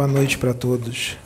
Boa 0.00 0.08
noite 0.08 0.38
para 0.38 0.54
todos. 0.54 1.18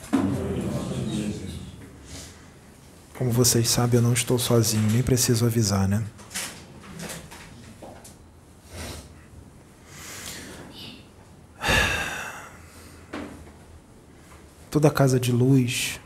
Como 3.17 3.31
vocês 3.31 3.69
sabem, 3.69 4.01
eu 4.01 4.03
não 4.03 4.11
estou 4.11 4.37
sozinho, 4.37 4.91
nem 4.91 5.01
preciso 5.01 5.45
avisar, 5.45 5.87
né? 5.87 6.03
Toda 14.69 14.91
casa 14.91 15.17
de 15.17 15.31
luz, 15.31 16.01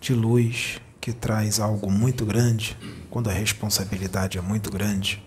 de 0.00 0.14
luz 0.14 0.80
que 0.98 1.12
traz 1.12 1.60
algo 1.60 1.90
muito 1.90 2.24
grande, 2.24 2.74
quando 3.10 3.28
a 3.28 3.34
responsabilidade 3.34 4.38
é 4.38 4.40
muito 4.40 4.70
grande, 4.70 5.22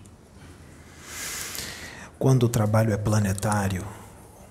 quando 2.18 2.44
o 2.44 2.48
trabalho 2.48 2.92
é 2.92 2.96
planetário, 2.96 3.84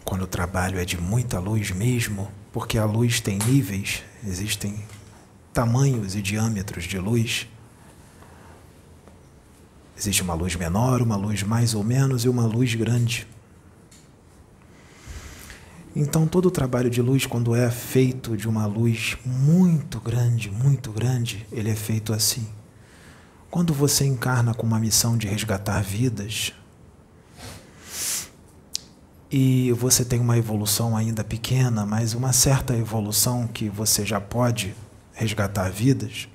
quando 0.04 0.24
o 0.24 0.28
trabalho 0.28 0.78
é 0.80 0.86
de 0.86 1.00
muita 1.00 1.40
luz 1.40 1.72
mesmo, 1.72 2.30
porque 2.54 2.78
a 2.78 2.86
luz 2.86 3.20
tem 3.20 3.40
níveis, 3.40 4.04
existem 4.26 4.84
tamanhos 5.54 6.16
e 6.16 6.22
diâmetros 6.22 6.84
de 6.84 7.00
luz. 7.00 7.48
Existe 9.98 10.22
uma 10.22 10.34
luz 10.34 10.56
menor, 10.56 11.02
uma 11.02 11.16
luz 11.16 11.42
mais 11.42 11.74
ou 11.74 11.84
menos 11.84 12.26
e 12.26 12.30
uma 12.30 12.46
luz 12.46 12.76
grande. 12.76 13.28
Então, 15.96 16.28
todo 16.28 16.48
o 16.48 16.52
trabalho 16.52 16.90
de 16.90 17.02
luz, 17.02 17.26
quando 17.26 17.56
é 17.56 17.72
feito 17.72 18.36
de 18.36 18.50
uma 18.50 18.66
luz 18.66 19.18
muito 19.26 20.00
grande, 20.02 20.52
muito 20.52 20.92
grande, 20.92 21.48
ele 21.52 21.70
é 21.70 21.76
feito 21.76 22.12
assim. 22.12 22.46
Quando 23.50 23.74
você 23.74 24.06
encarna 24.06 24.54
com 24.54 24.68
uma 24.68 24.78
missão 24.78 25.18
de 25.18 25.28
resgatar 25.28 25.82
vidas, 25.82 26.54
e 29.32 29.72
você 29.74 30.06
tem 30.06 30.20
uma 30.20 30.38
evolução 30.38 30.96
ainda 30.96 31.24
pequena, 31.24 31.86
mas 31.86 32.14
uma 32.14 32.32
certa 32.32 32.76
evolução 32.76 33.48
que 33.48 33.70
você 33.70 34.06
já 34.06 34.22
pode 34.22 34.76
resgatar 35.14 35.70
vidas, 35.70 36.28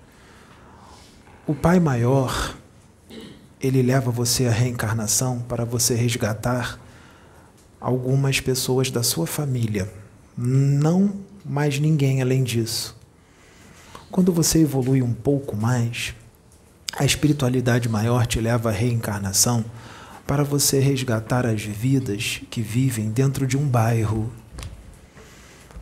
o 1.46 1.54
Pai 1.54 1.80
Maior, 1.80 2.54
ele 3.60 3.82
leva 3.82 4.10
você 4.10 4.46
à 4.46 4.50
reencarnação 4.50 5.40
para 5.40 5.64
você 5.64 5.94
resgatar 5.94 6.78
algumas 7.80 8.40
pessoas 8.40 8.90
da 8.90 9.02
sua 9.02 9.26
família, 9.26 9.90
não 10.36 11.14
mais 11.44 11.78
ninguém 11.78 12.20
além 12.20 12.42
disso. 12.42 12.96
Quando 14.10 14.32
você 14.32 14.60
evolui 14.60 15.02
um 15.02 15.14
pouco 15.14 15.56
mais, 15.56 16.14
a 16.96 17.04
espiritualidade 17.04 17.88
maior 17.88 18.26
te 18.26 18.40
leva 18.40 18.70
à 18.70 18.72
reencarnação 18.72 19.64
para 20.30 20.44
você 20.44 20.78
resgatar 20.78 21.44
as 21.44 21.60
vidas 21.60 22.40
que 22.48 22.62
vivem 22.62 23.10
dentro 23.10 23.48
de 23.48 23.56
um 23.58 23.66
bairro. 23.66 24.30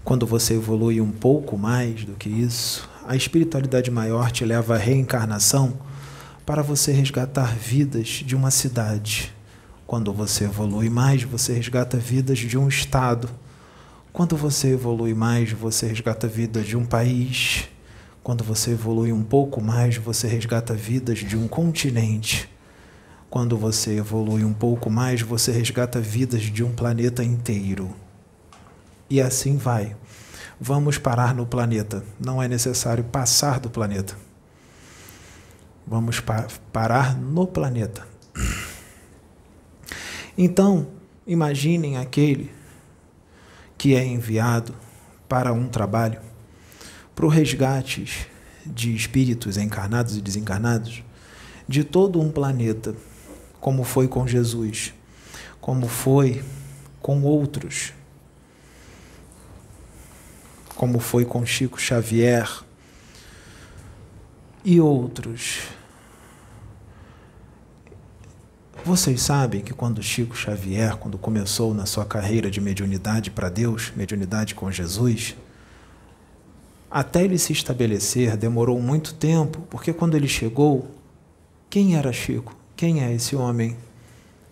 Quando 0.02 0.27
você 0.27 0.54
evolui 0.54 1.02
um 1.02 1.12
pouco 1.12 1.58
mais 1.58 2.06
do 2.06 2.14
que 2.14 2.30
isso, 2.30 2.88
a 3.06 3.14
espiritualidade 3.14 3.91
maior 3.91 4.30
te 4.30 4.46
leva 4.46 4.76
à 4.76 4.78
reencarnação 4.78 5.78
para 6.46 6.62
você 6.62 6.92
resgatar 6.92 7.54
vidas 7.54 8.22
de 8.24 8.34
uma 8.34 8.50
cidade. 8.50 9.34
Quando 9.86 10.14
você 10.14 10.44
evolui 10.44 10.88
mais, 10.88 11.24
você 11.24 11.52
resgata 11.52 11.98
vidas 11.98 12.38
de 12.38 12.56
um 12.56 12.69
estado. 12.69 13.28
Quando 14.14 14.34
você 14.34 14.69
evolui 14.69 15.12
mais, 15.12 15.53
você 15.53 15.88
resgata 15.88 16.26
vidas 16.26 16.65
de 16.65 16.75
um 16.75 16.86
país. 16.86 17.69
Quando 18.22 18.42
você 18.42 18.70
evolui 18.70 19.12
um 19.12 19.22
pouco 19.22 19.60
mais, 19.60 19.98
você 19.98 20.26
resgata 20.26 20.72
vidas 20.72 21.19
de 21.19 21.36
um 21.36 21.47
continente. 21.47 22.48
Quando 23.31 23.59
você 23.59 23.99
evolui 23.99 24.43
um 24.43 24.55
pouco 24.55 24.89
mais, 24.89 25.21
você 25.21 25.53
resgata 25.53 26.00
vidas 26.00 26.43
de 26.43 26.65
um 26.65 26.72
planeta 26.72 27.22
inteiro. 27.22 27.94
E 29.11 29.21
assim 29.21 29.56
vai. 29.56 29.94
Vamos 30.59 30.97
parar 30.97 31.34
no 31.34 31.47
planeta. 31.47 32.03
Não 32.19 32.43
é 32.43 32.49
necessário 32.49 33.05
passar 33.05 33.61
do 33.61 33.69
planeta. 33.69 34.16
Vamos 35.87 36.21
pa 36.21 36.47
parar 36.72 37.16
no 37.16 37.47
planeta. 37.47 38.06
Então, 40.37 40.89
imaginem 41.27 41.97
aquele 41.97 42.50
que 43.77 43.95
é 43.95 44.05
enviado 44.05 44.75
para 45.28 45.53
um 45.53 45.69
trabalho, 45.69 46.21
para 47.15 47.27
o 47.27 47.28
resgate 47.28 48.28
de 48.65 48.95
espíritos 48.95 49.56
encarnados 49.56 50.16
e 50.16 50.21
desencarnados 50.21 51.03
de 51.66 51.84
todo 51.84 52.21
um 52.21 52.31
planeta 52.31 52.95
como 53.60 53.84
foi 53.84 54.08
com 54.08 54.26
Jesus, 54.26 54.94
como 55.60 55.88
foi 55.88 56.42
com 57.00 57.22
outros, 57.22 57.92
como 60.74 61.00
foi 61.00 61.24
com 61.24 61.44
Chico 61.44 61.80
Xavier 61.80 62.48
e 64.64 64.80
outros. 64.80 65.62
Vocês 68.84 69.20
sabem 69.20 69.60
que 69.60 69.74
quando 69.74 70.02
Chico 70.02 70.36
Xavier, 70.36 70.97
quando 70.97 71.18
começou 71.18 71.74
na 71.74 71.84
sua 71.84 72.04
carreira 72.04 72.50
de 72.50 72.60
mediunidade 72.60 73.30
para 73.30 73.48
Deus, 73.48 73.92
mediunidade 73.94 74.54
com 74.54 74.70
Jesus, 74.70 75.36
até 76.91 77.24
ele 77.24 77.38
se 77.38 77.52
estabelecer 77.52 78.36
demorou 78.36 78.80
muito 78.80 79.14
tempo, 79.14 79.60
porque 79.68 79.92
quando 79.92 80.16
ele 80.16 80.28
chegou, 80.28 80.88
quem 81.68 81.97
era 81.97 82.12
Chico? 82.12 82.57
Quem 82.78 83.03
é 83.03 83.12
esse 83.12 83.34
homem? 83.34 83.77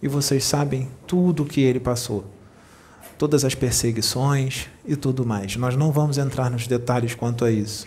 E 0.03 0.09
vocês 0.09 0.43
sabem 0.43 0.91
tudo 1.07 1.45
o 1.45 1.47
que 1.47 1.61
ele 1.61 1.79
passou, 1.79 2.29
todas 3.17 3.45
as 3.45 3.55
perseguições 3.55 4.67
e 4.85 4.97
tudo 4.97 5.25
mais. 5.25 5.55
Nós 5.55 5.77
não 5.77 5.93
vamos 5.93 6.19
entrar 6.19 6.51
nos 6.51 6.67
detalhes 6.67 7.15
quanto 7.15 7.45
a 7.45 7.53
isso. 7.53 7.87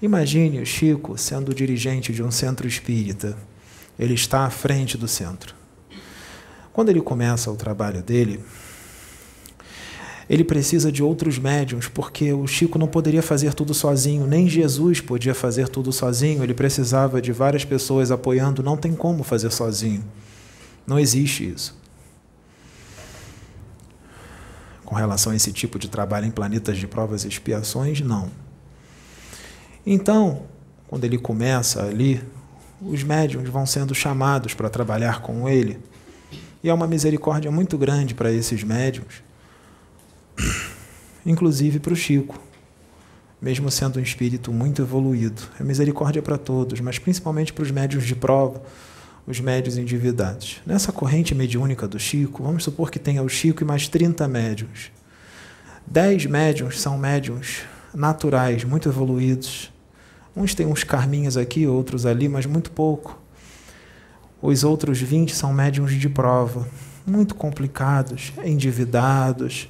Imagine 0.00 0.60
o 0.60 0.64
Chico 0.64 1.18
sendo 1.18 1.52
dirigente 1.52 2.12
de 2.12 2.22
um 2.22 2.30
centro 2.30 2.68
espírita. 2.68 3.36
Ele 3.98 4.14
está 4.14 4.46
à 4.46 4.50
frente 4.50 4.96
do 4.96 5.08
centro. 5.08 5.56
Quando 6.72 6.90
ele 6.90 7.00
começa 7.00 7.50
o 7.50 7.56
trabalho 7.56 8.00
dele, 8.00 8.40
ele 10.28 10.44
precisa 10.44 10.92
de 10.92 11.02
outros 11.02 11.38
médiums, 11.38 11.88
porque 11.88 12.32
o 12.32 12.46
Chico 12.46 12.78
não 12.78 12.86
poderia 12.86 13.22
fazer 13.22 13.54
tudo 13.54 13.72
sozinho, 13.72 14.26
nem 14.26 14.46
Jesus 14.46 15.00
podia 15.00 15.34
fazer 15.34 15.68
tudo 15.68 15.90
sozinho, 15.90 16.42
ele 16.42 16.52
precisava 16.52 17.22
de 17.22 17.32
várias 17.32 17.64
pessoas 17.64 18.10
apoiando, 18.10 18.62
não 18.62 18.76
tem 18.76 18.94
como 18.94 19.22
fazer 19.22 19.50
sozinho. 19.50 20.04
Não 20.86 20.98
existe 20.98 21.48
isso. 21.48 21.78
Com 24.84 24.94
relação 24.94 25.32
a 25.32 25.36
esse 25.36 25.52
tipo 25.52 25.78
de 25.78 25.88
trabalho 25.88 26.26
em 26.26 26.30
planetas 26.30 26.76
de 26.76 26.86
provas 26.86 27.24
e 27.24 27.28
expiações, 27.28 28.00
não. 28.00 28.30
Então, 29.86 30.42
quando 30.88 31.04
ele 31.04 31.16
começa 31.16 31.82
ali, 31.82 32.22
os 32.82 33.02
médiums 33.02 33.48
vão 33.48 33.64
sendo 33.64 33.94
chamados 33.94 34.52
para 34.52 34.68
trabalhar 34.68 35.22
com 35.22 35.48
ele. 35.48 35.78
E 36.62 36.68
é 36.68 36.74
uma 36.74 36.86
misericórdia 36.86 37.50
muito 37.50 37.78
grande 37.78 38.14
para 38.14 38.30
esses 38.30 38.62
médiums 38.62 39.27
inclusive 41.24 41.78
para 41.78 41.92
o 41.92 41.96
Chico, 41.96 42.40
mesmo 43.40 43.70
sendo 43.70 43.98
um 43.98 44.02
espírito 44.02 44.52
muito 44.52 44.82
evoluído. 44.82 45.42
É 45.60 45.62
misericórdia 45.62 46.22
para 46.22 46.38
todos, 46.38 46.80
mas 46.80 46.98
principalmente 46.98 47.52
para 47.52 47.62
os 47.62 47.70
médios 47.70 48.04
de 48.04 48.14
prova, 48.14 48.62
os 49.26 49.40
médios 49.40 49.76
endividados. 49.76 50.60
Nessa 50.66 50.90
corrente 50.90 51.34
mediúnica 51.34 51.86
do 51.86 51.98
Chico, 51.98 52.42
vamos 52.42 52.64
supor 52.64 52.90
que 52.90 52.98
tenha 52.98 53.22
o 53.22 53.28
Chico 53.28 53.62
e 53.62 53.66
mais 53.66 53.86
30 53.86 54.26
médios. 54.26 54.90
Dez 55.86 56.26
médiums 56.26 56.80
são 56.80 56.98
médiums 56.98 57.62
naturais, 57.94 58.64
muito 58.64 58.88
evoluídos. 58.88 59.72
Uns 60.34 60.54
têm 60.54 60.66
uns 60.66 60.84
carminhos 60.84 61.36
aqui, 61.36 61.66
outros 61.66 62.06
ali, 62.06 62.28
mas 62.28 62.46
muito 62.46 62.70
pouco. 62.70 63.18
Os 64.40 64.64
outros 64.64 65.00
20 65.00 65.34
são 65.34 65.52
médiums 65.52 65.92
de 65.92 66.08
prova, 66.08 66.68
muito 67.06 67.34
complicados, 67.34 68.32
endividados, 68.44 69.68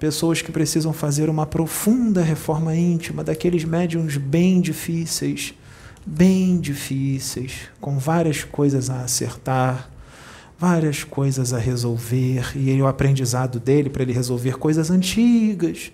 pessoas 0.00 0.40
que 0.40 0.50
precisam 0.50 0.94
fazer 0.94 1.28
uma 1.28 1.44
profunda 1.44 2.22
reforma 2.22 2.74
íntima, 2.74 3.22
daqueles 3.22 3.64
médiums 3.64 4.16
bem 4.16 4.58
difíceis, 4.58 5.52
bem 6.06 6.58
difíceis, 6.58 7.68
com 7.78 7.98
várias 7.98 8.42
coisas 8.42 8.88
a 8.88 9.02
acertar, 9.02 9.90
várias 10.58 11.04
coisas 11.04 11.52
a 11.52 11.58
resolver, 11.58 12.50
e 12.56 12.80
o 12.80 12.86
aprendizado 12.86 13.60
dele 13.60 13.90
para 13.90 14.02
ele 14.02 14.14
resolver 14.14 14.56
coisas 14.56 14.90
antigas 14.90 15.92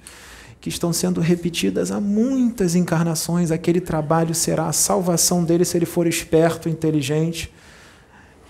que 0.60 0.68
estão 0.68 0.92
sendo 0.92 1.20
repetidas 1.20 1.90
há 1.90 2.00
muitas 2.00 2.76
encarnações. 2.76 3.50
Aquele 3.50 3.80
trabalho 3.80 4.36
será 4.36 4.68
a 4.68 4.72
salvação 4.72 5.42
dele 5.42 5.64
se 5.64 5.76
ele 5.76 5.86
for 5.86 6.06
esperto, 6.06 6.68
inteligente 6.68 7.52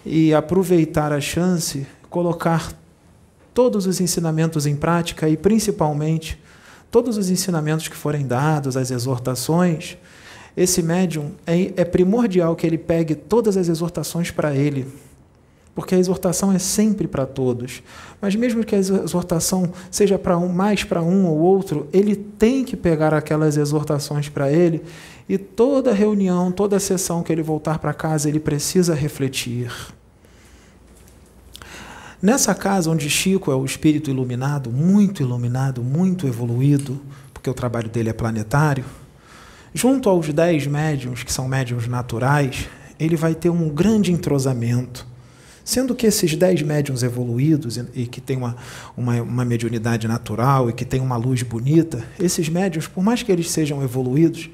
e 0.05 0.35
aproveitar 0.35 1.12
a 1.12 1.20
chance, 1.20 1.87
colocar 2.11 2.73
todos 3.56 3.87
os 3.87 4.03
ensinamentos 4.03 4.67
em 4.67 4.76
prática 4.76 5.26
e, 5.31 5.35
principalmente, 5.35 6.38
todos 6.91 7.17
os 7.17 7.31
ensinamentos 7.31 7.88
que 7.88 7.97
forem 7.97 8.26
dados, 8.26 8.76
as 8.76 8.91
exortações, 8.91 9.97
esse 10.55 10.82
médium 10.82 11.31
é, 11.47 11.73
é 11.75 11.85
primordial 11.87 12.55
que 12.55 12.67
ele 12.67 12.76
pegue 12.76 13.14
todas 13.14 13.56
as 13.56 13.67
exortações 13.70 14.31
para 14.31 14.55
ele, 14.55 14.87
porque 15.75 15.94
a 15.94 15.99
exortação 15.99 16.53
é 16.53 16.58
sempre 16.58 17.08
para 17.08 17.25
todos. 17.25 17.82
Mas 18.20 18.37
mesmo 18.37 18.62
que 18.62 18.75
a 18.75 18.79
exortação 18.79 19.73
seja 19.91 20.19
para 20.19 20.37
um, 20.37 20.49
mais 20.49 20.85
para 20.85 21.00
um 21.00 21.25
ou 21.25 21.38
outro, 21.38 21.88
ele 21.94 22.14
tem 22.14 22.62
que 22.62 22.76
pegar 22.76 23.14
aquelas 23.14 23.56
exortações 23.56 24.29
para 24.29 24.53
ele 24.53 24.82
e 25.26 25.38
toda 25.38 25.94
reunião, 25.94 26.53
toda 26.53 26.79
sessão 26.79 27.23
que 27.23 27.32
ele 27.32 27.43
voltar 27.43 27.79
para 27.79 27.94
casa, 27.94 28.29
ele 28.29 28.38
precisa 28.38 28.94
refletir. 28.94 29.73
Nessa 32.21 32.55
casa 32.55 32.91
onde 32.91 33.11
Chico 33.11 33.53
é 33.53 33.55
o 33.55 33.65
espírito 33.65 34.11
iluminado, 34.11 34.71
muito 34.71 35.23
iluminado, 35.23 35.83
muito 35.83 36.27
evoluído, 36.27 37.01
porque 37.33 37.51
o 37.51 37.55
trabalho 37.55 37.91
dele 37.91 38.09
é 38.09 38.13
planetário, 38.15 38.85
junto 39.75 40.09
aos 40.09 40.33
dez 40.33 40.67
médiums, 40.67 41.23
que 41.23 41.33
são 41.33 41.47
médiums 41.47 41.87
naturais, 41.87 42.69
ele 42.99 43.17
vai 43.17 43.35
ter 43.35 43.51
um 43.51 43.69
grande 43.69 44.11
entrosamento. 44.13 45.07
Sendo 45.63 45.95
que 45.95 46.07
esses 46.07 46.35
dez 46.35 46.63
médiums 46.63 47.03
evoluídos 47.03 47.77
e 47.95 48.07
que 48.07 48.21
têm 48.21 48.39
uma, 48.39 48.57
uma, 48.97 49.21
uma 49.21 49.45
mediunidade 49.45 50.09
natural 50.09 50.71
e 50.71 50.73
que 50.73 50.85
têm 50.85 51.01
uma 51.01 51.17
luz 51.17 51.43
bonita, 51.43 52.03
esses 52.19 52.49
médiums, 52.49 52.87
por 52.87 53.05
mais 53.05 53.23
que 53.23 53.31
eles 53.31 53.51
sejam 53.51 53.83
evoluídos, 53.83 54.49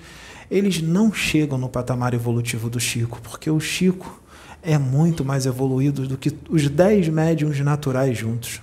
eles 0.50 0.82
não 0.82 1.12
chegam 1.12 1.56
no 1.58 1.68
patamar 1.68 2.12
evolutivo 2.12 2.68
do 2.68 2.80
Chico, 2.80 3.20
porque 3.22 3.48
o 3.50 3.60
Chico 3.60 4.21
é 4.62 4.78
muito 4.78 5.24
mais 5.24 5.44
evoluído 5.44 6.06
do 6.06 6.16
que 6.16 6.32
os 6.48 6.68
dez 6.68 7.08
médiums 7.08 7.58
naturais 7.60 8.16
juntos. 8.16 8.60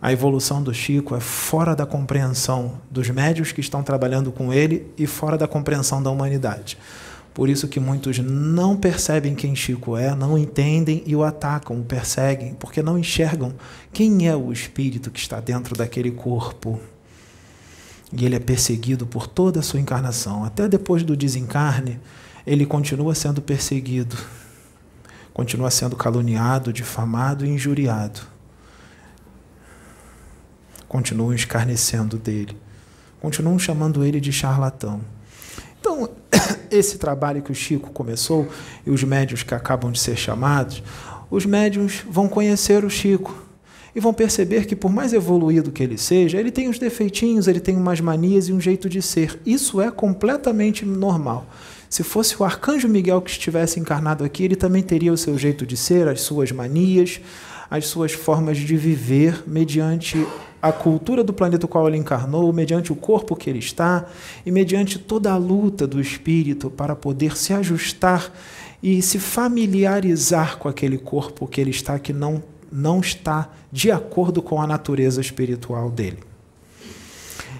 A 0.00 0.12
evolução 0.12 0.62
do 0.62 0.74
Chico 0.74 1.14
é 1.14 1.20
fora 1.20 1.76
da 1.76 1.86
compreensão 1.86 2.80
dos 2.90 3.08
médios 3.10 3.52
que 3.52 3.60
estão 3.60 3.82
trabalhando 3.82 4.32
com 4.32 4.52
ele 4.52 4.90
e 4.98 5.06
fora 5.06 5.38
da 5.38 5.46
compreensão 5.46 6.02
da 6.02 6.10
humanidade. 6.10 6.76
Por 7.32 7.48
isso 7.48 7.68
que 7.68 7.80
muitos 7.80 8.18
não 8.18 8.76
percebem 8.76 9.34
quem 9.34 9.56
Chico 9.56 9.96
é, 9.96 10.14
não 10.14 10.36
entendem 10.36 11.02
e 11.06 11.16
o 11.16 11.22
atacam, 11.22 11.80
o 11.80 11.84
perseguem, 11.84 12.54
porque 12.54 12.82
não 12.82 12.98
enxergam 12.98 13.54
quem 13.92 14.28
é 14.28 14.36
o 14.36 14.52
espírito 14.52 15.10
que 15.10 15.20
está 15.20 15.40
dentro 15.40 15.76
daquele 15.76 16.10
corpo. 16.10 16.78
E 18.12 18.26
ele 18.26 18.36
é 18.36 18.40
perseguido 18.40 19.06
por 19.06 19.26
toda 19.26 19.60
a 19.60 19.62
sua 19.62 19.80
encarnação. 19.80 20.44
Até 20.44 20.68
depois 20.68 21.02
do 21.02 21.16
desencarne, 21.16 21.98
ele 22.46 22.66
continua 22.66 23.14
sendo 23.14 23.40
perseguido, 23.40 24.16
continua 25.32 25.70
sendo 25.70 25.96
caluniado, 25.96 26.72
difamado 26.72 27.44
e 27.44 27.48
injuriado. 27.48 28.20
Continuam 30.88 31.32
escarnecendo 31.32 32.18
dele, 32.18 32.56
continuam 33.20 33.58
chamando 33.58 34.04
ele 34.04 34.20
de 34.20 34.32
charlatão. 34.32 35.00
Então, 35.80 36.08
esse 36.70 36.98
trabalho 36.98 37.42
que 37.42 37.50
o 37.50 37.54
Chico 37.54 37.90
começou 37.90 38.48
e 38.86 38.90
os 38.90 39.02
médios 39.02 39.42
que 39.42 39.54
acabam 39.54 39.90
de 39.90 39.98
ser 39.98 40.16
chamados, 40.16 40.82
os 41.30 41.46
médios 41.46 42.02
vão 42.08 42.28
conhecer 42.28 42.84
o 42.84 42.90
Chico 42.90 43.34
e 43.94 44.00
vão 44.00 44.12
perceber 44.12 44.66
que, 44.66 44.76
por 44.76 44.90
mais 44.90 45.12
evoluído 45.12 45.72
que 45.72 45.82
ele 45.82 45.98
seja, 45.98 46.38
ele 46.38 46.50
tem 46.50 46.68
uns 46.68 46.78
defeitinhos, 46.78 47.46
ele 47.46 47.60
tem 47.60 47.76
umas 47.76 48.00
manias 48.00 48.48
e 48.48 48.52
um 48.52 48.60
jeito 48.60 48.88
de 48.88 49.02
ser. 49.02 49.40
Isso 49.44 49.80
é 49.80 49.90
completamente 49.90 50.84
normal. 50.84 51.46
Se 51.92 52.02
fosse 52.02 52.40
o 52.40 52.42
arcanjo 52.42 52.88
Miguel 52.88 53.20
que 53.20 53.30
estivesse 53.30 53.78
encarnado 53.78 54.24
aqui, 54.24 54.44
ele 54.44 54.56
também 54.56 54.82
teria 54.82 55.12
o 55.12 55.16
seu 55.18 55.36
jeito 55.36 55.66
de 55.66 55.76
ser, 55.76 56.08
as 56.08 56.22
suas 56.22 56.50
manias, 56.50 57.20
as 57.70 57.84
suas 57.84 58.12
formas 58.12 58.56
de 58.56 58.78
viver 58.78 59.44
mediante 59.46 60.26
a 60.62 60.72
cultura 60.72 61.22
do 61.22 61.34
planeta 61.34 61.68
qual 61.68 61.86
ele 61.86 61.98
encarnou, 61.98 62.50
mediante 62.50 62.90
o 62.90 62.96
corpo 62.96 63.36
que 63.36 63.50
ele 63.50 63.58
está 63.58 64.06
e 64.46 64.50
mediante 64.50 64.98
toda 64.98 65.30
a 65.30 65.36
luta 65.36 65.86
do 65.86 66.00
espírito 66.00 66.70
para 66.70 66.96
poder 66.96 67.36
se 67.36 67.52
ajustar 67.52 68.32
e 68.82 69.02
se 69.02 69.18
familiarizar 69.18 70.56
com 70.56 70.70
aquele 70.70 70.96
corpo 70.96 71.46
que 71.46 71.60
ele 71.60 71.72
está 71.72 71.98
que 71.98 72.14
não 72.14 72.42
não 72.72 73.00
está 73.00 73.50
de 73.70 73.90
acordo 73.90 74.40
com 74.40 74.62
a 74.62 74.66
natureza 74.66 75.20
espiritual 75.20 75.90
dele. 75.90 76.31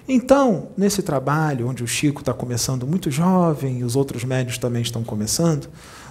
Então, 0.07 0.67
nesse 0.75 1.01
trabalho, 1.01 1.69
onde 1.69 1.81
o 1.81 1.87
Chico 1.87 2.19
está 2.19 2.33
começando 2.33 2.85
muito 2.85 3.09
jovem 3.09 3.79
e 3.79 3.83
os 3.85 3.95
outros 3.95 4.25
médios 4.25 4.57
também 4.57 4.81
estão 4.81 5.01
começando, 5.01 5.69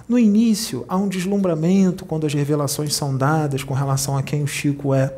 no 0.09 0.17
início, 0.17 0.83
há 0.87 0.97
um 0.97 1.07
deslumbramento 1.07 2.03
quando 2.03 2.25
as 2.25 2.33
revelações 2.33 2.95
são 2.95 3.15
dadas 3.15 3.63
com 3.63 3.73
relação 3.73 4.17
a 4.17 4.23
quem 4.23 4.41
o 4.41 4.47
Chico 4.47 4.95
é. 4.95 5.13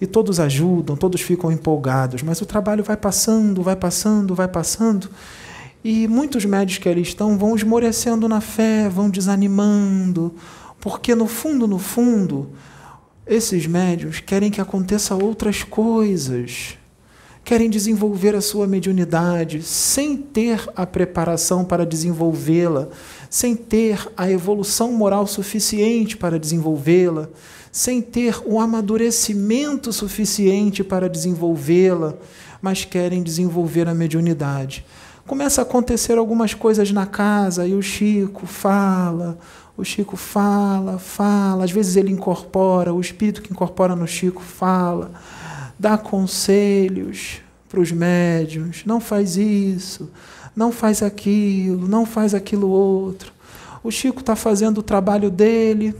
E 0.00 0.06
todos 0.06 0.40
ajudam, 0.40 0.96
todos 0.96 1.20
ficam 1.20 1.52
empolgados, 1.52 2.22
mas 2.22 2.40
o 2.40 2.46
trabalho 2.46 2.82
vai 2.82 2.96
passando, 2.96 3.62
vai 3.62 3.76
passando, 3.76 4.34
vai 4.34 4.48
passando. 4.48 5.10
E 5.84 6.08
muitos 6.08 6.46
médios 6.46 6.78
que 6.78 6.88
ali 6.88 7.02
estão 7.02 7.36
vão 7.36 7.54
esmorecendo 7.54 8.26
na 8.26 8.40
fé, 8.40 8.88
vão 8.88 9.10
desanimando, 9.10 10.34
porque 10.80 11.14
no 11.14 11.26
fundo, 11.26 11.68
no 11.68 11.78
fundo, 11.78 12.48
esses 13.26 13.66
médios 13.66 14.20
querem 14.20 14.50
que 14.50 14.60
aconteça 14.60 15.14
outras 15.14 15.62
coisas 15.62 16.79
querem 17.44 17.68
desenvolver 17.68 18.34
a 18.34 18.40
sua 18.40 18.66
mediunidade 18.66 19.62
sem 19.62 20.16
ter 20.16 20.62
a 20.76 20.86
preparação 20.86 21.64
para 21.64 21.84
desenvolvê-la, 21.84 22.88
sem 23.28 23.56
ter 23.56 24.08
a 24.16 24.30
evolução 24.30 24.92
moral 24.92 25.26
suficiente 25.26 26.16
para 26.16 26.38
desenvolvê-la, 26.38 27.28
sem 27.72 28.00
ter 28.00 28.40
o 28.44 28.60
amadurecimento 28.60 29.92
suficiente 29.92 30.84
para 30.84 31.08
desenvolvê-la, 31.08 32.14
mas 32.60 32.84
querem 32.84 33.22
desenvolver 33.22 33.88
a 33.88 33.94
mediunidade. 33.94 34.84
Começa 35.26 35.60
a 35.60 35.64
acontecer 35.64 36.18
algumas 36.18 36.54
coisas 36.54 36.90
na 36.90 37.06
casa 37.06 37.66
e 37.66 37.74
o 37.74 37.82
Chico 37.82 38.46
fala, 38.46 39.38
o 39.76 39.84
Chico 39.84 40.16
fala, 40.16 40.98
fala, 40.98 41.64
às 41.64 41.70
vezes 41.70 41.96
ele 41.96 42.10
incorpora, 42.10 42.92
o 42.92 43.00
espírito 43.00 43.40
que 43.40 43.52
incorpora 43.52 43.94
no 43.94 44.06
Chico 44.06 44.42
fala 44.42 45.12
dá 45.80 45.96
conselhos 45.96 47.40
para 47.66 47.80
os 47.80 47.90
médiums, 47.90 48.82
não 48.84 49.00
faz 49.00 49.38
isso, 49.38 50.10
não 50.54 50.70
faz 50.70 51.02
aquilo, 51.02 51.88
não 51.88 52.04
faz 52.04 52.34
aquilo 52.34 52.68
outro. 52.68 53.32
O 53.82 53.90
Chico 53.90 54.20
está 54.20 54.36
fazendo 54.36 54.78
o 54.78 54.82
trabalho 54.82 55.30
dele 55.30 55.94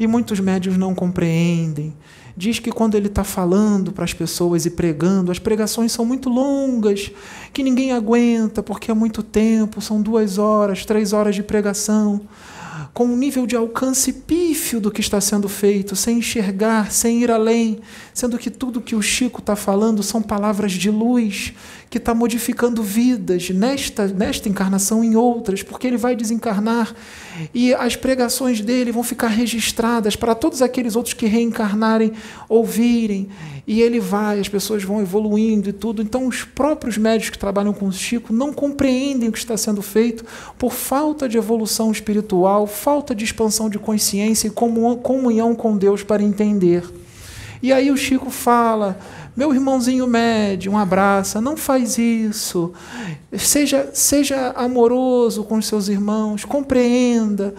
e 0.00 0.06
muitos 0.06 0.40
médios 0.40 0.78
não 0.78 0.94
compreendem. 0.94 1.92
Diz 2.34 2.58
que 2.58 2.72
quando 2.72 2.94
ele 2.94 3.08
está 3.08 3.24
falando 3.24 3.92
para 3.92 4.04
as 4.04 4.14
pessoas 4.14 4.64
e 4.64 4.70
pregando, 4.70 5.30
as 5.30 5.38
pregações 5.38 5.92
são 5.92 6.06
muito 6.06 6.30
longas, 6.30 7.10
que 7.52 7.62
ninguém 7.62 7.92
aguenta 7.92 8.62
porque 8.62 8.90
é 8.90 8.94
muito 8.94 9.22
tempo, 9.22 9.82
são 9.82 10.00
duas 10.00 10.38
horas, 10.38 10.86
três 10.86 11.12
horas 11.12 11.34
de 11.34 11.42
pregação 11.42 12.22
com 12.96 13.04
um 13.04 13.14
nível 13.14 13.46
de 13.46 13.54
alcance 13.54 14.10
pífio 14.10 14.80
do 14.80 14.90
que 14.90 15.02
está 15.02 15.20
sendo 15.20 15.50
feito, 15.50 15.94
sem 15.94 16.16
enxergar, 16.20 16.90
sem 16.90 17.22
ir 17.22 17.30
além, 17.30 17.78
sendo 18.14 18.38
que 18.38 18.48
tudo 18.48 18.80
que 18.80 18.96
o 18.96 19.02
Chico 19.02 19.40
está 19.40 19.54
falando 19.54 20.02
são 20.02 20.22
palavras 20.22 20.72
de 20.72 20.90
luz, 20.90 21.52
que 21.88 21.98
está 21.98 22.14
modificando 22.14 22.82
vidas 22.82 23.50
nesta, 23.50 24.06
nesta 24.08 24.48
encarnação 24.48 25.04
e 25.04 25.08
em 25.08 25.16
outras, 25.16 25.62
porque 25.62 25.86
ele 25.86 25.96
vai 25.96 26.16
desencarnar 26.16 26.94
e 27.54 27.72
as 27.74 27.96
pregações 27.96 28.60
dele 28.60 28.90
vão 28.90 29.02
ficar 29.02 29.28
registradas 29.28 30.16
para 30.16 30.34
todos 30.34 30.62
aqueles 30.62 30.96
outros 30.96 31.14
que 31.14 31.26
reencarnarem 31.26 32.12
ouvirem. 32.48 33.28
E 33.66 33.82
ele 33.82 33.98
vai, 33.98 34.38
as 34.38 34.48
pessoas 34.48 34.84
vão 34.84 35.00
evoluindo 35.00 35.68
e 35.68 35.72
tudo. 35.72 36.00
Então, 36.00 36.28
os 36.28 36.44
próprios 36.44 36.96
médicos 36.96 37.30
que 37.30 37.38
trabalham 37.38 37.72
com 37.72 37.86
o 37.86 37.92
Chico 37.92 38.32
não 38.32 38.52
compreendem 38.52 39.28
o 39.28 39.32
que 39.32 39.38
está 39.38 39.56
sendo 39.56 39.82
feito 39.82 40.24
por 40.56 40.72
falta 40.72 41.28
de 41.28 41.36
evolução 41.36 41.90
espiritual, 41.90 42.66
falta 42.66 43.14
de 43.14 43.24
expansão 43.24 43.68
de 43.68 43.78
consciência 43.78 44.46
e 44.46 44.50
comunhão 44.50 45.54
com 45.54 45.76
Deus 45.76 46.04
para 46.04 46.22
entender. 46.22 46.84
E 47.62 47.72
aí 47.72 47.90
o 47.90 47.96
Chico 47.96 48.30
fala: 48.30 48.98
meu 49.36 49.52
irmãozinho 49.52 50.06
médio, 50.06 50.72
um 50.72 50.78
abraço, 50.78 51.40
não 51.42 51.56
faz 51.56 51.98
isso. 51.98 52.72
Seja, 53.36 53.90
seja 53.92 54.52
amoroso 54.56 55.44
com 55.44 55.58
os 55.58 55.66
seus 55.66 55.88
irmãos, 55.88 56.44
compreenda. 56.44 57.54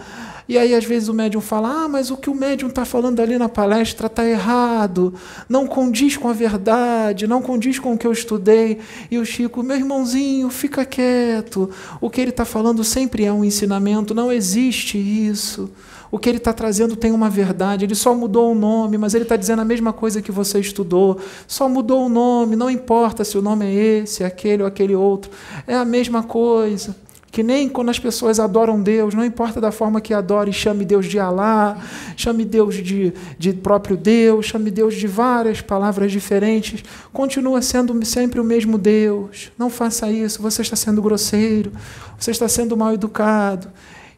E 0.48 0.56
aí, 0.56 0.74
às 0.74 0.84
vezes, 0.84 1.08
o 1.08 1.14
médium 1.14 1.42
fala: 1.42 1.84
Ah, 1.84 1.88
mas 1.88 2.10
o 2.10 2.16
que 2.16 2.30
o 2.30 2.34
médium 2.34 2.68
está 2.68 2.84
falando 2.84 3.20
ali 3.20 3.38
na 3.38 3.50
palestra 3.50 4.06
está 4.06 4.24
errado, 4.24 5.14
não 5.46 5.66
condiz 5.66 6.16
com 6.16 6.28
a 6.28 6.32
verdade, 6.32 7.26
não 7.26 7.42
condiz 7.42 7.78
com 7.78 7.92
o 7.92 7.98
que 7.98 8.06
eu 8.06 8.12
estudei. 8.12 8.78
E 9.10 9.18
o 9.18 9.26
Chico, 9.26 9.62
meu 9.62 9.76
irmãozinho, 9.76 10.48
fica 10.48 10.86
quieto. 10.86 11.70
O 12.00 12.08
que 12.08 12.20
ele 12.20 12.30
está 12.30 12.46
falando 12.46 12.82
sempre 12.82 13.24
é 13.24 13.32
um 13.32 13.44
ensinamento, 13.44 14.14
não 14.14 14.32
existe 14.32 14.96
isso. 14.96 15.70
O 16.10 16.18
que 16.18 16.28
ele 16.28 16.38
está 16.38 16.52
trazendo 16.52 16.96
tem 16.96 17.12
uma 17.12 17.28
verdade, 17.28 17.84
ele 17.84 17.94
só 17.94 18.14
mudou 18.14 18.52
o 18.52 18.54
nome, 18.54 18.96
mas 18.96 19.14
ele 19.14 19.24
está 19.24 19.36
dizendo 19.36 19.60
a 19.60 19.64
mesma 19.64 19.92
coisa 19.92 20.22
que 20.22 20.32
você 20.32 20.58
estudou. 20.58 21.18
Só 21.46 21.68
mudou 21.68 22.06
o 22.06 22.08
nome, 22.08 22.56
não 22.56 22.70
importa 22.70 23.24
se 23.24 23.36
o 23.36 23.42
nome 23.42 23.66
é 23.66 23.74
esse, 23.74 24.24
aquele 24.24 24.62
ou 24.62 24.68
aquele 24.68 24.94
outro. 24.94 25.30
É 25.66 25.74
a 25.74 25.84
mesma 25.84 26.22
coisa. 26.22 26.96
Que 27.30 27.42
nem 27.42 27.68
quando 27.68 27.90
as 27.90 27.98
pessoas 27.98 28.40
adoram 28.40 28.82
Deus, 28.82 29.12
não 29.12 29.22
importa 29.22 29.60
da 29.60 29.70
forma 29.70 30.00
que 30.00 30.14
adore, 30.14 30.50
chame 30.50 30.84
Deus 30.84 31.04
de 31.04 31.18
Alá, 31.18 31.76
chame 32.16 32.42
Deus 32.44 32.76
de, 32.76 33.12
de 33.38 33.52
próprio 33.52 33.98
Deus, 33.98 34.46
chame 34.46 34.70
Deus 34.70 34.94
de 34.94 35.06
várias 35.06 35.60
palavras 35.60 36.10
diferentes, 36.10 36.82
continua 37.12 37.60
sendo 37.60 38.02
sempre 38.04 38.40
o 38.40 38.44
mesmo 38.44 38.78
Deus. 38.78 39.52
Não 39.58 39.68
faça 39.68 40.10
isso, 40.10 40.40
você 40.40 40.62
está 40.62 40.74
sendo 40.74 41.02
grosseiro, 41.02 41.70
você 42.18 42.30
está 42.30 42.48
sendo 42.48 42.76
mal 42.76 42.94
educado. 42.94 43.68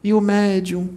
E 0.02 0.14
o 0.14 0.20
médium 0.20 0.88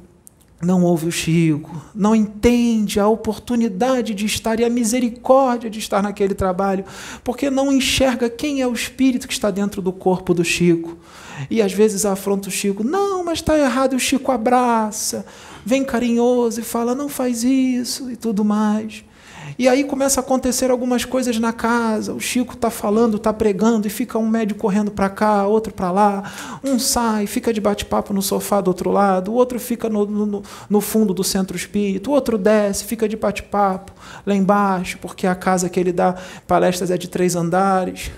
não 0.64 0.84
ouve 0.84 1.08
o 1.08 1.12
Chico, 1.12 1.82
não 1.94 2.16
entende 2.16 3.00
a 3.00 3.08
oportunidade 3.08 4.14
de 4.14 4.26
estar 4.26 4.60
e 4.60 4.66
a 4.66 4.70
misericórdia 4.70 5.70
de 5.70 5.80
estar 5.80 6.02
naquele 6.02 6.34
trabalho, 6.34 6.86
porque 7.24 7.50
não 7.50 7.72
enxerga 7.72 8.30
quem 8.30 8.62
é 8.62 8.68
o 8.68 8.74
espírito 8.74 9.28
que 9.28 9.34
está 9.34 9.52
dentro 9.52 9.82
do 9.82 9.92
corpo 9.92 10.34
do 10.34 10.44
Chico. 10.44 10.98
E 11.50 11.62
às 11.62 11.74
vezes 11.74 12.06
afronta 12.06 12.50
o 12.50 12.52
Chico, 12.52 12.84
não, 12.84 13.24
mas 13.24 13.40
está 13.40 13.58
errado, 13.58 13.94
e 13.94 13.96
o 13.96 14.00
Chico 14.00 14.32
abraça, 14.32 15.26
vem 15.66 15.84
carinhoso 15.84 16.60
e 16.60 16.64
fala, 16.64 16.94
não 16.94 17.10
faz 17.10 17.44
isso 17.44 18.12
e 18.12 18.16
tudo 18.16 18.46
mais. 18.46 19.04
E 19.58 19.68
aí 19.68 19.84
começa 19.84 20.20
a 20.20 20.24
acontecer 20.24 20.72
algumas 20.72 21.06
coisas 21.06 21.40
na 21.40 21.54
casa. 21.54 22.14
O 22.14 22.20
Chico 22.20 22.54
está 22.54 22.70
falando, 22.70 23.18
está 23.18 23.32
pregando, 23.32 23.88
e 23.88 23.90
fica 23.90 24.18
um 24.18 24.28
médico 24.28 24.60
correndo 24.62 24.92
para 24.92 25.10
cá, 25.10 25.46
outro 25.46 25.74
para 25.74 25.92
lá. 25.92 26.32
Um 26.64 26.80
sai, 26.80 27.28
fica 27.28 27.54
de 27.54 27.62
bate-papo 27.62 28.14
no 28.14 28.22
sofá 28.22 28.62
do 28.62 28.70
outro 28.70 28.92
lado, 28.92 29.32
o 29.32 29.36
outro 29.36 29.60
fica 29.60 29.90
no, 29.90 30.06
no, 30.06 30.44
no 30.70 30.82
fundo 30.82 31.14
do 31.14 31.24
centro 31.24 31.56
espírito, 31.56 32.10
o 32.10 32.14
outro 32.14 32.38
desce, 32.38 32.84
fica 32.86 33.08
de 33.08 33.16
bate-papo 33.16 33.92
lá 34.26 34.36
embaixo, 34.36 34.98
porque 35.02 35.28
a 35.28 35.36
casa 35.36 35.70
que 35.70 35.80
ele 35.80 35.92
dá 35.92 36.16
palestras 36.48 36.90
é 36.92 36.98
de 36.98 37.08
três 37.08 37.36
andares 37.36 38.12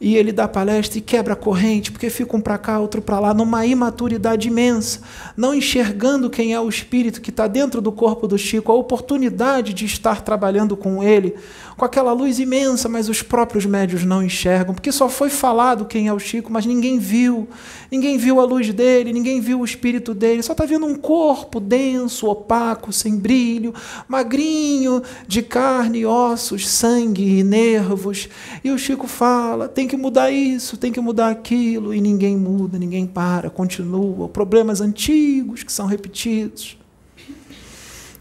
e 0.00 0.16
ele 0.16 0.32
dá 0.32 0.46
palestra 0.46 0.98
e 0.98 1.02
quebra 1.02 1.32
a 1.32 1.36
corrente, 1.36 1.90
porque 1.90 2.08
fica 2.08 2.36
um 2.36 2.40
para 2.40 2.56
cá, 2.56 2.78
outro 2.78 3.02
para 3.02 3.18
lá, 3.18 3.34
numa 3.34 3.66
imaturidade 3.66 4.48
imensa, 4.48 5.00
não 5.36 5.52
enxergando 5.52 6.30
quem 6.30 6.52
é 6.52 6.60
o 6.60 6.68
espírito 6.68 7.20
que 7.20 7.30
está 7.30 7.48
dentro 7.48 7.80
do 7.80 7.90
corpo 7.90 8.28
do 8.28 8.38
Chico, 8.38 8.70
a 8.70 8.74
oportunidade 8.74 9.74
de 9.74 9.84
estar 9.84 10.22
trabalhando 10.22 10.76
com 10.76 11.02
ele, 11.02 11.34
com 11.78 11.84
aquela 11.84 12.12
luz 12.12 12.40
imensa, 12.40 12.88
mas 12.88 13.08
os 13.08 13.22
próprios 13.22 13.64
médios 13.64 14.04
não 14.04 14.20
enxergam, 14.20 14.74
porque 14.74 14.90
só 14.90 15.08
foi 15.08 15.30
falado 15.30 15.84
quem 15.84 16.08
é 16.08 16.12
o 16.12 16.18
Chico, 16.18 16.52
mas 16.52 16.66
ninguém 16.66 16.98
viu. 16.98 17.48
Ninguém 17.88 18.18
viu 18.18 18.40
a 18.40 18.44
luz 18.44 18.74
dele, 18.74 19.12
ninguém 19.12 19.40
viu 19.40 19.60
o 19.60 19.64
espírito 19.64 20.12
dele, 20.12 20.42
só 20.42 20.52
está 20.52 20.66
vendo 20.66 20.84
um 20.84 20.96
corpo 20.96 21.60
denso, 21.60 22.26
opaco, 22.26 22.92
sem 22.92 23.16
brilho, 23.16 23.72
magrinho, 24.08 25.00
de 25.28 25.40
carne, 25.40 26.04
ossos, 26.04 26.68
sangue 26.68 27.38
e 27.38 27.44
nervos. 27.44 28.28
E 28.64 28.72
o 28.72 28.78
Chico 28.78 29.06
fala: 29.06 29.68
tem 29.68 29.86
que 29.86 29.96
mudar 29.96 30.32
isso, 30.32 30.76
tem 30.76 30.90
que 30.90 31.00
mudar 31.00 31.30
aquilo, 31.30 31.94
e 31.94 32.00
ninguém 32.00 32.36
muda, 32.36 32.76
ninguém 32.76 33.06
para, 33.06 33.48
continua. 33.48 34.28
Problemas 34.28 34.80
antigos 34.80 35.62
que 35.62 35.72
são 35.72 35.86
repetidos. 35.86 36.76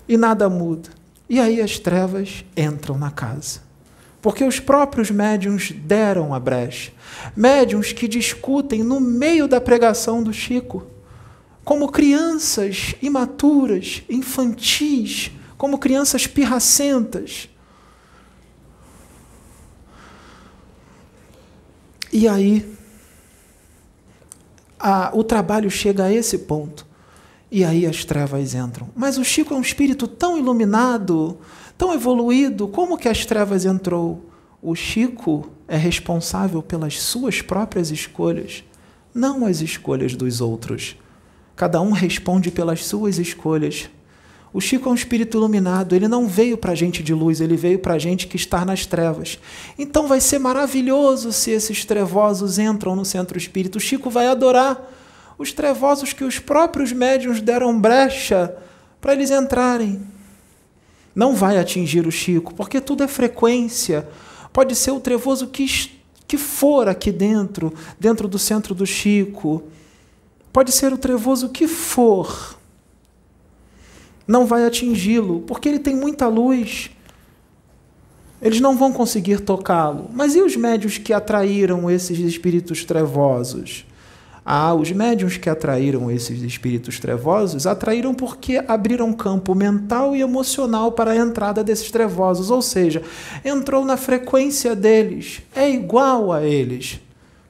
E 0.08 0.16
nada 0.16 0.48
muda. 0.48 0.97
E 1.30 1.40
aí 1.40 1.62
as 1.62 1.78
trevas 1.78 2.46
entram 2.56 2.98
na 2.98 3.12
casa. 3.12 3.62
Porque 4.22 4.44
os 4.44 4.60
próprios 4.60 5.12
médiums 5.12 5.72
deram 5.72 6.34
a 6.34 6.40
brecha. 6.40 6.92
Médiums 7.36 7.92
que 7.92 8.08
discutem 8.08 8.84
no 8.84 9.00
meio 9.00 9.48
da 9.48 9.60
pregação 9.60 10.24
do 10.24 10.34
Chico, 10.34 10.88
como 11.64 11.92
crianças 11.92 12.96
imaturas, 13.02 14.04
infantis, 14.10 15.32
como 15.58 15.78
crianças 15.78 16.26
pirracentas. 16.26 17.50
E 22.12 22.28
aí, 22.28 22.74
a, 24.80 25.12
o 25.14 25.24
trabalho 25.24 25.70
chega 25.70 26.06
a 26.06 26.14
esse 26.14 26.40
ponto 26.40 26.87
e 27.52 27.64
aí 27.64 27.86
as 27.86 28.04
trevas 28.04 28.54
entram. 28.54 28.90
Mas 28.96 29.18
o 29.18 29.24
Chico 29.24 29.54
é 29.54 29.58
um 29.58 29.62
espírito 29.62 30.08
tão 30.08 30.38
iluminado, 30.38 31.38
tão 31.78 31.94
evoluído, 31.94 32.68
como 32.68 32.98
que 32.98 33.08
as 33.08 33.26
trevas 33.26 33.66
entrou? 33.66 34.26
O 34.62 34.76
Chico 34.76 35.50
é 35.68 35.78
responsável 35.78 36.62
pelas 36.62 37.00
suas 37.00 37.42
próprias 37.42 37.92
escolhas, 37.92 38.64
não 39.14 39.46
as 39.46 39.62
escolhas 39.62 40.16
dos 40.16 40.42
outros. 40.42 40.98
Cada 41.56 41.82
um 41.82 41.92
responde 41.92 42.52
pelas 42.52 42.86
suas 42.86 43.18
escolhas. 43.18 43.90
O 44.54 44.62
Chico 44.62 44.90
é 44.90 44.92
um 44.92 44.96
espírito 44.96 45.38
iluminado, 45.38 45.96
ele 45.96 46.08
não 46.08 46.28
veio 46.28 46.58
para 46.58 46.76
gente 46.76 47.04
de 47.04 47.14
luz, 47.14 47.42
ele 47.42 47.56
veio 47.56 47.80
para 47.80 48.00
gente 48.00 48.28
que 48.28 48.36
está 48.36 48.66
nas 48.66 48.86
trevas. 48.86 49.40
Então 49.78 50.08
vai 50.08 50.20
ser 50.20 50.40
maravilhoso 50.40 51.32
se 51.32 51.52
esses 51.52 51.86
trevosos 51.86 52.58
entram 52.58 52.96
no 52.96 53.06
centro 53.06 53.38
espírita. 53.38 53.78
O 53.78 53.82
Chico 53.82 54.10
vai 54.10 54.28
adorar 54.28 54.97
os 55.38 55.54
trevosos 55.54 56.14
que 56.14 56.24
os 56.24 56.40
próprios 56.40 56.92
médiuns 56.92 57.42
deram 57.42 57.80
brecha 57.80 58.56
para 59.00 59.14
eles 59.14 59.30
entrarem. 59.32 60.02
Não 61.14 61.36
vai 61.36 61.58
atingir 61.58 62.06
o 62.06 62.12
Chico, 62.12 62.54
porque 62.54 62.80
tudo 62.80 63.04
é 63.04 63.08
frequência. 63.08 64.08
Pode 64.54 64.76
ser 64.76 64.92
o 64.92 65.00
trevoso 65.00 65.48
que, 65.48 65.66
que 66.28 66.38
for 66.38 66.88
aqui 66.88 67.12
dentro, 67.12 67.74
dentro 68.00 68.28
do 68.28 68.38
centro 68.38 68.76
do 68.76 68.86
Chico. 68.86 69.64
Pode 70.54 70.72
ser 70.72 70.94
o 70.94 70.98
trevoso 70.98 71.50
que 71.50 71.68
for. 71.68 72.56
Não 74.28 74.46
vai 74.46 74.66
atingi-lo, 74.66 75.42
porque 75.42 75.70
ele 75.70 75.80
tem 75.80 75.96
muita 75.96 76.28
luz. 76.28 76.92
Eles 78.40 78.60
não 78.60 78.78
vão 78.78 78.94
conseguir 78.94 79.40
tocá-lo. 79.40 80.12
Mas 80.14 80.36
e 80.36 80.42
os 80.42 80.56
médios 80.56 81.00
que 81.00 81.14
atraíram 81.14 81.90
esses 81.90 82.20
espíritos 82.20 82.84
trevosos? 82.86 83.87
Ah, 84.50 84.74
os 84.74 84.94
médiums 84.94 85.36
que 85.36 85.50
atraíram 85.50 86.10
esses 86.10 86.42
espíritos 86.42 87.02
trevosos 87.02 87.68
atraíram 87.68 88.14
porque 88.14 88.64
abriram 88.66 89.12
campo 89.12 89.54
mental 89.54 90.16
e 90.16 90.22
emocional 90.22 90.94
para 90.94 91.12
a 91.12 91.18
entrada 91.18 91.62
desses 91.62 91.92
trevosos, 91.92 92.50
ou 92.50 92.62
seja, 92.62 93.04
entrou 93.44 93.84
na 93.84 93.98
frequência 93.98 94.74
deles, 94.74 95.42
é 95.54 95.70
igual 95.70 96.32
a 96.32 96.46
eles. 96.46 97.02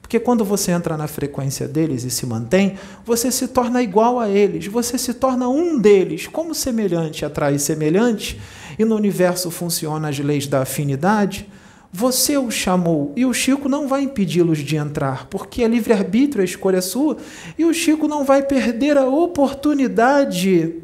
Porque 0.02 0.18
quando 0.18 0.44
você 0.44 0.72
entra 0.72 0.96
na 0.96 1.06
frequência 1.06 1.68
deles 1.68 2.02
e 2.02 2.10
se 2.10 2.26
mantém, 2.26 2.74
você 3.06 3.30
se 3.30 3.46
torna 3.46 3.80
igual 3.80 4.18
a 4.18 4.28
eles, 4.28 4.66
você 4.66 4.98
se 4.98 5.14
torna 5.14 5.48
um 5.48 5.78
deles. 5.78 6.26
Como 6.26 6.52
semelhante 6.52 7.24
atrai 7.24 7.60
semelhante, 7.60 8.40
e 8.76 8.84
no 8.84 8.96
universo 8.96 9.52
funcionam 9.52 10.08
as 10.08 10.18
leis 10.18 10.48
da 10.48 10.62
afinidade, 10.62 11.48
você 11.92 12.36
o 12.36 12.50
chamou 12.50 13.12
e 13.16 13.24
o 13.24 13.32
Chico 13.32 13.68
não 13.68 13.88
vai 13.88 14.02
impedi-los 14.02 14.58
de 14.58 14.76
entrar, 14.76 15.26
porque 15.26 15.62
é 15.62 15.68
livre-arbítrio, 15.68 16.42
a 16.42 16.44
escolha 16.44 16.78
é 16.78 16.82
sua, 16.82 17.16
e 17.58 17.64
o 17.64 17.72
Chico 17.72 18.06
não 18.06 18.24
vai 18.24 18.42
perder 18.42 18.96
a 18.98 19.06
oportunidade 19.06 20.74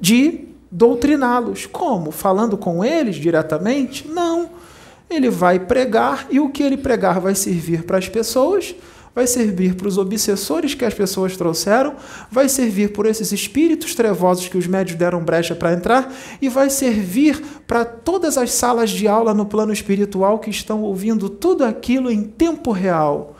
de 0.00 0.44
doutriná-los. 0.70 1.66
Como? 1.66 2.10
Falando 2.10 2.56
com 2.56 2.84
eles 2.84 3.16
diretamente? 3.16 4.06
Não. 4.06 4.50
Ele 5.10 5.28
vai 5.28 5.58
pregar 5.58 6.28
e 6.30 6.38
o 6.38 6.50
que 6.50 6.62
ele 6.62 6.76
pregar 6.76 7.20
vai 7.20 7.34
servir 7.34 7.82
para 7.82 7.98
as 7.98 8.08
pessoas 8.08 8.74
vai 9.14 9.26
servir 9.26 9.74
para 9.74 9.88
os 9.88 9.98
obsessores 9.98 10.74
que 10.74 10.84
as 10.84 10.94
pessoas 10.94 11.36
trouxeram, 11.36 11.96
vai 12.30 12.48
servir 12.48 12.92
por 12.92 13.06
esses 13.06 13.32
espíritos 13.32 13.94
trevosos 13.94 14.48
que 14.48 14.56
os 14.56 14.66
médios 14.66 14.96
deram 14.96 15.22
brecha 15.22 15.54
para 15.54 15.72
entrar 15.72 16.14
e 16.40 16.48
vai 16.48 16.70
servir 16.70 17.40
para 17.66 17.84
todas 17.84 18.38
as 18.38 18.52
salas 18.52 18.90
de 18.90 19.08
aula 19.08 19.34
no 19.34 19.46
plano 19.46 19.72
espiritual 19.72 20.38
que 20.38 20.50
estão 20.50 20.82
ouvindo 20.82 21.28
tudo 21.28 21.64
aquilo 21.64 22.10
em 22.10 22.22
tempo 22.22 22.70
real. 22.70 23.36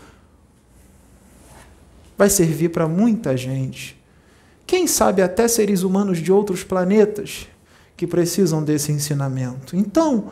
Vai 2.19 2.29
servir 2.29 2.71
para 2.71 2.89
muita 2.89 3.37
gente. 3.37 3.99
Quem 4.67 4.87
sabe 4.87 5.23
até 5.23 5.49
seres 5.49 5.83
humanos 5.83 6.19
de 6.19 6.31
outros 6.31 6.63
planetas 6.63 7.47
que 7.97 8.07
precisam 8.07 8.63
desse 8.63 8.93
ensinamento. 8.93 9.77
Então, 9.77 10.31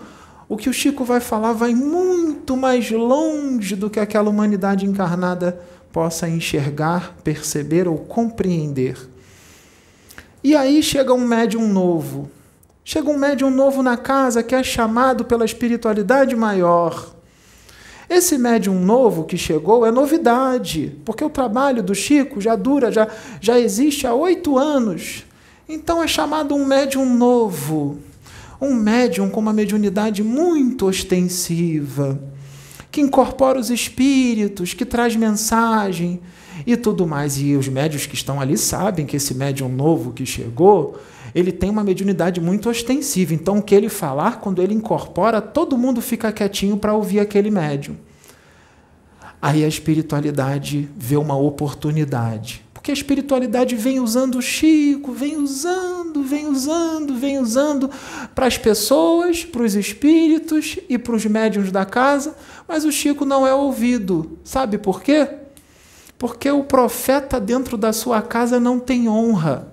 o 0.48 0.56
que 0.56 0.70
o 0.70 0.72
Chico 0.72 1.04
vai 1.04 1.20
falar 1.20 1.52
vai 1.52 1.74
muito 1.74 2.56
mais 2.56 2.90
longe 2.90 3.76
do 3.76 3.90
que 3.90 4.00
aquela 4.00 4.30
humanidade 4.30 4.86
encarnada 4.86 5.60
possa 5.92 6.28
enxergar, 6.28 7.16
perceber 7.22 7.86
ou 7.86 7.98
compreender. 7.98 8.96
E 10.42 10.56
aí 10.56 10.82
chega 10.82 11.12
um 11.12 11.26
médium 11.26 11.68
novo. 11.68 12.30
Chega 12.82 13.10
um 13.10 13.18
médium 13.18 13.50
novo 13.50 13.82
na 13.82 13.98
casa 13.98 14.42
que 14.42 14.54
é 14.54 14.62
chamado 14.62 15.24
pela 15.26 15.44
espiritualidade 15.44 16.34
maior. 16.34 17.14
Esse 18.08 18.38
médium 18.38 18.80
novo 18.80 19.24
que 19.24 19.36
chegou 19.36 19.84
é 19.84 19.90
novidade, 19.90 20.96
porque 21.04 21.22
o 21.22 21.28
trabalho 21.28 21.82
do 21.82 21.94
Chico 21.94 22.40
já 22.40 22.56
dura, 22.56 22.90
já, 22.90 23.06
já 23.38 23.60
existe 23.60 24.06
há 24.06 24.14
oito 24.14 24.56
anos. 24.56 25.26
Então 25.68 26.02
é 26.02 26.08
chamado 26.08 26.54
um 26.54 26.64
médium 26.64 27.04
novo 27.04 27.98
um 28.60 28.74
médium 28.74 29.28
com 29.28 29.40
uma 29.40 29.52
mediunidade 29.52 30.22
muito 30.22 30.86
ostensiva, 30.86 32.20
que 32.90 33.00
incorpora 33.00 33.58
os 33.58 33.70
espíritos, 33.70 34.74
que 34.74 34.84
traz 34.84 35.14
mensagem 35.14 36.20
e 36.66 36.76
tudo 36.76 37.06
mais. 37.06 37.40
E 37.40 37.54
os 37.54 37.68
médios 37.68 38.06
que 38.06 38.14
estão 38.14 38.40
ali 38.40 38.56
sabem 38.56 39.06
que 39.06 39.16
esse 39.16 39.34
médium 39.34 39.68
novo 39.68 40.12
que 40.12 40.26
chegou, 40.26 40.98
ele 41.34 41.52
tem 41.52 41.70
uma 41.70 41.84
mediunidade 41.84 42.40
muito 42.40 42.68
ostensiva. 42.68 43.34
Então, 43.34 43.58
o 43.58 43.62
que 43.62 43.74
ele 43.74 43.88
falar, 43.88 44.40
quando 44.40 44.62
ele 44.62 44.74
incorpora, 44.74 45.40
todo 45.40 45.78
mundo 45.78 46.02
fica 46.02 46.32
quietinho 46.32 46.76
para 46.76 46.94
ouvir 46.94 47.20
aquele 47.20 47.50
médium. 47.50 47.96
Aí 49.40 49.64
a 49.64 49.68
espiritualidade 49.68 50.88
vê 50.96 51.16
uma 51.16 51.36
oportunidade 51.36 52.68
que 52.88 52.92
a 52.92 52.94
espiritualidade 52.94 53.76
vem 53.76 54.00
usando 54.00 54.38
o 54.38 54.42
Chico, 54.42 55.12
vem 55.12 55.36
usando, 55.36 55.97
vem 56.22 56.46
usando, 56.46 57.14
vem 57.14 57.38
usando 57.38 57.90
para 58.34 58.46
as 58.46 58.58
pessoas, 58.58 59.44
para 59.44 59.62
os 59.62 59.74
espíritos 59.74 60.78
e 60.88 60.98
para 60.98 61.14
os 61.14 61.24
médiuns 61.24 61.70
da 61.70 61.84
casa, 61.84 62.36
mas 62.66 62.84
o 62.84 62.92
Chico 62.92 63.24
não 63.24 63.46
é 63.46 63.54
ouvido. 63.54 64.38
Sabe 64.44 64.78
por 64.78 65.02
quê? 65.02 65.28
Porque 66.18 66.50
o 66.50 66.64
profeta 66.64 67.40
dentro 67.40 67.76
da 67.76 67.92
sua 67.92 68.20
casa 68.22 68.58
não 68.58 68.80
tem 68.80 69.08
honra. 69.08 69.72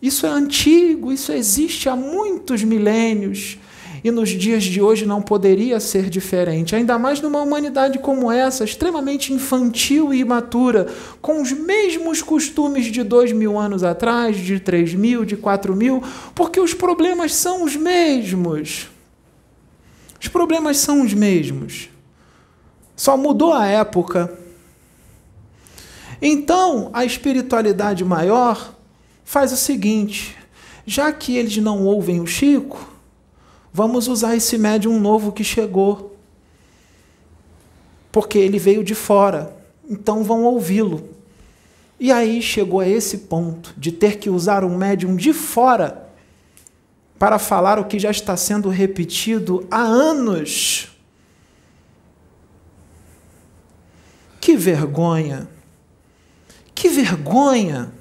Isso 0.00 0.26
é 0.26 0.28
antigo, 0.28 1.10
isso 1.10 1.32
existe 1.32 1.88
há 1.88 1.96
muitos 1.96 2.62
milênios. 2.62 3.58
E 4.04 4.10
nos 4.10 4.28
dias 4.28 4.64
de 4.64 4.82
hoje 4.82 5.06
não 5.06 5.22
poderia 5.22 5.80
ser 5.80 6.10
diferente, 6.10 6.76
ainda 6.76 6.98
mais 6.98 7.22
numa 7.22 7.40
humanidade 7.40 7.98
como 7.98 8.30
essa, 8.30 8.62
extremamente 8.62 9.32
infantil 9.32 10.12
e 10.12 10.18
imatura, 10.18 10.88
com 11.22 11.40
os 11.40 11.50
mesmos 11.52 12.20
costumes 12.20 12.84
de 12.84 13.02
dois 13.02 13.32
mil 13.32 13.58
anos 13.58 13.82
atrás, 13.82 14.36
de 14.36 14.60
três 14.60 14.92
mil, 14.92 15.24
de 15.24 15.38
quatro 15.38 15.74
mil, 15.74 16.02
porque 16.34 16.60
os 16.60 16.74
problemas 16.74 17.34
são 17.34 17.64
os 17.64 17.76
mesmos. 17.76 18.90
Os 20.20 20.28
problemas 20.28 20.76
são 20.76 21.00
os 21.00 21.14
mesmos. 21.14 21.88
Só 22.94 23.16
mudou 23.16 23.54
a 23.54 23.66
época. 23.66 24.38
Então, 26.20 26.90
a 26.92 27.06
espiritualidade 27.06 28.04
maior 28.04 28.74
faz 29.24 29.50
o 29.50 29.56
seguinte: 29.56 30.36
já 30.86 31.10
que 31.10 31.38
eles 31.38 31.56
não 31.56 31.84
ouvem 31.84 32.20
o 32.20 32.26
Chico, 32.26 32.93
Vamos 33.76 34.06
usar 34.06 34.36
esse 34.36 34.56
médium 34.56 35.00
novo 35.00 35.32
que 35.32 35.42
chegou. 35.42 36.16
Porque 38.12 38.38
ele 38.38 38.56
veio 38.56 38.84
de 38.84 38.94
fora. 38.94 39.52
Então 39.90 40.22
vão 40.22 40.44
ouvi-lo. 40.44 41.08
E 41.98 42.12
aí 42.12 42.40
chegou 42.40 42.78
a 42.78 42.88
esse 42.88 43.18
ponto 43.18 43.74
de 43.76 43.90
ter 43.90 44.18
que 44.18 44.30
usar 44.30 44.62
um 44.62 44.76
médium 44.76 45.16
de 45.16 45.32
fora 45.32 46.08
para 47.18 47.36
falar 47.36 47.80
o 47.80 47.86
que 47.86 47.98
já 47.98 48.12
está 48.12 48.36
sendo 48.36 48.68
repetido 48.68 49.66
há 49.68 49.82
anos. 49.82 50.92
Que 54.40 54.56
vergonha! 54.56 55.48
Que 56.76 56.88
vergonha! 56.88 57.92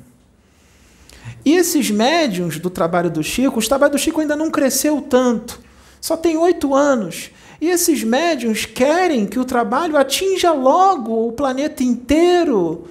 E 1.43 1.55
esses 1.55 1.89
médiums 1.89 2.59
do 2.59 2.69
trabalho 2.69 3.09
do 3.09 3.23
Chico, 3.23 3.59
o 3.59 3.67
trabalho 3.67 3.93
do 3.93 3.97
Chico 3.97 4.21
ainda 4.21 4.35
não 4.35 4.51
cresceu 4.51 5.01
tanto, 5.01 5.62
só 6.03 6.17
tem 6.17 6.35
oito 6.35 6.75
anos. 6.75 7.31
E 7.61 7.69
esses 7.69 8.03
médiums 8.03 8.65
querem 8.65 9.25
que 9.25 9.39
o 9.39 9.45
trabalho 9.45 9.95
atinja 9.95 10.51
logo 10.51 11.29
o 11.29 11.31
planeta 11.31 11.81
inteiro, 11.81 12.83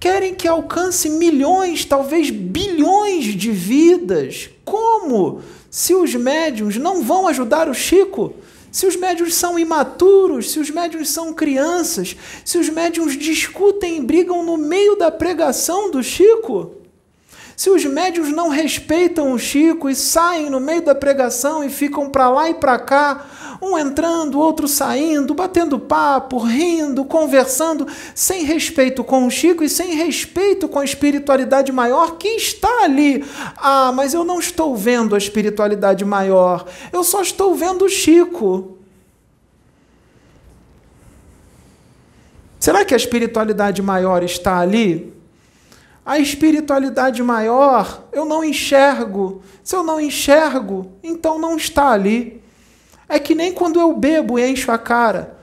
querem 0.00 0.34
que 0.34 0.48
alcance 0.48 1.08
milhões, 1.08 1.84
talvez 1.84 2.30
bilhões 2.30 3.26
de 3.26 3.52
vidas. 3.52 4.50
Como? 4.64 5.40
Se 5.70 5.94
os 5.94 6.12
médiums 6.16 6.76
não 6.76 7.00
vão 7.00 7.28
ajudar 7.28 7.68
o 7.68 7.74
Chico, 7.74 8.34
se 8.72 8.88
os 8.88 8.96
médiums 8.96 9.34
são 9.34 9.56
imaturos, 9.56 10.50
se 10.50 10.58
os 10.58 10.68
médiums 10.68 11.10
são 11.10 11.32
crianças, 11.32 12.16
se 12.44 12.58
os 12.58 12.68
médiums 12.68 13.16
discutem 13.16 13.98
e 13.98 14.02
brigam 14.02 14.44
no 14.44 14.56
meio 14.56 14.96
da 14.96 15.12
pregação 15.12 15.92
do 15.92 16.02
Chico, 16.02 16.72
se 17.58 17.68
os 17.70 17.84
médios 17.84 18.28
não 18.28 18.50
respeitam 18.50 19.32
o 19.32 19.38
Chico 19.38 19.90
e 19.90 19.94
saem 19.96 20.48
no 20.48 20.60
meio 20.60 20.80
da 20.80 20.94
pregação 20.94 21.64
e 21.64 21.68
ficam 21.68 22.08
para 22.08 22.30
lá 22.30 22.48
e 22.48 22.54
para 22.54 22.78
cá, 22.78 23.26
um 23.60 23.76
entrando, 23.76 24.38
outro 24.38 24.68
saindo, 24.68 25.34
batendo 25.34 25.76
papo, 25.76 26.38
rindo, 26.38 27.04
conversando, 27.04 27.84
sem 28.14 28.44
respeito 28.44 29.02
com 29.02 29.26
o 29.26 29.30
Chico 29.30 29.64
e 29.64 29.68
sem 29.68 29.96
respeito 29.96 30.68
com 30.68 30.78
a 30.78 30.84
espiritualidade 30.84 31.72
maior 31.72 32.16
que 32.16 32.28
está 32.28 32.84
ali. 32.84 33.24
Ah, 33.56 33.90
mas 33.92 34.14
eu 34.14 34.22
não 34.22 34.38
estou 34.38 34.76
vendo 34.76 35.16
a 35.16 35.18
espiritualidade 35.18 36.04
maior, 36.04 36.64
eu 36.92 37.02
só 37.02 37.22
estou 37.22 37.56
vendo 37.56 37.86
o 37.86 37.88
Chico. 37.88 38.78
Será 42.60 42.84
que 42.84 42.94
a 42.94 42.96
espiritualidade 42.96 43.82
maior 43.82 44.22
está 44.22 44.60
ali? 44.60 45.17
A 46.08 46.18
espiritualidade 46.18 47.22
maior 47.22 48.08
eu 48.14 48.24
não 48.24 48.42
enxergo. 48.42 49.42
Se 49.62 49.76
eu 49.76 49.82
não 49.82 50.00
enxergo, 50.00 50.90
então 51.02 51.38
não 51.38 51.54
está 51.54 51.90
ali. 51.90 52.42
É 53.06 53.18
que 53.18 53.34
nem 53.34 53.52
quando 53.52 53.78
eu 53.78 53.94
bebo 53.94 54.38
e 54.38 54.50
encho 54.50 54.72
a 54.72 54.78
cara. 54.78 55.36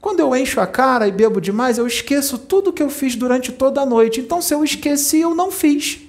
Quando 0.00 0.20
eu 0.20 0.36
encho 0.36 0.60
a 0.60 0.66
cara 0.68 1.08
e 1.08 1.10
bebo 1.10 1.40
demais, 1.40 1.76
eu 1.76 1.88
esqueço 1.88 2.38
tudo 2.38 2.72
que 2.72 2.80
eu 2.80 2.88
fiz 2.88 3.16
durante 3.16 3.50
toda 3.50 3.80
a 3.80 3.86
noite. 3.86 4.20
Então, 4.20 4.40
se 4.40 4.54
eu 4.54 4.62
esqueci, 4.62 5.18
eu 5.18 5.34
não 5.34 5.50
fiz. 5.50 6.02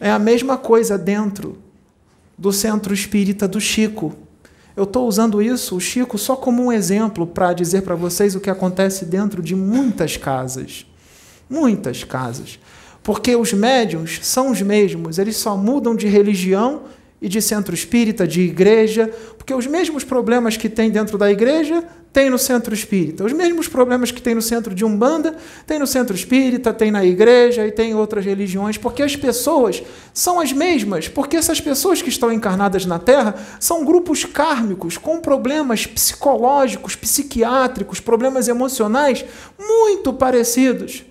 É 0.00 0.10
a 0.10 0.18
mesma 0.18 0.56
coisa 0.56 0.96
dentro 0.96 1.58
do 2.38 2.54
centro 2.54 2.94
espírita 2.94 3.46
do 3.46 3.60
Chico. 3.60 4.14
Eu 4.74 4.84
estou 4.84 5.06
usando 5.06 5.42
isso, 5.42 5.76
o 5.76 5.80
Chico, 5.80 6.16
só 6.16 6.36
como 6.36 6.64
um 6.64 6.72
exemplo 6.72 7.26
para 7.26 7.52
dizer 7.52 7.82
para 7.82 7.94
vocês 7.94 8.34
o 8.34 8.40
que 8.40 8.48
acontece 8.48 9.04
dentro 9.04 9.42
de 9.42 9.54
muitas 9.54 10.16
casas. 10.16 10.86
Muitas 11.50 12.04
casas. 12.04 12.60
Porque 13.02 13.34
os 13.34 13.52
médiums 13.52 14.20
são 14.22 14.52
os 14.52 14.62
mesmos, 14.62 15.18
eles 15.18 15.36
só 15.36 15.56
mudam 15.56 15.96
de 15.96 16.06
religião 16.06 16.82
e 17.20 17.28
de 17.28 17.42
centro 17.42 17.74
espírita, 17.74 18.26
de 18.26 18.40
igreja, 18.40 19.12
porque 19.36 19.52
os 19.52 19.66
mesmos 19.66 20.04
problemas 20.04 20.56
que 20.56 20.68
tem 20.68 20.90
dentro 20.90 21.18
da 21.18 21.30
igreja 21.30 21.84
tem 22.12 22.30
no 22.30 22.38
centro 22.38 22.74
espírita. 22.74 23.24
Os 23.24 23.32
mesmos 23.32 23.68
problemas 23.68 24.10
que 24.10 24.22
tem 24.22 24.34
no 24.34 24.42
centro 24.42 24.74
de 24.74 24.84
Umbanda, 24.84 25.36
tem 25.66 25.78
no 25.78 25.86
centro 25.86 26.14
espírita, 26.14 26.72
tem 26.72 26.90
na 26.90 27.04
igreja 27.04 27.66
e 27.66 27.70
tem 27.70 27.90
em 27.90 27.94
outras 27.94 28.24
religiões, 28.24 28.76
porque 28.76 29.02
as 29.02 29.14
pessoas 29.14 29.82
são 30.12 30.40
as 30.40 30.52
mesmas, 30.52 31.08
porque 31.08 31.36
essas 31.36 31.60
pessoas 31.60 32.02
que 32.02 32.08
estão 32.08 32.32
encarnadas 32.32 32.86
na 32.86 32.98
Terra 32.98 33.34
são 33.60 33.84
grupos 33.84 34.24
kármicos 34.24 34.96
com 34.96 35.20
problemas 35.20 35.86
psicológicos, 35.86 36.96
psiquiátricos, 36.96 38.00
problemas 38.00 38.48
emocionais 38.48 39.24
muito 39.58 40.12
parecidos. 40.12 41.04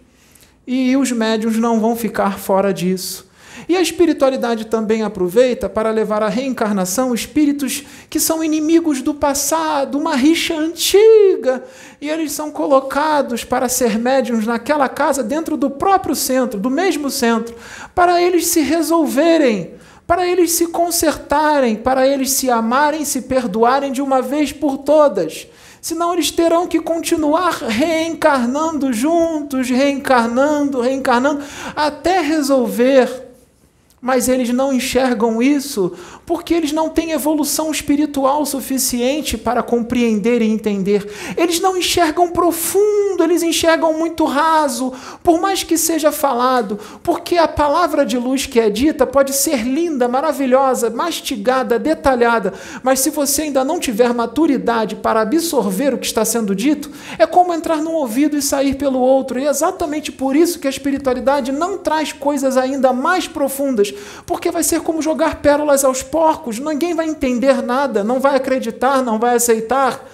E 0.71 0.95
os 0.95 1.12
médiuns 1.12 1.58
não 1.58 1.79
vão 1.79 1.95
ficar 1.95 2.38
fora 2.38 2.71
disso. 2.71 3.27
E 3.67 3.75
a 3.75 3.82
espiritualidade 3.82 4.67
também 4.67 5.01
aproveita 5.01 5.67
para 5.67 5.89
levar 5.89 6.21
à 6.21 6.29
reencarnação 6.29 7.12
espíritos 7.12 7.84
que 8.08 8.19
são 8.19 8.43
inimigos 8.43 9.01
do 9.01 9.15
passado, 9.15 9.97
uma 9.97 10.15
rixa 10.15 10.53
antiga, 10.53 11.63
e 11.99 12.08
eles 12.08 12.34
são 12.34 12.51
colocados 12.51 13.43
para 13.43 13.67
ser 13.67 13.97
médiuns 13.97 14.45
naquela 14.45 14.88
casa 14.88 15.23
dentro 15.23 15.58
do 15.58 15.71
próprio 15.71 16.15
centro, 16.15 16.60
do 16.60 16.69
mesmo 16.69 17.10
centro, 17.10 17.55
para 17.95 18.21
eles 18.21 18.45
se 18.45 18.62
resolverem, 18.62 19.73
para 20.05 20.27
eles 20.27 20.51
se 20.51 20.67
consertarem, 20.67 21.77
para 21.77 22.08
eles 22.08 22.29
se 22.29 22.47
amarem, 22.47 23.03
se 23.03 23.23
perdoarem 23.23 23.91
de 23.91 24.03
uma 24.03 24.21
vez 24.21 24.51
por 24.51 24.77
todas. 24.77 25.47
Senão 25.81 26.13
eles 26.13 26.31
terão 26.31 26.67
que 26.67 26.79
continuar 26.79 27.53
reencarnando 27.53 28.91
juntos, 28.91 29.69
reencarnando, 29.69 30.81
reencarnando, 30.81 31.43
até 31.75 32.19
resolver. 32.19 33.27
Mas 34.01 34.29
eles 34.29 34.49
não 34.49 34.71
enxergam 34.71 35.41
isso 35.41 35.93
porque 36.29 36.53
eles 36.53 36.71
não 36.71 36.89
têm 36.89 37.09
evolução 37.09 37.71
espiritual 37.71 38.45
suficiente 38.45 39.35
para 39.35 39.63
compreender 39.63 40.43
e 40.43 40.47
entender. 40.47 41.11
Eles 41.35 41.59
não 41.59 41.75
enxergam 41.75 42.29
profundo, 42.29 43.23
eles 43.23 43.41
enxergam 43.41 43.97
muito 43.97 44.25
raso, 44.25 44.93
por 45.23 45.41
mais 45.41 45.63
que 45.63 45.75
seja 45.75 46.11
falado, 46.11 46.79
porque 47.01 47.35
a 47.35 47.47
palavra 47.47 48.05
de 48.05 48.15
luz 48.15 48.45
que 48.45 48.59
é 48.59 48.69
dita 48.69 49.07
pode 49.07 49.33
ser 49.33 49.63
linda, 49.63 50.07
maravilhosa, 50.07 50.91
mastigada, 50.91 51.79
detalhada, 51.79 52.53
mas 52.83 52.99
se 52.99 53.09
você 53.09 53.41
ainda 53.41 53.63
não 53.63 53.79
tiver 53.79 54.13
maturidade 54.13 54.97
para 54.97 55.21
absorver 55.21 55.95
o 55.95 55.97
que 55.97 56.05
está 56.05 56.23
sendo 56.23 56.53
dito, 56.53 56.91
é 57.17 57.25
como 57.25 57.55
entrar 57.55 57.77
num 57.77 57.93
ouvido 57.93 58.37
e 58.37 58.41
sair 58.43 58.75
pelo 58.75 58.99
outro. 58.99 59.39
E 59.39 59.47
é 59.47 59.49
exatamente 59.49 60.11
por 60.11 60.35
isso 60.35 60.59
que 60.59 60.67
a 60.67 60.69
espiritualidade 60.69 61.51
não 61.51 61.79
traz 61.79 62.13
coisas 62.13 62.55
ainda 62.55 62.93
mais 62.93 63.27
profundas 63.27 63.91
porque 64.27 64.51
vai 64.51 64.61
ser 64.61 64.81
como 64.81 65.01
jogar 65.01 65.41
pérolas 65.41 65.83
aos 65.83 66.03
porcos, 66.19 66.60
ninguém 66.60 66.93
vai 66.93 67.08
entender 67.08 67.63
nada, 67.63 68.03
não 68.03 68.19
vai 68.19 68.36
acreditar, 68.36 69.01
não 69.01 69.17
vai 69.17 69.38
aceitar. 69.38 70.05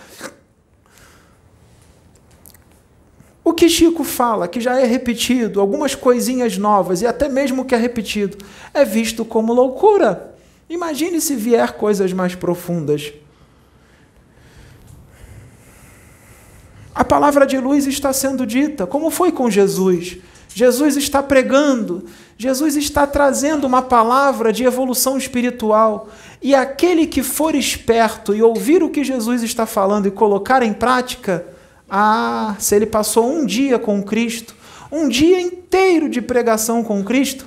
O 3.44 3.52
que 3.52 3.68
Chico 3.68 4.04
fala, 4.04 4.48
que 4.48 4.62
já 4.62 4.80
é 4.80 4.86
repetido, 4.86 5.60
algumas 5.60 5.96
coisinhas 5.96 6.60
novas 6.60 7.02
e 7.02 7.08
até 7.08 7.28
mesmo 7.28 7.64
o 7.64 7.66
que 7.66 7.74
é 7.74 7.78
repetido, 7.80 8.38
é 8.72 8.86
visto 8.86 9.26
como 9.26 9.52
loucura. 9.52 10.36
Imagine 10.70 11.20
se 11.20 11.36
vier 11.36 11.74
coisas 11.74 12.14
mais 12.14 12.36
profundas. 12.36 13.12
A 16.94 17.04
palavra 17.04 17.48
de 17.48 17.58
luz 17.58 17.88
está 17.88 18.14
sendo 18.14 18.46
dita, 18.46 18.86
como 18.86 19.10
foi 19.10 19.32
com 19.32 19.50
Jesus. 19.50 20.20
Jesus 20.56 20.96
está 20.96 21.22
pregando, 21.22 22.06
Jesus 22.38 22.78
está 22.78 23.06
trazendo 23.06 23.68
uma 23.68 23.82
palavra 23.82 24.54
de 24.54 24.64
evolução 24.64 25.18
espiritual. 25.18 26.08
E 26.42 26.56
aquele 26.56 27.06
que 27.06 27.22
for 27.22 27.54
esperto 27.54 28.34
e 28.34 28.42
ouvir 28.42 28.82
o 28.82 28.90
que 28.90 29.04
Jesus 29.04 29.44
está 29.44 29.66
falando 29.66 30.08
e 30.08 30.12
colocar 30.12 30.64
em 30.64 30.72
prática, 30.72 31.46
ah, 31.90 32.56
se 32.58 32.74
ele 32.74 32.86
passou 32.86 33.30
um 33.30 33.46
dia 33.46 33.78
com 33.78 34.02
Cristo, 34.02 34.56
um 34.90 35.10
dia 35.10 35.42
inteiro 35.42 36.08
de 36.08 36.22
pregação 36.22 36.86
com 36.86 37.04
Cristo, 37.04 37.46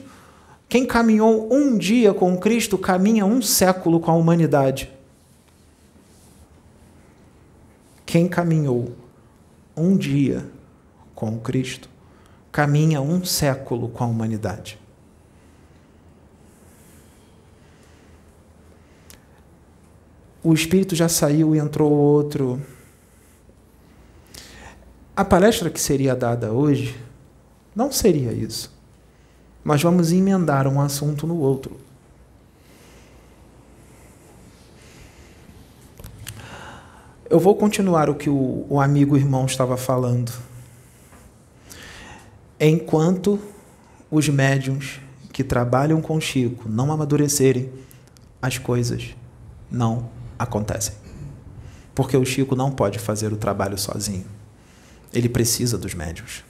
quem 0.68 0.84
caminhou 0.84 1.48
um 1.50 1.78
dia 1.78 2.12
com 2.12 2.36
Cristo 2.36 2.76
caminha 2.76 3.24
um 3.24 3.40
século 3.40 4.00
com 4.00 4.10
a 4.10 4.16
humanidade. 4.16 4.92
Quem 8.04 8.28
caminhou 8.28 8.92
um 9.74 9.96
dia 9.96 10.46
com 11.14 11.38
Cristo, 11.38 11.88
caminha 12.58 13.00
um 13.00 13.24
século 13.24 13.88
com 13.88 14.02
a 14.02 14.06
humanidade. 14.08 14.80
O 20.42 20.52
espírito 20.52 20.96
já 20.96 21.08
saiu 21.08 21.54
e 21.54 21.60
entrou 21.60 21.92
outro. 21.92 22.60
A 25.14 25.24
palestra 25.24 25.70
que 25.70 25.80
seria 25.80 26.16
dada 26.16 26.50
hoje 26.50 27.00
não 27.76 27.92
seria 27.92 28.32
isso. 28.32 28.76
Mas 29.62 29.80
vamos 29.80 30.10
emendar 30.10 30.66
um 30.66 30.80
assunto 30.80 31.28
no 31.28 31.38
outro. 31.38 31.78
Eu 37.30 37.38
vou 37.38 37.54
continuar 37.54 38.10
o 38.10 38.16
que 38.16 38.28
o, 38.28 38.66
o 38.68 38.80
amigo 38.80 39.16
irmão 39.16 39.46
estava 39.46 39.76
falando. 39.76 40.47
Enquanto 42.60 43.38
os 44.10 44.28
médiums 44.28 45.00
que 45.32 45.44
trabalham 45.44 46.00
com 46.00 46.20
Chico 46.20 46.68
não 46.68 46.90
amadurecerem, 46.90 47.70
as 48.42 48.58
coisas 48.58 49.14
não 49.70 50.10
acontecem. 50.38 50.94
Porque 51.94 52.16
o 52.16 52.24
Chico 52.24 52.56
não 52.56 52.70
pode 52.70 52.98
fazer 52.98 53.32
o 53.32 53.36
trabalho 53.36 53.78
sozinho. 53.78 54.26
Ele 55.12 55.28
precisa 55.28 55.78
dos 55.78 55.94
médiums. 55.94 56.44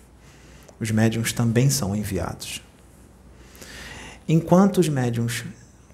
Os 0.81 0.91
médiums 0.91 1.33
também 1.33 1.69
são 1.69 1.95
enviados. 1.95 2.63
Enquanto 4.27 4.79
os 4.79 4.89
médiums 4.89 5.45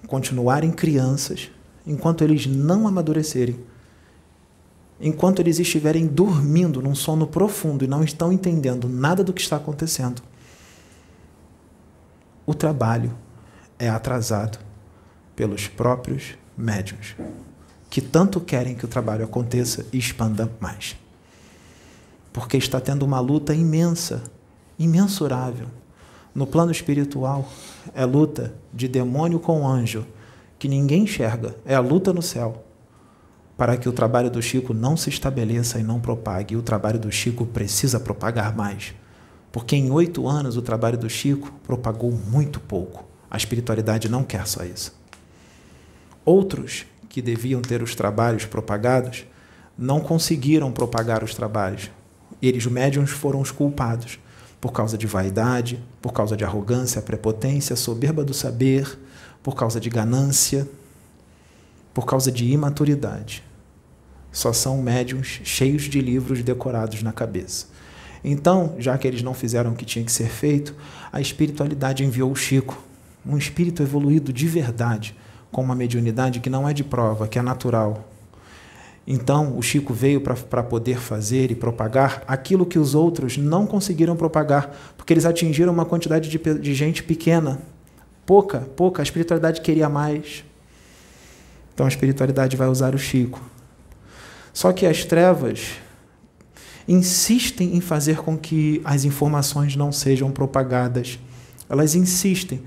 continuarem 0.07 0.71
crianças, 0.71 1.49
enquanto 1.85 2.23
eles 2.23 2.45
não 2.45 2.87
amadurecerem, 2.87 3.59
enquanto 4.99 5.39
eles 5.39 5.59
estiverem 5.59 6.07
dormindo 6.07 6.81
num 6.81 6.95
sono 6.95 7.27
profundo 7.27 7.83
e 7.83 7.87
não 7.87 8.03
estão 8.03 8.31
entendendo 8.31 8.87
nada 8.87 9.23
do 9.23 9.33
que 9.33 9.41
está 9.41 9.57
acontecendo, 9.57 10.21
o 12.45 12.53
trabalho 12.53 13.15
é 13.77 13.89
atrasado 13.89 14.59
pelos 15.35 15.67
próprios 15.67 16.35
médiums, 16.57 17.15
que 17.89 17.99
tanto 17.99 18.39
querem 18.39 18.75
que 18.75 18.85
o 18.85 18.87
trabalho 18.87 19.25
aconteça 19.25 19.85
e 19.91 19.97
expanda 19.97 20.49
mais. 20.59 20.95
Porque 22.31 22.57
está 22.57 22.79
tendo 22.79 23.03
uma 23.03 23.19
luta 23.19 23.53
imensa, 23.53 24.23
imensurável. 24.77 25.67
No 26.33 26.45
plano 26.45 26.71
espiritual, 26.71 27.49
é 27.93 28.05
luta 28.05 28.53
de 28.73 28.87
demônio 28.87 29.39
com 29.39 29.67
anjo, 29.67 30.05
que 30.59 30.67
ninguém 30.67 31.03
enxerga, 31.03 31.55
é 31.65 31.75
a 31.75 31.79
luta 31.79 32.13
no 32.13 32.21
céu 32.21 32.64
para 33.57 33.77
que 33.77 33.87
o 33.87 33.93
trabalho 33.93 34.29
do 34.29 34.41
Chico 34.41 34.73
não 34.73 34.97
se 34.97 35.09
estabeleça 35.09 35.79
e 35.79 35.83
não 35.83 35.99
propague. 35.99 36.53
E 36.53 36.57
o 36.57 36.61
trabalho 36.61 36.99
do 36.99 37.11
Chico 37.11 37.45
precisa 37.45 37.99
propagar 37.99 38.55
mais. 38.55 38.93
Porque 39.51 39.75
em 39.75 39.89
oito 39.91 40.27
anos 40.27 40.57
o 40.57 40.61
trabalho 40.61 40.97
do 40.97 41.09
Chico 41.09 41.51
propagou 41.63 42.11
muito 42.11 42.59
pouco. 42.59 43.05
A 43.31 43.37
espiritualidade 43.37 44.09
não 44.09 44.23
quer 44.23 44.45
só 44.45 44.63
isso. 44.63 44.93
Outros 46.25 46.85
que 47.07 47.21
deviam 47.21 47.61
ter 47.61 47.81
os 47.81 47.95
trabalhos 47.95 48.45
propagados 48.45 49.25
não 49.77 49.99
conseguiram 50.01 50.71
propagar 50.71 51.23
os 51.23 51.33
trabalhos. 51.33 51.89
Eles, 52.41 52.65
médiums, 52.65 53.11
foram 53.11 53.39
os 53.39 53.51
culpados 53.51 54.19
por 54.59 54.71
causa 54.71 54.97
de 54.97 55.07
vaidade, 55.07 55.81
por 56.01 56.11
causa 56.11 56.35
de 56.35 56.43
arrogância, 56.43 57.01
prepotência, 57.01 57.75
soberba 57.75 58.23
do 58.23 58.33
saber, 58.33 58.99
por 59.43 59.55
causa 59.55 59.79
de 59.79 59.89
ganância, 59.89 60.67
por 61.95 62.05
causa 62.05 62.29
de 62.29 62.45
imaturidade. 62.51 63.41
Só 64.29 64.51
são 64.51 64.81
médiums 64.81 65.39
cheios 65.45 65.83
de 65.83 66.01
livros 66.01 66.43
decorados 66.43 67.01
na 67.01 67.13
cabeça. 67.13 67.67
Então, 68.21 68.75
já 68.77 68.97
que 68.97 69.07
eles 69.07 69.23
não 69.23 69.33
fizeram 69.33 69.71
o 69.71 69.75
que 69.75 69.85
tinha 69.85 70.03
que 70.03 70.11
ser 70.11 70.27
feito, 70.27 70.75
a 71.09 71.21
espiritualidade 71.21 72.03
enviou 72.03 72.29
o 72.29 72.35
Chico, 72.35 72.77
um 73.25 73.37
espírito 73.37 73.81
evoluído 73.81 74.33
de 74.33 74.45
verdade, 74.45 75.15
com 75.53 75.61
uma 75.63 75.73
mediunidade 75.73 76.41
que 76.41 76.49
não 76.49 76.67
é 76.67 76.73
de 76.73 76.83
prova, 76.83 77.29
que 77.29 77.39
é 77.39 77.41
natural. 77.41 78.09
Então, 79.07 79.57
o 79.57 79.61
Chico 79.61 79.93
veio 79.93 80.19
para 80.19 80.63
poder 80.63 80.97
fazer 80.97 81.49
e 81.49 81.55
propagar 81.55 82.23
aquilo 82.27 82.65
que 82.65 82.77
os 82.77 82.93
outros 82.93 83.37
não 83.37 83.65
conseguiram 83.65 84.17
propagar, 84.17 84.75
porque 84.97 85.13
eles 85.13 85.25
atingiram 85.25 85.71
uma 85.71 85.85
quantidade 85.85 86.27
de, 86.27 86.37
de 86.59 86.73
gente 86.73 87.03
pequena. 87.03 87.61
Pouca, 88.25 88.67
pouca. 88.75 89.01
A 89.01 89.03
espiritualidade 89.03 89.61
queria 89.61 89.87
mais. 89.87 90.43
Então 91.75 91.85
a 91.85 91.89
espiritualidade 91.89 92.55
vai 92.55 92.69
usar 92.69 92.95
o 92.95 92.97
Chico. 92.97 93.39
Só 94.53 94.71
que 94.71 94.85
as 94.85 95.03
trevas 95.03 95.73
insistem 96.87 97.75
em 97.75 97.81
fazer 97.81 98.17
com 98.17 98.37
que 98.37 98.81
as 98.85 99.03
informações 99.03 99.75
não 99.75 99.91
sejam 99.91 100.31
propagadas. 100.31 101.19
Elas 101.69 101.93
insistem 101.93 102.63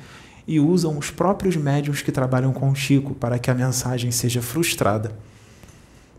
e 0.47 0.61
usam 0.61 0.99
os 0.99 1.11
próprios 1.11 1.57
médiums 1.57 2.03
que 2.03 2.12
trabalham 2.12 2.53
com 2.53 2.71
o 2.71 2.75
Chico 2.75 3.14
para 3.14 3.38
que 3.38 3.51
a 3.51 3.55
mensagem 3.55 4.11
seja 4.11 4.42
frustrada. 4.42 5.16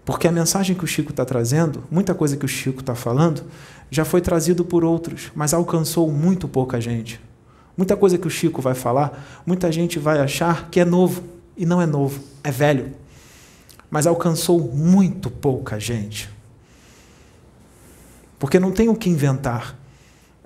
Porque 0.03 0.27
a 0.27 0.31
mensagem 0.31 0.75
que 0.75 0.83
o 0.83 0.87
Chico 0.87 1.11
está 1.11 1.23
trazendo, 1.23 1.83
muita 1.91 2.15
coisa 2.15 2.35
que 2.35 2.45
o 2.45 2.47
Chico 2.47 2.79
está 2.79 2.95
falando, 2.95 3.43
já 3.91 4.03
foi 4.03 4.21
trazido 4.21 4.65
por 4.65 4.83
outros, 4.83 5.31
mas 5.35 5.53
alcançou 5.53 6.11
muito 6.11 6.47
pouca 6.47 6.81
gente. 6.81 7.21
Muita 7.77 7.95
coisa 7.95 8.17
que 8.17 8.25
o 8.25 8.29
Chico 8.29 8.59
vai 8.59 8.73
falar, 8.73 9.43
muita 9.45 9.71
gente 9.71 9.99
vai 9.99 10.19
achar 10.19 10.69
que 10.71 10.79
é 10.79 10.85
novo, 10.85 11.23
e 11.59 11.65
não 11.65 11.81
é 11.81 11.85
novo, 11.85 12.23
é 12.41 12.49
velho. 12.49 12.93
Mas 13.91 14.07
alcançou 14.07 14.61
muito 14.61 15.29
pouca 15.29 15.77
gente. 15.77 16.29
Porque 18.39 18.57
não 18.57 18.71
tem 18.71 18.87
o 18.87 18.95
que 18.95 19.09
inventar. 19.09 19.77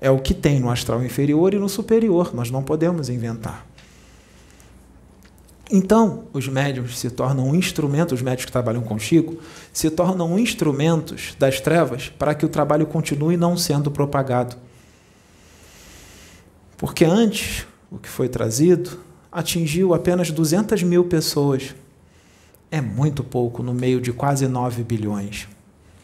É 0.01 0.09
o 0.09 0.17
que 0.17 0.33
tem 0.33 0.59
no 0.59 0.71
astral 0.71 1.03
inferior 1.03 1.53
e 1.53 1.59
no 1.59 1.69
superior. 1.69 2.33
Nós 2.33 2.49
não 2.49 2.63
podemos 2.63 3.09
inventar. 3.09 3.63
Então, 5.69 6.23
os 6.33 6.47
médiums 6.47 6.97
se 6.97 7.11
tornam 7.11 7.55
instrumentos, 7.55 8.13
os 8.13 8.21
médios 8.23 8.45
que 8.45 8.51
trabalham 8.51 8.81
com 8.81 8.97
Chico, 8.97 9.37
se 9.71 9.91
tornam 9.91 10.39
instrumentos 10.39 11.35
das 11.37 11.61
trevas 11.61 12.09
para 12.09 12.33
que 12.33 12.45
o 12.45 12.49
trabalho 12.49 12.87
continue 12.87 13.37
não 13.37 13.55
sendo 13.55 13.91
propagado. 13.91 14.55
Porque 16.75 17.05
antes, 17.05 17.67
o 17.91 17.99
que 17.99 18.09
foi 18.09 18.27
trazido 18.27 18.99
atingiu 19.33 19.93
apenas 19.93 20.29
200 20.29 20.83
mil 20.83 21.05
pessoas. 21.05 21.75
É 22.69 22.79
muito 22.79 23.23
pouco 23.23 23.63
no 23.63 23.73
meio 23.73 23.99
de 23.99 24.13
quase 24.13 24.47
9 24.47 24.83
bilhões. 24.83 25.47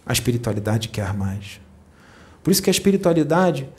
A 0.06 0.12
espiritualidade 0.12 0.90
quer 0.90 1.14
mais. 1.14 1.62
Por 2.44 2.52
isso 2.52 2.64
que 2.64 2.70
a 2.70 2.72
espiritualidade 2.72 3.70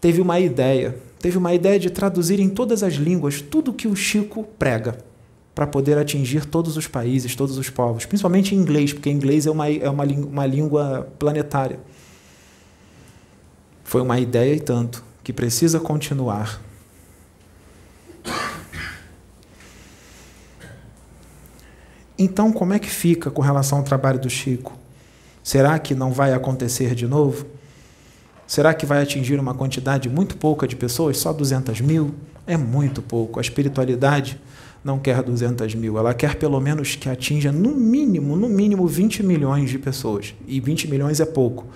teve 0.00 0.20
uma 0.20 0.38
ideia, 0.38 0.96
teve 1.18 1.36
uma 1.36 1.52
ideia 1.52 1.78
de 1.78 1.90
traduzir 1.90 2.38
em 2.38 2.48
todas 2.48 2.82
as 2.84 2.94
línguas 2.94 3.40
tudo 3.40 3.72
que 3.72 3.88
o 3.88 3.96
Chico 3.96 4.44
prega, 4.58 4.98
para 5.54 5.66
poder 5.66 5.98
atingir 5.98 6.44
todos 6.44 6.76
os 6.76 6.86
países, 6.86 7.34
todos 7.34 7.58
os 7.58 7.68
povos, 7.68 8.06
principalmente 8.06 8.54
em 8.54 8.58
inglês, 8.58 8.92
porque 8.92 9.10
inglês 9.10 9.44
é 9.44 9.50
uma, 9.50 9.68
é 9.68 9.90
uma, 9.90 10.04
uma 10.04 10.46
língua 10.46 11.08
planetária. 11.18 11.80
Foi 13.82 14.00
uma 14.00 14.20
ideia 14.20 14.54
e 14.54 14.60
tanto, 14.60 15.02
que 15.24 15.32
precisa 15.32 15.80
continuar. 15.80 16.60
Então, 22.18 22.52
como 22.52 22.72
é 22.72 22.78
que 22.78 22.90
fica 22.90 23.30
com 23.30 23.40
relação 23.40 23.78
ao 23.78 23.84
trabalho 23.84 24.18
do 24.18 24.28
Chico? 24.28 24.76
Será 25.42 25.78
que 25.78 25.94
não 25.94 26.10
vai 26.10 26.32
acontecer 26.32 26.94
de 26.94 27.06
novo? 27.06 27.46
Será 28.46 28.74
que 28.74 28.84
vai 28.84 29.02
atingir 29.02 29.38
uma 29.38 29.54
quantidade 29.54 30.08
muito 30.08 30.36
pouca 30.36 30.66
de 30.66 30.74
pessoas? 30.74 31.18
Só 31.18 31.32
200 31.32 31.80
mil? 31.80 32.14
É 32.46 32.56
muito 32.56 33.00
pouco. 33.00 33.38
A 33.38 33.42
espiritualidade 33.42 34.40
não 34.82 34.98
quer 34.98 35.22
200 35.22 35.74
mil, 35.74 35.98
ela 35.98 36.14
quer 36.14 36.36
pelo 36.36 36.60
menos 36.60 36.96
que 36.96 37.08
atinja 37.08 37.52
no 37.52 37.74
mínimo, 37.74 38.36
no 38.36 38.48
mínimo 38.48 38.86
20 38.86 39.22
milhões 39.22 39.70
de 39.70 39.78
pessoas. 39.78 40.34
E 40.46 40.60
20 40.60 40.88
milhões 40.88 41.20
é 41.20 41.26
pouco. 41.26 41.66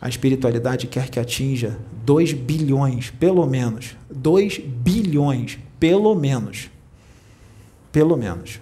A 0.00 0.08
espiritualidade 0.08 0.86
quer 0.86 1.08
que 1.08 1.20
atinja 1.20 1.76
2 2.04 2.32
bilhões, 2.32 3.10
pelo 3.10 3.46
menos. 3.46 3.96
2 4.10 4.58
bilhões, 4.58 5.58
pelo 5.78 6.14
menos. 6.14 6.70
Pelo 7.92 8.16
menos. 8.16 8.60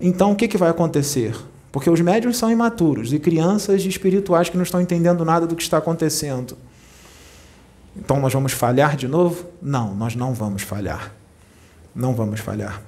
Então, 0.00 0.32
o 0.32 0.36
que, 0.36 0.46
que 0.46 0.56
vai 0.56 0.70
acontecer? 0.70 1.36
Porque 1.72 1.90
os 1.90 2.00
médios 2.00 2.36
são 2.36 2.50
imaturos 2.50 3.12
e 3.12 3.18
crianças 3.18 3.84
espirituais 3.84 4.48
que 4.48 4.56
não 4.56 4.62
estão 4.62 4.80
entendendo 4.80 5.24
nada 5.24 5.46
do 5.46 5.56
que 5.56 5.62
está 5.62 5.78
acontecendo. 5.78 6.56
Então, 7.96 8.20
nós 8.20 8.32
vamos 8.32 8.52
falhar 8.52 8.96
de 8.96 9.08
novo? 9.08 9.46
Não, 9.60 9.94
nós 9.94 10.14
não 10.14 10.32
vamos 10.32 10.62
falhar. 10.62 11.12
Não 11.94 12.14
vamos 12.14 12.40
falhar. 12.40 12.80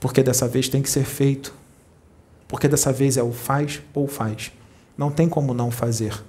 Porque 0.00 0.22
dessa 0.22 0.48
vez 0.48 0.68
tem 0.68 0.80
que 0.80 0.88
ser 0.88 1.04
feito. 1.04 1.54
Porque 2.48 2.66
dessa 2.66 2.92
vez 2.92 3.16
é 3.16 3.22
o 3.22 3.32
faz 3.32 3.82
ou 3.94 4.08
faz. 4.08 4.50
Não 4.96 5.10
tem 5.10 5.28
como 5.28 5.52
não 5.52 5.70
fazer. 5.70 6.20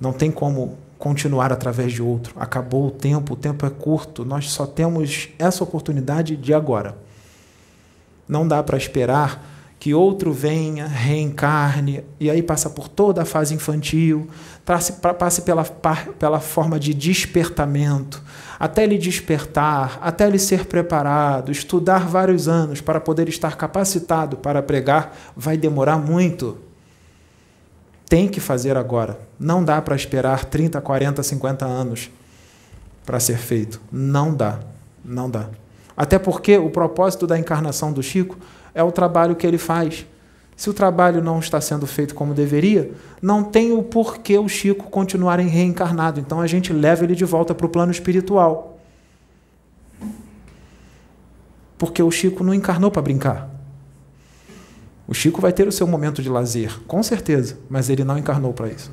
Não 0.00 0.12
tem 0.12 0.30
como 0.30 0.78
continuar 0.98 1.52
através 1.52 1.92
de 1.92 2.02
outro. 2.02 2.34
Acabou 2.36 2.86
o 2.86 2.90
tempo, 2.90 3.34
o 3.34 3.36
tempo 3.36 3.66
é 3.66 3.70
curto. 3.70 4.24
Nós 4.24 4.50
só 4.50 4.66
temos 4.66 5.28
essa 5.38 5.62
oportunidade 5.62 6.34
de 6.36 6.54
agora. 6.54 6.96
Não 8.28 8.46
dá 8.46 8.62
para 8.62 8.76
esperar 8.76 9.52
que 9.82 9.92
outro 9.92 10.32
venha, 10.32 10.86
reencarne, 10.86 12.04
e 12.20 12.30
aí 12.30 12.40
passa 12.40 12.70
por 12.70 12.86
toda 12.86 13.22
a 13.22 13.24
fase 13.24 13.52
infantil, 13.52 14.28
passe 14.64 15.42
pela, 15.42 15.64
pela 15.64 16.38
forma 16.38 16.78
de 16.78 16.94
despertamento, 16.94 18.22
até 18.60 18.84
ele 18.84 18.96
despertar, 18.96 19.98
até 20.00 20.24
ele 20.24 20.38
ser 20.38 20.66
preparado, 20.66 21.50
estudar 21.50 22.06
vários 22.06 22.46
anos 22.46 22.80
para 22.80 23.00
poder 23.00 23.28
estar 23.28 23.56
capacitado 23.56 24.36
para 24.36 24.62
pregar, 24.62 25.16
vai 25.36 25.56
demorar 25.56 25.98
muito. 25.98 26.58
Tem 28.08 28.28
que 28.28 28.38
fazer 28.38 28.76
agora. 28.76 29.18
Não 29.36 29.64
dá 29.64 29.82
para 29.82 29.96
esperar 29.96 30.44
30, 30.44 30.80
40, 30.80 31.24
50 31.24 31.64
anos 31.64 32.08
para 33.04 33.18
ser 33.18 33.38
feito. 33.38 33.80
Não 33.90 34.32
dá. 34.32 34.60
Não 35.04 35.28
dá. 35.28 35.48
Até 35.96 36.18
porque 36.18 36.56
o 36.56 36.70
propósito 36.70 37.26
da 37.26 37.38
encarnação 37.38 37.92
do 37.92 38.02
Chico 38.02 38.36
é 38.74 38.82
o 38.82 38.92
trabalho 38.92 39.36
que 39.36 39.46
ele 39.46 39.58
faz. 39.58 40.06
Se 40.56 40.70
o 40.70 40.72
trabalho 40.72 41.22
não 41.22 41.38
está 41.38 41.60
sendo 41.60 41.86
feito 41.86 42.14
como 42.14 42.34
deveria, 42.34 42.92
não 43.20 43.42
tem 43.42 43.72
o 43.72 43.82
porquê 43.82 44.38
o 44.38 44.48
Chico 44.48 44.90
continuar 44.90 45.38
reencarnado. 45.38 46.20
Então 46.20 46.40
a 46.40 46.46
gente 46.46 46.72
leva 46.72 47.04
ele 47.04 47.14
de 47.14 47.24
volta 47.24 47.54
para 47.54 47.66
o 47.66 47.68
plano 47.68 47.90
espiritual. 47.90 48.78
Porque 51.76 52.02
o 52.02 52.10
Chico 52.10 52.44
não 52.44 52.54
encarnou 52.54 52.90
para 52.90 53.02
brincar. 53.02 53.50
O 55.06 55.14
Chico 55.14 55.40
vai 55.40 55.52
ter 55.52 55.66
o 55.66 55.72
seu 55.72 55.86
momento 55.86 56.22
de 56.22 56.28
lazer, 56.28 56.78
com 56.86 57.02
certeza, 57.02 57.58
mas 57.68 57.90
ele 57.90 58.04
não 58.04 58.16
encarnou 58.16 58.52
para 58.52 58.68
isso. 58.68 58.90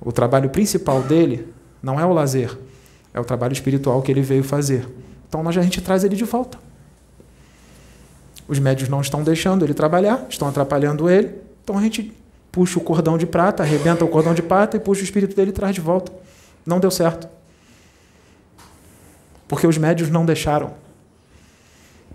O 0.00 0.12
trabalho 0.12 0.50
principal 0.50 1.02
dele 1.02 1.48
não 1.82 1.98
é 1.98 2.04
o 2.04 2.12
lazer, 2.12 2.56
é 3.12 3.18
o 3.18 3.24
trabalho 3.24 3.52
espiritual 3.52 4.02
que 4.02 4.12
ele 4.12 4.20
veio 4.20 4.44
fazer. 4.44 4.86
Então 5.28 5.46
a 5.46 5.52
gente 5.52 5.80
traz 5.80 6.04
ele 6.04 6.16
de 6.16 6.24
volta. 6.24 6.58
Os 8.48 8.58
médios 8.58 8.88
não 8.88 9.02
estão 9.02 9.22
deixando 9.22 9.64
ele 9.64 9.74
trabalhar, 9.74 10.26
estão 10.28 10.48
atrapalhando 10.48 11.08
ele. 11.08 11.34
Então 11.62 11.76
a 11.76 11.82
gente 11.82 12.14
puxa 12.50 12.78
o 12.78 12.82
cordão 12.82 13.18
de 13.18 13.26
prata, 13.26 13.62
arrebenta 13.62 14.04
o 14.04 14.08
cordão 14.08 14.32
de 14.32 14.42
prata 14.42 14.78
e 14.78 14.80
puxa 14.80 15.02
o 15.02 15.04
espírito 15.04 15.36
dele 15.36 15.50
e 15.50 15.52
traz 15.52 15.74
de 15.74 15.82
volta. 15.82 16.10
Não 16.64 16.80
deu 16.80 16.90
certo. 16.90 17.28
Porque 19.46 19.66
os 19.66 19.76
médios 19.76 20.08
não 20.08 20.24
deixaram. 20.24 20.72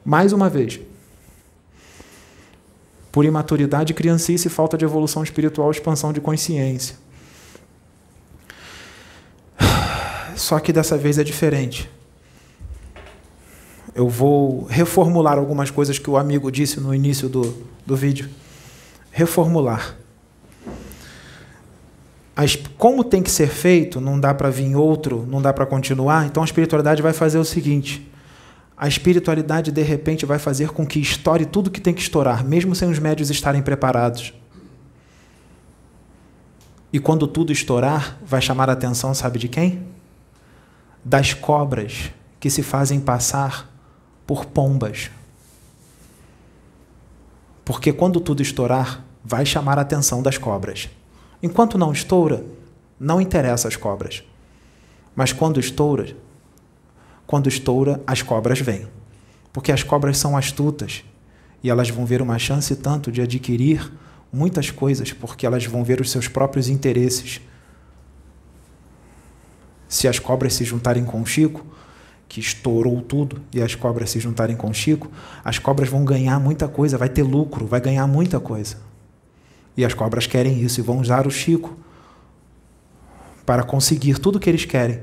Mais 0.04 0.34
uma 0.34 0.50
vez, 0.50 0.80
por 3.12 3.24
imaturidade, 3.24 3.94
criancice, 3.94 4.50
falta 4.50 4.76
de 4.76 4.84
evolução 4.84 5.24
espiritual, 5.24 5.70
expansão 5.70 6.12
de 6.12 6.20
consciência. 6.20 6.96
Só 10.36 10.60
que 10.60 10.74
dessa 10.74 10.98
vez 10.98 11.20
é 11.20 11.24
diferente 11.24 11.90
eu 13.96 14.10
vou 14.10 14.66
reformular 14.66 15.38
algumas 15.38 15.70
coisas 15.70 16.00
que 16.00 16.10
o 16.10 16.18
amigo 16.18 16.52
disse 16.52 16.80
no 16.80 16.94
início 16.94 17.30
do, 17.30 17.64
do 17.86 17.96
vídeo. 17.96 18.30
Reformular. 19.12 19.96
As, 22.36 22.56
como 22.56 23.04
tem 23.04 23.22
que 23.22 23.30
ser 23.30 23.48
feito, 23.48 24.02
não 24.02 24.20
dá 24.20 24.34
para 24.34 24.50
vir 24.50 24.76
outro, 24.76 25.26
não 25.30 25.40
dá 25.40 25.54
para 25.54 25.68
continuar, 25.68 26.26
então 26.26 26.42
a 26.42 26.46
espiritualidade 26.46 27.02
vai 27.02 27.14
fazer 27.14 27.38
o 27.38 27.46
seguinte: 27.46 28.12
a 28.76 28.88
espiritualidade 28.88 29.72
de 29.72 29.82
repente 29.84 30.26
vai 30.26 30.40
fazer 30.40 30.70
com 30.70 30.86
que 30.86 31.00
estoure 31.00 31.46
tudo 31.46 31.70
que 31.70 31.80
tem 31.80 31.94
que 31.94 32.02
estourar, 32.02 32.44
mesmo 32.44 32.74
sem 32.74 32.90
os 32.90 32.98
médios 32.98 33.30
estarem 33.30 33.62
preparados. 33.62 34.34
E 36.92 37.00
quando 37.00 37.28
tudo 37.28 37.52
estourar, 37.52 38.20
vai 38.26 38.42
chamar 38.42 38.70
a 38.70 38.74
atenção, 38.74 39.14
sabe 39.14 39.38
de 39.38 39.48
quem? 39.48 39.84
Das 41.04 41.34
cobras 41.34 42.12
que 42.40 42.50
se 42.50 42.64
fazem 42.64 43.00
passar 43.00 43.73
por 44.26 44.46
pombas. 44.46 45.12
Porque 47.66 47.94
quando 47.94 48.20
tudo 48.20 48.42
estourar, 48.42 49.04
vai 49.24 49.46
chamar 49.46 49.78
a 49.78 49.82
atenção 49.82 50.22
das 50.22 50.38
cobras. 50.38 50.90
Enquanto 51.42 51.78
não 51.78 51.92
estoura, 51.92 52.46
não 53.00 53.22
interessa 53.22 53.68
as 53.68 53.76
cobras. 53.76 54.24
Mas 55.16 55.32
quando 55.32 55.60
estoura, 55.60 56.16
quando 57.26 57.48
estoura, 57.48 58.02
as 58.06 58.22
cobras 58.22 58.60
vêm. 58.60 58.88
Porque 59.52 59.72
as 59.72 59.84
cobras 59.84 60.18
são 60.18 60.36
astutas 60.36 61.04
e 61.64 61.70
elas 61.70 61.90
vão 61.90 62.06
ver 62.06 62.22
uma 62.22 62.38
chance 62.38 62.76
tanto 62.76 63.12
de 63.12 63.22
adquirir 63.22 63.92
muitas 64.32 64.72
coisas, 64.72 65.14
porque 65.14 65.46
elas 65.46 65.66
vão 65.66 65.84
ver 65.84 66.02
os 66.02 66.10
seus 66.10 66.28
próprios 66.28 66.68
interesses. 66.68 67.40
Se 69.88 70.08
as 70.08 70.18
cobras 70.18 70.56
se 70.56 70.66
juntarem 70.66 71.06
com 71.06 71.22
o 71.22 71.26
Chico, 71.26 71.66
que 72.34 72.40
estourou 72.40 73.00
tudo 73.00 73.40
e 73.54 73.62
as 73.62 73.76
cobras 73.76 74.10
se 74.10 74.20
juntarem 74.20 74.56
com 74.56 74.68
o 74.68 74.74
Chico, 74.74 75.08
as 75.46 75.60
cobras 75.60 75.88
vão 75.88 76.04
ganhar 76.04 76.40
muita 76.40 76.68
coisa, 76.68 76.98
vai 76.98 77.08
ter 77.08 77.22
lucro, 77.22 77.68
vai 77.68 77.80
ganhar 77.80 78.08
muita 78.08 78.40
coisa. 78.40 78.78
E 79.78 79.86
as 79.86 79.94
cobras 79.94 80.26
querem 80.26 80.60
isso 80.60 80.80
e 80.80 80.84
vão 80.84 81.00
usar 81.00 81.28
o 81.28 81.30
Chico 81.30 81.78
para 83.46 83.62
conseguir 83.62 84.18
tudo 84.18 84.38
o 84.38 84.40
que 84.40 84.50
eles 84.50 84.66
querem. 84.66 85.02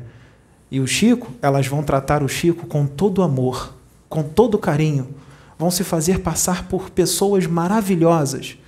E 0.72 0.80
o 0.80 0.88
Chico, 0.88 1.30
elas 1.40 1.68
vão 1.68 1.84
tratar 1.84 2.24
o 2.24 2.28
Chico 2.28 2.66
com 2.66 2.84
todo 2.84 3.22
amor, 3.22 3.76
com 4.08 4.24
todo 4.24 4.58
carinho, 4.58 5.14
vão 5.56 5.70
se 5.70 5.84
fazer 5.84 6.22
passar 6.22 6.66
por 6.66 6.90
pessoas 6.90 7.46
maravilhosas. 7.46 8.58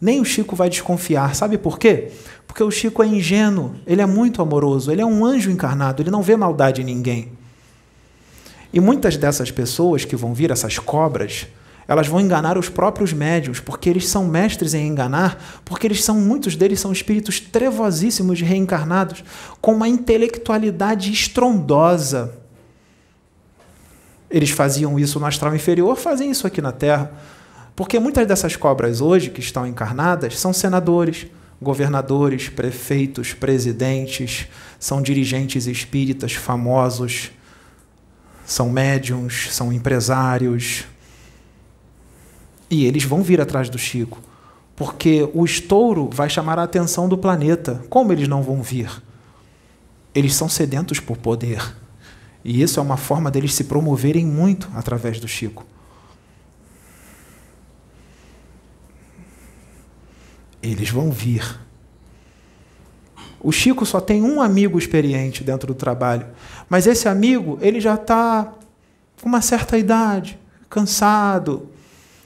Nem 0.00 0.22
o 0.22 0.24
Chico 0.24 0.56
vai 0.56 0.70
desconfiar, 0.70 1.34
sabe 1.34 1.58
por 1.58 1.78
quê? 1.78 2.12
Porque 2.46 2.62
o 2.62 2.70
Chico 2.70 3.02
é 3.02 3.06
ingênuo, 3.06 3.74
ele 3.86 4.00
é 4.00 4.06
muito 4.06 4.40
amoroso, 4.40 4.90
ele 4.90 5.02
é 5.02 5.06
um 5.06 5.22
anjo 5.22 5.50
encarnado, 5.50 6.02
ele 6.02 6.10
não 6.10 6.22
vê 6.22 6.34
maldade 6.34 6.80
em 6.80 6.84
ninguém. 6.84 7.38
E 8.72 8.80
muitas 8.80 9.16
dessas 9.16 9.50
pessoas 9.50 10.04
que 10.04 10.14
vão 10.14 10.32
vir, 10.32 10.50
essas 10.50 10.78
cobras, 10.78 11.46
elas 11.88 12.06
vão 12.06 12.20
enganar 12.20 12.56
os 12.56 12.68
próprios 12.68 13.12
médios, 13.12 13.58
porque 13.58 13.90
eles 13.90 14.08
são 14.08 14.24
mestres 14.24 14.74
em 14.74 14.86
enganar, 14.86 15.60
porque 15.64 15.88
eles 15.88 16.04
são 16.04 16.20
muitos 16.20 16.54
deles 16.54 16.78
são 16.78 16.92
espíritos 16.92 17.40
trevosíssimos 17.40 18.40
reencarnados, 18.40 19.24
com 19.60 19.74
uma 19.74 19.88
intelectualidade 19.88 21.12
estrondosa. 21.12 22.38
Eles 24.30 24.50
faziam 24.50 25.00
isso 25.00 25.18
no 25.18 25.26
astral 25.26 25.52
inferior, 25.56 25.96
fazem 25.96 26.30
isso 26.30 26.46
aqui 26.46 26.62
na 26.62 26.70
Terra. 26.70 27.10
Porque 27.74 27.98
muitas 27.98 28.24
dessas 28.24 28.54
cobras 28.54 29.00
hoje 29.00 29.30
que 29.30 29.40
estão 29.40 29.66
encarnadas 29.66 30.38
são 30.38 30.52
senadores, 30.52 31.26
governadores, 31.60 32.48
prefeitos, 32.48 33.32
presidentes, 33.32 34.46
são 34.78 35.02
dirigentes 35.02 35.66
espíritas 35.66 36.34
famosos, 36.34 37.32
são 38.50 38.68
médiums, 38.68 39.48
são 39.52 39.72
empresários. 39.72 40.84
E 42.68 42.84
eles 42.84 43.04
vão 43.04 43.22
vir 43.22 43.40
atrás 43.40 43.68
do 43.68 43.78
Chico, 43.78 44.20
porque 44.74 45.28
o 45.32 45.44
estouro 45.44 46.10
vai 46.12 46.28
chamar 46.28 46.58
a 46.58 46.64
atenção 46.64 47.08
do 47.08 47.16
planeta. 47.16 47.84
Como 47.88 48.12
eles 48.12 48.26
não 48.26 48.42
vão 48.42 48.60
vir? 48.60 48.90
Eles 50.12 50.34
são 50.34 50.48
sedentos 50.48 50.98
por 50.98 51.16
poder. 51.16 51.76
E 52.44 52.60
isso 52.60 52.80
é 52.80 52.82
uma 52.82 52.96
forma 52.96 53.30
deles 53.30 53.54
se 53.54 53.64
promoverem 53.64 54.26
muito 54.26 54.68
através 54.74 55.20
do 55.20 55.28
Chico. 55.28 55.64
Eles 60.60 60.90
vão 60.90 61.12
vir. 61.12 61.60
O 63.42 63.50
Chico 63.50 63.86
só 63.86 64.00
tem 64.00 64.22
um 64.22 64.40
amigo 64.40 64.78
experiente 64.78 65.42
dentro 65.42 65.68
do 65.68 65.74
trabalho, 65.74 66.26
mas 66.68 66.86
esse 66.86 67.08
amigo 67.08 67.58
ele 67.62 67.80
já 67.80 67.94
está 67.94 68.52
com 69.20 69.28
uma 69.28 69.40
certa 69.40 69.78
idade, 69.78 70.38
cansado. 70.68 71.68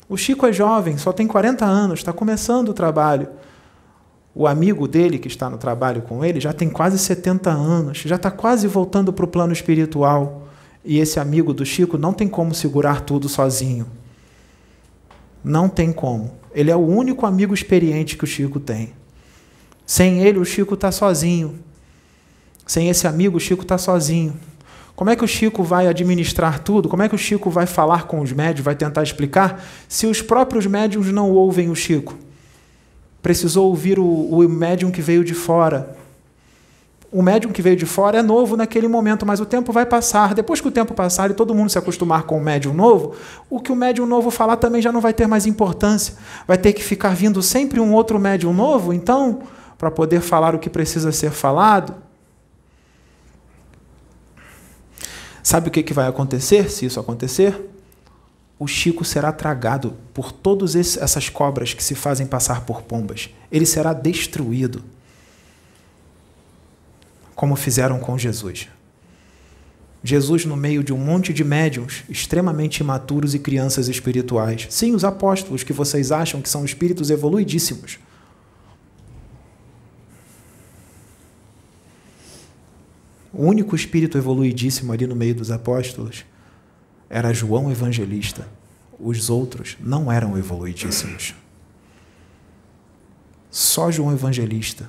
O 0.09 0.17
Chico 0.17 0.45
é 0.47 0.53
jovem, 0.53 0.99
só 0.99 1.13
tem 1.13 1.27
40 1.27 1.65
anos, 1.65 2.01
está 2.01 2.13
começando 2.13 2.71
o 2.71 2.75
trabalho. 2.75 3.29
O 4.35 4.49
amigo 4.49 4.89
dele 4.89 5.19
que 5.19 5.29
está 5.29 5.49
no 5.49 5.57
trabalho 5.57 6.03
com 6.03 6.25
ele 6.25 6.41
já 6.41 6.53
tem 6.53 6.69
quase 6.69 6.99
70 6.99 7.49
anos, 7.51 7.99
já 7.99 8.17
está 8.17 8.33
quase 8.33 8.67
voltando 8.67 9.13
para 9.13 9.25
o 9.25 9.29
plano 9.29 9.53
espiritual. 9.53 10.49
E 10.85 10.99
esse 10.99 11.21
amigo 11.21 11.55
do 11.55 11.65
Chico 11.65 11.97
não 11.97 12.13
tem 12.13 12.27
como 12.27 12.53
segurar 12.53 13.03
tudo 13.03 13.29
sozinho. 13.29 13.87
Não 15.43 15.69
tem 15.69 15.93
como. 15.93 16.33
Ele 16.53 16.71
é 16.71 16.77
o 16.77 16.81
único 16.81 17.25
amigo 17.25 17.55
experiente 17.55 18.17
que 18.17 18.25
o 18.25 18.27
Chico 18.27 18.59
tem. 18.59 18.93
Sem 19.87 20.21
ele, 20.21 20.39
o 20.39 20.45
Chico 20.45 20.75
está 20.75 20.91
sozinho. 20.91 21.59
Sem 22.67 22.89
esse 22.89 23.07
amigo, 23.07 23.37
o 23.37 23.41
Chico 23.41 23.63
está 23.63 23.77
sozinho. 23.77 24.35
Como 24.97 25.11
é 25.11 25.17
que 25.17 25.25
o 25.25 25.29
Chico 25.29 25.63
vai 25.63 25.89
administrar 25.89 26.61
tudo? 26.61 26.89
Como 26.89 27.03
é 27.03 27.09
que 27.09 27.15
o 27.15 27.19
Chico 27.19 27.51
vai 27.51 27.67
falar 27.67 28.07
com 28.07 28.21
os 28.21 28.33
médios, 28.33 28.65
vai 28.65 28.77
tentar 28.77 29.03
explicar, 29.03 29.65
se 29.89 30.07
os 30.07 30.23
próprios 30.23 30.67
médiums 30.67 31.09
não 31.09 31.31
ouvem 31.33 31.69
o 31.69 31.75
Chico? 31.75 32.15
Precisou 33.21 33.69
ouvir 33.69 33.99
o, 33.99 34.05
o 34.05 34.49
médium 34.49 34.91
que 34.91 35.03
veio 35.03 35.25
de 35.25 35.35
fora. 35.35 35.97
O 37.11 37.23
médium 37.23 37.53
que 37.53 37.63
veio 37.63 37.77
de 37.77 37.87
fora 37.87 38.19
é 38.19 38.23
novo 38.23 38.57
naquele 38.57 38.89
momento, 38.89 39.25
mas 39.25 39.41
o 39.41 39.47
tempo 39.47 39.73
vai 39.73 39.87
passar. 39.87 40.35
Depois 40.35 40.61
que 40.61 40.69
o 40.69 40.71
tempo 40.71 40.95
passar 40.95 41.31
e 41.31 41.35
todo 41.35 41.55
mundo 41.55 41.71
se 41.71 41.79
acostumar 41.79 42.25
com 42.25 42.37
o 42.37 42.41
médium 42.41 42.75
novo, 42.75 43.15
o 43.49 43.61
que 43.61 43.71
o 43.71 43.77
médium 43.77 44.05
novo 44.05 44.31
falar 44.31 44.57
também 44.57 44.83
já 44.83 44.91
não 44.91 45.01
vai 45.01 45.15
ter 45.15 45.27
mais 45.27 45.47
importância. 45.47 46.15
Vai 46.47 46.59
ter 46.59 46.73
que 46.73 46.83
ficar 46.83 47.15
vindo 47.15 47.41
sempre 47.41 47.79
um 47.79 47.93
outro 47.93 48.19
médium 48.19 48.53
novo, 48.53 48.93
então 48.93 49.43
para 49.85 49.91
poder 49.91 50.23
falar 50.23 50.55
o 50.55 50.59
que 50.59 50.71
precisa 50.71 51.13
ser 51.13 51.31
falado. 51.31 51.95
Sabe 55.43 55.69
o 55.69 55.71
que, 55.71 55.83
que 55.83 55.93
vai 55.93 56.09
acontecer 56.09 56.71
se 56.71 56.87
isso 56.87 56.99
acontecer? 56.99 57.71
o 58.57 58.67
Chico 58.67 59.05
será 59.05 59.33
tragado 59.33 59.95
por 60.15 60.33
todas 60.33 60.75
essas 60.75 61.29
cobras 61.29 61.75
que 61.75 61.83
se 61.83 61.95
fazem 61.95 62.27
passar 62.27 62.63
por 62.63 62.81
pombas. 62.83 63.29
Ele 63.51 63.67
será 63.67 63.93
destruído, 63.93 64.83
como 67.35 67.57
fizeram 67.57 67.99
com 67.99 68.17
Jesus. 68.17 68.69
Jesus, 70.03 70.47
no 70.47 70.57
meio 70.57 70.85
de 70.85 70.95
um 70.95 70.99
monte 70.99 71.33
de 71.33 71.43
médiums 71.43 72.05
extremamente 72.09 72.79
imaturos 72.79 73.35
e 73.35 73.39
crianças 73.39 73.89
espirituais. 73.89 74.67
Sim, 74.71 74.95
os 74.95 75.05
apóstolos 75.05 75.63
que 75.63 75.73
vocês 75.73 76.13
acham 76.13 76.41
que 76.41 76.49
são 76.49 76.65
espíritos 76.65 77.11
evoluidíssimos. 77.11 77.99
O 83.35 83.47
único 83.47 83.75
espírito 83.75 84.17
evoluidíssimo 84.17 84.93
ali 84.93 85.09
no 85.09 85.17
meio 85.17 85.35
dos 85.35 85.51
apóstolos 85.51 86.25
era 87.11 87.33
João 87.33 87.69
Evangelista. 87.69 88.47
Os 88.99 89.29
outros 89.29 89.77
não 89.81 90.11
eram 90.11 90.39
evoluidíssimos. 90.39 91.35
Só 93.51 93.91
João 93.91 94.13
Evangelista, 94.13 94.89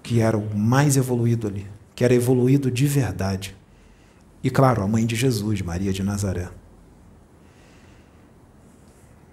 que 0.00 0.20
era 0.20 0.38
o 0.38 0.56
mais 0.56 0.96
evoluído 0.96 1.48
ali, 1.48 1.66
que 1.92 2.04
era 2.04 2.14
evoluído 2.14 2.70
de 2.70 2.86
verdade. 2.86 3.56
E 4.42 4.48
claro, 4.48 4.82
a 4.82 4.86
mãe 4.86 5.04
de 5.04 5.16
Jesus, 5.16 5.60
Maria 5.60 5.92
de 5.92 6.04
Nazaré. 6.04 6.50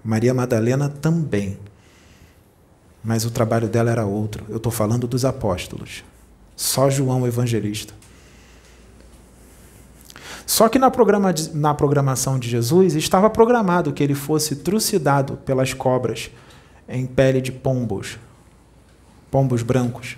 Maria 0.04 0.34
Madalena 0.34 0.90
também. 0.90 1.60
Mas 3.04 3.26
o 3.26 3.32
trabalho 3.32 3.68
dela 3.68 3.92
era 3.92 4.06
outro. 4.06 4.44
Eu 4.50 4.58
estou 4.58 4.72
falando 4.72 5.08
dos 5.08 5.24
apóstolos. 5.24 6.04
Só 6.60 6.89
João 6.89 7.26
Evangelista. 7.26 7.93
Só 10.45 10.67
que 10.67 10.78
na, 10.78 10.91
programa 10.91 11.34
na 11.54 11.74
programação 11.74 12.38
de 12.38 12.50
Jesus 12.50 12.95
estava 12.95 13.30
programado 13.30 13.93
que 13.93 14.04
ele 14.04 14.13
fosse 14.13 14.58
trucidado 14.58 15.38
pelas 15.38 15.74
cobras 15.74 16.30
em 16.86 17.06
pele 17.06 17.39
de 17.39 17.54
pombos, 17.54 18.19
pombos 19.32 19.63
brancos. 19.63 20.17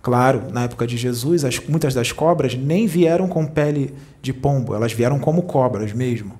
Claro, 0.00 0.44
na 0.52 0.62
época 0.62 0.86
de 0.86 0.96
Jesus, 0.96 1.44
as, 1.44 1.58
muitas 1.66 1.92
das 1.92 2.12
cobras 2.12 2.54
nem 2.54 2.86
vieram 2.86 3.26
com 3.26 3.44
pele 3.44 3.92
de 4.22 4.32
pombo, 4.32 4.76
elas 4.76 4.92
vieram 4.92 5.18
como 5.18 5.42
cobras 5.42 5.92
mesmo. 5.92 6.38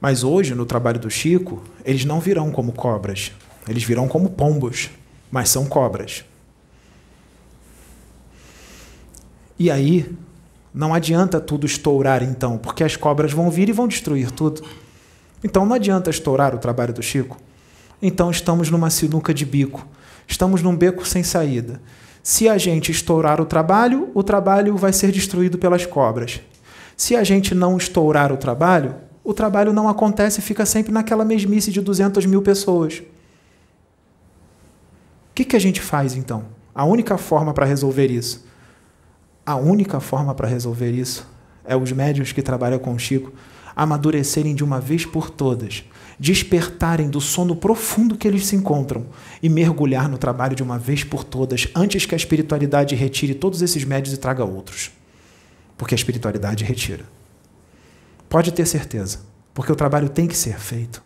Mas 0.00 0.24
hoje, 0.24 0.54
no 0.54 0.64
trabalho 0.64 0.98
do 0.98 1.10
Chico, 1.10 1.62
eles 1.84 2.06
não 2.06 2.18
virão 2.18 2.50
como 2.50 2.72
cobras, 2.72 3.30
eles 3.68 3.84
virão 3.84 4.08
como 4.08 4.30
pombos, 4.30 4.88
mas 5.30 5.50
são 5.50 5.66
cobras. 5.66 6.24
E 9.58 9.70
aí, 9.70 10.10
não 10.74 10.94
adianta 10.94 11.38
tudo 11.38 11.66
estourar 11.66 12.22
então, 12.22 12.56
porque 12.56 12.82
as 12.82 12.96
cobras 12.96 13.32
vão 13.32 13.50
vir 13.50 13.68
e 13.68 13.72
vão 13.72 13.86
destruir 13.86 14.30
tudo. 14.30 14.62
Então 15.44 15.66
não 15.66 15.74
adianta 15.74 16.08
estourar 16.08 16.54
o 16.54 16.58
trabalho 16.58 16.94
do 16.94 17.02
Chico. 17.02 17.36
Então 18.00 18.30
estamos 18.30 18.70
numa 18.70 18.88
sinuca 18.88 19.34
de 19.34 19.44
bico. 19.44 19.86
Estamos 20.26 20.62
num 20.62 20.74
beco 20.74 21.06
sem 21.06 21.22
saída. 21.22 21.80
Se 22.22 22.48
a 22.48 22.56
gente 22.56 22.90
estourar 22.90 23.40
o 23.40 23.44
trabalho, 23.44 24.10
o 24.14 24.22
trabalho 24.22 24.76
vai 24.76 24.92
ser 24.92 25.12
destruído 25.12 25.58
pelas 25.58 25.84
cobras. 25.84 26.40
Se 26.96 27.14
a 27.16 27.24
gente 27.24 27.54
não 27.54 27.76
estourar 27.76 28.32
o 28.32 28.36
trabalho, 28.36 28.94
o 29.22 29.34
trabalho 29.34 29.72
não 29.72 29.88
acontece 29.88 30.40
e 30.40 30.42
fica 30.42 30.64
sempre 30.64 30.92
naquela 30.92 31.24
mesmice 31.24 31.70
de 31.70 31.80
200 31.80 32.24
mil 32.24 32.40
pessoas. 32.40 33.02
O 35.30 35.34
que, 35.34 35.44
que 35.44 35.56
a 35.56 35.60
gente 35.60 35.80
faz 35.80 36.14
então? 36.14 36.44
A 36.74 36.84
única 36.84 37.18
forma 37.18 37.52
para 37.52 37.66
resolver 37.66 38.10
isso 38.10 38.51
a 39.44 39.56
única 39.56 40.00
forma 40.00 40.34
para 40.34 40.48
resolver 40.48 40.90
isso 40.90 41.26
é 41.64 41.76
os 41.76 41.92
médios 41.92 42.32
que 42.32 42.42
trabalham 42.42 42.78
com 42.78 42.98
Chico 42.98 43.32
amadurecerem 43.74 44.54
de 44.54 44.62
uma 44.62 44.80
vez 44.80 45.04
por 45.06 45.30
todas, 45.30 45.84
despertarem 46.18 47.08
do 47.08 47.20
sono 47.20 47.56
profundo 47.56 48.16
que 48.16 48.28
eles 48.28 48.46
se 48.46 48.54
encontram 48.54 49.06
e 49.42 49.48
mergulhar 49.48 50.08
no 50.08 50.18
trabalho 50.18 50.54
de 50.54 50.62
uma 50.62 50.78
vez 50.78 51.02
por 51.02 51.24
todas, 51.24 51.68
antes 51.74 52.04
que 52.04 52.14
a 52.14 52.16
espiritualidade 52.16 52.94
retire 52.94 53.34
todos 53.34 53.62
esses 53.62 53.84
médios 53.84 54.14
e 54.14 54.18
traga 54.18 54.44
outros. 54.44 54.90
Porque 55.76 55.94
a 55.94 55.96
espiritualidade 55.96 56.64
retira. 56.64 57.04
Pode 58.28 58.52
ter 58.52 58.66
certeza, 58.66 59.20
porque 59.54 59.72
o 59.72 59.76
trabalho 59.76 60.08
tem 60.08 60.26
que 60.26 60.36
ser 60.36 60.58
feito. 60.58 61.02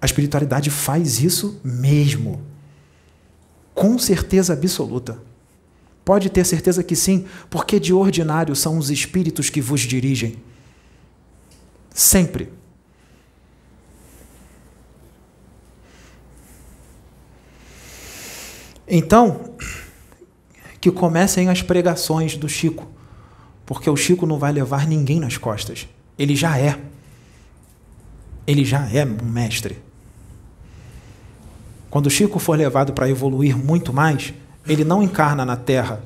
A 0.00 0.06
espiritualidade 0.06 0.70
faz 0.70 1.20
isso 1.20 1.60
mesmo 1.64 2.40
com 3.76 3.98
certeza 3.98 4.54
absoluta. 4.54 5.18
Pode 6.02 6.30
ter 6.30 6.46
certeza 6.46 6.82
que 6.82 6.96
sim, 6.96 7.26
porque 7.50 7.78
de 7.78 7.92
ordinário 7.92 8.56
são 8.56 8.78
os 8.78 8.90
espíritos 8.90 9.50
que 9.50 9.60
vos 9.60 9.82
dirigem. 9.82 10.36
Sempre. 11.90 12.50
Então, 18.88 19.54
que 20.80 20.90
comecem 20.90 21.50
as 21.50 21.60
pregações 21.60 22.34
do 22.34 22.48
Chico, 22.48 22.88
porque 23.66 23.90
o 23.90 23.96
Chico 23.96 24.24
não 24.24 24.38
vai 24.38 24.52
levar 24.52 24.86
ninguém 24.86 25.20
nas 25.20 25.36
costas. 25.36 25.86
Ele 26.18 26.34
já 26.34 26.56
é. 26.56 26.80
Ele 28.46 28.64
já 28.64 28.88
é 28.90 29.04
um 29.04 29.26
mestre. 29.26 29.85
Quando 31.90 32.10
Chico 32.10 32.38
for 32.38 32.58
levado 32.58 32.92
para 32.92 33.08
evoluir 33.08 33.56
muito 33.56 33.92
mais, 33.92 34.34
ele 34.68 34.84
não 34.84 35.02
encarna 35.02 35.44
na 35.44 35.56
Terra. 35.56 36.02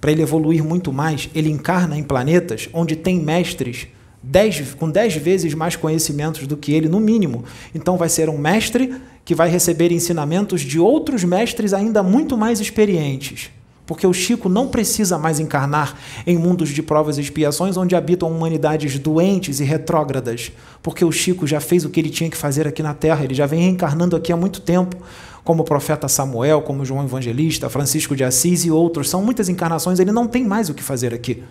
Para 0.00 0.12
ele 0.12 0.22
evoluir 0.22 0.62
muito 0.62 0.92
mais, 0.92 1.30
ele 1.34 1.50
encarna 1.50 1.96
em 1.96 2.02
planetas 2.02 2.68
onde 2.72 2.94
tem 2.94 3.18
mestres 3.18 3.88
dez, 4.22 4.74
com 4.74 4.90
dez 4.90 5.14
vezes 5.14 5.54
mais 5.54 5.76
conhecimentos 5.76 6.46
do 6.46 6.56
que 6.56 6.72
ele, 6.72 6.88
no 6.88 7.00
mínimo. 7.00 7.44
Então 7.74 7.96
vai 7.96 8.08
ser 8.08 8.28
um 8.28 8.38
mestre 8.38 8.94
que 9.24 9.34
vai 9.34 9.48
receber 9.48 9.92
ensinamentos 9.92 10.60
de 10.60 10.78
outros 10.78 11.24
mestres 11.24 11.72
ainda 11.72 12.02
muito 12.02 12.36
mais 12.36 12.60
experientes. 12.60 13.50
Porque 13.86 14.06
o 14.06 14.12
Chico 14.12 14.48
não 14.48 14.68
precisa 14.68 15.18
mais 15.18 15.38
encarnar 15.38 15.94
em 16.26 16.38
mundos 16.38 16.70
de 16.70 16.82
provas 16.82 17.18
e 17.18 17.20
expiações 17.20 17.76
onde 17.76 17.94
habitam 17.94 18.30
humanidades 18.30 18.98
doentes 18.98 19.60
e 19.60 19.64
retrógradas. 19.64 20.52
Porque 20.82 21.04
o 21.04 21.12
Chico 21.12 21.46
já 21.46 21.60
fez 21.60 21.84
o 21.84 21.90
que 21.90 22.00
ele 22.00 22.08
tinha 22.08 22.30
que 22.30 22.36
fazer 22.36 22.66
aqui 22.66 22.82
na 22.82 22.94
Terra, 22.94 23.24
ele 23.24 23.34
já 23.34 23.44
vem 23.44 23.60
reencarnando 23.60 24.16
aqui 24.16 24.32
há 24.32 24.36
muito 24.36 24.60
tempo, 24.60 24.96
como 25.44 25.62
o 25.62 25.64
profeta 25.66 26.08
Samuel, 26.08 26.62
como 26.62 26.84
João 26.84 27.04
Evangelista, 27.04 27.68
Francisco 27.68 28.16
de 28.16 28.24
Assis 28.24 28.64
e 28.64 28.70
outros. 28.70 29.10
São 29.10 29.22
muitas 29.22 29.50
encarnações, 29.50 29.98
ele 29.98 30.12
não 30.12 30.26
tem 30.26 30.44
mais 30.44 30.70
o 30.70 30.74
que 30.74 30.82
fazer 30.82 31.12
aqui. 31.12 31.42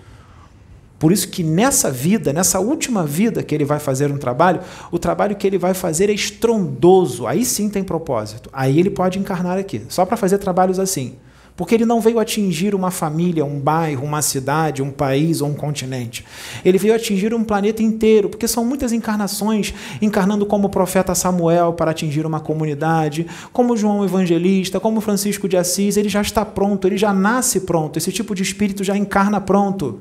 Por 0.97 1.11
isso 1.11 1.27
que 1.27 1.43
nessa 1.43 1.91
vida, 1.91 2.31
nessa 2.31 2.59
última 2.59 3.05
vida 3.05 3.43
que 3.43 3.53
ele 3.53 3.65
vai 3.65 3.77
fazer 3.77 4.09
um 4.09 4.17
trabalho, 4.17 4.61
o 4.89 4.97
trabalho 4.97 5.35
que 5.35 5.45
ele 5.45 5.57
vai 5.57 5.73
fazer 5.73 6.09
é 6.09 6.13
estrondoso. 6.13 7.27
Aí 7.27 7.43
sim 7.43 7.69
tem 7.69 7.83
propósito. 7.83 8.49
Aí 8.53 8.79
ele 8.79 8.89
pode 8.89 9.19
encarnar 9.19 9.57
aqui, 9.57 9.83
só 9.89 10.05
para 10.05 10.15
fazer 10.15 10.37
trabalhos 10.37 10.79
assim. 10.79 11.17
Porque 11.55 11.75
ele 11.75 11.85
não 11.85 12.01
veio 12.01 12.19
atingir 12.19 12.73
uma 12.73 12.89
família, 12.89 13.45
um 13.45 13.59
bairro, 13.59 14.05
uma 14.05 14.21
cidade, 14.21 14.81
um 14.81 14.91
país 14.91 15.39
ou 15.39 15.49
um 15.49 15.53
continente. 15.53 16.25
Ele 16.65 16.77
veio 16.77 16.95
atingir 16.95 17.33
um 17.33 17.43
planeta 17.43 17.83
inteiro, 17.83 18.29
porque 18.29 18.47
são 18.47 18.65
muitas 18.65 18.91
encarnações, 18.91 19.73
encarnando 20.01 20.45
como 20.45 20.67
o 20.67 20.69
profeta 20.69 21.13
Samuel 21.13 21.73
para 21.73 21.91
atingir 21.91 22.25
uma 22.25 22.39
comunidade, 22.39 23.27
como 23.51 23.77
João 23.77 24.03
Evangelista, 24.03 24.79
como 24.79 25.01
Francisco 25.01 25.47
de 25.47 25.55
Assis, 25.57 25.95
ele 25.95 26.09
já 26.09 26.21
está 26.21 26.43
pronto, 26.43 26.87
ele 26.87 26.97
já 26.97 27.13
nasce 27.13 27.61
pronto, 27.61 27.97
esse 27.97 28.11
tipo 28.11 28.33
de 28.33 28.41
espírito 28.41 28.83
já 28.83 28.97
encarna 28.97 29.39
pronto. 29.39 29.99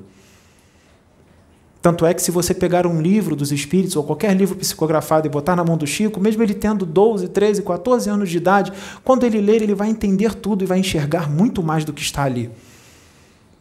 Tanto 1.83 2.07
é 2.07 2.14
que, 2.14 2.22
se 2.22 2.30
você 2.30 2.55
pegar 2.55 2.87
um 2.87 3.03
livro 3.03 3.35
dos 3.35 3.51
Espíritos, 3.51 3.97
ou 3.97 4.05
qualquer 4.05 4.37
livro 4.37 4.55
psicografado, 4.55 5.26
e 5.26 5.30
botar 5.30 5.57
na 5.57 5.64
mão 5.64 5.76
do 5.76 5.85
Chico, 5.85 6.20
mesmo 6.20 6.41
ele 6.41 6.55
tendo 6.55 6.87
12, 6.87 7.26
13, 7.26 7.62
14 7.62 8.09
anos 8.09 8.30
de 8.30 8.37
idade, 8.37 8.72
quando 9.03 9.24
ele 9.24 9.41
ler, 9.41 9.61
ele 9.61 9.74
vai 9.74 9.89
entender 9.89 10.33
tudo 10.37 10.62
e 10.62 10.66
vai 10.66 10.78
enxergar 10.78 11.28
muito 11.28 11.61
mais 11.61 11.85
do 11.85 11.93
que 11.93 12.01
está 12.01 12.22
ali. 12.22 12.49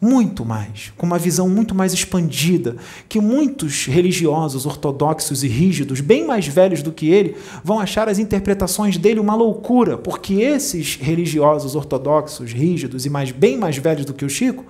Muito 0.00 0.44
mais, 0.44 0.92
com 0.96 1.04
uma 1.04 1.18
visão 1.18 1.48
muito 1.48 1.74
mais 1.74 1.92
expandida, 1.92 2.76
que 3.08 3.20
muitos 3.20 3.86
religiosos 3.86 4.66
ortodoxos 4.66 5.42
e 5.42 5.48
rígidos, 5.48 6.00
bem 6.00 6.24
mais 6.24 6.46
velhos 6.46 6.82
do 6.82 6.92
que 6.92 7.08
ele, 7.08 7.36
vão 7.62 7.80
achar 7.80 8.08
as 8.08 8.18
interpretações 8.18 8.96
dele 8.96 9.20
uma 9.20 9.34
loucura, 9.34 9.96
porque 9.98 10.34
esses 10.34 10.96
religiosos 10.96 11.74
ortodoxos, 11.74 12.52
rígidos 12.52 13.04
e 13.06 13.10
mais 13.10 13.30
bem 13.30 13.56
mais 13.56 13.76
velhos 13.76 14.04
do 14.04 14.12
que 14.14 14.24
o 14.24 14.28
Chico, 14.30 14.64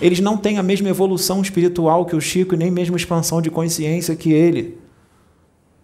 eles 0.00 0.20
não 0.20 0.36
têm 0.36 0.58
a 0.58 0.62
mesma 0.62 0.88
evolução 0.88 1.40
espiritual 1.40 2.04
que 2.04 2.16
o 2.16 2.20
Chico 2.20 2.54
e 2.54 2.56
nem 2.56 2.68
a 2.68 2.72
mesma 2.72 2.96
expansão 2.96 3.40
de 3.40 3.50
consciência 3.50 4.14
que 4.16 4.32
ele. 4.32 4.78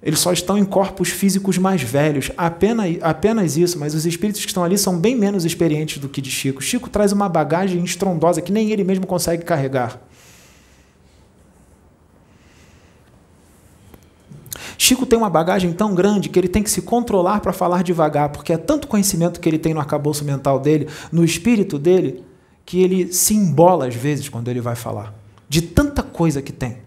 Eles 0.02 0.18
só 0.18 0.32
estão 0.32 0.58
em 0.58 0.64
corpos 0.64 1.10
físicos 1.10 1.58
mais 1.58 1.80
velhos, 1.80 2.32
apenas, 2.36 2.96
apenas 3.00 3.56
isso, 3.56 3.78
mas 3.78 3.94
os 3.94 4.04
espíritos 4.04 4.40
que 4.40 4.48
estão 4.48 4.64
ali 4.64 4.76
são 4.76 4.98
bem 4.98 5.14
menos 5.14 5.44
experientes 5.44 5.98
do 5.98 6.08
que 6.08 6.20
de 6.20 6.30
Chico. 6.30 6.60
Chico 6.60 6.90
traz 6.90 7.12
uma 7.12 7.28
bagagem 7.28 7.82
estrondosa 7.84 8.42
que 8.42 8.50
nem 8.50 8.72
ele 8.72 8.82
mesmo 8.82 9.06
consegue 9.06 9.44
carregar. 9.44 10.00
Chico 14.76 15.06
tem 15.06 15.16
uma 15.16 15.30
bagagem 15.30 15.72
tão 15.72 15.94
grande 15.94 16.28
que 16.28 16.36
ele 16.36 16.48
tem 16.48 16.60
que 16.60 16.70
se 16.70 16.82
controlar 16.82 17.38
para 17.38 17.52
falar 17.52 17.84
devagar, 17.84 18.30
porque 18.30 18.52
é 18.52 18.56
tanto 18.56 18.88
conhecimento 18.88 19.38
que 19.38 19.48
ele 19.48 19.58
tem 19.58 19.72
no 19.72 19.78
arcabouço 19.78 20.24
mental 20.24 20.58
dele, 20.58 20.88
no 21.12 21.24
espírito 21.24 21.78
dele, 21.78 22.24
que 22.72 22.82
ele 22.82 23.12
se 23.12 23.34
embola 23.34 23.86
às 23.86 23.94
vezes 23.94 24.30
quando 24.30 24.48
ele 24.48 24.62
vai 24.62 24.74
falar. 24.74 25.12
de 25.46 25.60
tanta 25.60 26.02
coisa 26.02 26.40
que 26.40 26.50
tem. 26.50 26.78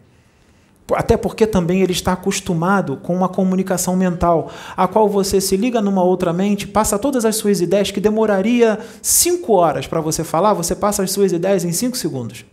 Até 0.94 1.16
porque 1.16 1.46
também 1.46 1.84
ele 1.84 1.92
está 1.92 2.14
acostumado 2.14 2.98
com 2.98 3.16
uma 3.16 3.30
comunicação 3.30 3.96
mental, 3.96 4.52
a 4.76 4.88
qual 4.88 5.08
você 5.08 5.40
se 5.40 5.56
liga 5.56 5.80
numa 5.84 6.02
outra 6.02 6.34
mente, 6.34 6.68
passa 6.68 6.98
todas 6.98 7.24
as 7.24 7.36
suas 7.36 7.62
ideias, 7.62 7.92
que 7.92 8.00
demoraria 8.00 8.80
cinco 9.00 9.54
horas 9.54 9.86
para 9.86 10.02
você 10.02 10.24
falar, 10.24 10.56
você 10.56 10.76
passa 10.76 11.04
as 11.04 11.12
suas 11.12 11.32
ideias 11.32 11.64
em 11.64 11.72
cinco 11.72 11.96
segundos. 11.96 12.44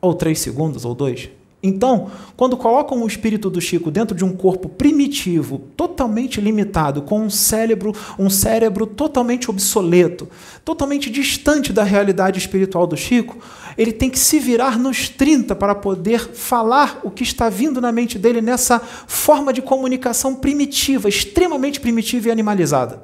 Ou 0.00 0.14
três 0.14 0.38
segundos, 0.38 0.84
ou 0.84 0.94
dois. 0.94 1.28
Então, 1.60 2.10
quando 2.36 2.56
colocam 2.56 3.02
o 3.02 3.06
espírito 3.06 3.50
do 3.50 3.60
Chico 3.60 3.90
dentro 3.90 4.16
de 4.16 4.24
um 4.24 4.36
corpo 4.36 4.68
primitivo, 4.68 5.58
totalmente 5.76 6.40
limitado, 6.40 7.02
com 7.02 7.22
um 7.22 7.30
cérebro, 7.30 7.92
um 8.16 8.30
cérebro 8.30 8.86
totalmente 8.86 9.50
obsoleto, 9.50 10.28
totalmente 10.64 11.10
distante 11.10 11.72
da 11.72 11.82
realidade 11.82 12.38
espiritual 12.38 12.86
do 12.86 12.96
Chico, 12.96 13.38
ele 13.76 13.90
tem 13.90 14.08
que 14.08 14.18
se 14.20 14.38
virar 14.38 14.78
nos 14.78 15.08
30 15.08 15.56
para 15.56 15.74
poder 15.74 16.20
falar 16.32 17.00
o 17.02 17.10
que 17.10 17.24
está 17.24 17.48
vindo 17.48 17.80
na 17.80 17.90
mente 17.90 18.20
dele 18.20 18.40
nessa 18.40 18.78
forma 18.78 19.52
de 19.52 19.60
comunicação 19.60 20.36
primitiva, 20.36 21.08
extremamente 21.08 21.80
primitiva 21.80 22.28
e 22.28 22.30
animalizada 22.30 23.02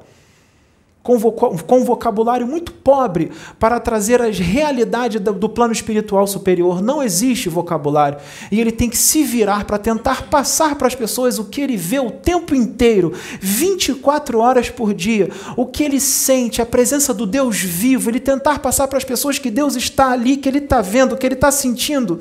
com, 1.05 1.83
vocabulário 1.83 2.47
muito 2.47 2.71
pobre 2.71 3.31
para 3.59 3.79
trazer 3.79 4.23
as 4.23 4.39
realidades 4.39 5.21
do 5.21 5.47
plano 5.47 5.71
espiritual 5.71 6.25
superior. 6.25 6.81
Não 6.81 7.03
existe 7.03 7.47
vocabulário. 7.47 8.17
E 8.51 8.59
ele 8.59 8.71
tem 8.71 8.89
que 8.89 8.97
se 8.97 9.23
virar 9.23 9.65
para 9.65 9.77
tentar 9.77 10.23
passar 10.23 10.73
para 10.73 10.87
as 10.87 10.95
pessoas 10.95 11.37
o 11.37 11.45
que 11.45 11.61
ele 11.61 11.77
vê 11.77 11.99
o 11.99 12.09
tempo 12.09 12.55
inteiro, 12.55 13.13
24 13.39 14.39
horas 14.39 14.71
por 14.71 14.95
dia, 14.95 15.29
o 15.55 15.67
que 15.67 15.83
ele 15.83 15.99
sente, 15.99 16.59
a 16.59 16.65
presença 16.65 17.13
do 17.13 17.27
Deus 17.27 17.59
vivo, 17.59 18.09
ele 18.09 18.19
tentar 18.19 18.57
passar 18.57 18.87
para 18.87 18.97
as 18.97 19.03
pessoas 19.03 19.37
que 19.37 19.51
Deus 19.51 19.75
está 19.75 20.09
ali, 20.09 20.37
que 20.37 20.49
ele 20.49 20.57
está 20.57 20.81
vendo, 20.81 21.15
que 21.15 21.25
ele 21.27 21.35
está 21.35 21.51
sentindo. 21.51 22.19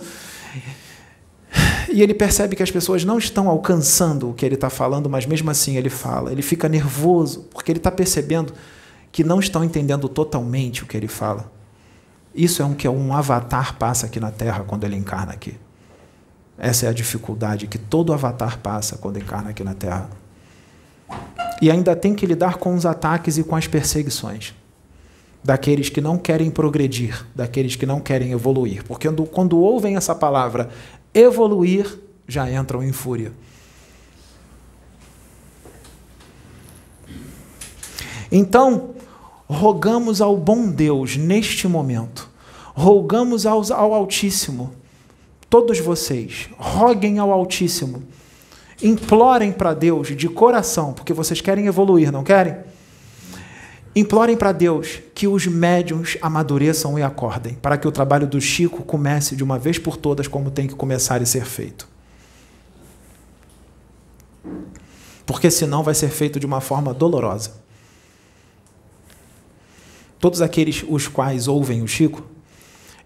E 1.91 2.03
ele 2.03 2.12
percebe 2.12 2.55
que 2.55 2.62
as 2.62 2.70
pessoas 2.70 3.03
não 3.03 3.16
estão 3.16 3.49
alcançando 3.49 4.28
o 4.28 4.35
que 4.35 4.45
ele 4.45 4.57
está 4.57 4.68
falando, 4.68 5.09
mas 5.09 5.24
mesmo 5.24 5.51
assim 5.51 5.76
ele 5.76 5.89
fala. 5.89 6.32
Ele 6.32 6.43
fica 6.43 6.68
nervoso, 6.68 7.47
porque 7.51 7.70
ele 7.70 7.78
está 7.78 7.91
percebendo 7.91 8.53
que 9.14 9.22
não 9.22 9.38
estão 9.38 9.62
entendendo 9.62 10.08
totalmente 10.08 10.82
o 10.82 10.86
que 10.86 10.96
ele 10.96 11.06
fala. 11.06 11.48
Isso 12.34 12.60
é 12.60 12.64
um 12.64 12.74
que 12.74 12.88
um 12.88 13.14
avatar 13.14 13.76
passa 13.76 14.06
aqui 14.06 14.18
na 14.18 14.32
Terra 14.32 14.64
quando 14.66 14.82
ele 14.82 14.96
encarna 14.96 15.32
aqui. 15.32 15.54
Essa 16.58 16.86
é 16.86 16.88
a 16.88 16.92
dificuldade 16.92 17.68
que 17.68 17.78
todo 17.78 18.12
avatar 18.12 18.58
passa 18.58 18.98
quando 18.98 19.20
encarna 19.20 19.50
aqui 19.50 19.62
na 19.62 19.72
Terra. 19.72 20.10
E 21.62 21.70
ainda 21.70 21.94
tem 21.94 22.12
que 22.12 22.26
lidar 22.26 22.56
com 22.56 22.74
os 22.74 22.84
ataques 22.84 23.38
e 23.38 23.44
com 23.44 23.54
as 23.54 23.68
perseguições 23.68 24.52
daqueles 25.44 25.88
que 25.88 26.00
não 26.00 26.18
querem 26.18 26.50
progredir, 26.50 27.24
daqueles 27.36 27.76
que 27.76 27.86
não 27.86 28.00
querem 28.00 28.32
evoluir. 28.32 28.82
Porque 28.82 29.06
quando, 29.06 29.26
quando 29.26 29.58
ouvem 29.60 29.94
essa 29.94 30.12
palavra 30.12 30.70
evoluir, 31.14 32.00
já 32.26 32.50
entram 32.50 32.82
em 32.82 32.90
fúria. 32.90 33.30
Então, 38.32 38.93
rogamos 39.49 40.20
ao 40.20 40.36
bom 40.36 40.68
Deus 40.68 41.16
neste 41.16 41.68
momento, 41.68 42.28
rogamos 42.74 43.47
ao, 43.47 43.62
ao 43.72 43.95
Altíssimo, 43.95 44.72
todos 45.49 45.78
vocês, 45.78 46.49
roguem 46.59 47.18
ao 47.18 47.30
Altíssimo, 47.30 48.03
implorem 48.82 49.53
para 49.53 49.74
Deus 49.74 50.09
de 50.16 50.28
coração, 50.28 50.92
porque 50.92 51.12
vocês 51.12 51.40
querem 51.40 51.66
evoluir, 51.66 52.11
não 52.11 52.24
querem? 52.24 52.57
Implorem 53.97 54.36
para 54.36 54.51
Deus 54.51 55.01
que 55.14 55.28
os 55.28 55.47
médiums 55.47 56.18
amadureçam 56.20 56.99
e 56.99 57.03
acordem, 57.03 57.55
para 57.55 57.78
que 57.78 57.86
o 57.86 57.92
trabalho 57.92 58.26
do 58.26 58.40
Chico 58.40 58.82
comece 58.82 59.36
de 59.36 59.45
uma 59.45 59.57
vez 59.57 59.78
por 59.78 59.97
todas 59.97 60.26
como 60.26 60.51
tem 60.51 60.66
que 60.66 60.74
começar 60.74 61.22
e 61.22 61.26
ser 61.26 61.45
feito. 61.45 61.86
Porque 65.24 65.51
senão 65.51 65.84
vai 65.84 65.95
ser 65.95 66.09
feito 66.09 66.40
de 66.40 66.45
uma 66.47 66.61
forma 66.61 66.92
dolorosa. 66.92 67.63
Todos 70.24 70.40
aqueles 70.40 70.82
os 70.88 71.06
quais 71.06 71.48
ouvem 71.48 71.82
o 71.82 71.86
Chico, 71.86 72.22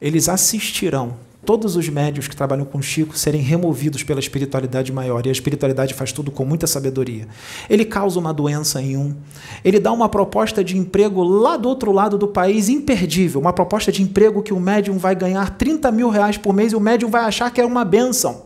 eles 0.00 0.28
assistirão 0.28 1.16
todos 1.44 1.74
os 1.74 1.88
médios 1.88 2.28
que 2.28 2.36
trabalham 2.36 2.64
com 2.64 2.80
Chico 2.80 3.18
serem 3.18 3.40
removidos 3.40 4.04
pela 4.04 4.20
espiritualidade 4.20 4.92
maior. 4.92 5.26
E 5.26 5.28
a 5.28 5.32
espiritualidade 5.32 5.94
faz 5.94 6.12
tudo 6.12 6.30
com 6.30 6.44
muita 6.44 6.68
sabedoria. 6.68 7.26
Ele 7.68 7.84
causa 7.84 8.20
uma 8.20 8.32
doença 8.32 8.80
em 8.80 8.96
um, 8.96 9.16
ele 9.64 9.80
dá 9.80 9.90
uma 9.90 10.08
proposta 10.08 10.62
de 10.62 10.78
emprego 10.78 11.24
lá 11.24 11.56
do 11.56 11.68
outro 11.68 11.90
lado 11.90 12.16
do 12.16 12.28
país 12.28 12.68
imperdível, 12.68 13.40
uma 13.40 13.52
proposta 13.52 13.90
de 13.90 14.00
emprego 14.00 14.40
que 14.40 14.52
o 14.52 14.60
médium 14.60 14.96
vai 14.96 15.16
ganhar 15.16 15.58
30 15.58 15.90
mil 15.90 16.10
reais 16.10 16.36
por 16.36 16.54
mês 16.54 16.70
e 16.70 16.76
o 16.76 16.80
médium 16.80 17.10
vai 17.10 17.24
achar 17.24 17.50
que 17.50 17.60
é 17.60 17.66
uma 17.66 17.84
benção. 17.84 18.44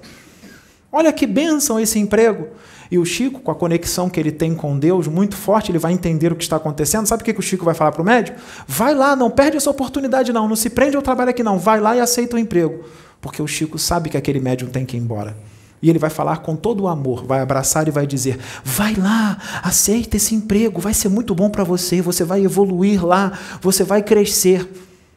Olha 0.91 1.13
que 1.13 1.27
benção 1.27 1.79
esse 1.79 1.99
emprego. 1.99 2.49
E 2.93 2.99
o 2.99 3.07
Chico, 3.07 3.41
com 3.41 3.51
a 3.51 3.55
conexão 3.55 4.11
que 4.11 4.21
ele 4.21 4.31
tem 4.31 4.55
com 4.55 4.79
Deus 4.79 5.09
muito 5.09 5.35
forte, 5.35 5.71
ele 5.71 5.79
vai 5.79 5.95
entender 5.95 6.31
o 6.31 6.37
que 6.37 6.43
está 6.43 6.57
acontecendo. 6.57 7.07
Sabe 7.07 7.23
o 7.23 7.25
que 7.25 7.33
o 7.33 7.41
Chico 7.41 7.65
vai 7.65 7.73
falar 7.73 7.91
para 7.91 8.03
o 8.03 8.05
médico? 8.05 8.39
Vai 8.69 8.95
lá, 8.95 9.17
não 9.17 9.31
perde 9.31 9.57
essa 9.57 9.71
oportunidade, 9.71 10.31
não. 10.31 10.47
Não 10.47 10.55
se 10.55 10.69
prende 10.69 10.95
ao 10.95 11.01
trabalho 11.01 11.31
aqui, 11.31 11.43
não. 11.43 11.59
Vai 11.59 11.81
lá 11.81 11.97
e 11.97 12.01
aceita 12.01 12.37
o 12.37 12.39
emprego. 12.39 12.85
Porque 13.19 13.41
o 13.41 13.47
Chico 13.47 13.79
sabe 13.79 14.11
que 14.11 14.17
aquele 14.19 14.41
médium 14.41 14.69
tem 14.69 14.85
que 14.85 14.95
ir 14.95 15.01
embora. 15.01 15.35
E 15.81 15.89
ele 15.89 15.99
vai 15.99 16.11
falar 16.11 16.41
com 16.41 16.55
todo 16.55 16.83
o 16.83 16.87
amor, 16.87 17.25
vai 17.25 17.41
abraçar 17.41 17.89
e 17.89 17.91
vai 17.91 18.07
dizer: 18.07 18.39
vai 18.63 18.95
lá, 18.95 19.39
aceita 19.63 20.19
esse 20.19 20.35
emprego, 20.35 20.79
vai 20.79 20.93
ser 20.93 21.09
muito 21.09 21.35
bom 21.35 21.49
para 21.49 21.65
você, 21.65 22.03
você 22.03 22.25
vai 22.25 22.45
evoluir 22.45 23.03
lá, 23.03 23.33
você 23.63 23.85
vai 23.85 24.03
crescer. 24.03 24.71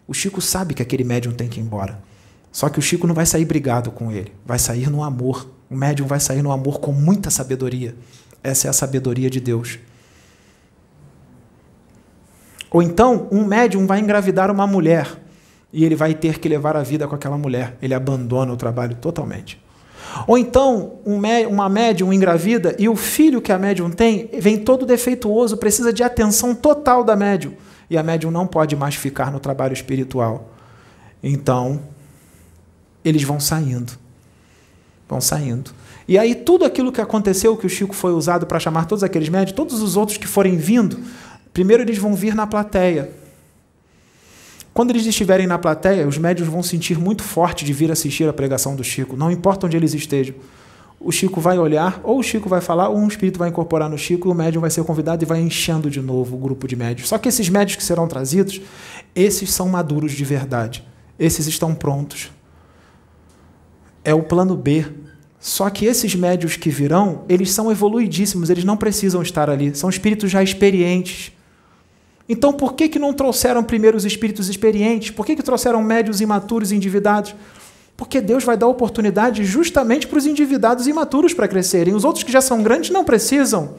O 0.07 0.13
Chico 0.13 0.39
sabe 0.39 0.73
que 0.73 0.81
aquele 0.81 1.03
médium 1.03 1.33
tem 1.33 1.49
que 1.49 1.59
ir 1.59 1.63
embora. 1.63 1.99
Só 2.53 2.69
que 2.69 2.79
o 2.79 2.81
Chico 2.81 3.05
não 3.05 3.13
vai 3.13 3.25
sair 3.25 3.43
brigado 3.43 3.91
com 3.91 4.13
ele, 4.13 4.31
vai 4.45 4.59
sair 4.59 4.89
no 4.89 5.03
amor. 5.03 5.54
O 5.69 5.75
médium 5.75 6.05
vai 6.05 6.19
sair 6.19 6.41
no 6.41 6.51
amor 6.51 6.79
com 6.79 6.91
muita 6.91 7.29
sabedoria. 7.29 7.95
Essa 8.43 8.67
é 8.67 8.69
a 8.69 8.73
sabedoria 8.73 9.29
de 9.29 9.39
Deus. 9.39 9.79
Ou 12.69 12.81
então, 12.81 13.27
um 13.31 13.45
médium 13.45 13.87
vai 13.87 13.99
engravidar 13.99 14.51
uma 14.51 14.67
mulher 14.67 15.21
e 15.73 15.83
ele 15.83 15.95
vai 15.95 16.13
ter 16.13 16.39
que 16.39 16.47
levar 16.47 16.77
a 16.77 16.83
vida 16.83 17.07
com 17.07 17.15
aquela 17.15 17.37
mulher. 17.37 17.77
Ele 17.81 17.93
abandona 17.93 18.53
o 18.53 18.57
trabalho 18.57 18.95
totalmente. 18.95 19.63
Ou 20.27 20.37
então, 20.37 20.99
uma 21.03 21.67
médium 21.67 22.13
engravida 22.13 22.75
e 22.77 22.87
o 22.87 22.95
filho 22.95 23.41
que 23.41 23.51
a 23.51 23.57
médium 23.57 23.89
tem 23.89 24.29
vem 24.39 24.57
todo 24.57 24.85
defeituoso, 24.85 25.57
precisa 25.57 25.91
de 25.91 26.03
atenção 26.03 26.53
total 26.53 27.03
da 27.03 27.15
médium. 27.15 27.53
E 27.89 27.97
a 27.97 28.03
médium 28.03 28.31
não 28.31 28.45
pode 28.45 28.75
mais 28.75 28.95
ficar 28.95 29.31
no 29.31 29.39
trabalho 29.39 29.73
espiritual. 29.73 30.51
Então, 31.23 31.81
eles 33.03 33.23
vão 33.23 33.39
saindo 33.39 34.04
vão 35.07 35.21
saindo. 35.21 35.71
E 36.07 36.17
aí 36.17 36.35
tudo 36.35 36.65
aquilo 36.65 36.91
que 36.91 37.01
aconteceu, 37.01 37.55
que 37.57 37.65
o 37.65 37.69
Chico 37.69 37.95
foi 37.95 38.13
usado 38.13 38.45
para 38.45 38.59
chamar 38.59 38.85
todos 38.85 39.03
aqueles 39.03 39.29
médios, 39.29 39.55
todos 39.55 39.81
os 39.81 39.97
outros 39.97 40.17
que 40.17 40.27
forem 40.27 40.57
vindo, 40.57 40.99
primeiro 41.53 41.83
eles 41.83 41.97
vão 41.97 42.13
vir 42.13 42.35
na 42.35 42.45
plateia. 42.45 43.11
Quando 44.73 44.89
eles 44.89 45.05
estiverem 45.05 45.47
na 45.47 45.57
plateia, 45.57 46.07
os 46.07 46.17
médios 46.17 46.47
vão 46.47 46.61
sentir 46.61 46.99
muito 46.99 47.23
forte 47.23 47.63
de 47.63 47.71
vir 47.71 47.91
assistir 47.91 48.27
a 48.27 48.33
pregação 48.33 48.75
do 48.75 48.83
Chico, 48.83 49.15
não 49.15 49.31
importa 49.31 49.65
onde 49.65 49.77
eles 49.77 49.93
estejam. 49.93 50.35
O 50.99 51.11
Chico 51.11 51.39
vai 51.39 51.57
olhar, 51.57 51.99
ou 52.03 52.19
o 52.19 52.23
Chico 52.23 52.49
vai 52.49 52.61
falar, 52.61 52.89
ou 52.89 52.97
um 52.97 53.07
espírito 53.07 53.37
vai 53.37 53.49
incorporar 53.49 53.89
no 53.89 53.97
Chico, 53.97 54.27
e 54.27 54.31
o 54.31 54.33
médium 54.33 54.61
vai 54.61 54.69
ser 54.69 54.83
convidado 54.83 55.23
e 55.23 55.25
vai 55.25 55.39
enchendo 55.39 55.89
de 55.89 56.01
novo 56.01 56.35
o 56.35 56.39
grupo 56.39 56.67
de 56.67 56.75
médios. 56.75 57.07
Só 57.07 57.17
que 57.17 57.29
esses 57.29 57.47
médios 57.47 57.75
que 57.75 57.83
serão 57.83 58.07
trazidos, 58.07 58.61
esses 59.15 59.51
são 59.53 59.69
maduros 59.69 60.13
de 60.13 60.25
verdade. 60.25 60.83
Esses 61.17 61.47
estão 61.47 61.73
prontos 61.73 62.31
é 64.05 64.13
o 64.13 64.23
plano 64.23 64.55
B. 64.55 64.85
Só 65.39 65.69
que 65.69 65.85
esses 65.85 66.15
médios 66.15 66.55
que 66.55 66.69
virão, 66.69 67.23
eles 67.27 67.51
são 67.51 67.69
evoluidíssimos, 67.69 68.49
eles 68.49 68.63
não 68.63 68.77
precisam 68.77 69.21
estar 69.21 69.49
ali, 69.49 69.75
são 69.75 69.89
espíritos 69.89 70.31
já 70.31 70.41
experientes. 70.41 71.31
Então, 72.27 72.51
por 72.53 72.73
que, 72.73 72.87
que 72.89 72.97
não 72.97 73.13
trouxeram 73.13 73.63
primeiro 73.63 73.95
os 73.95 74.05
espíritos 74.05 74.49
experientes? 74.49 75.11
Por 75.11 75.25
que, 75.25 75.35
que 75.35 75.43
trouxeram 75.43 75.83
médios 75.83 76.21
imaturos 76.21 76.71
e 76.71 76.75
endividados? 76.75 77.35
Porque 77.95 78.19
Deus 78.19 78.43
vai 78.43 78.57
dar 78.57 78.67
oportunidade 78.67 79.43
justamente 79.45 80.07
para 80.07 80.17
os 80.17 80.25
endividados 80.25 80.87
e 80.87 80.89
imaturos 80.89 81.33
para 81.33 81.47
crescerem. 81.47 81.93
Os 81.93 82.03
outros 82.03 82.23
que 82.23 82.31
já 82.31 82.41
são 82.41 82.63
grandes 82.63 82.89
não 82.89 83.05
precisam. 83.05 83.75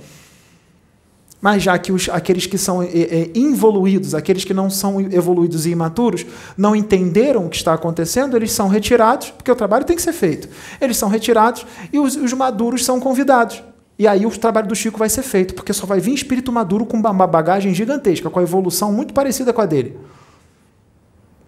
Mas 1.47 1.63
já 1.63 1.79
que 1.79 1.93
os, 1.93 2.09
aqueles 2.09 2.45
que 2.45 2.59
são 2.59 2.83
é, 2.83 2.87
é, 2.89 3.31
involuídos, 3.33 4.17
aqueles 4.17 4.43
que 4.43 4.53
não 4.53 4.69
são 4.69 5.01
evoluídos 5.01 5.65
e 5.65 5.71
imaturos, 5.71 6.27
não 6.59 6.75
entenderam 6.75 7.47
o 7.47 7.49
que 7.49 7.55
está 7.55 7.73
acontecendo, 7.73 8.37
eles 8.37 8.51
são 8.51 8.67
retirados, 8.67 9.31
porque 9.31 9.53
o 9.53 9.55
trabalho 9.55 9.85
tem 9.85 9.95
que 9.95 10.03
ser 10.03 10.13
feito. 10.13 10.49
Eles 10.81 10.97
são 10.97 11.09
retirados 11.09 11.65
e 11.93 12.01
os, 12.01 12.17
os 12.17 12.33
maduros 12.33 12.85
são 12.85 12.99
convidados. 12.99 13.63
E 13.97 14.09
aí 14.09 14.27
o 14.27 14.31
trabalho 14.37 14.67
do 14.67 14.75
Chico 14.75 14.99
vai 14.99 15.09
ser 15.09 15.23
feito, 15.23 15.55
porque 15.55 15.73
só 15.73 15.87
vai 15.87 16.01
vir 16.01 16.15
espírito 16.15 16.51
maduro 16.51 16.85
com 16.85 16.97
uma 16.97 17.29
bagagem 17.29 17.73
gigantesca, 17.73 18.29
com 18.29 18.41
a 18.41 18.43
evolução 18.43 18.93
muito 18.93 19.15
parecida 19.15 19.53
com 19.53 19.61
a 19.61 19.67
dele. 19.67 19.97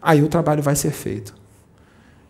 Aí 0.00 0.22
o 0.22 0.28
trabalho 0.28 0.62
vai 0.62 0.76
ser 0.76 0.92
feito. 0.92 1.34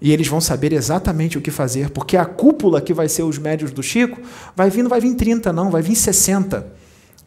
E 0.01 0.11
eles 0.11 0.27
vão 0.27 0.41
saber 0.41 0.73
exatamente 0.73 1.37
o 1.37 1.43
que 1.43 1.51
fazer, 1.51 1.91
porque 1.91 2.17
a 2.17 2.25
cúpula 2.25 2.81
que 2.81 2.95
vai 2.95 3.11
ser 3.11 3.25
os 3.25 3.37
médios 3.37 3.73
do 3.73 3.83
Chico 3.83 4.23
vai 4.57 4.71
vir, 4.71 4.83
não 4.83 4.89
vai 4.89 5.03
vir 5.03 5.15
30, 5.15 5.53
não, 5.53 5.71
vai 5.71 5.83
vir 5.83 5.97
60. 5.97 6.78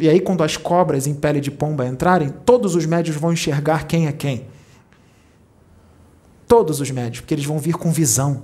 E 0.02 0.10
aí, 0.10 0.20
quando 0.20 0.44
as 0.44 0.58
cobras 0.58 1.06
em 1.06 1.14
pele 1.14 1.40
de 1.40 1.52
pomba 1.52 1.86
entrarem, 1.86 2.30
todos 2.44 2.74
os 2.74 2.88
médios 2.88 3.16
vão 3.16 3.32
enxergar 3.32 3.86
quem 3.86 4.08
é 4.08 4.12
quem. 4.12 4.48
Todos 6.48 6.82
os 6.82 6.90
médios, 6.90 7.22
porque 7.22 7.36
eles 7.36 7.46
vão 7.46 7.60
vir 7.60 7.76
com 7.76 7.92
visão. 7.92 8.42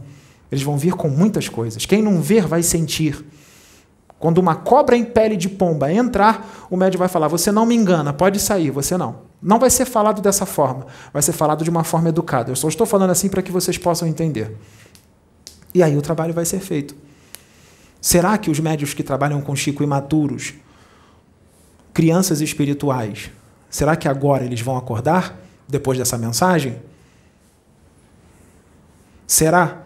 Eles 0.51 0.63
vão 0.63 0.77
vir 0.77 0.93
com 0.93 1.09
muitas 1.09 1.49
coisas. 1.49 1.83
Quem 1.83 1.99
não 1.99 2.21
ver 2.21 2.45
vai 2.45 2.61
sentir. 2.61 3.25
Quando 4.19 4.37
uma 4.37 4.53
cobra 4.53 4.95
em 4.95 5.03
pele 5.03 5.35
de 5.35 5.49
pomba 5.49 5.91
entrar, 5.91 6.67
o 6.69 6.77
médico 6.77 6.99
vai 6.99 7.09
falar: 7.09 7.27
Você 7.27 7.51
não 7.51 7.65
me 7.65 7.73
engana, 7.73 8.13
pode 8.13 8.39
sair, 8.39 8.69
você 8.69 8.95
não. 8.95 9.25
Não 9.41 9.57
vai 9.57 9.71
ser 9.71 9.85
falado 9.85 10.21
dessa 10.21 10.45
forma, 10.45 10.85
vai 11.11 11.23
ser 11.23 11.33
falado 11.33 11.63
de 11.63 11.71
uma 11.71 11.83
forma 11.83 12.09
educada. 12.09 12.51
Eu 12.51 12.55
só 12.55 12.67
estou 12.67 12.85
falando 12.85 13.09
assim 13.09 13.29
para 13.29 13.41
que 13.41 13.51
vocês 13.51 13.79
possam 13.79 14.07
entender. 14.07 14.55
E 15.73 15.81
aí 15.81 15.97
o 15.97 16.03
trabalho 16.03 16.35
vai 16.35 16.45
ser 16.45 16.59
feito. 16.59 16.95
Será 17.99 18.37
que 18.37 18.51
os 18.51 18.59
médios 18.59 18.93
que 18.93 19.01
trabalham 19.01 19.41
com 19.41 19.55
Chico 19.55 19.81
imaturos, 19.81 20.53
crianças 21.97 22.41
espirituais, 22.41 23.31
será 23.71 23.95
que 23.95 24.07
agora 24.07 24.45
eles 24.45 24.61
vão 24.61 24.77
acordar 24.77 25.35
depois 25.67 25.97
dessa 25.97 26.15
mensagem? 26.15 26.77
Será? 29.25 29.81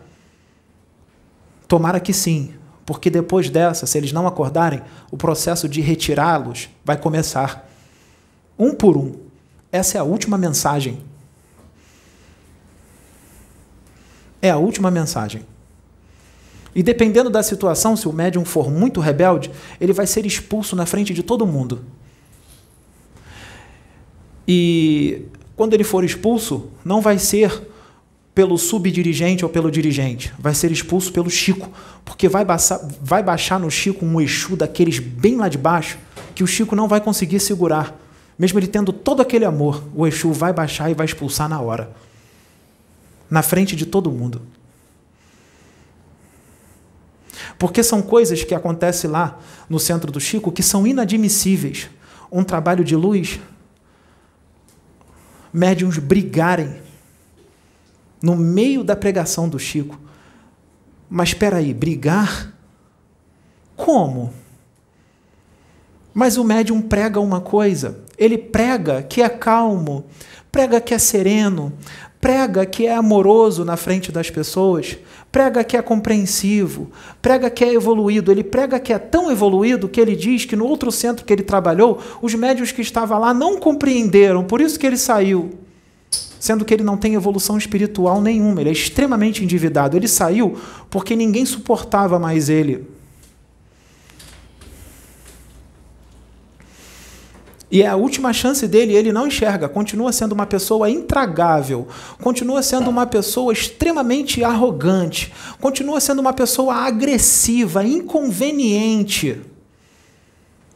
Tomara 1.70 2.02
que 2.02 2.12
sim, 2.12 2.54
porque 2.86 3.10
depois 3.10 3.50
dessa, 3.50 3.88
se 3.88 3.98
eles 3.98 4.12
não 4.12 4.28
acordarem, 4.28 4.82
o 5.10 5.16
processo 5.16 5.70
de 5.70 5.80
retirá-los 5.80 6.70
vai 6.84 6.98
começar. 6.98 7.66
Um 8.60 8.76
por 8.76 8.98
um. 8.98 9.16
Essa 9.72 9.98
é 9.98 10.02
a 10.02 10.04
última 10.04 10.38
mensagem. 10.38 11.02
É 14.42 14.50
a 14.50 14.58
última 14.58 14.92
mensagem. 14.92 15.46
E 16.76 16.84
dependendo 16.84 17.30
da 17.30 17.42
situação, 17.42 17.96
se 17.96 18.06
o 18.06 18.12
médium 18.12 18.44
for 18.44 18.70
muito 18.70 19.00
rebelde, 19.00 19.50
ele 19.80 19.94
vai 19.94 20.06
ser 20.06 20.26
expulso 20.26 20.76
na 20.76 20.86
frente 20.86 21.14
de 21.14 21.24
todo 21.24 21.48
mundo. 21.48 21.86
E 24.48 25.24
quando 25.56 25.74
ele 25.74 25.84
for 25.84 26.04
expulso, 26.04 26.70
não 26.84 27.02
vai 27.02 27.20
ser 27.20 27.70
pelo 28.34 28.58
subdirigente 28.58 29.44
ou 29.44 29.52
pelo 29.52 29.70
dirigente, 29.70 30.34
vai 30.40 30.56
ser 30.56 30.72
expulso 30.72 31.12
pelo 31.12 31.30
Chico, 31.30 31.70
porque 32.06 32.30
vai 32.30 32.46
baixar, 32.46 32.80
vai 33.02 33.22
baixar 33.22 33.60
no 33.60 33.70
Chico 33.70 34.06
um 34.06 34.22
Exu 34.22 34.56
daqueles 34.56 35.00
bem 35.00 35.36
lá 35.36 35.50
de 35.50 35.58
baixo, 35.58 35.98
que 36.34 36.44
o 36.44 36.48
Chico 36.48 36.76
não 36.76 36.88
vai 36.88 37.02
conseguir 37.02 37.40
segurar. 37.40 38.00
Mesmo 38.40 38.58
ele 38.58 38.68
tendo 38.68 38.94
todo 38.94 39.22
aquele 39.22 39.46
amor, 39.46 39.84
o 39.94 40.08
Exu 40.08 40.32
vai 40.32 40.54
baixar 40.54 40.90
e 40.90 40.94
vai 40.94 41.06
expulsar 41.06 41.50
na 41.50 41.60
hora. 41.60 41.92
Na 43.30 43.42
frente 43.42 43.76
de 43.76 43.86
todo 43.86 44.10
mundo. 44.10 44.42
Porque 47.60 47.84
são 47.84 48.02
coisas 48.02 48.44
que 48.44 48.56
acontecem 48.56 49.10
lá 49.10 49.40
no 49.70 49.80
centro 49.80 50.12
do 50.12 50.20
Chico 50.20 50.52
que 50.52 50.64
são 50.64 50.88
inadmissíveis. 50.88 51.90
Um 52.32 52.44
trabalho 52.44 52.84
de 52.84 52.96
luz, 52.96 53.40
médiums 55.54 55.98
brigarem 55.98 56.82
no 58.22 58.36
meio 58.36 58.84
da 58.84 58.96
pregação 58.96 59.50
do 59.50 59.58
Chico. 59.58 60.00
Mas 61.10 61.30
espera 61.30 61.58
aí, 61.58 61.74
brigar? 61.74 62.54
Como? 63.76 64.34
Mas 66.14 66.38
o 66.38 66.44
médium 66.44 66.82
prega 66.82 67.20
uma 67.20 67.42
coisa, 67.42 68.00
ele 68.18 68.38
prega 68.38 69.02
que 69.02 69.22
é 69.22 69.30
calmo, 69.30 70.06
prega 70.52 70.82
que 70.82 70.94
é 70.94 71.00
sereno, 71.00 71.74
prega 72.22 72.68
que 72.68 72.86
é 72.86 72.94
amoroso 72.94 73.66
na 73.66 73.76
frente 73.76 74.12
das 74.12 74.30
pessoas, 74.30 74.96
prega 75.32 75.64
que 75.64 75.76
é 75.76 75.82
compreensivo, 75.82 76.92
prega 77.20 77.50
que 77.50 77.66
é 77.66 77.74
evoluído. 77.74 78.32
Ele 78.32 78.44
prega 78.44 78.80
que 78.80 78.94
é 78.94 79.00
tão 79.00 79.32
evoluído 79.32 79.90
que 79.90 80.00
ele 80.00 80.16
diz 80.16 80.46
que 80.46 80.56
no 80.56 80.66
outro 80.66 80.92
centro 80.92 81.26
que 81.26 81.34
ele 81.34 81.42
trabalhou, 81.42 82.00
os 82.22 82.36
médios 82.36 82.72
que 82.72 82.82
estavam 82.82 83.20
lá 83.20 83.34
não 83.34 83.60
compreenderam, 83.60 84.44
por 84.44 84.62
isso 84.62 84.80
que 84.80 84.86
ele 84.86 84.98
saiu. 84.98 85.58
Sendo 86.40 86.64
que 86.64 86.74
ele 86.74 86.84
não 86.84 86.98
tem 86.98 87.16
evolução 87.16 87.58
espiritual 87.58 88.22
nenhuma, 88.22 88.62
ele 88.62 88.70
é 88.70 88.74
extremamente 88.74 89.44
endividado. 89.44 89.98
Ele 89.98 90.08
saiu 90.08 90.58
porque 90.90 91.16
ninguém 91.16 91.46
suportava 91.46 92.18
mais 92.18 92.50
ele. 92.50 92.88
E 97.72 97.82
é 97.82 97.88
a 97.88 97.96
última 97.96 98.34
chance 98.34 98.68
dele, 98.68 98.94
ele 98.94 99.14
não 99.14 99.28
enxerga, 99.28 99.70
continua 99.70 100.12
sendo 100.12 100.34
uma 100.34 100.46
pessoa 100.46 100.90
intragável, 100.90 101.88
continua 102.22 102.62
sendo 102.62 102.90
uma 102.90 103.06
pessoa 103.06 103.54
extremamente 103.54 104.44
arrogante, 104.44 105.32
continua 105.62 106.02
sendo 106.02 106.20
uma 106.20 106.34
pessoa 106.34 106.76
agressiva, 106.76 107.86
inconveniente. 107.86 109.42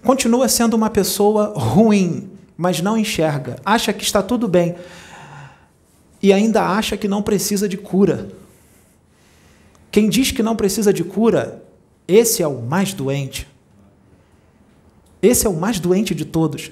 Continua 0.02 0.48
sendo 0.48 0.76
uma 0.76 0.90
pessoa 0.90 1.54
ruim, 1.58 2.30
mas 2.56 2.80
não 2.80 2.98
enxerga, 2.98 3.58
acha 3.66 3.92
que 3.92 4.04
está 4.04 4.22
tudo 4.24 4.48
bem 4.48 4.76
e 6.26 6.32
ainda 6.32 6.64
acha 6.64 6.96
que 6.96 7.08
não 7.08 7.22
precisa 7.22 7.68
de 7.68 7.78
cura. 7.78 8.30
Quem 9.92 10.10
diz 10.10 10.32
que 10.32 10.42
não 10.42 10.56
precisa 10.56 10.94
de 10.94 11.04
cura, 11.04 11.64
esse 12.08 12.42
é 12.42 12.48
o 12.48 12.62
mais 12.62 12.94
doente. 12.94 13.48
Esse 15.22 15.46
é 15.46 15.50
o 15.50 15.54
mais 15.54 15.80
doente 15.80 16.16
de 16.16 16.26
todos. 16.26 16.72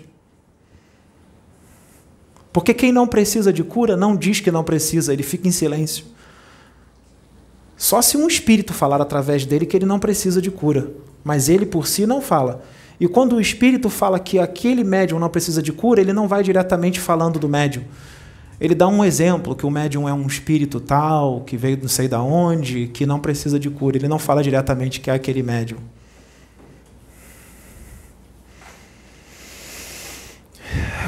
Porque 2.53 2.71
quem 2.71 2.91
não 2.91 3.07
precisa 3.07 3.51
de 3.51 3.63
cura 3.63 3.97
não 3.97 4.15
diz 4.15 4.39
que 4.39 4.51
não 4.51 4.63
precisa, 4.63 5.11
ele 5.11 5.23
fica 5.23 5.47
em 5.47 5.51
silêncio. 5.51 6.05
Só 7.75 7.99
se 7.99 8.15
um 8.15 8.27
espírito 8.27 8.71
falar 8.71 9.01
através 9.01 9.43
dele 9.43 9.65
que 9.65 9.75
ele 9.75 9.87
não 9.87 9.99
precisa 9.99 10.39
de 10.39 10.51
cura, 10.51 10.91
mas 11.23 11.49
ele 11.49 11.65
por 11.65 11.87
si 11.87 12.05
não 12.05 12.21
fala. 12.21 12.63
E 12.99 13.07
quando 13.07 13.35
o 13.35 13.41
espírito 13.41 13.89
fala 13.89 14.19
que 14.19 14.37
aquele 14.37 14.83
médium 14.83 15.17
não 15.17 15.29
precisa 15.29 15.63
de 15.63 15.73
cura, 15.73 15.99
ele 15.99 16.13
não 16.13 16.27
vai 16.27 16.43
diretamente 16.43 16.99
falando 16.99 17.39
do 17.39 17.49
médium. 17.49 17.83
Ele 18.61 18.75
dá 18.75 18.87
um 18.87 19.03
exemplo 19.03 19.55
que 19.55 19.65
o 19.65 19.71
médium 19.71 20.07
é 20.07 20.13
um 20.13 20.27
espírito 20.27 20.79
tal, 20.79 21.41
que 21.41 21.57
veio 21.57 21.79
não 21.81 21.89
sei 21.89 22.07
da 22.07 22.21
onde, 22.21 22.87
que 22.87 23.05
não 23.05 23.19
precisa 23.19 23.59
de 23.59 23.69
cura. 23.69 23.97
Ele 23.97 24.07
não 24.07 24.19
fala 24.19 24.43
diretamente 24.43 25.01
que 25.01 25.09
é 25.09 25.13
aquele 25.13 25.41
médium. 25.41 25.79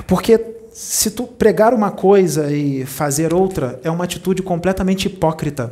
Porque 0.08 0.55
se 0.78 1.10
tu 1.10 1.24
pregar 1.26 1.74
uma 1.74 1.90
coisa 1.90 2.52
e 2.52 2.86
fazer 2.86 3.34
outra, 3.34 3.80
é 3.82 3.90
uma 3.90 4.04
atitude 4.04 4.42
completamente 4.42 5.06
hipócrita. 5.06 5.72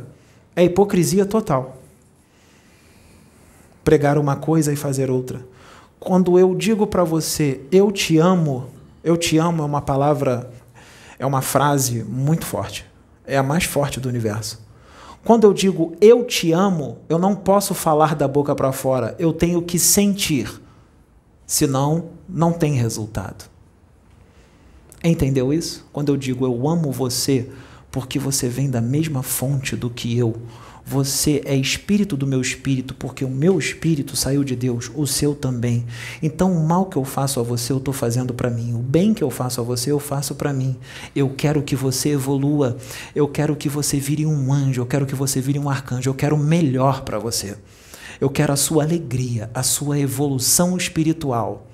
É 0.56 0.64
hipocrisia 0.64 1.26
total. 1.26 1.76
Pregar 3.84 4.16
uma 4.16 4.34
coisa 4.34 4.72
e 4.72 4.76
fazer 4.76 5.10
outra. 5.10 5.46
Quando 6.00 6.38
eu 6.38 6.54
digo 6.54 6.86
para 6.86 7.04
você, 7.04 7.60
eu 7.70 7.92
te 7.92 8.16
amo, 8.16 8.70
eu 9.04 9.14
te 9.14 9.36
amo 9.36 9.62
é 9.62 9.66
uma 9.66 9.82
palavra, 9.82 10.50
é 11.18 11.26
uma 11.26 11.42
frase 11.42 12.02
muito 12.02 12.46
forte. 12.46 12.86
É 13.26 13.36
a 13.36 13.42
mais 13.42 13.64
forte 13.64 14.00
do 14.00 14.08
universo. 14.08 14.66
Quando 15.22 15.44
eu 15.44 15.52
digo 15.52 15.94
eu 16.00 16.24
te 16.24 16.50
amo, 16.50 16.96
eu 17.10 17.18
não 17.18 17.36
posso 17.36 17.74
falar 17.74 18.14
da 18.14 18.26
boca 18.26 18.54
para 18.54 18.72
fora, 18.72 19.14
eu 19.18 19.34
tenho 19.34 19.60
que 19.60 19.78
sentir. 19.78 20.62
Senão, 21.46 22.06
não 22.26 22.54
tem 22.54 22.72
resultado. 22.72 23.52
Entendeu 25.04 25.52
isso? 25.52 25.86
Quando 25.92 26.08
eu 26.08 26.16
digo 26.16 26.46
eu 26.46 26.66
amo 26.66 26.90
você, 26.90 27.50
porque 27.90 28.18
você 28.18 28.48
vem 28.48 28.70
da 28.70 28.80
mesma 28.80 29.22
fonte 29.22 29.76
do 29.76 29.90
que 29.90 30.16
eu. 30.16 30.34
Você 30.86 31.42
é 31.44 31.54
espírito 31.54 32.16
do 32.16 32.26
meu 32.26 32.40
espírito, 32.40 32.94
porque 32.94 33.24
o 33.24 33.28
meu 33.28 33.58
espírito 33.58 34.16
saiu 34.16 34.42
de 34.42 34.56
Deus, 34.56 34.90
o 34.94 35.06
seu 35.06 35.34
também. 35.34 35.84
Então, 36.22 36.52
o 36.52 36.66
mal 36.66 36.86
que 36.86 36.96
eu 36.96 37.04
faço 37.04 37.38
a 37.38 37.42
você, 37.42 37.72
eu 37.72 37.78
estou 37.78 37.94
fazendo 37.94 38.34
para 38.34 38.50
mim. 38.50 38.74
O 38.74 38.78
bem 38.78 39.14
que 39.14 39.22
eu 39.22 39.30
faço 39.30 39.60
a 39.60 39.64
você, 39.64 39.90
eu 39.90 39.98
faço 39.98 40.34
para 40.34 40.52
mim. 40.52 40.76
Eu 41.14 41.30
quero 41.30 41.62
que 41.62 41.76
você 41.76 42.10
evolua. 42.10 42.76
Eu 43.14 43.28
quero 43.28 43.56
que 43.56 43.68
você 43.68 43.98
vire 43.98 44.26
um 44.26 44.52
anjo. 44.52 44.82
Eu 44.82 44.86
quero 44.86 45.06
que 45.06 45.14
você 45.14 45.40
vire 45.40 45.58
um 45.58 45.70
arcanjo. 45.70 46.10
Eu 46.10 46.14
quero 46.14 46.36
o 46.36 46.38
melhor 46.38 47.02
para 47.02 47.18
você. 47.18 47.56
Eu 48.20 48.28
quero 48.28 48.52
a 48.52 48.56
sua 48.56 48.84
alegria, 48.84 49.50
a 49.54 49.62
sua 49.62 49.98
evolução 49.98 50.76
espiritual, 50.76 51.66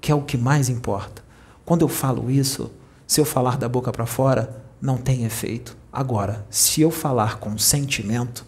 que 0.00 0.10
é 0.10 0.14
o 0.14 0.22
que 0.22 0.36
mais 0.36 0.68
importa. 0.68 1.27
Quando 1.68 1.82
eu 1.82 1.88
falo 1.88 2.30
isso, 2.30 2.70
se 3.06 3.20
eu 3.20 3.26
falar 3.26 3.58
da 3.58 3.68
boca 3.68 3.92
para 3.92 4.06
fora, 4.06 4.64
não 4.80 4.96
tem 4.96 5.26
efeito. 5.26 5.76
Agora, 5.92 6.46
se 6.48 6.80
eu 6.80 6.90
falar 6.90 7.38
com 7.40 7.58
sentimento, 7.58 8.46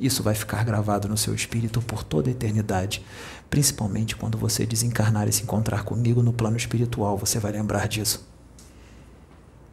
isso 0.00 0.20
vai 0.20 0.34
ficar 0.34 0.64
gravado 0.64 1.06
no 1.06 1.16
seu 1.16 1.32
espírito 1.32 1.80
por 1.80 2.02
toda 2.02 2.28
a 2.28 2.32
eternidade. 2.32 3.06
Principalmente 3.48 4.16
quando 4.16 4.36
você 4.36 4.66
desencarnar 4.66 5.28
e 5.28 5.32
se 5.32 5.44
encontrar 5.44 5.84
comigo 5.84 6.24
no 6.24 6.32
plano 6.32 6.56
espiritual, 6.56 7.16
você 7.16 7.38
vai 7.38 7.52
lembrar 7.52 7.86
disso. 7.86 8.28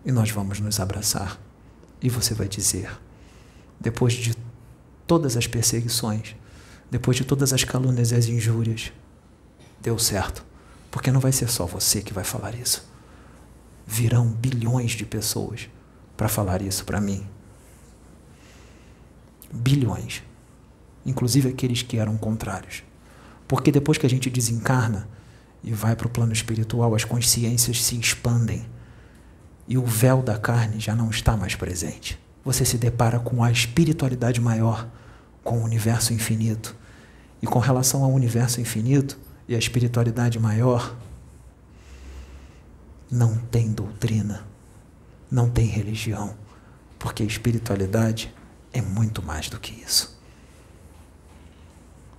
E 0.06 0.12
nós 0.12 0.30
vamos 0.30 0.60
nos 0.60 0.80
abraçar. 0.80 1.42
E 2.00 2.12
você 2.12 2.36
vai 2.36 2.48
dizer: 2.48 2.96
depois 3.80 4.14
de 4.14 4.36
todas 5.08 5.36
as 5.36 5.48
perseguições, 5.48 6.36
depois 6.92 7.18
de 7.18 7.26
todas 7.26 7.54
as 7.54 7.64
calúnias 7.64 8.12
e 8.12 8.16
as 8.16 8.28
injúrias, 8.28 8.94
deu 9.82 9.98
certo. 9.98 10.53
Porque 10.94 11.12
não 11.12 11.20
vai 11.20 11.32
ser 11.32 11.50
só 11.50 11.66
você 11.66 12.04
que 12.04 12.14
vai 12.14 12.24
falar 12.24 12.54
isso. 12.54 12.88
Virão 13.84 14.28
bilhões 14.28 14.92
de 14.92 15.04
pessoas 15.04 15.68
para 16.16 16.30
falar 16.30 16.62
isso 16.62 16.86
para 16.86 17.02
mim. 17.02 17.26
Bilhões. 19.52 20.22
Inclusive 21.04 21.50
aqueles 21.50 21.82
que 21.82 21.98
eram 21.98 22.16
contrários. 22.16 22.84
Porque 23.48 23.72
depois 23.72 23.98
que 23.98 24.06
a 24.06 24.10
gente 24.10 24.30
desencarna 24.30 25.10
e 25.64 25.74
vai 25.74 25.96
para 25.96 26.06
o 26.06 26.12
plano 26.12 26.32
espiritual, 26.32 26.94
as 26.94 27.04
consciências 27.04 27.84
se 27.84 28.00
expandem 28.00 28.64
e 29.68 29.80
o 29.80 29.86
véu 29.88 30.22
da 30.22 30.38
carne 30.38 30.80
já 30.80 30.94
não 30.94 31.10
está 31.10 31.36
mais 31.36 31.56
presente. 31.56 32.20
você 32.46 32.64
se 32.64 32.78
depara 32.78 33.20
com 33.20 33.44
a 33.44 33.50
espiritualidade 33.50 34.40
maior, 34.40 34.88
com 35.44 35.58
o 35.58 35.64
universo 35.64 36.14
infinito. 36.14 36.76
E 37.42 37.48
com 37.48 37.58
relação 37.58 38.04
ao 38.04 38.12
universo 38.12 38.62
infinito 38.62 39.23
e 39.48 39.56
a 39.56 39.58
espiritualidade 39.58 40.40
maior, 40.40 40.96
não 43.12 43.38
tem 43.38 43.72
doutrina, 43.72 44.46
não 45.30 45.50
tem 45.50 45.66
religião, 45.66 46.36
porque 46.98 47.24
a 47.24 47.26
espiritualidade 47.26 48.34
é 48.72 48.82
muito 48.82 49.22
mais 49.22 49.50
do 49.50 49.60
que 49.60 49.72
isso. 49.72 50.20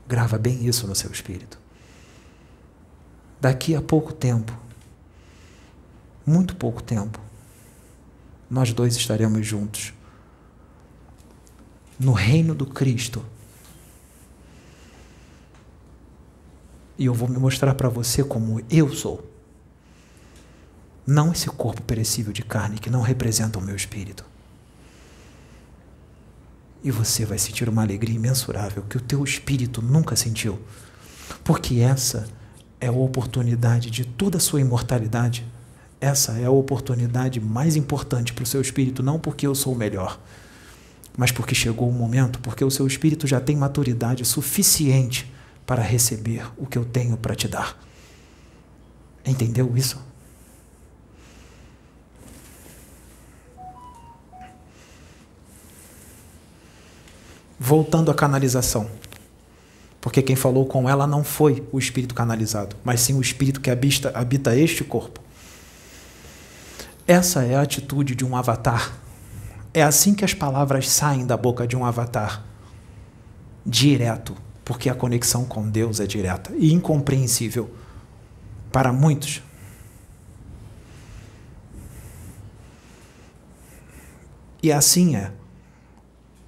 Grava 0.07 0.39
bem 0.39 0.67
isso 0.67 0.87
no 0.87 0.95
seu 0.95 1.11
espírito. 1.11 1.59
Daqui 3.41 3.75
a 3.75 3.83
pouco 3.83 4.13
tempo, 4.13 4.57
muito 6.25 6.55
pouco 6.57 6.83
tempo, 6.83 7.21
nós 8.49 8.73
dois 8.73 8.97
estaremos 8.97 9.47
juntos 9.47 9.93
no 11.99 12.13
reino 12.13 12.55
do 12.55 12.67
Cristo. 12.67 13.25
E 16.99 17.07
eu 17.07 17.15
vou 17.15 17.29
me 17.29 17.39
mostrar 17.39 17.75
para 17.75 17.89
você 17.89 18.23
como 18.23 18.61
eu 18.71 18.93
sou. 18.93 19.31
Não 21.07 21.33
esse 21.33 21.47
corpo 21.49 21.83
perecível 21.83 22.33
de 22.33 22.43
carne 22.43 22.79
que 22.79 22.89
não 22.89 23.03
representa 23.03 23.59
o 23.59 23.63
meu 23.63 23.77
espírito. 23.77 24.25
E 26.83 26.91
você 26.91 27.25
vai 27.25 27.39
sentir 27.39 27.69
uma 27.69 27.83
alegria 27.83 28.15
imensurável 28.15 28.83
que 28.89 28.97
o 28.97 29.01
teu 29.01 29.25
espírito 29.25 29.83
nunca 29.83 30.17
sentiu. 30.17 30.59
Porque 31.43 31.81
essa 31.81 32.29
é 32.81 32.89
a 32.89 32.93
oportunidade 32.93 33.91
de 33.91 34.05
toda 34.05 34.37
a 34.37 34.41
sua 34.41 34.61
imortalidade. 34.61 35.47
Essa 36.01 36.33
é 36.33 36.45
a 36.45 36.51
oportunidade 36.51 37.41
mais 37.41 37.77
importante 37.77 38.33
para 38.33 38.45
o 38.45 38.47
seu 38.47 38.61
espírito, 38.61 39.03
não 39.03 39.19
porque 39.19 39.47
eu 39.47 39.55
sou 39.55 39.75
melhor, 39.75 40.21
mas 41.17 41.33
porque 41.33 41.55
chegou 41.55 41.89
o 41.89 41.93
momento, 41.93 42.39
porque 42.41 42.63
o 42.63 42.71
seu 42.71 42.87
espírito 42.87 43.27
já 43.27 43.41
tem 43.41 43.57
maturidade 43.57 44.23
suficiente 44.25 45.33
para 45.67 45.83
receber 45.83 46.47
o 46.57 46.67
que 46.67 46.77
eu 46.77 46.85
tenho 46.85 47.17
para 47.17 47.35
te 47.35 47.49
dar. 47.49 47.79
Entendeu 49.25 49.77
isso? 49.77 50.01
Voltando 57.59 58.11
à 58.11 58.15
canalização. 58.15 58.91
Porque 60.01 60.21
quem 60.21 60.37
falou 60.37 60.67
com 60.67 60.87
ela 60.87 61.07
não 61.07 61.25
foi 61.25 61.67
o 61.73 61.79
espírito 61.79 62.15
canalizado, 62.15 62.77
mas 62.85 63.01
sim 63.01 63.15
o 63.15 63.23
espírito 63.23 63.59
que 63.59 63.71
habita, 63.71 64.13
habita 64.15 64.55
este 64.55 64.85
corpo. 64.85 65.19
Essa 67.07 67.43
é 67.43 67.55
a 67.55 67.63
atitude 67.63 68.15
de 68.15 68.23
um 68.23 68.37
avatar. 68.37 68.93
É 69.73 69.83
assim 69.83 70.15
que 70.15 70.25
as 70.25 70.35
palavras 70.35 70.91
saem 70.91 71.27
da 71.27 71.39
boca 71.39 71.67
de 71.67 71.75
um 71.75 71.87
avatar. 71.87 72.45
Direto, 73.65 74.37
porque 74.65 74.89
a 74.89 74.95
conexão 74.95 75.45
com 75.45 75.69
Deus 75.69 76.01
é 76.01 76.07
direta 76.07 76.53
e 76.57 76.73
incompreensível 76.73 77.71
para 78.73 78.93
muitos. 78.93 79.43
E 84.63 84.73
assim 84.73 85.15
é, 85.15 85.31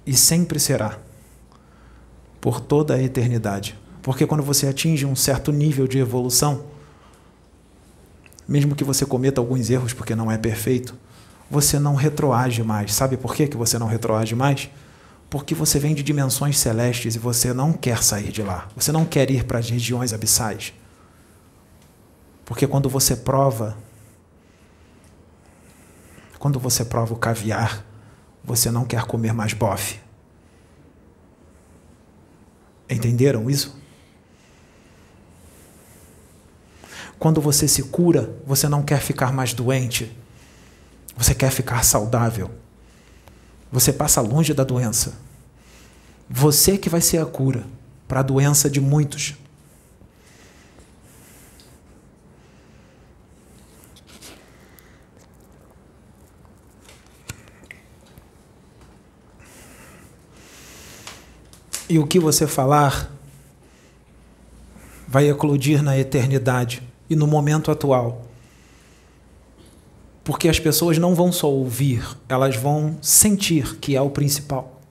e 0.05 0.15
sempre 0.15 0.59
será 0.59 0.97
por 2.41 2.59
toda 2.59 2.95
a 2.95 3.03
eternidade. 3.03 3.77
Porque 4.01 4.25
quando 4.25 4.41
você 4.41 4.67
atinge 4.67 5.05
um 5.05 5.15
certo 5.15 5.51
nível 5.51 5.87
de 5.87 5.99
evolução, 5.99 6.65
mesmo 8.47 8.75
que 8.75 8.83
você 8.83 9.05
cometa 9.05 9.41
alguns 9.41 9.69
erros 9.69 9.93
porque 9.93 10.15
não 10.15 10.31
é 10.31 10.37
perfeito, 10.37 10.95
você 11.51 11.77
não 11.77 11.93
retroage 11.93 12.63
mais. 12.63 12.93
Sabe 12.93 13.17
por 13.17 13.35
que 13.35 13.55
você 13.55 13.77
não 13.77 13.87
retroage 13.87 14.33
mais? 14.33 14.69
Porque 15.29 15.53
você 15.53 15.77
vem 15.77 15.93
de 15.93 16.03
dimensões 16.03 16.57
celestes 16.57 17.15
e 17.15 17.19
você 17.19 17.53
não 17.53 17.73
quer 17.73 18.01
sair 18.01 18.31
de 18.31 18.41
lá. 18.41 18.69
Você 18.75 18.91
não 18.91 19.05
quer 19.05 19.29
ir 19.29 19.43
para 19.43 19.59
as 19.59 19.69
regiões 19.69 20.13
abissais. 20.13 20.73
Porque 22.45 22.65
quando 22.65 22.89
você 22.89 23.15
prova, 23.15 23.77
quando 26.39 26.59
você 26.59 26.85
prova 26.85 27.13
o 27.13 27.17
caviar, 27.17 27.85
você 28.41 28.71
não 28.71 28.85
quer 28.85 29.03
comer 29.03 29.33
mais 29.33 29.51
bofe. 29.51 29.99
Entenderam 32.89 33.49
isso? 33.49 33.77
Quando 37.19 37.41
você 37.41 37.67
se 37.67 37.83
cura, 37.83 38.33
você 38.45 38.69
não 38.69 38.81
quer 38.81 39.01
ficar 39.01 39.33
mais 39.33 39.53
doente. 39.53 40.15
Você 41.17 41.35
quer 41.35 41.51
ficar 41.51 41.83
saudável. 41.83 42.49
Você 43.71 43.91
passa 43.91 44.21
longe 44.21 44.53
da 44.53 44.63
doença. 44.63 45.13
Você 46.29 46.77
que 46.77 46.89
vai 46.89 47.01
ser 47.01 47.19
a 47.19 47.25
cura 47.25 47.65
para 48.07 48.21
a 48.21 48.23
doença 48.23 48.69
de 48.69 48.79
muitos. 48.79 49.35
E 61.89 61.97
o 61.97 62.05
que 62.05 62.19
você 62.19 62.45
falar 62.45 63.09
vai 65.07 65.29
eclodir 65.29 65.81
na 65.81 65.97
eternidade 65.97 66.83
e 67.09 67.15
no 67.15 67.25
momento 67.25 67.71
atual. 67.71 68.26
Porque 70.27 70.49
as 70.49 70.59
pessoas 70.59 70.97
não 70.97 71.15
vão 71.15 71.31
só 71.31 71.49
ouvir, 71.49 72.05
elas 72.27 72.57
vão 72.57 72.97
sentir, 73.01 73.77
que 73.77 73.95
é 73.95 74.01
o 74.01 74.09
principal. 74.09 74.81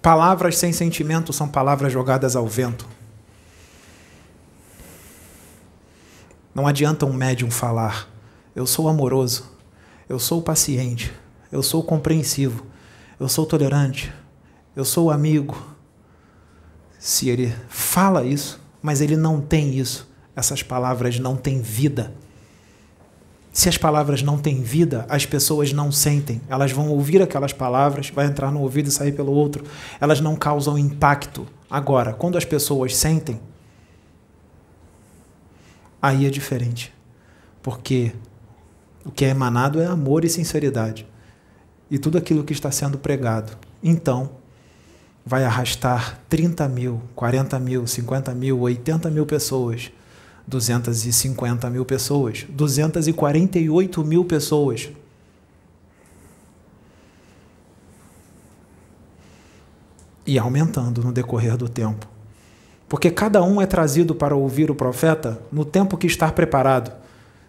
Palavras 0.00 0.56
sem 0.56 0.72
sentimento 0.72 1.30
são 1.30 1.46
palavras 1.46 1.92
jogadas 1.92 2.34
ao 2.34 2.46
vento. 2.46 2.88
Não 6.54 6.66
adianta 6.66 7.04
um 7.04 7.12
médium 7.12 7.50
falar, 7.50 8.08
eu 8.56 8.66
sou 8.66 8.88
amoroso, 8.88 9.52
eu 10.08 10.18
sou 10.18 10.40
paciente, 10.40 11.12
eu 11.52 11.62
sou 11.62 11.82
compreensivo, 11.82 12.64
eu 13.20 13.28
sou 13.28 13.44
tolerante, 13.44 14.10
eu 14.74 14.86
sou 14.86 15.10
amigo. 15.10 15.54
Se 16.98 17.28
ele 17.28 17.54
fala 17.68 18.24
isso, 18.24 18.58
mas 18.80 19.02
ele 19.02 19.18
não 19.18 19.38
tem 19.38 19.78
isso, 19.78 20.08
essas 20.34 20.62
palavras 20.62 21.18
não 21.18 21.36
têm 21.36 21.60
vida. 21.60 22.10
Se 23.58 23.68
as 23.68 23.76
palavras 23.76 24.22
não 24.22 24.38
têm 24.38 24.62
vida, 24.62 25.04
as 25.08 25.26
pessoas 25.26 25.72
não 25.72 25.90
sentem. 25.90 26.40
Elas 26.48 26.70
vão 26.70 26.90
ouvir 26.90 27.20
aquelas 27.20 27.52
palavras, 27.52 28.08
vai 28.08 28.24
entrar 28.24 28.52
no 28.52 28.60
ouvido 28.60 28.86
e 28.86 28.92
sair 28.92 29.10
pelo 29.10 29.32
outro. 29.32 29.64
Elas 30.00 30.20
não 30.20 30.36
causam 30.36 30.78
impacto. 30.78 31.44
Agora, 31.68 32.12
quando 32.12 32.38
as 32.38 32.44
pessoas 32.44 32.96
sentem, 32.96 33.40
aí 36.00 36.24
é 36.24 36.30
diferente. 36.30 36.94
Porque 37.60 38.12
o 39.04 39.10
que 39.10 39.24
é 39.24 39.30
emanado 39.30 39.82
é 39.82 39.86
amor 39.86 40.24
e 40.24 40.28
sinceridade. 40.28 41.04
E 41.90 41.98
tudo 41.98 42.16
aquilo 42.16 42.44
que 42.44 42.52
está 42.52 42.70
sendo 42.70 42.96
pregado. 42.96 43.58
Então, 43.82 44.30
vai 45.26 45.42
arrastar 45.42 46.20
30 46.28 46.68
mil, 46.68 47.02
40 47.16 47.58
mil, 47.58 47.88
50 47.88 48.32
mil, 48.36 48.60
80 48.60 49.10
mil 49.10 49.26
pessoas, 49.26 49.90
250 50.48 51.68
mil 51.68 51.84
pessoas, 51.84 52.46
248 52.48 54.02
mil 54.02 54.24
pessoas. 54.24 54.88
E 60.26 60.38
aumentando 60.38 61.02
no 61.02 61.12
decorrer 61.12 61.56
do 61.56 61.68
tempo. 61.68 62.08
Porque 62.88 63.10
cada 63.10 63.42
um 63.42 63.60
é 63.60 63.66
trazido 63.66 64.14
para 64.14 64.34
ouvir 64.34 64.70
o 64.70 64.74
profeta 64.74 65.38
no 65.52 65.66
tempo 65.66 65.98
que 65.98 66.06
está 66.06 66.32
preparado. 66.32 66.90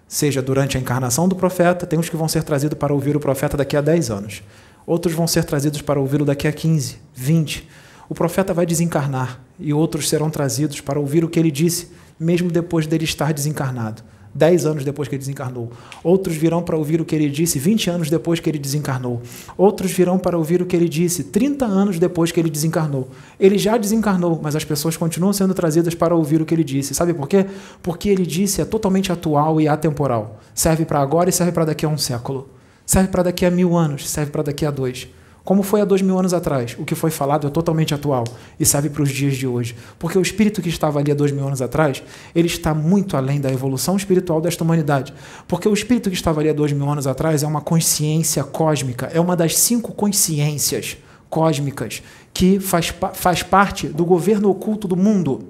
Seja 0.06 0.42
durante 0.42 0.78
a 0.78 0.82
encarnação 0.82 1.30
do 1.30 1.36
profeta, 1.36 1.86
tem 1.86 1.98
uns 1.98 2.10
que 2.10 2.18
vão 2.18 2.28
ser 2.28 2.44
trazidos 2.44 2.78
para 2.78 2.94
ouvir 2.94 3.16
o 3.16 3.20
profeta 3.20 3.56
daqui 3.56 3.78
a 3.78 3.82
10 3.82 4.12
anos. 4.12 4.44
Outros 4.86 5.14
vão 5.14 5.28
ser 5.28 5.46
trazidos 5.46 5.82
para 5.82 6.00
ouvi-lo 6.00 6.26
daqui 6.26 6.48
a 6.48 6.52
15, 6.52 6.98
20. 7.14 7.70
O 8.10 8.16
profeta 8.16 8.54
vai 8.54 8.66
desencarnar 8.66 9.40
e 9.58 9.74
outros 9.74 10.10
serão 10.10 10.30
trazidos 10.30 10.82
para 10.82 11.00
ouvir 11.00 11.24
o 11.24 11.30
que 11.30 11.40
ele 11.40 11.52
disse, 11.52 11.92
mesmo 12.20 12.52
depois 12.52 12.86
dele 12.86 13.06
estar 13.06 13.34
desencarnado. 13.34 14.04
Dez 14.34 14.64
anos 14.66 14.86
depois 14.86 15.08
que 15.08 15.16
ele 15.16 15.20
desencarnou. 15.20 15.72
Outros 16.04 16.36
virão 16.36 16.62
para 16.62 16.78
ouvir 16.78 17.02
o 17.02 17.06
que 17.06 17.16
ele 17.16 17.30
disse 17.30 17.58
20 17.58 17.90
anos 17.90 18.10
depois 18.12 18.40
que 18.40 18.48
ele 18.48 18.60
desencarnou. 18.60 19.22
Outros 19.58 19.92
virão 19.92 20.20
para 20.20 20.38
ouvir 20.38 20.62
o 20.62 20.68
que 20.68 20.76
ele 20.76 20.88
disse 20.88 21.24
30 21.24 21.66
anos 21.66 21.98
depois 21.98 22.32
que 22.32 22.40
ele 22.40 22.50
desencarnou. 22.50 23.10
Ele 23.40 23.58
já 23.58 23.76
desencarnou, 23.76 24.40
mas 24.42 24.56
as 24.56 24.64
pessoas 24.64 24.96
continuam 24.96 25.34
sendo 25.34 25.54
trazidas 25.56 25.96
para 25.96 26.14
ouvir 26.14 26.42
o 26.42 26.46
que 26.46 26.54
ele 26.54 26.64
disse. 26.64 26.94
Sabe 26.94 27.12
por 27.12 27.28
quê? 27.28 27.48
Porque 27.82 28.08
ele 28.08 28.26
disse 28.26 28.62
é 28.62 28.66
totalmente 28.66 29.12
atual 29.12 29.60
e 29.60 29.68
atemporal. 29.68 30.40
Serve 30.54 30.86
para 30.86 31.00
agora 31.00 31.30
e 31.30 31.34
serve 31.34 31.52
para 31.52 31.66
daqui 31.66 31.86
a 31.86 31.90
um 31.90 31.98
século. 31.98 32.50
Serve 32.86 33.10
para 33.10 33.24
daqui 33.24 33.46
a 33.46 33.52
mil 33.52 33.76
anos, 33.76 34.08
serve 34.08 34.32
para 34.32 34.44
daqui 34.44 34.64
a 34.66 34.72
dois. 34.72 35.08
Como 35.44 35.64
foi 35.64 35.82
há 35.82 35.86
dois 35.86 36.02
mil 36.02 36.18
anos 36.20 36.34
atrás, 36.34 36.76
o 36.78 36.86
que 36.86 36.94
foi 36.94 37.10
falado 37.10 37.48
é 37.48 37.50
totalmente 37.50 37.94
atual 37.94 38.24
e 38.60 38.66
serve 38.66 38.90
para 38.90 39.04
os 39.04 39.10
dias 39.10 39.36
de 39.36 39.48
hoje. 39.48 39.76
Porque 39.98 40.18
o 40.18 40.22
espírito 40.22 40.62
que 40.62 40.70
estava 40.70 41.00
ali 41.00 41.12
há 41.12 41.16
dois 41.16 41.32
mil 41.32 41.48
anos 41.48 41.62
atrás, 41.62 42.04
ele 42.36 42.48
está 42.48 42.74
muito 42.74 43.18
além 43.18 43.42
da 43.42 43.52
evolução 43.52 43.96
espiritual 43.96 44.42
desta 44.42 44.64
humanidade. 44.64 45.14
Porque 45.48 45.68
o 45.68 45.74
espírito 45.74 46.10
que 46.10 46.16
estava 46.16 46.40
ali 46.40 46.50
há 46.50 46.54
dois 46.54 46.72
mil 46.72 46.90
anos 46.90 47.08
atrás 47.08 47.42
é 47.42 47.48
uma 47.48 47.62
consciência 47.62 48.44
cósmica, 48.44 49.10
é 49.14 49.20
uma 49.20 49.36
das 49.36 49.58
cinco 49.58 49.94
consciências 49.94 50.98
cósmicas 51.30 52.02
que 52.34 52.60
faz, 52.60 52.94
faz 53.14 53.44
parte 53.44 53.88
do 53.88 54.06
governo 54.06 54.50
oculto 54.50 54.88
do 54.88 54.96
mundo, 54.96 55.50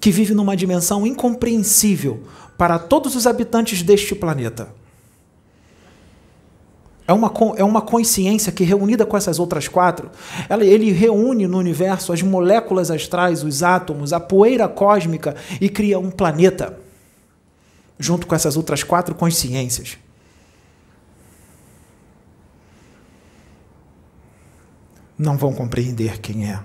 que 0.00 0.10
vive 0.10 0.34
numa 0.34 0.56
dimensão 0.56 1.06
incompreensível 1.06 2.22
para 2.56 2.78
todos 2.78 3.14
os 3.16 3.26
habitantes 3.26 3.82
deste 3.82 4.14
planeta. 4.14 4.79
É 7.10 7.12
uma, 7.12 7.32
é 7.56 7.64
uma 7.64 7.82
consciência 7.82 8.52
que, 8.52 8.62
reunida 8.62 9.04
com 9.04 9.16
essas 9.16 9.40
outras 9.40 9.66
quatro, 9.66 10.08
ela, 10.48 10.64
ele 10.64 10.92
reúne 10.92 11.44
no 11.48 11.58
universo 11.58 12.12
as 12.12 12.22
moléculas 12.22 12.88
astrais, 12.88 13.42
os 13.42 13.64
átomos, 13.64 14.12
a 14.12 14.20
poeira 14.20 14.68
cósmica 14.68 15.34
e 15.60 15.68
cria 15.68 15.98
um 15.98 16.08
planeta, 16.08 16.78
junto 17.98 18.28
com 18.28 18.34
essas 18.36 18.56
outras 18.56 18.84
quatro 18.84 19.12
consciências. 19.12 19.98
Não 25.18 25.36
vão 25.36 25.52
compreender 25.52 26.20
quem 26.20 26.48
é. 26.48 26.60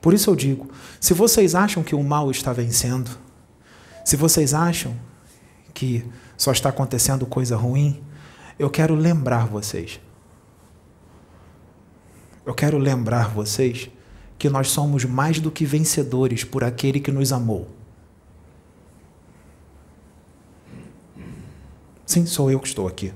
Por 0.00 0.14
isso 0.14 0.30
eu 0.30 0.34
digo: 0.34 0.70
se 0.98 1.12
vocês 1.12 1.54
acham 1.54 1.82
que 1.82 1.94
o 1.94 2.02
mal 2.02 2.30
está 2.30 2.54
vencendo, 2.54 3.10
se 4.02 4.16
vocês 4.16 4.54
acham 4.54 4.96
que 5.74 6.06
só 6.38 6.52
está 6.52 6.70
acontecendo 6.70 7.26
coisa 7.26 7.54
ruim, 7.54 8.02
eu 8.58 8.68
quero 8.68 8.94
lembrar 8.94 9.46
vocês. 9.46 10.00
Eu 12.44 12.54
quero 12.54 12.78
lembrar 12.78 13.28
vocês 13.28 13.90
que 14.38 14.48
nós 14.48 14.70
somos 14.70 15.04
mais 15.04 15.38
do 15.38 15.50
que 15.50 15.64
vencedores 15.64 16.44
por 16.44 16.64
aquele 16.64 16.98
que 16.98 17.12
nos 17.12 17.32
amou. 17.32 17.68
Sim, 22.06 22.24
sou 22.24 22.50
eu 22.50 22.58
que 22.58 22.68
estou 22.68 22.88
aqui. 22.88 23.12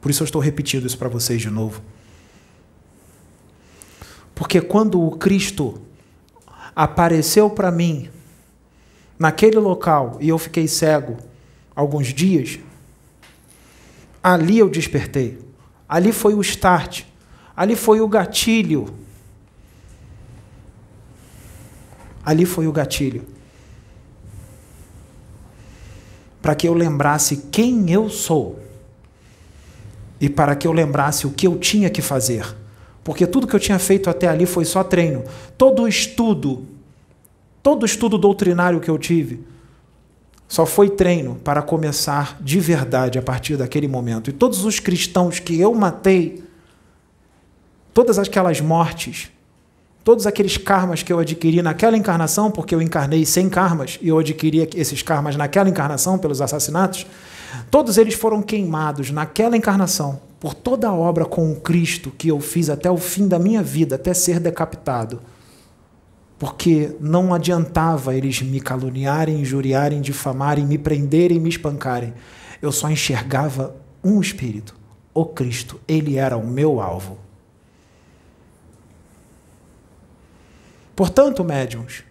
Por 0.00 0.10
isso 0.10 0.22
eu 0.22 0.24
estou 0.24 0.40
repetindo 0.40 0.86
isso 0.86 0.98
para 0.98 1.08
vocês 1.08 1.40
de 1.40 1.50
novo. 1.50 1.82
Porque 4.34 4.60
quando 4.60 5.00
o 5.00 5.16
Cristo 5.18 5.80
apareceu 6.74 7.50
para 7.50 7.70
mim 7.70 8.08
naquele 9.18 9.58
local 9.58 10.16
e 10.20 10.30
eu 10.30 10.38
fiquei 10.38 10.66
cego 10.66 11.18
alguns 11.76 12.08
dias, 12.08 12.58
Ali 14.22 14.58
eu 14.58 14.68
despertei. 14.68 15.38
Ali 15.88 16.12
foi 16.12 16.34
o 16.34 16.40
start. 16.40 17.02
Ali 17.56 17.74
foi 17.74 18.00
o 18.00 18.08
gatilho. 18.08 18.94
Ali 22.24 22.46
foi 22.46 22.66
o 22.66 22.72
gatilho. 22.72 23.24
Para 26.40 26.54
que 26.54 26.68
eu 26.68 26.74
lembrasse 26.74 27.48
quem 27.50 27.90
eu 27.90 28.08
sou. 28.08 28.60
E 30.20 30.28
para 30.28 30.54
que 30.54 30.66
eu 30.66 30.72
lembrasse 30.72 31.26
o 31.26 31.30
que 31.30 31.46
eu 31.46 31.58
tinha 31.58 31.90
que 31.90 32.00
fazer. 32.00 32.56
Porque 33.02 33.26
tudo 33.26 33.46
que 33.46 33.56
eu 33.56 33.60
tinha 33.60 33.78
feito 33.78 34.08
até 34.08 34.28
ali 34.28 34.46
foi 34.46 34.64
só 34.64 34.84
treino. 34.84 35.24
Todo 35.58 35.82
o 35.82 35.88
estudo, 35.88 36.66
todo 37.62 37.82
o 37.82 37.86
estudo 37.86 38.16
doutrinário 38.16 38.80
que 38.80 38.88
eu 38.88 38.98
tive, 38.98 39.44
só 40.52 40.66
foi 40.66 40.90
treino 40.90 41.36
para 41.36 41.62
começar 41.62 42.36
de 42.38 42.60
verdade 42.60 43.18
a 43.18 43.22
partir 43.22 43.56
daquele 43.56 43.88
momento. 43.88 44.28
E 44.28 44.34
todos 44.34 44.66
os 44.66 44.78
cristãos 44.78 45.38
que 45.38 45.58
eu 45.58 45.72
matei, 45.72 46.44
todas 47.94 48.18
aquelas 48.18 48.60
mortes, 48.60 49.30
todos 50.04 50.26
aqueles 50.26 50.58
karmas 50.58 51.02
que 51.02 51.10
eu 51.10 51.18
adquiri 51.18 51.62
naquela 51.62 51.96
encarnação, 51.96 52.50
porque 52.50 52.74
eu 52.74 52.82
encarnei 52.82 53.24
sem 53.24 53.48
karmas 53.48 53.98
e 54.02 54.08
eu 54.08 54.18
adquiri 54.18 54.68
esses 54.76 55.00
karmas 55.00 55.36
naquela 55.36 55.70
encarnação 55.70 56.18
pelos 56.18 56.42
assassinatos, 56.42 57.06
todos 57.70 57.96
eles 57.96 58.12
foram 58.12 58.42
queimados 58.42 59.10
naquela 59.10 59.56
encarnação 59.56 60.20
por 60.38 60.52
toda 60.52 60.86
a 60.86 60.92
obra 60.92 61.24
com 61.24 61.50
o 61.50 61.56
Cristo 61.62 62.10
que 62.10 62.28
eu 62.28 62.40
fiz 62.40 62.68
até 62.68 62.90
o 62.90 62.98
fim 62.98 63.26
da 63.26 63.38
minha 63.38 63.62
vida, 63.62 63.94
até 63.94 64.12
ser 64.12 64.38
decapitado 64.38 65.18
porque 66.42 66.96
não 66.98 67.32
adiantava 67.32 68.16
eles 68.16 68.42
me 68.42 68.60
caluniarem, 68.60 69.42
injuriarem, 69.42 70.00
difamarem, 70.00 70.66
me 70.66 70.76
prenderem, 70.76 71.38
me 71.38 71.48
espancarem. 71.48 72.12
Eu 72.60 72.72
só 72.72 72.90
enxergava 72.90 73.76
um 74.02 74.20
espírito, 74.20 74.74
o 75.14 75.24
Cristo. 75.24 75.80
Ele 75.86 76.16
era 76.16 76.36
o 76.36 76.44
meu 76.44 76.80
alvo. 76.80 77.16
Portanto, 80.96 81.44
médiums, 81.44 82.02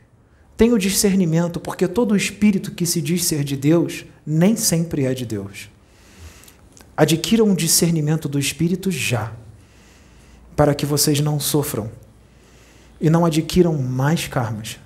tenham 0.56 0.78
discernimento, 0.78 1.60
porque 1.60 1.86
todo 1.86 2.16
espírito 2.16 2.72
que 2.72 2.86
se 2.86 3.02
diz 3.02 3.26
ser 3.26 3.44
de 3.44 3.58
Deus 3.58 4.06
nem 4.26 4.56
sempre 4.56 5.04
é 5.04 5.14
de 5.14 5.26
Deus. 5.26 5.70
Adquiram 6.96 7.48
um 7.48 7.54
discernimento 7.54 8.30
do 8.30 8.40
espírito 8.40 8.90
já, 8.90 9.34
para 10.56 10.74
que 10.74 10.86
vocês 10.86 11.20
não 11.20 11.38
sofram 11.38 11.92
e 13.02 13.10
não 13.10 13.26
adquiram 13.26 13.76
mais 13.76 14.28
karmas. 14.28 14.80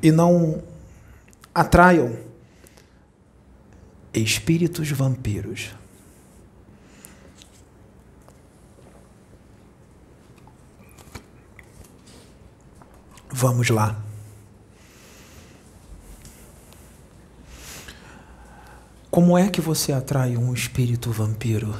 E 0.00 0.12
não 0.12 0.62
atraiam 1.52 2.16
espíritos 4.14 4.88
vampiros. 4.92 5.74
Vamos 13.30 13.68
lá. 13.68 14.07
Como 19.10 19.38
é 19.38 19.48
que 19.48 19.62
você 19.62 19.90
atrai 19.90 20.36
um 20.36 20.52
espírito 20.52 21.10
vampiro? 21.10 21.74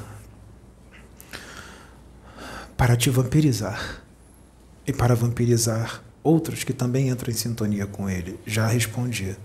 Para 2.74 2.96
te 2.96 3.10
vampirizar 3.10 4.02
e 4.86 4.94
para 4.94 5.14
vampirizar 5.14 6.02
outros 6.22 6.64
que 6.64 6.72
também 6.72 7.10
entram 7.10 7.30
em 7.30 7.36
sintonia 7.36 7.86
com 7.86 8.08
ele. 8.08 8.40
Já 8.46 8.66
respondi. 8.66 9.36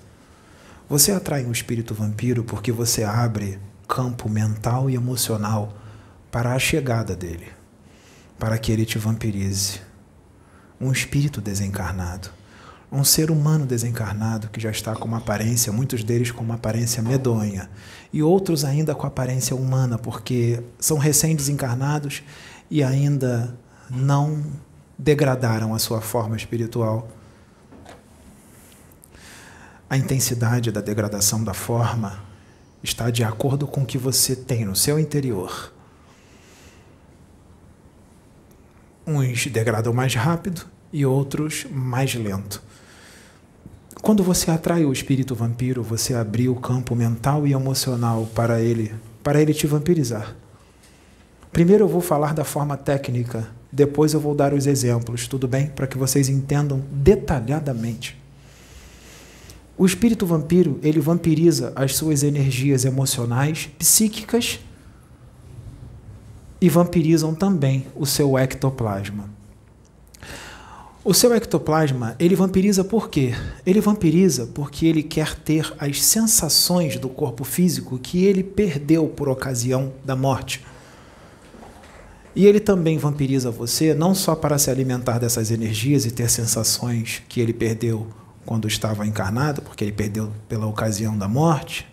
Você 0.88 1.11
atrai 1.11 1.43
um 1.43 1.51
espírito 1.51 1.93
vampiro 1.93 2.45
porque 2.45 2.71
você 2.71 3.03
abre 3.03 3.59
campo 3.86 4.29
mental 4.29 4.89
e 4.89 4.95
emocional 4.95 5.77
para 6.31 6.53
a 6.53 6.59
chegada 6.59 7.13
dele, 7.13 7.49
para 8.39 8.57
que 8.57 8.71
ele 8.71 8.86
te 8.86 8.97
vampirize. 8.97 9.81
Um 10.79 10.89
espírito 10.89 11.41
desencarnado 11.41 12.29
um 12.94 13.04
ser 13.04 13.32
humano 13.32 13.66
desencarnado 13.66 14.50
que 14.50 14.62
já 14.62 14.70
está 14.70 14.96
com 14.96 15.08
uma 15.08 15.18
aparência, 15.18 15.74
muitos 15.74 16.04
deles 16.04 16.30
com 16.30 16.44
uma 16.44 16.54
aparência 16.54 17.02
medonha, 17.02 17.68
e 18.14 18.22
outros 18.22 18.64
ainda 18.64 18.94
com 18.94 19.08
aparência 19.08 19.56
humana, 19.56 19.98
porque 19.98 20.62
são 20.78 21.00
recém-desencarnados 21.00 22.22
e 22.70 22.84
ainda 22.84 23.58
não 23.89 24.44
degradaram 24.98 25.74
a 25.74 25.80
sua 25.80 26.02
forma 26.02 26.38
espiritual. 26.38 27.10
A 29.89 29.98
intensidade 29.98 30.72
da 30.72 30.80
degradação 30.80 31.44
da 31.44 31.54
forma 31.54 32.22
está 32.84 33.10
de 33.10 33.24
acordo 33.24 33.66
com 33.66 33.82
o 33.82 33.86
que 33.88 33.98
você 33.98 34.36
tem 34.36 34.66
no 34.66 34.76
seu 34.76 35.00
interior. 35.00 35.74
Uns 39.06 39.48
degradam 39.48 39.94
mais 39.94 40.14
rápido 40.14 40.68
e 40.91 41.04
outros 41.08 41.66
mais 41.72 42.14
lento. 42.14 42.62
Quando 44.04 44.22
você 44.22 44.51
atrai 44.51 44.84
o 44.84 44.91
espírito 44.91 45.34
vampiro, 45.34 45.82
você 45.82 46.14
abriu 46.14 46.51
o 46.51 46.60
campo 46.60 46.93
mental 46.93 47.47
e 47.47 47.54
emocional 47.54 48.28
para 48.36 48.62
ele, 48.62 48.93
para 49.24 49.41
ele 49.41 49.54
te 49.54 49.66
vampirizar. 49.66 50.36
Primeiro 51.54 51.86
eu 51.86 51.88
vou 51.88 52.01
falar 52.01 52.34
da 52.34 52.43
forma 52.43 52.76
técnica, 52.76 53.47
depois 53.72 54.14
eu 54.14 54.20
vou 54.20 54.36
dar 54.36 54.54
os 54.54 54.68
exemplos, 54.68 55.26
tudo 55.26 55.47
bem? 55.47 55.68
Para 55.68 55.88
que 55.88 55.97
vocês 55.97 56.28
entendam 56.28 56.84
detalhadamente. 56.91 58.22
O 59.78 59.86
espírito 59.86 60.26
vampiro, 60.26 60.82
ele 60.84 60.99
vampiriza 60.99 61.72
as 61.74 61.95
suas 61.95 62.24
energias 62.24 62.84
emocionais, 62.84 63.70
psíquicas 63.80 64.60
e 66.60 66.68
vampirizam 66.68 67.34
também 67.34 67.88
o 67.95 68.06
seu 68.06 68.38
ectoplasma. 68.38 69.32
O 71.06 71.14
seu 71.14 71.36
ectoplasma, 71.36 72.16
ele 72.18 72.34
vampiriza 72.34 72.82
por 72.82 73.10
quê? 73.10 73.34
Ele 73.66 73.82
vampiriza 73.82 74.47
porque 74.54 74.86
ele 74.86 75.04
quer 75.04 75.36
ter 75.36 75.74
as 75.78 76.01
sensações 76.01 76.97
do 76.97 77.10
corpo 77.10 77.43
físico 77.43 77.99
que 77.99 78.24
ele 78.24 78.41
perdeu 78.41 79.10
por 79.10 79.28
ocasião 79.28 79.91
da 80.06 80.16
morte. 80.16 80.66
E 82.34 82.45
ele 82.45 82.62
também 82.62 82.97
vampiriza 82.97 83.51
você 83.51 83.93
não 83.93 84.16
só 84.16 84.34
para 84.34 84.58
se 84.58 84.72
alimentar 84.72 85.20
dessas 85.20 85.51
energias 85.51 86.06
e 86.06 86.12
ter 86.12 86.30
sensações 86.30 87.22
que 87.28 87.41
ele 87.41 87.51
perdeu 87.51 88.08
quando 88.45 88.66
estava 88.66 89.06
encarnado, 89.06 89.62
porque 89.62 89.84
ele 89.84 89.91
perdeu 89.91 90.32
pela 90.47 90.68
ocasião 90.68 91.18
da 91.18 91.28
morte, 91.28 91.86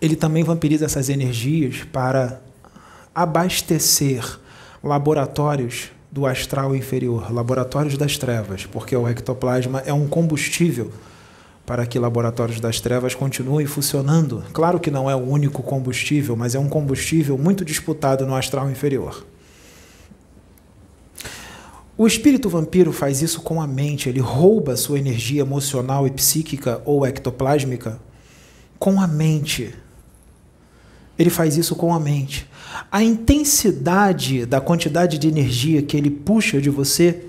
ele 0.00 0.14
também 0.14 0.44
vampiriza 0.44 0.84
essas 0.84 1.08
energias 1.08 1.82
para 1.92 2.40
abastecer 3.12 4.38
laboratórios 4.80 5.90
do 6.10 6.26
astral 6.26 6.74
inferior, 6.74 7.32
laboratórios 7.32 7.96
das 7.96 8.16
trevas, 8.16 8.66
porque 8.66 8.96
o 8.96 9.08
ectoplasma 9.08 9.82
é 9.84 9.92
um 9.92 10.08
combustível 10.08 10.90
para 11.66 11.86
que 11.86 11.98
laboratórios 11.98 12.60
das 12.60 12.80
trevas 12.80 13.14
continuem 13.14 13.66
funcionando. 13.66 14.42
Claro 14.54 14.80
que 14.80 14.90
não 14.90 15.10
é 15.10 15.14
o 15.14 15.18
único 15.18 15.62
combustível, 15.62 16.34
mas 16.34 16.54
é 16.54 16.58
um 16.58 16.68
combustível 16.68 17.36
muito 17.36 17.62
disputado 17.62 18.26
no 18.26 18.34
astral 18.34 18.70
inferior. 18.70 19.26
O 21.94 22.06
espírito 22.06 22.48
vampiro 22.48 22.90
faz 22.90 23.20
isso 23.20 23.42
com 23.42 23.60
a 23.60 23.66
mente, 23.66 24.08
ele 24.08 24.20
rouba 24.20 24.76
sua 24.76 24.98
energia 24.98 25.42
emocional 25.42 26.06
e 26.06 26.10
psíquica 26.10 26.80
ou 26.86 27.04
ectoplásmica 27.04 27.98
com 28.78 29.00
a 29.00 29.06
mente. 29.06 29.74
Ele 31.18 31.28
faz 31.28 31.56
isso 31.56 31.74
com 31.74 31.92
a 31.92 32.00
mente. 32.00 32.48
A 32.90 33.02
intensidade 33.02 34.46
da 34.46 34.60
quantidade 34.60 35.18
de 35.18 35.28
energia 35.28 35.82
que 35.82 35.96
ele 35.96 36.10
puxa 36.10 36.60
de 36.60 36.70
você 36.70 37.24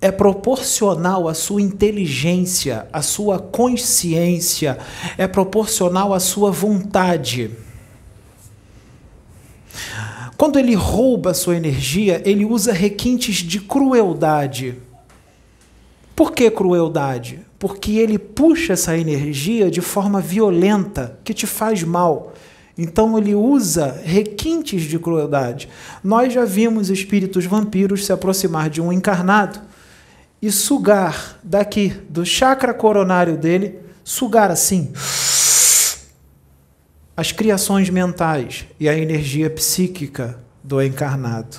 é 0.00 0.10
proporcional 0.10 1.28
à 1.28 1.34
sua 1.34 1.60
inteligência, 1.60 2.86
à 2.92 3.02
sua 3.02 3.38
consciência, 3.38 4.78
é 5.18 5.26
proporcional 5.26 6.14
à 6.14 6.20
sua 6.20 6.50
vontade. 6.50 7.50
Quando 10.36 10.58
ele 10.58 10.74
rouba 10.74 11.32
a 11.32 11.34
sua 11.34 11.54
energia, 11.54 12.22
ele 12.24 12.46
usa 12.46 12.72
requintes 12.72 13.36
de 13.36 13.60
crueldade. 13.60 14.74
Por 16.16 16.32
que 16.32 16.50
crueldade? 16.50 17.40
Porque 17.58 17.92
ele 17.92 18.18
puxa 18.18 18.72
essa 18.72 18.96
energia 18.96 19.70
de 19.70 19.82
forma 19.82 20.18
violenta, 20.18 21.18
que 21.22 21.34
te 21.34 21.46
faz 21.46 21.82
mal. 21.82 22.29
Então 22.82 23.18
ele 23.18 23.34
usa 23.34 24.00
requintes 24.02 24.84
de 24.84 24.98
crueldade. 24.98 25.68
Nós 26.02 26.32
já 26.32 26.46
vimos 26.46 26.88
espíritos 26.88 27.44
vampiros 27.44 28.06
se 28.06 28.12
aproximar 28.12 28.70
de 28.70 28.80
um 28.80 28.90
encarnado 28.90 29.60
e 30.40 30.50
sugar 30.50 31.38
daqui 31.44 31.90
do 32.08 32.24
chakra 32.24 32.72
coronário 32.72 33.36
dele, 33.36 33.80
sugar 34.02 34.50
assim 34.50 34.94
as 37.14 37.32
criações 37.32 37.90
mentais 37.90 38.64
e 38.80 38.88
a 38.88 38.96
energia 38.96 39.50
psíquica 39.50 40.38
do 40.64 40.82
encarnado. 40.82 41.58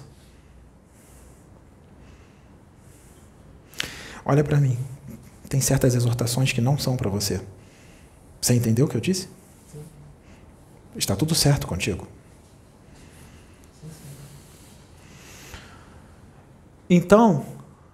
Olha 4.25 4.43
para 4.43 4.57
mim. 4.59 4.75
Tem 5.47 5.61
certas 5.61 5.93
exortações 5.93 6.51
que 6.51 6.61
não 6.61 6.79
são 6.79 6.97
para 6.97 7.11
você. 7.11 7.39
Você 8.41 8.55
entendeu 8.55 8.87
o 8.87 8.89
que 8.89 8.97
eu 8.97 9.01
disse? 9.01 9.27
Está 10.95 11.15
tudo 11.15 11.33
certo 11.33 11.67
contigo. 11.67 12.07
Então, 16.89 17.45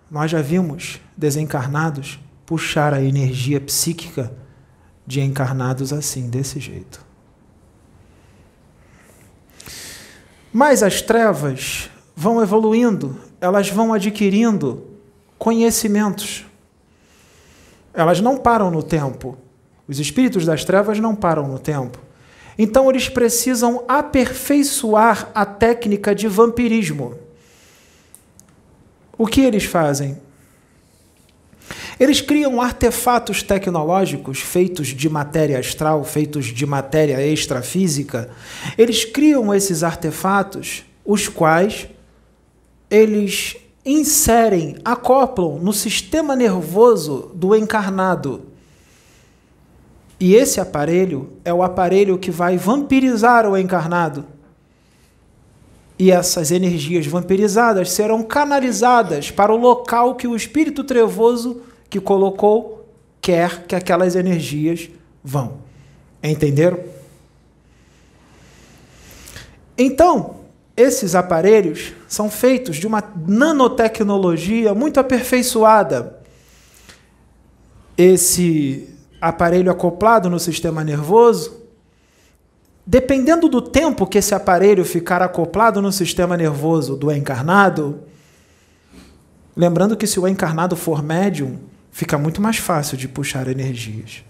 nós 0.10 0.32
já 0.32 0.42
vimos 0.42 1.00
desencarnados 1.16 2.20
puxar 2.46 2.94
a 2.94 3.02
energia 3.02 3.62
psíquica 3.62 4.34
de 5.06 5.22
encarnados 5.22 5.94
assim, 5.94 6.30
desse 6.30 6.60
jeito. 6.60 7.06
Mas 10.52 10.82
as 10.82 11.02
trevas 11.02 11.90
vão 12.16 12.42
evoluindo, 12.42 13.16
elas 13.40 13.70
vão 13.70 13.94
adquirindo 13.94 14.88
conhecimentos. 15.38 16.46
Elas 17.94 18.20
não 18.20 18.38
param 18.38 18.72
no 18.72 18.82
tempo. 18.82 19.38
Os 19.88 20.00
espíritos 20.00 20.46
das 20.46 20.66
trevas 20.66 21.00
não 21.00 21.16
param 21.16 21.48
no 21.48 21.60
tempo. 21.60 22.00
Então 22.58 22.90
eles 22.90 23.08
precisam 23.08 23.84
aperfeiçoar 23.88 25.30
a 25.34 25.46
técnica 25.46 26.16
de 26.16 26.28
vampirismo. 26.28 27.16
O 29.18 29.28
que 29.28 29.42
eles 29.42 29.64
fazem? 29.64 30.18
Eles 32.00 32.22
criam 32.22 32.62
artefatos 32.62 33.42
tecnológicos 33.42 34.40
feitos 34.40 34.88
de 34.90 35.10
matéria 35.10 35.60
astral, 35.60 36.04
feitos 36.04 36.46
de 36.46 36.66
matéria 36.66 37.26
extrafísica. 37.26 38.30
Eles 38.78 39.04
criam 39.04 39.54
esses 39.54 39.84
artefatos, 39.84 40.84
os 41.04 41.28
quais 41.28 41.88
eles 42.90 43.58
inserem, 43.84 44.76
acoplam 44.84 45.60
no 45.60 45.74
sistema 45.74 46.36
nervoso 46.36 47.32
do 47.34 47.56
encarnado. 47.56 48.44
E 50.20 50.34
esse 50.34 50.60
aparelho 50.60 51.34
é 51.46 51.54
o 51.54 51.62
aparelho 51.62 52.18
que 52.18 52.32
vai 52.32 52.58
vampirizar 52.58 53.46
o 53.46 53.58
encarnado. 53.58 54.26
E 56.00 56.12
essas 56.12 56.52
energias 56.52 57.06
vampirizadas 57.08 57.92
serão 57.92 58.24
canalizadas 58.24 59.32
para 59.32 59.54
o 59.54 59.58
local 59.58 60.16
que 60.16 60.28
o 60.28 60.36
espírito 60.36 60.84
trevoso 60.84 61.62
que 61.90 62.00
colocou 62.00 62.86
quer 63.22 63.66
que 63.66 63.76
aquelas 63.76 64.16
energias 64.16 64.90
vão. 65.24 65.58
Entenderam? 66.22 66.80
Então, 69.78 70.38
esses 70.76 71.16
aparelhos 71.16 71.94
são 72.08 72.30
feitos 72.30 72.78
de 72.78 72.88
uma 72.88 73.04
nanotecnologia 73.28 74.74
muito 74.74 75.00
aperfeiçoada. 75.00 76.20
Esse 77.98 78.97
aparelho 79.20 79.72
acoplado 79.72 80.30
no 80.30 80.40
sistema 80.40 80.84
nervoso, 80.84 81.64
dependendo 82.86 83.50
do 83.50 83.62
tempo 83.62 84.08
que 84.08 84.18
esse 84.18 84.34
aparelho 84.34 84.86
ficar 84.86 85.22
acoplado 85.22 85.82
no 85.82 85.92
sistema 85.92 86.38
nervoso 86.38 86.96
do 86.96 87.12
encarnado, 87.12 88.02
lembrando 89.56 89.98
que 89.98 90.08
se 90.08 90.20
o 90.20 90.28
encarnado 90.28 90.76
for 90.76 91.04
médium, 91.04 91.58
fica 91.92 92.18
muito 92.18 92.42
mais 92.42 92.58
fácil 92.58 92.98
de 92.98 93.08
puxar 93.08 93.48
energias. 93.48 94.24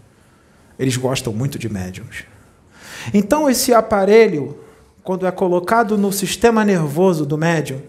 Eles 0.80 0.96
gostam 0.96 1.34
muito 1.34 1.60
de 1.60 1.70
médiums. 1.70 2.24
Então, 3.14 3.50
esse 3.50 3.74
aparelho, 3.74 4.58
quando 5.04 5.26
é 5.26 5.32
colocado 5.32 5.98
no 5.98 6.12
sistema 6.12 6.64
nervoso 6.64 7.26
do 7.26 7.38
médium, 7.38 7.82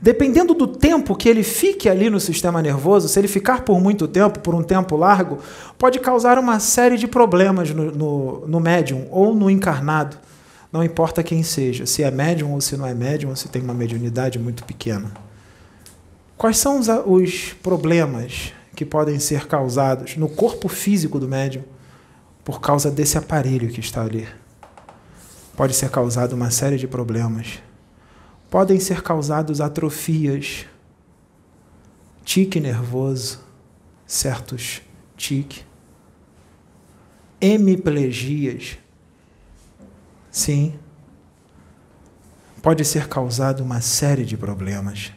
dependendo 0.00 0.54
do 0.54 0.66
tempo 0.66 1.14
que 1.14 1.28
ele 1.28 1.42
fique 1.42 1.88
ali 1.88 2.08
no 2.08 2.20
sistema 2.20 2.62
nervoso, 2.62 3.08
se 3.08 3.18
ele 3.18 3.28
ficar 3.28 3.62
por 3.62 3.80
muito 3.80 4.08
tempo, 4.08 4.40
por 4.40 4.54
um 4.54 4.62
tempo 4.62 4.96
largo, 4.96 5.38
pode 5.78 5.98
causar 6.00 6.38
uma 6.38 6.58
série 6.60 6.96
de 6.96 7.06
problemas 7.06 7.70
no, 7.70 7.90
no, 7.90 8.46
no 8.46 8.60
médium 8.60 9.06
ou 9.10 9.34
no 9.34 9.50
encarnado. 9.50 10.16
Não 10.72 10.82
importa 10.82 11.22
quem 11.22 11.42
seja, 11.42 11.84
se 11.84 12.02
é 12.02 12.10
médium 12.10 12.52
ou 12.52 12.60
se 12.60 12.76
não 12.76 12.86
é 12.86 12.94
médium, 12.94 13.30
ou 13.30 13.36
se 13.36 13.48
tem 13.48 13.60
uma 13.60 13.74
mediunidade 13.74 14.38
muito 14.38 14.64
pequena. 14.64 15.12
Quais 16.36 16.56
são 16.56 16.78
os, 16.78 16.88
os 17.06 17.52
problemas 17.62 18.52
que 18.74 18.84
podem 18.84 19.18
ser 19.18 19.46
causados 19.46 20.16
no 20.16 20.28
corpo 20.28 20.68
físico 20.68 21.18
do 21.18 21.28
médium 21.28 21.62
por 22.44 22.60
causa 22.60 22.90
desse 22.90 23.16
aparelho 23.16 23.68
que 23.68 23.80
está 23.80 24.02
ali. 24.02 24.26
Pode 25.56 25.74
ser 25.74 25.90
causado 25.90 26.32
uma 26.32 26.50
série 26.50 26.76
de 26.76 26.88
problemas. 26.88 27.60
Podem 28.52 28.78
ser 28.78 29.00
causados 29.00 29.62
atrofias, 29.62 30.66
tique 32.22 32.60
nervoso, 32.60 33.40
certos 34.06 34.82
tique, 35.16 35.64
hemiplegias. 37.40 38.76
Sim, 40.30 40.78
pode 42.60 42.84
ser 42.84 43.08
causado 43.08 43.60
uma 43.62 43.80
série 43.80 44.26
de 44.26 44.36
problemas. 44.36 45.14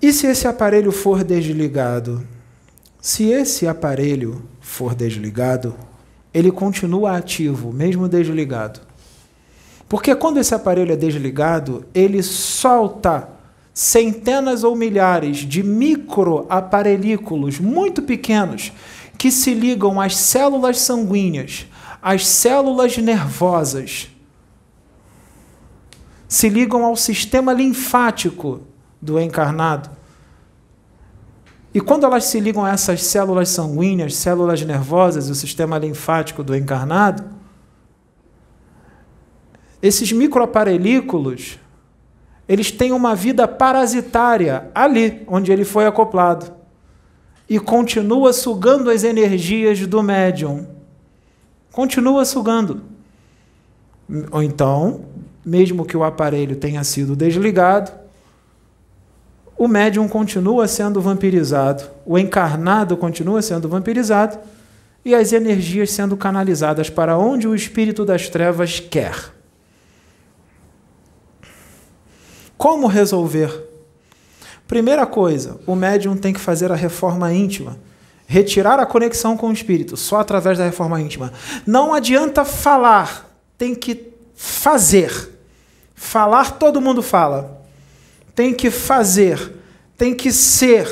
E 0.00 0.12
se 0.12 0.28
esse 0.28 0.46
aparelho 0.46 0.92
for 0.92 1.24
desligado? 1.24 2.24
Se 3.00 3.24
esse 3.24 3.66
aparelho 3.66 4.48
for 4.60 4.94
desligado, 4.94 5.76
ele 6.32 6.52
continua 6.52 7.16
ativo, 7.16 7.72
mesmo 7.72 8.08
desligado. 8.08 8.93
Porque 9.88 10.14
quando 10.14 10.38
esse 10.38 10.54
aparelho 10.54 10.92
é 10.92 10.96
desligado, 10.96 11.84
ele 11.94 12.22
solta 12.22 13.28
centenas 13.72 14.62
ou 14.62 14.76
milhares 14.76 15.38
de 15.38 15.62
microaparelículos 15.62 17.58
muito 17.58 18.02
pequenos 18.02 18.72
que 19.18 19.30
se 19.30 19.52
ligam 19.52 20.00
às 20.00 20.16
células 20.16 20.78
sanguíneas, 20.78 21.66
às 22.00 22.26
células 22.26 22.96
nervosas, 22.98 24.08
se 26.28 26.48
ligam 26.48 26.84
ao 26.84 26.96
sistema 26.96 27.52
linfático 27.52 28.60
do 29.00 29.20
encarnado. 29.20 29.90
E 31.72 31.80
quando 31.80 32.04
elas 32.04 32.24
se 32.24 32.38
ligam 32.38 32.64
a 32.64 32.70
essas 32.70 33.02
células 33.02 33.48
sanguíneas, 33.48 34.14
células 34.16 34.62
nervosas, 34.62 35.28
o 35.28 35.34
sistema 35.34 35.78
linfático 35.78 36.44
do 36.44 36.54
encarnado, 36.54 37.24
esses 39.84 40.10
microaparelículos, 40.12 41.58
eles 42.48 42.70
têm 42.70 42.90
uma 42.90 43.14
vida 43.14 43.46
parasitária 43.46 44.70
ali 44.74 45.22
onde 45.26 45.52
ele 45.52 45.62
foi 45.62 45.84
acoplado 45.84 46.54
e 47.46 47.60
continua 47.60 48.32
sugando 48.32 48.88
as 48.88 49.04
energias 49.04 49.86
do 49.86 50.02
médium. 50.02 50.66
Continua 51.70 52.24
sugando. 52.24 52.80
Ou 54.30 54.42
então, 54.42 55.04
mesmo 55.44 55.84
que 55.84 55.98
o 55.98 56.02
aparelho 56.02 56.56
tenha 56.56 56.82
sido 56.82 57.14
desligado, 57.14 57.92
o 59.54 59.68
médium 59.68 60.08
continua 60.08 60.66
sendo 60.66 60.98
vampirizado, 60.98 61.84
o 62.06 62.18
encarnado 62.18 62.96
continua 62.96 63.42
sendo 63.42 63.68
vampirizado 63.68 64.38
e 65.04 65.14
as 65.14 65.34
energias 65.34 65.90
sendo 65.90 66.16
canalizadas 66.16 66.88
para 66.88 67.18
onde 67.18 67.46
o 67.46 67.54
espírito 67.54 68.02
das 68.02 68.30
trevas 68.30 68.80
quer. 68.80 69.43
Como 72.64 72.86
resolver? 72.86 73.52
Primeira 74.66 75.04
coisa, 75.04 75.60
o 75.66 75.74
médium 75.74 76.16
tem 76.16 76.32
que 76.32 76.40
fazer 76.40 76.72
a 76.72 76.74
reforma 76.74 77.30
íntima, 77.30 77.76
retirar 78.26 78.80
a 78.80 78.86
conexão 78.86 79.36
com 79.36 79.48
o 79.48 79.52
espírito, 79.52 79.98
só 79.98 80.20
através 80.20 80.56
da 80.56 80.64
reforma 80.64 80.98
íntima. 80.98 81.30
Não 81.66 81.92
adianta 81.92 82.42
falar, 82.42 83.38
tem 83.58 83.74
que 83.74 84.14
fazer. 84.34 85.30
Falar 85.94 86.52
todo 86.52 86.80
mundo 86.80 87.02
fala. 87.02 87.66
Tem 88.34 88.54
que 88.54 88.70
fazer, 88.70 89.56
tem 89.98 90.14
que 90.14 90.32
ser. 90.32 90.88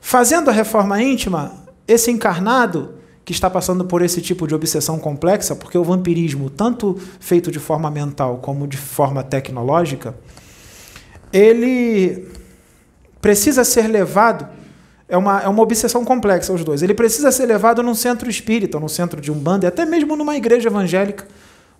Fazendo 0.00 0.50
a 0.50 0.52
reforma 0.52 1.00
íntima, 1.00 1.52
esse 1.86 2.10
encarnado 2.10 2.95
que 3.26 3.32
está 3.32 3.50
passando 3.50 3.84
por 3.84 4.02
esse 4.02 4.22
tipo 4.22 4.46
de 4.46 4.54
obsessão 4.54 5.00
complexa, 5.00 5.56
porque 5.56 5.76
o 5.76 5.82
vampirismo, 5.82 6.48
tanto 6.48 6.96
feito 7.18 7.50
de 7.50 7.58
forma 7.58 7.90
mental 7.90 8.38
como 8.38 8.68
de 8.68 8.76
forma 8.76 9.20
tecnológica, 9.24 10.14
ele 11.32 12.28
precisa 13.20 13.64
ser 13.64 13.88
levado. 13.88 14.46
É 15.08 15.16
uma, 15.16 15.40
é 15.40 15.48
uma 15.48 15.60
obsessão 15.60 16.04
complexa, 16.04 16.52
os 16.52 16.62
dois. 16.62 16.82
Ele 16.82 16.94
precisa 16.94 17.32
ser 17.32 17.46
levado 17.46 17.82
num 17.82 17.96
centro 17.96 18.30
espírita, 18.30 18.78
num 18.78 18.86
centro 18.86 19.20
de 19.20 19.32
umbanda, 19.32 19.66
e 19.66 19.68
até 19.68 19.84
mesmo 19.84 20.14
numa 20.14 20.36
igreja 20.36 20.68
evangélica, 20.68 21.26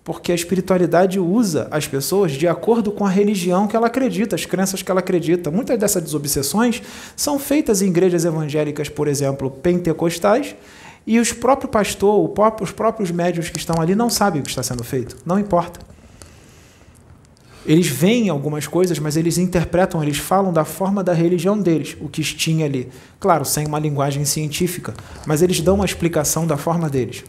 porque 0.03 0.32
a 0.32 0.34
espiritualidade 0.34 1.20
usa 1.20 1.68
as 1.70 1.86
pessoas 1.86 2.32
de 2.32 2.49
acordo 2.49 2.90
com 2.90 3.07
a 3.07 3.09
religião 3.09 3.68
que 3.68 3.76
ela 3.76 3.86
acredita, 3.86 4.34
as 4.34 4.44
crenças 4.44 4.82
que 4.82 4.90
ela 4.90 4.99
acredita. 4.99 5.49
Muitas 5.49 5.78
dessas 5.78 6.03
desobsessões 6.03 6.82
são 7.14 7.38
feitas 7.38 7.82
em 7.82 7.86
igrejas 7.86 8.24
evangélicas, 8.24 8.88
por 8.88 9.07
exemplo, 9.07 9.49
pentecostais, 9.49 10.57
e 11.07 11.21
os 11.21 11.33
próprios 11.33 11.71
pastor, 11.71 12.35
os 12.61 12.73
próprios 12.73 13.11
médios 13.11 13.49
que 13.49 13.59
estão 13.59 13.81
ali 13.81 13.95
não 13.95 14.11
sabem 14.11 14.41
o 14.41 14.45
que 14.45 14.51
está 14.51 14.63
sendo 14.63 14.83
feito. 14.83 15.17
Não 15.25 15.39
importa. 15.39 15.79
Eles 17.65 17.89
veem 17.89 18.29
algumas 18.29 18.67
coisas, 18.67 18.99
mas 18.99 19.17
eles 19.17 19.39
interpretam, 19.39 20.03
eles 20.03 20.19
falam 20.19 20.53
da 20.53 20.65
forma 20.65 21.03
da 21.03 21.13
religião 21.13 21.59
deles, 21.59 21.97
o 22.01 22.09
que 22.09 22.23
tinha 22.23 22.65
ali. 22.65 22.89
Claro, 23.19 23.45
sem 23.45 23.67
uma 23.67 23.79
linguagem 23.79 24.25
científica, 24.25 24.95
mas 25.27 25.43
eles 25.43 25.61
dão 25.61 25.77
uma 25.77 25.85
explicação 25.85 26.47
da 26.47 26.57
forma 26.57 26.89
deles. 26.89 27.25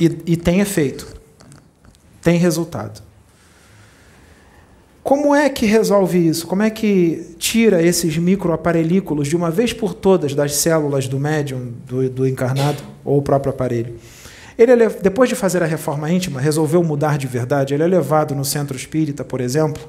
E, 0.00 0.06
e 0.26 0.36
tem 0.36 0.60
efeito, 0.60 1.14
tem 2.22 2.38
resultado. 2.38 3.02
Como 5.08 5.34
é 5.34 5.48
que 5.48 5.64
resolve 5.64 6.18
isso? 6.18 6.46
Como 6.46 6.62
é 6.62 6.68
que 6.68 7.34
tira 7.38 7.82
esses 7.82 8.18
microaparelículos 8.18 9.26
de 9.26 9.34
uma 9.34 9.50
vez 9.50 9.72
por 9.72 9.94
todas 9.94 10.34
das 10.34 10.56
células 10.56 11.08
do 11.08 11.18
médium, 11.18 11.72
do, 11.86 12.10
do 12.10 12.28
encarnado 12.28 12.82
ou 13.02 13.16
o 13.16 13.22
próprio 13.22 13.50
aparelho? 13.50 13.94
Ele, 14.58 14.70
é 14.70 14.90
depois 14.90 15.30
de 15.30 15.34
fazer 15.34 15.62
a 15.62 15.66
reforma 15.66 16.12
íntima, 16.12 16.42
resolveu 16.42 16.84
mudar 16.84 17.16
de 17.16 17.26
verdade. 17.26 17.72
Ele 17.72 17.84
é 17.84 17.86
levado 17.86 18.34
no 18.34 18.44
centro 18.44 18.76
espírita, 18.76 19.24
por 19.24 19.40
exemplo, 19.40 19.82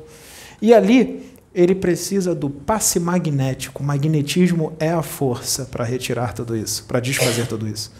e 0.61 0.73
ali 0.73 1.29
ele 1.53 1.75
precisa 1.75 2.33
do 2.33 2.49
passe 2.49 2.97
magnético. 2.97 3.83
O 3.83 3.85
magnetismo 3.85 4.71
é 4.79 4.89
a 4.89 5.01
força 5.01 5.65
para 5.65 5.83
retirar 5.83 6.31
tudo 6.31 6.55
isso, 6.55 6.85
para 6.85 7.01
desfazer 7.01 7.45
tudo 7.45 7.67
isso. 7.67 7.91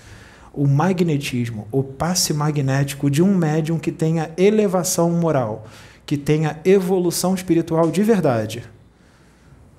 O 0.54 0.66
magnetismo, 0.66 1.68
o 1.70 1.84
passe 1.84 2.34
magnético 2.34 3.12
de 3.12 3.22
um 3.22 3.36
médium 3.36 3.78
que 3.78 3.92
tenha 3.92 4.32
elevação 4.38 5.12
moral, 5.12 5.68
que 6.10 6.18
tenha 6.18 6.60
evolução 6.66 7.36
espiritual 7.36 7.92
de 7.92 8.02
verdade. 8.02 8.64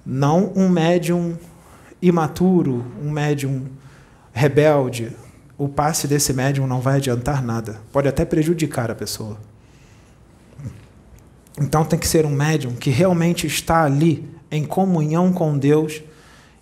Não 0.06 0.52
um 0.54 0.68
médium 0.68 1.36
imaturo, 2.00 2.86
um 3.02 3.10
médium 3.10 3.66
rebelde. 4.32 5.10
O 5.58 5.68
passe 5.68 6.06
desse 6.06 6.32
médium 6.32 6.68
não 6.68 6.80
vai 6.80 6.98
adiantar 6.98 7.42
nada. 7.42 7.80
Pode 7.92 8.06
até 8.06 8.24
prejudicar 8.24 8.92
a 8.92 8.94
pessoa. 8.94 9.38
Então 11.60 11.84
tem 11.84 11.98
que 11.98 12.06
ser 12.06 12.24
um 12.24 12.30
médium 12.30 12.76
que 12.76 12.90
realmente 12.90 13.48
está 13.48 13.82
ali 13.82 14.24
em 14.52 14.64
comunhão 14.64 15.32
com 15.32 15.58
Deus 15.58 16.00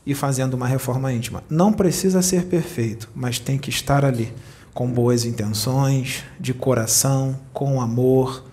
e 0.07 0.15
fazendo 0.15 0.55
uma 0.55 0.67
reforma 0.67 1.13
íntima. 1.13 1.45
Não 1.51 1.75
precisa 1.75 2.23
ser 2.23 2.47
perfeito, 2.47 3.11
mas 3.15 3.39
tem 3.39 3.59
que 3.59 3.69
estar 3.69 4.03
ali 4.03 4.33
com 4.73 4.91
boas 4.91 5.27
intenções, 5.27 6.25
de 6.41 6.55
coração, 6.55 7.39
com 7.53 7.83
amor, 7.83 8.48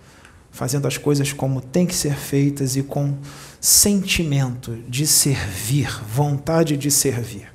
fazendo 0.56 0.88
as 0.88 0.96
coisas 0.96 1.34
como 1.34 1.60
tem 1.60 1.84
que 1.84 1.94
ser 1.94 2.14
feitas 2.14 2.76
e 2.76 2.82
com 2.82 3.14
sentimento 3.60 4.74
de 4.88 5.06
servir, 5.06 6.02
vontade 6.08 6.78
de 6.78 6.90
servir. 6.90 7.52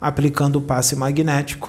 Aplicando 0.00 0.60
o 0.60 0.62
passe 0.62 0.94
magnético, 0.94 1.68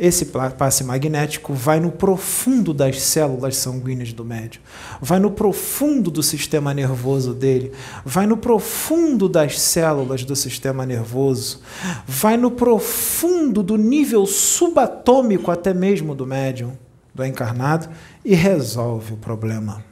esse 0.00 0.24
passe 0.58 0.82
magnético 0.82 1.54
vai 1.54 1.78
no 1.78 1.92
profundo 1.92 2.74
das 2.74 3.00
células 3.00 3.54
sanguíneas 3.54 4.12
do 4.12 4.24
médium, 4.24 4.60
vai 5.00 5.20
no 5.20 5.30
profundo 5.30 6.10
do 6.10 6.24
sistema 6.24 6.74
nervoso 6.74 7.32
dele, 7.32 7.70
vai 8.04 8.26
no 8.26 8.36
profundo 8.36 9.28
das 9.28 9.60
células 9.60 10.24
do 10.24 10.34
sistema 10.34 10.84
nervoso, 10.84 11.60
vai 12.04 12.36
no 12.36 12.50
profundo 12.50 13.62
do 13.62 13.76
nível 13.76 14.26
subatômico 14.26 15.52
até 15.52 15.72
mesmo 15.72 16.16
do 16.16 16.26
médium, 16.26 16.72
do 17.14 17.24
encarnado, 17.24 17.88
e 18.24 18.34
resolve 18.34 19.12
o 19.12 19.16
problema 19.16 19.88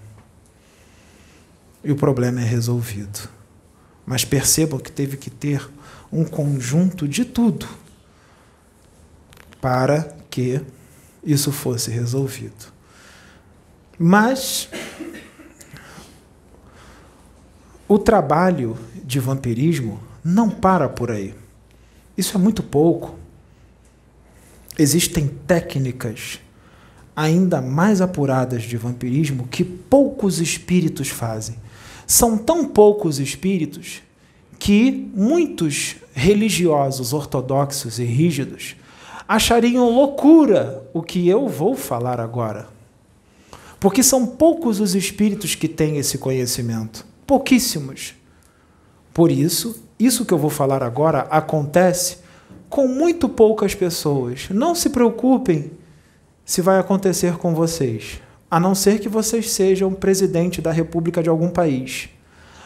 e 1.83 1.93
o 1.93 1.97
problema 1.97 2.41
é 2.41 2.45
resolvido. 2.45 3.29
Mas 4.05 4.25
percebam 4.25 4.79
que 4.79 4.91
teve 4.91 5.17
que 5.17 5.31
ter 5.31 5.69
um 6.13 6.25
conjunto 6.25 7.07
de 7.07 7.25
tudo 7.25 7.69
para 9.61 10.17
que 10.31 10.61
isso 11.23 11.53
fosse 11.53 11.91
resolvido. 11.91 12.73
Mas 13.99 14.69
o 17.89 17.99
trabalho 17.99 18.79
de 19.05 19.19
vampirismo 19.19 20.01
não 20.23 20.49
para 20.49 20.89
por 20.89 21.11
aí. 21.11 21.35
Isso 22.17 22.37
é 22.37 22.41
muito 22.41 22.63
pouco. 22.63 23.19
Existem 24.79 25.27
técnicas 25.27 26.41
ainda 27.17 27.61
mais 27.61 28.01
apuradas 28.01 28.63
de 28.63 28.77
vampirismo 28.77 29.49
que 29.49 29.65
poucos 29.65 30.39
espíritos 30.39 31.09
fazem. 31.09 31.57
São 32.11 32.39
tão 32.39 32.65
poucos 32.65 33.19
espíritos 33.19 34.03
que 34.59 35.11
muitos 35.15 35.97
religiosos 36.15 37.13
ortodoxos 37.13 37.99
e 37.99 38.05
rígidos 38.05 38.77
achariam 39.29 39.91
loucura 39.91 40.89
o 40.95 41.03
que 41.03 41.29
eu 41.29 41.47
vou 41.47 41.77
falar 41.77 42.19
agora. 42.19 42.67
Porque 43.79 44.03
são 44.03 44.27
poucos 44.27 44.81
os 44.81 44.95
espíritos 44.95 45.55
que 45.55 45.69
têm 45.69 45.99
esse 45.99 46.17
conhecimento, 46.17 47.05
pouquíssimos. 47.27 48.15
Por 49.13 49.31
isso, 49.31 49.85
isso 49.99 50.25
que 50.25 50.33
eu 50.33 50.39
vou 50.39 50.49
falar 50.49 50.83
agora 50.83 51.27
acontece 51.31 52.21
com 52.71 52.89
muito 52.89 53.29
poucas 53.29 53.75
pessoas. 53.75 54.49
Não 54.49 54.75
se 54.75 54.89
preocupem 54.89 55.73
se 56.43 56.63
vai 56.63 56.79
acontecer 56.79 57.37
com 57.37 57.55
vocês 57.55 58.23
a 58.51 58.59
não 58.59 58.75
ser 58.75 58.99
que 59.01 59.09
vocês 59.09 59.51
sejam 59.51 59.93
presidente 59.93 60.63
da 60.63 60.73
república 60.73 61.23
de 61.23 61.29
algum 61.29 61.51
país, 61.51 62.09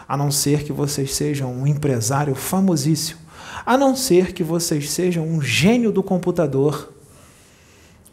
a 0.08 0.16
não 0.16 0.30
ser 0.30 0.62
que 0.62 0.72
vocês 0.72 1.14
sejam 1.14 1.52
um 1.52 1.66
empresário 1.66 2.34
famosíssimo, 2.34 3.20
a 3.66 3.76
não 3.76 3.96
ser 3.96 4.32
que 4.32 4.42
vocês 4.42 4.90
sejam 4.90 5.26
um 5.26 5.40
gênio 5.40 5.90
do 5.90 6.02
computador 6.02 6.92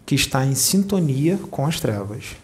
que 0.05 0.15
está 0.15 0.45
em 0.45 0.55
sintonia 0.55 1.37
com 1.51 1.65
as 1.65 1.79
trevas. 1.79 2.35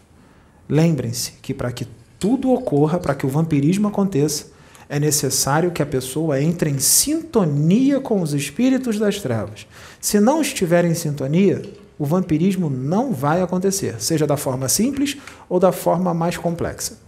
Lembrem-se 0.69 1.34
que 1.41 1.53
para 1.53 1.71
que 1.71 1.88
tudo 2.19 2.51
ocorra, 2.51 2.99
para 2.99 3.15
que 3.15 3.26
o 3.26 3.30
vampirismo 3.30 3.88
aconteça, 3.88 4.47
é 4.88 4.99
necessário 4.99 5.71
que 5.71 5.82
a 5.82 5.86
pessoa 5.86 6.41
entre 6.41 6.69
em 6.69 6.80
sintonia 6.80 7.99
com 7.99 8.21
os 8.21 8.34
espíritos 8.34 8.99
das 8.99 9.19
trevas. 9.19 9.65
Se 9.99 10.19
não 10.19 10.41
estiver 10.41 10.86
em 10.86 10.93
sintonia, 10.93 11.61
o 11.98 12.06
vampirismo 12.06 12.70
não 12.70 13.14
vai 13.14 13.41
acontecer, 13.41 14.02
seja 14.02 14.28
da 14.28 14.36
forma 14.36 14.68
simples 14.68 15.18
ou 15.48 15.60
da 15.60 15.72
forma 15.72 16.14
mais 16.14 16.36
complexa. 16.38 17.00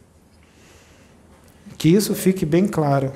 Que 1.78 1.90
isso 1.90 2.16
fique 2.16 2.46
bem 2.46 2.66
claro. 2.68 3.12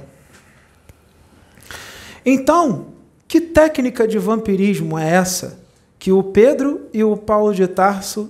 Então, 2.26 2.88
que 3.28 3.40
técnica 3.40 4.08
de 4.08 4.20
vampirismo 4.20 5.00
é 5.00 5.10
essa 5.10 5.60
que 5.98 6.12
o 6.12 6.22
Pedro 6.22 6.90
e 6.94 7.04
o 7.04 7.16
Paulo 7.16 7.56
de 7.56 7.68
Tarso 7.68 8.30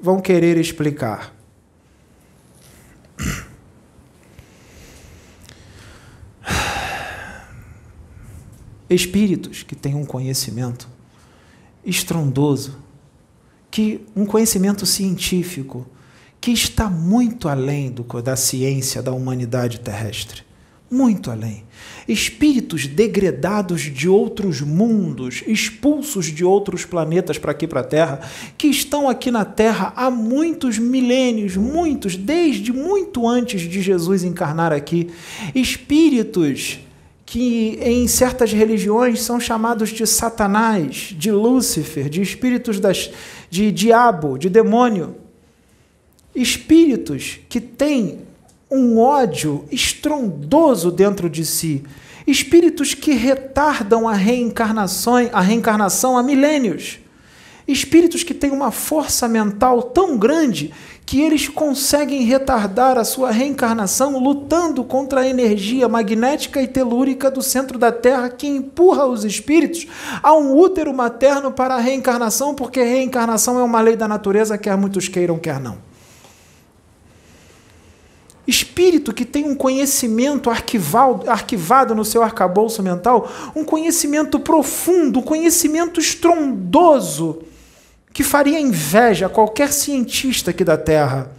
vão 0.00 0.20
querer 0.20 0.56
explicar? 0.56 1.34
Espíritos 8.88 9.62
que 9.64 9.74
têm 9.74 9.94
um 9.94 10.06
conhecimento 10.06 10.91
estrondoso, 11.84 12.78
que 13.70 14.00
um 14.14 14.26
conhecimento 14.26 14.84
científico 14.86 15.86
que 16.40 16.50
está 16.50 16.90
muito 16.90 17.48
além 17.48 17.90
do, 17.90 18.04
da 18.20 18.36
ciência 18.36 19.02
da 19.02 19.12
humanidade 19.12 19.80
terrestre 19.80 20.42
muito 20.92 21.30
além. 21.30 21.64
Espíritos 22.06 22.86
degredados 22.86 23.80
de 23.80 24.08
outros 24.08 24.60
mundos, 24.60 25.42
expulsos 25.46 26.26
de 26.26 26.44
outros 26.44 26.84
planetas 26.84 27.38
para 27.38 27.52
aqui 27.52 27.66
para 27.66 27.80
a 27.80 27.84
Terra, 27.84 28.20
que 28.58 28.68
estão 28.68 29.08
aqui 29.08 29.30
na 29.30 29.44
Terra 29.44 29.94
há 29.96 30.10
muitos 30.10 30.78
milênios, 30.78 31.56
muitos, 31.56 32.14
desde 32.14 32.72
muito 32.72 33.26
antes 33.26 33.62
de 33.62 33.80
Jesus 33.80 34.22
encarnar 34.22 34.70
aqui. 34.70 35.08
Espíritos 35.54 36.78
que 37.32 37.78
em 37.80 38.06
certas 38.06 38.52
religiões 38.52 39.22
são 39.22 39.40
chamados 39.40 39.88
de 39.88 40.06
Satanás, 40.06 41.14
de 41.16 41.32
Lúcifer, 41.32 42.10
de 42.10 42.20
espíritos 42.20 42.78
das, 42.78 43.10
de 43.48 43.72
diabo, 43.72 44.36
de 44.36 44.50
demônio. 44.50 45.16
Espíritos 46.34 47.40
que 47.48 47.58
têm 47.58 48.18
um 48.70 48.98
ódio 48.98 49.64
estrondoso 49.72 50.90
dentro 50.90 51.30
de 51.30 51.46
si, 51.46 51.82
espíritos 52.26 52.92
que 52.92 53.12
retardam 53.12 54.06
a 54.06 54.12
reencarnação, 54.12 55.14
a 55.32 55.40
reencarnação 55.40 56.18
há 56.18 56.22
milênios, 56.22 56.98
espíritos 57.66 58.22
que 58.22 58.34
têm 58.34 58.50
uma 58.50 58.70
força 58.70 59.26
mental 59.26 59.82
tão 59.84 60.18
grande 60.18 60.70
que 61.12 61.20
eles 61.20 61.46
conseguem 61.46 62.22
retardar 62.22 62.96
a 62.96 63.04
sua 63.04 63.30
reencarnação 63.30 64.18
lutando 64.18 64.82
contra 64.82 65.20
a 65.20 65.28
energia 65.28 65.86
magnética 65.86 66.62
e 66.62 66.66
telúrica 66.66 67.30
do 67.30 67.42
centro 67.42 67.78
da 67.78 67.92
Terra 67.92 68.30
que 68.30 68.46
empurra 68.46 69.04
os 69.04 69.22
espíritos 69.22 69.86
a 70.22 70.32
um 70.32 70.56
útero 70.56 70.90
materno 70.94 71.52
para 71.52 71.74
a 71.74 71.78
reencarnação, 71.78 72.54
porque 72.54 72.82
reencarnação 72.82 73.58
é 73.58 73.62
uma 73.62 73.82
lei 73.82 73.94
da 73.94 74.08
natureza, 74.08 74.56
quer 74.56 74.74
muitos 74.78 75.06
queiram, 75.06 75.38
quer 75.38 75.60
não. 75.60 75.76
Espírito 78.46 79.12
que 79.12 79.26
tem 79.26 79.44
um 79.44 79.54
conhecimento 79.54 80.48
arquivado, 80.48 81.28
arquivado 81.28 81.94
no 81.94 82.06
seu 82.06 82.22
arcabouço 82.22 82.82
mental, 82.82 83.30
um 83.54 83.64
conhecimento 83.64 84.40
profundo, 84.40 85.18
um 85.18 85.22
conhecimento 85.22 86.00
estrondoso, 86.00 87.42
que 88.12 88.22
faria 88.22 88.60
inveja 88.60 89.26
a 89.26 89.30
qualquer 89.30 89.72
cientista 89.72 90.50
aqui 90.50 90.64
da 90.64 90.76
Terra. 90.76 91.32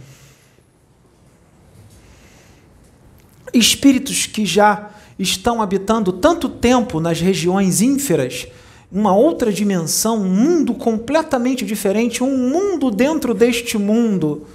Espíritos 3.52 4.26
que 4.26 4.44
já 4.44 4.90
estão 5.18 5.62
habitando 5.62 6.12
tanto 6.12 6.48
tempo 6.48 6.98
nas 6.98 7.20
regiões 7.20 7.80
ínferas, 7.80 8.48
uma 8.90 9.14
outra 9.14 9.52
dimensão, 9.52 10.18
um 10.18 10.28
mundo 10.28 10.74
completamente 10.74 11.64
diferente, 11.64 12.22
um 12.22 12.50
mundo 12.50 12.90
dentro 12.90 13.32
deste 13.32 13.78
mundo 13.78 14.46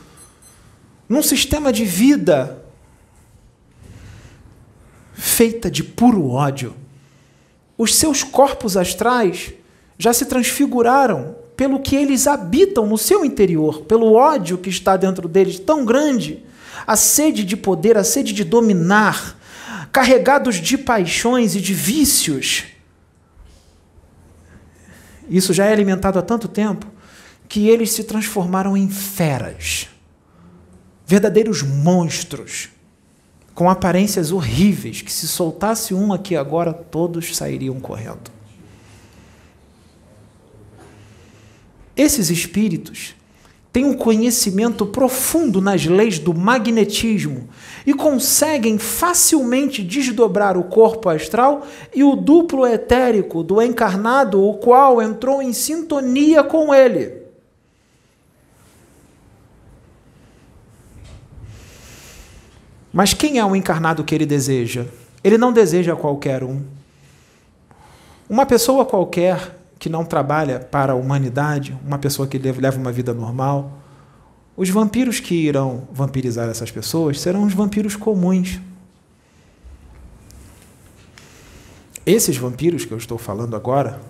num 1.07 1.23
sistema 1.23 1.73
de 1.73 1.83
vida 1.85 2.63
feita 5.13 5.71
de 5.71 5.83
puro 5.83 6.29
ódio. 6.29 6.75
Os 7.77 7.95
seus 7.95 8.23
corpos 8.23 8.77
astrais 8.77 9.53
já 9.97 10.13
se 10.13 10.25
transfiguraram 10.25 11.35
pelo 11.59 11.81
que 11.81 11.93
eles 11.93 12.25
habitam 12.25 12.87
no 12.87 12.97
seu 12.97 13.25
interior, 13.25 13.81
pelo 13.81 14.13
ódio 14.13 14.57
que 14.57 14.69
está 14.69 14.95
dentro 14.95 15.27
deles 15.27 15.59
tão 15.59 15.83
grande, 15.83 16.41
a 16.87 16.95
sede 16.95 17.43
de 17.43 17.57
poder, 17.57 17.97
a 17.97 18.03
sede 18.05 18.31
de 18.31 18.45
dominar, 18.45 19.37
carregados 19.91 20.55
de 20.55 20.77
paixões 20.77 21.55
e 21.55 21.59
de 21.59 21.73
vícios. 21.73 22.63
Isso 25.29 25.51
já 25.51 25.65
é 25.65 25.73
alimentado 25.73 26.17
há 26.17 26.21
tanto 26.21 26.47
tempo 26.47 26.87
que 27.49 27.67
eles 27.67 27.91
se 27.91 28.05
transformaram 28.05 28.77
em 28.77 28.87
feras 28.87 29.89
verdadeiros 31.05 31.61
monstros, 31.61 32.69
com 33.53 33.69
aparências 33.69 34.31
horríveis, 34.31 35.01
que 35.01 35.11
se 35.11 35.27
soltasse 35.27 35.93
um 35.93 36.13
aqui 36.13 36.37
agora, 36.37 36.71
todos 36.71 37.35
sairiam 37.35 37.81
correndo. 37.81 38.38
Esses 41.99 42.29
espíritos 42.29 43.13
têm 43.73 43.83
um 43.83 43.93
conhecimento 43.93 44.85
profundo 44.85 45.59
nas 45.59 45.85
leis 45.85 46.17
do 46.17 46.33
magnetismo 46.33 47.49
e 47.85 47.93
conseguem 47.93 48.77
facilmente 48.77 49.83
desdobrar 49.83 50.57
o 50.57 50.63
corpo 50.63 51.09
astral 51.09 51.67
e 51.93 52.01
o 52.01 52.15
duplo 52.15 52.65
etérico 52.65 53.43
do 53.43 53.61
encarnado, 53.61 54.41
o 54.41 54.53
qual 54.59 55.01
entrou 55.01 55.41
em 55.41 55.51
sintonia 55.51 56.41
com 56.41 56.73
ele. 56.73 57.17
Mas 62.93 63.13
quem 63.13 63.39
é 63.39 63.45
o 63.45 63.57
encarnado 63.57 64.05
que 64.05 64.15
ele 64.15 64.25
deseja? 64.25 64.85
Ele 65.21 65.37
não 65.37 65.51
deseja 65.51 65.97
qualquer 65.97 66.45
um. 66.45 66.63
Uma 68.29 68.45
pessoa 68.45 68.85
qualquer 68.85 69.58
que 69.79 69.87
não 69.87 70.03
trabalha 70.03 70.59
para 70.59 70.91
a 70.91 70.95
humanidade, 70.95 71.75
uma 71.87 71.97
pessoa 71.97 72.27
que 72.27 72.37
leva 72.37 72.77
uma 72.77 72.91
vida 72.91 73.13
normal, 73.13 73.79
os 74.57 74.69
vampiros 74.69 75.21
que 75.21 75.33
irão 75.33 75.87
vampirizar 75.89 76.49
essas 76.49 76.69
pessoas 76.69 77.21
serão 77.21 77.45
os 77.45 77.53
vampiros 77.53 77.95
comuns. 77.95 78.59
Esses 82.05 82.35
vampiros 82.35 82.83
que 82.83 82.91
eu 82.91 82.97
estou 82.97 83.17
falando 83.17 83.55
agora, 83.55 84.01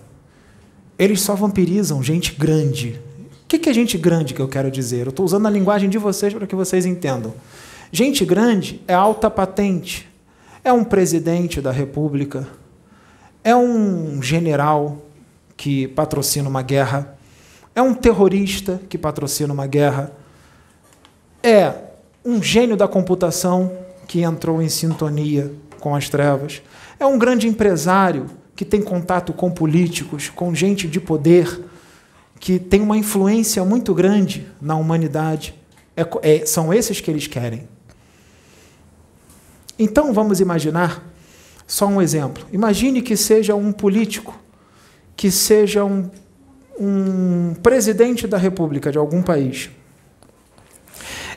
eles 0.98 1.20
só 1.20 1.36
vampirizam 1.36 2.02
gente 2.02 2.34
grande. 2.34 3.00
O 3.44 3.46
que 3.46 3.70
é 3.70 3.72
gente 3.72 3.96
grande 3.96 4.34
que 4.34 4.40
eu 4.40 4.48
quero 4.48 4.72
dizer? 4.72 5.06
Eu 5.06 5.10
estou 5.10 5.24
usando 5.24 5.46
a 5.46 5.50
linguagem 5.50 5.88
de 5.88 5.98
vocês 5.98 6.34
para 6.34 6.48
que 6.48 6.56
vocês 6.56 6.84
entendam. 6.84 7.32
Gente 7.92 8.24
grande 8.24 8.80
é 8.88 8.94
alta 8.94 9.30
patente, 9.30 10.08
é 10.64 10.72
um 10.72 10.82
presidente 10.82 11.60
da 11.60 11.70
República, 11.70 12.48
é 13.44 13.54
um 13.54 14.20
general 14.20 15.09
que 15.60 15.86
patrocina 15.88 16.48
uma 16.48 16.62
guerra, 16.62 17.18
é 17.74 17.82
um 17.82 17.92
terrorista 17.92 18.80
que 18.88 18.96
patrocina 18.96 19.52
uma 19.52 19.66
guerra, 19.66 20.10
é 21.42 21.74
um 22.24 22.42
gênio 22.42 22.78
da 22.78 22.88
computação 22.88 23.70
que 24.08 24.22
entrou 24.22 24.62
em 24.62 24.70
sintonia 24.70 25.52
com 25.78 25.94
as 25.94 26.08
trevas, 26.08 26.62
é 26.98 27.04
um 27.04 27.18
grande 27.18 27.46
empresário 27.46 28.24
que 28.56 28.64
tem 28.64 28.80
contato 28.80 29.34
com 29.34 29.50
políticos, 29.50 30.30
com 30.30 30.54
gente 30.54 30.88
de 30.88 30.98
poder, 30.98 31.62
que 32.38 32.58
tem 32.58 32.80
uma 32.80 32.96
influência 32.96 33.62
muito 33.62 33.92
grande 33.92 34.46
na 34.62 34.76
humanidade. 34.76 35.54
É, 35.94 36.06
é, 36.22 36.46
são 36.46 36.72
esses 36.72 37.02
que 37.02 37.10
eles 37.10 37.26
querem. 37.26 37.68
Então 39.78 40.14
vamos 40.14 40.40
imaginar 40.40 41.06
só 41.66 41.86
um 41.86 42.00
exemplo. 42.00 42.46
Imagine 42.50 43.02
que 43.02 43.14
seja 43.14 43.54
um 43.54 43.72
político, 43.72 44.39
que 45.20 45.30
seja 45.30 45.84
um, 45.84 46.08
um 46.78 47.54
presidente 47.62 48.26
da 48.26 48.38
República 48.38 48.90
de 48.90 48.96
algum 48.96 49.20
país. 49.20 49.68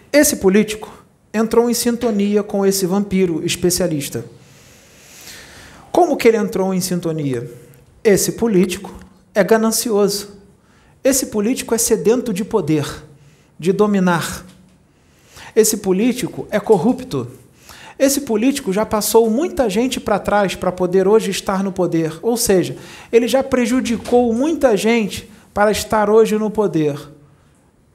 Esse 0.10 0.38
político 0.38 1.04
entrou 1.34 1.70
em 1.70 1.74
sintonia 1.74 2.42
com 2.44 2.66
esse 2.66 2.86
vampiro 2.86 3.46
especialista. 3.46 4.24
Como 5.92 6.16
que 6.16 6.30
ele 6.30 6.38
entrou 6.38 6.74
em 6.74 6.80
sintonia? 6.80 7.52
Esse 8.02 8.32
político 8.32 8.98
é 9.36 9.44
ganancioso. 9.44 10.30
Esse 11.04 11.26
político 11.26 11.76
é 11.76 11.78
sedento 11.78 12.32
de 12.32 12.46
poder, 12.46 12.88
de 13.60 13.74
dominar. 13.74 14.46
Esse 15.54 15.76
político 15.76 16.48
é 16.50 16.58
corrupto 16.58 17.30
esse 17.98 18.22
político 18.22 18.74
já 18.74 18.86
passou 18.86 19.30
muita 19.30 19.70
gente 19.70 20.00
para 20.00 20.20
trás 20.20 20.56
para 20.56 20.72
poder 20.72 21.08
hoje 21.08 21.32
estar 21.32 21.64
no 21.64 21.72
poder. 21.72 22.18
Ou 22.22 22.36
seja, 22.36 22.76
ele 23.12 23.28
já 23.28 23.44
prejudicou 23.44 24.34
muita 24.34 24.76
gente 24.76 25.30
para 25.54 25.72
estar 25.72 26.10
hoje 26.10 26.38
no 26.38 26.50
poder. 26.50 27.00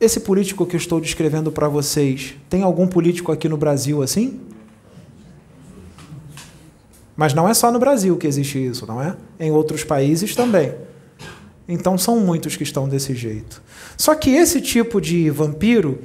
Esse 0.00 0.20
político 0.20 0.64
que 0.64 0.76
eu 0.76 0.80
estou 0.80 1.00
descrevendo 1.00 1.50
para 1.50 1.68
vocês, 1.68 2.36
tem 2.48 2.62
algum 2.62 2.86
político 2.86 3.32
aqui 3.32 3.48
no 3.48 3.56
Brasil 3.56 4.00
assim? 4.00 4.40
Mas 7.16 7.34
não 7.34 7.48
é 7.48 7.54
só 7.54 7.72
no 7.72 7.80
Brasil 7.80 8.16
que 8.16 8.28
existe 8.28 8.64
isso, 8.64 8.86
não 8.86 9.02
é? 9.02 9.16
Em 9.40 9.50
outros 9.50 9.82
países 9.82 10.36
também. 10.36 10.72
Então 11.68 11.98
são 11.98 12.20
muitos 12.20 12.56
que 12.56 12.62
estão 12.62 12.88
desse 12.88 13.12
jeito. 13.12 13.60
Só 13.96 14.14
que 14.14 14.30
esse 14.30 14.60
tipo 14.60 15.00
de 15.00 15.28
vampiro, 15.28 15.98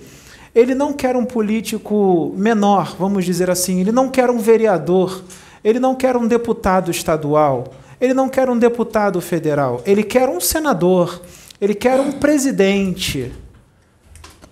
ele 0.55 0.75
não 0.75 0.93
quer 0.93 1.15
um 1.15 1.25
político 1.25 2.33
menor, 2.37 2.95
vamos 2.97 3.25
dizer 3.25 3.49
assim, 3.49 3.81
ele 3.81 3.91
não 3.91 4.09
quer 4.09 4.29
um 4.29 4.37
vereador, 4.37 5.23
ele 5.63 5.79
não 5.79 5.95
quer 5.95 6.15
um 6.15 6.27
deputado 6.27 6.91
estadual, 6.91 7.73
ele 7.99 8.13
não 8.13 8.29
quer 8.29 8.49
um 8.49 8.57
deputado 8.57 9.19
federal, 9.19 9.81
ele 9.85 10.03
quer 10.03 10.29
um 10.29 10.39
senador, 10.39 11.21
ele 11.59 11.73
quer 11.73 11.99
um 11.99 12.11
presidente, 12.11 13.31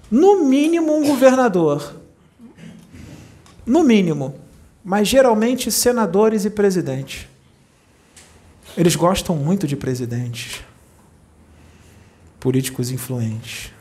no 0.09 0.43
mínimo 0.43 0.93
um 0.95 1.05
governador. 1.05 1.95
No 3.65 3.83
mínimo, 3.83 4.35
mas 4.83 5.07
geralmente 5.07 5.71
senadores 5.71 6.45
e 6.45 6.49
presidentes. 6.49 7.27
Eles 8.75 8.95
gostam 8.95 9.35
muito 9.35 9.67
de 9.67 9.75
presidentes, 9.75 10.61
políticos 12.39 12.89
influentes. 12.89 13.71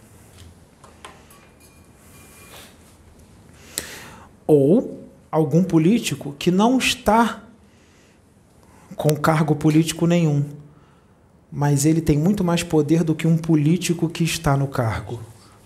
Ou 4.52 4.98
algum 5.30 5.62
político 5.62 6.34
que 6.36 6.50
não 6.50 6.76
está 6.76 7.44
com 8.96 9.14
cargo 9.14 9.54
político 9.54 10.08
nenhum, 10.08 10.44
mas 11.52 11.84
ele 11.84 12.00
tem 12.00 12.18
muito 12.18 12.42
mais 12.42 12.64
poder 12.64 13.04
do 13.04 13.14
que 13.14 13.28
um 13.28 13.38
político 13.38 14.08
que 14.08 14.24
está 14.24 14.56
no 14.56 14.66
cargo. 14.66 15.20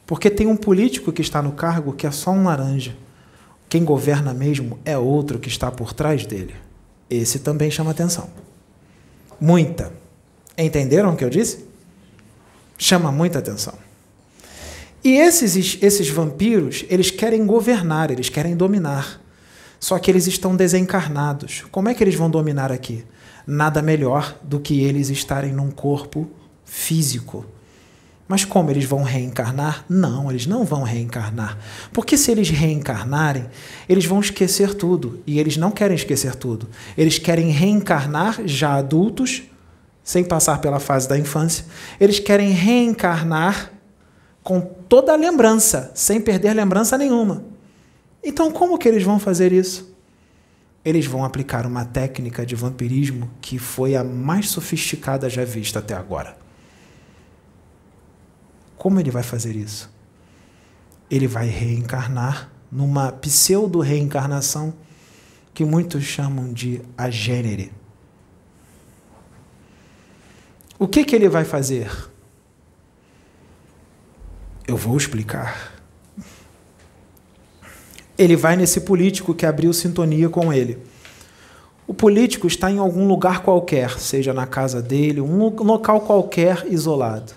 Porque 0.07 0.29
tem 0.29 0.47
um 0.47 0.55
político 0.55 1.11
que 1.13 1.23
está 1.23 1.41
no 1.41 1.53
cargo 1.53 1.95
que 1.95 2.07
é 2.07 2.11
só 2.11 2.31
um 2.31 2.45
laranja. 2.45 2.95
Quem 3.71 3.83
governa 3.83 4.35
mesmo 4.35 4.79
é 4.85 4.99
outro 4.99 5.39
que 5.39 5.49
está 5.49 5.71
por 5.71 5.95
trás 5.95 6.27
dele. 6.27 6.55
Esse 7.09 7.39
também 7.39 7.71
chama 7.71 7.93
atenção. 7.93 8.29
Muita. 9.41 9.95
Entenderam 10.59 11.15
o 11.15 11.17
que 11.17 11.25
eu 11.25 11.31
disse? 11.31 11.65
Chama 12.77 13.11
muita 13.11 13.39
atenção. 13.39 13.84
E 15.05 15.19
esses, 15.19 15.79
esses 15.83 16.09
vampiros, 16.09 16.87
eles 16.89 17.11
querem 17.11 17.45
governar, 17.45 18.11
eles 18.11 18.31
querem 18.31 18.57
dominar. 18.57 19.21
Só 19.79 19.99
que 19.99 20.11
eles 20.11 20.27
estão 20.27 20.57
desencarnados. 20.57 21.63
Como 21.71 21.91
é 21.91 21.95
que 21.95 22.03
eles 22.03 22.15
vão 22.15 22.31
dominar 22.31 22.73
aqui? 22.73 23.05
Nada 23.47 23.83
melhor 23.83 24.35
do 24.43 24.59
que 24.59 24.81
eles 24.81 25.11
estarem 25.11 25.53
num 25.53 25.71
corpo 25.71 26.31
físico. 26.65 27.45
Mas 28.27 28.47
como 28.47 28.71
eles 28.71 28.87
vão 28.87 29.03
reencarnar? 29.03 29.85
Não, 29.87 30.31
eles 30.31 30.47
não 30.47 30.65
vão 30.65 30.83
reencarnar. 30.83 31.59
Porque 31.93 32.17
se 32.17 32.31
eles 32.31 32.49
reencarnarem, 32.49 33.45
eles 33.87 34.07
vão 34.07 34.21
esquecer 34.21 34.73
tudo. 34.73 35.23
E 35.27 35.39
eles 35.39 35.59
não 35.59 35.71
querem 35.71 35.95
esquecer 35.95 36.35
tudo. 36.35 36.67
Eles 36.97 37.19
querem 37.19 37.51
reencarnar 37.51 38.41
já 38.47 38.73
adultos, 38.73 39.43
sem 40.03 40.25
passar 40.25 40.63
pela 40.63 40.81
fase 40.81 41.07
da 41.07 41.19
infância. 41.19 41.67
Eles 42.01 42.19
querem 42.19 42.53
reencarnar 42.53 43.74
com 44.45 44.61
toda 44.61 45.13
a 45.13 45.17
lembrança, 45.17 45.91
sem 45.95 46.21
perder 46.21 46.55
lembrança 46.55 46.97
nenhuma. 46.97 47.45
Então, 48.23 48.53
como 48.53 48.79
que 48.79 48.87
eles 48.87 49.03
vão 49.03 49.19
fazer 49.19 49.53
isso? 49.53 49.93
Eles 50.85 51.07
vão 51.07 51.25
aplicar 51.25 51.67
uma 51.67 51.85
técnica 51.85 52.47
de 52.47 52.55
vampirismo 52.55 53.29
que 53.41 53.59
foi 53.59 53.97
a 53.97 54.05
mais 54.05 54.49
sofisticada 54.49 55.29
já 55.29 55.45
vista 55.45 55.81
até 55.81 55.95
agora 55.95 56.45
como 58.85 59.01
ele 59.01 59.11
vai 59.11 59.23
fazer 59.23 59.57
isso? 59.57 59.91
Ele 61.11 61.27
vai 61.27 61.47
reencarnar 61.47 62.53
numa 62.71 63.11
pseudo-reencarnação 63.13 64.75
que 65.55 65.65
muitos 65.65 66.05
chamam 66.05 66.53
de 66.53 66.83
agênere. 66.95 67.73
O 70.79 70.87
que, 70.87 71.03
que 71.03 71.17
ele 71.17 71.31
vai 71.31 71.47
fazer? 71.47 71.91
Eu 74.67 74.77
vou 74.77 74.97
explicar. 74.97 75.75
Ele 78.17 78.37
vai 78.37 78.57
nesse 78.57 78.81
político 78.81 79.35
que 79.35 79.45
abriu 79.45 79.73
sintonia 79.73 80.29
com 80.29 80.53
ele. 80.53 80.79
O 81.87 81.93
político 81.93 82.47
está 82.47 82.71
em 82.71 82.79
algum 82.79 83.07
lugar 83.07 83.43
qualquer, 83.43 83.99
seja 83.99 84.33
na 84.33 84.47
casa 84.47 84.81
dele, 84.81 85.21
um 85.21 85.49
local 85.63 86.01
qualquer 86.01 86.67
isolado. 86.71 87.35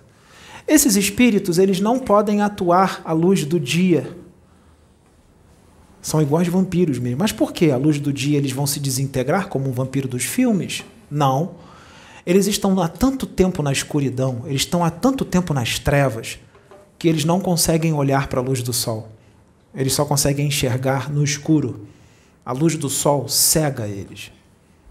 Esses 0.66 0.96
espíritos, 0.96 1.58
eles 1.58 1.82
não 1.82 2.00
podem 2.00 2.42
atuar 2.42 3.02
à 3.04 3.12
luz 3.12 3.44
do 3.44 3.60
dia. 3.60 4.16
São 6.02 6.22
iguais 6.22 6.48
vampiros 6.48 7.00
mesmo. 7.00 7.20
Mas 7.20 7.34
por 7.34 7.52
que 7.52 7.72
à 7.72 7.78
luz 7.78 8.00
do 8.00 8.14
dia 8.14 8.38
eles 8.38 8.54
vão 8.54 8.66
se 8.66 8.80
desintegrar 8.80 9.50
como 9.50 9.68
um 9.68 9.74
vampiro 9.74 10.08
dos 10.08 10.24
filmes? 10.24 10.86
Não. 11.12 11.56
Eles 12.26 12.48
estão 12.48 12.80
há 12.82 12.88
tanto 12.88 13.26
tempo 13.26 13.62
na 13.64 13.72
escuridão, 13.72 14.44
eles 14.46 14.62
estão 14.62 14.84
há 14.84 14.90
tanto 14.90 15.24
tempo 15.24 15.54
nas 15.54 15.80
trevas, 15.80 16.38
que 16.98 17.08
eles 17.08 17.26
não 17.26 17.40
conseguem 17.40 17.94
olhar 17.94 18.28
para 18.28 18.40
a 18.40 18.44
luz 18.44 18.62
do 18.64 18.74
sol. 18.74 19.10
Eles 19.74 19.94
só 19.94 20.06
conseguem 20.06 20.48
enxergar 20.48 21.12
no 21.12 21.24
escuro. 21.24 21.88
A 22.46 22.52
luz 22.52 22.76
do 22.76 22.90
sol 22.90 23.28
cega 23.28 23.88
eles, 23.88 24.32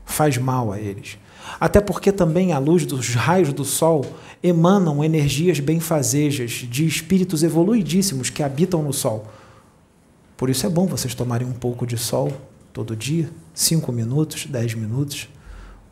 faz 0.05 0.39
mal 0.39 0.73
a 0.73 0.81
eles. 0.81 1.19
Até 1.59 1.81
porque 1.81 2.13
também 2.13 2.53
a 2.53 2.59
luz 2.59 2.85
dos 2.85 3.15
raios 3.15 3.53
do 3.53 3.65
sol 3.65 4.05
emanam 4.43 5.03
energias 5.03 5.59
benfazejas 5.61 6.51
de 6.51 6.87
espíritos 6.87 7.43
evoluidíssimos 7.43 8.31
que 8.31 8.43
habitam 8.43 8.83
no 8.83 8.93
sol. 8.93 9.27
Por 10.37 10.51
isso 10.51 10.67
é 10.67 10.69
bom 10.69 10.87
vocês 10.87 11.15
tomarem 11.15 11.47
um 11.47 11.53
pouco 11.53 11.87
de 11.87 11.97
sol 11.97 12.31
todo 12.73 12.95
dia, 12.95 13.31
cinco 13.55 13.91
minutos, 13.91 14.47
dez 14.47 14.75
minutos, 14.75 15.29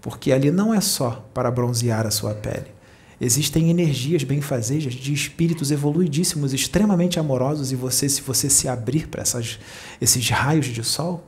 porque 0.02 0.32
ali 0.32 0.50
não 0.50 0.74
é 0.74 0.82
só 0.82 1.24
para 1.32 1.50
bronzear 1.50 2.06
a 2.06 2.10
sua 2.10 2.34
pele. 2.34 2.73
Existem 3.24 3.70
energias 3.70 4.22
benfazejas 4.22 4.92
de 4.92 5.10
espíritos 5.10 5.70
evoluidíssimos, 5.70 6.52
extremamente 6.52 7.18
amorosos, 7.18 7.72
e 7.72 7.74
você, 7.74 8.06
se 8.06 8.20
você 8.20 8.50
se 8.50 8.68
abrir 8.68 9.08
para 9.08 9.22
esses 9.98 10.28
raios 10.28 10.66
de 10.66 10.84
sol, 10.84 11.26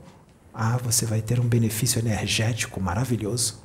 ah, 0.53 0.77
você 0.77 1.07
vai 1.07 1.23
ter 1.23 1.39
um 1.39 1.47
benefício 1.47 1.97
energético 1.97 2.79
maravilhoso. 2.79 3.63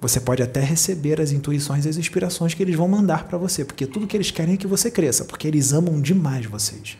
Você 0.00 0.18
pode 0.18 0.42
até 0.42 0.58
receber 0.58 1.20
as 1.20 1.30
intuições 1.30 1.86
e 1.86 1.88
as 1.88 1.98
inspirações 1.98 2.52
que 2.52 2.64
eles 2.64 2.74
vão 2.74 2.88
mandar 2.88 3.28
para 3.28 3.38
você, 3.38 3.64
porque 3.64 3.86
tudo 3.86 4.08
que 4.08 4.16
eles 4.16 4.32
querem 4.32 4.54
é 4.54 4.56
que 4.56 4.66
você 4.66 4.90
cresça, 4.90 5.24
porque 5.24 5.46
eles 5.46 5.72
amam 5.72 6.00
demais 6.00 6.46
vocês. 6.46 6.98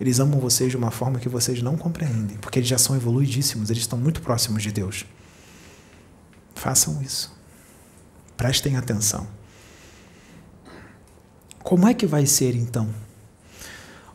Eles 0.00 0.18
amam 0.18 0.40
vocês 0.40 0.72
de 0.72 0.76
uma 0.76 0.90
forma 0.90 1.20
que 1.20 1.28
vocês 1.28 1.62
não 1.62 1.76
compreendem, 1.76 2.36
porque 2.38 2.58
eles 2.58 2.68
já 2.68 2.78
são 2.78 2.96
evoluidíssimos, 2.96 3.70
eles 3.70 3.84
estão 3.84 3.96
muito 3.96 4.20
próximos 4.20 4.60
de 4.60 4.72
Deus. 4.72 5.06
Façam 6.56 7.00
isso. 7.00 7.41
Prestem 8.42 8.76
atenção. 8.76 9.24
Como 11.62 11.86
é 11.86 11.94
que 11.94 12.06
vai 12.06 12.26
ser 12.26 12.56
então? 12.56 12.92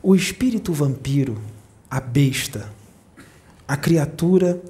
O 0.02 0.14
espírito 0.14 0.70
vampiro, 0.70 1.40
a 1.90 1.98
besta, 1.98 2.70
a 3.66 3.74
criatura 3.74 4.62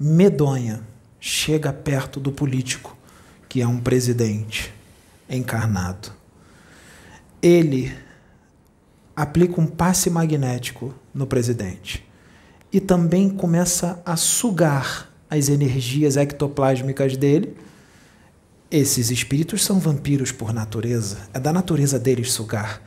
medonha, 0.00 0.82
chega 1.20 1.72
perto 1.72 2.18
do 2.18 2.32
político, 2.32 2.96
que 3.48 3.62
é 3.62 3.68
um 3.68 3.78
presidente 3.78 4.74
encarnado. 5.30 6.10
Ele 7.40 7.96
aplica 9.14 9.60
um 9.60 9.66
passe 9.68 10.10
magnético 10.10 10.92
no 11.14 11.24
presidente 11.24 12.04
e 12.72 12.80
também 12.80 13.30
começa 13.30 14.02
a 14.04 14.16
sugar 14.16 15.08
as 15.30 15.48
energias 15.48 16.16
ectoplásmicas 16.16 17.16
dele. 17.16 17.56
Esses 18.76 19.12
espíritos 19.12 19.64
são 19.64 19.78
vampiros 19.78 20.32
por 20.32 20.52
natureza, 20.52 21.28
é 21.32 21.38
da 21.38 21.52
natureza 21.52 21.96
deles 21.96 22.32
sugar. 22.32 22.82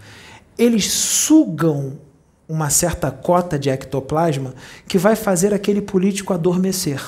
Eles 0.58 0.92
sugam 0.92 1.98
uma 2.46 2.70
certa 2.70 3.10
cota 3.10 3.58
de 3.58 3.70
ectoplasma 3.70 4.54
que 4.86 4.98
vai 4.98 5.16
fazer 5.16 5.54
aquele 5.54 5.82
político 5.82 6.34
adormecer. 6.34 7.02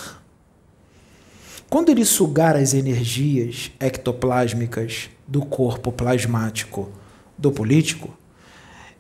Quando 1.70 1.90
ele 1.90 2.06
sugar 2.06 2.56
as 2.56 2.74
energias 2.74 3.70
ectoplásmicas 3.82 5.10
do 5.28 5.42
corpo 5.42 5.92
plasmático 5.92 6.90
do 7.38 7.52
político, 7.52 8.18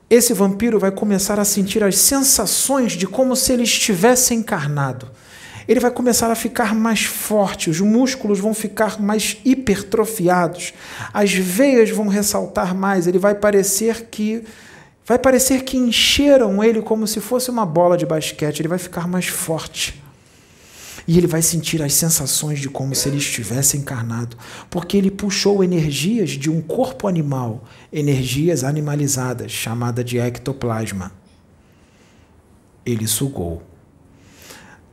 esse 0.09 0.33
vampiro 0.33 0.77
vai 0.77 0.91
começar 0.91 1.39
a 1.39 1.45
sentir 1.45 1.85
as 1.85 1.97
sensações 1.97 2.97
de 2.97 3.07
como 3.07 3.33
se 3.33 3.53
ele 3.53 3.63
estivesse 3.63 4.33
encarnado. 4.33 5.09
Ele 5.69 5.79
vai 5.79 5.91
começar 5.91 6.31
a 6.31 6.35
ficar 6.35 6.73
mais 6.73 7.03
forte, 7.03 7.69
os 7.69 7.79
músculos 7.79 8.39
vão 8.39 8.55
ficar 8.55 8.99
mais 8.99 9.37
hipertrofiados, 9.45 10.73
as 11.13 11.31
veias 11.31 11.91
vão 11.91 12.07
ressaltar 12.07 12.73
mais, 12.73 13.05
ele 13.05 13.19
vai 13.19 13.35
parecer 13.35 14.07
que 14.09 14.43
vai 15.05 15.19
parecer 15.19 15.63
que 15.63 15.77
encheram 15.77 16.63
ele 16.63 16.81
como 16.81 17.05
se 17.05 17.21
fosse 17.21 17.51
uma 17.51 17.67
bola 17.67 17.95
de 17.95 18.03
basquete, 18.03 18.61
ele 18.61 18.67
vai 18.67 18.79
ficar 18.79 19.07
mais 19.07 19.27
forte. 19.27 20.03
E 21.07 21.19
ele 21.19 21.27
vai 21.27 21.43
sentir 21.43 21.83
as 21.83 21.93
sensações 21.93 22.59
de 22.59 22.67
como 22.67 22.95
se 22.95 23.07
ele 23.07 23.17
estivesse 23.17 23.77
encarnado, 23.77 24.35
porque 24.71 24.97
ele 24.97 25.11
puxou 25.11 25.63
energias 25.63 26.31
de 26.31 26.49
um 26.49 26.61
corpo 26.61 27.07
animal, 27.07 27.63
energias 27.93 28.63
animalizadas, 28.63 29.51
chamada 29.51 30.03
de 30.03 30.17
ectoplasma. 30.17 31.11
Ele 32.83 33.05
sugou. 33.05 33.68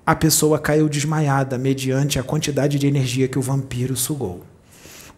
A 0.07 0.15
pessoa 0.15 0.57
caiu 0.57 0.89
desmaiada 0.89 1.59
mediante 1.59 2.17
a 2.17 2.23
quantidade 2.23 2.79
de 2.79 2.87
energia 2.87 3.27
que 3.27 3.41
o 3.41 3.43
vampiro 3.43 3.97
sugou. 3.97 4.45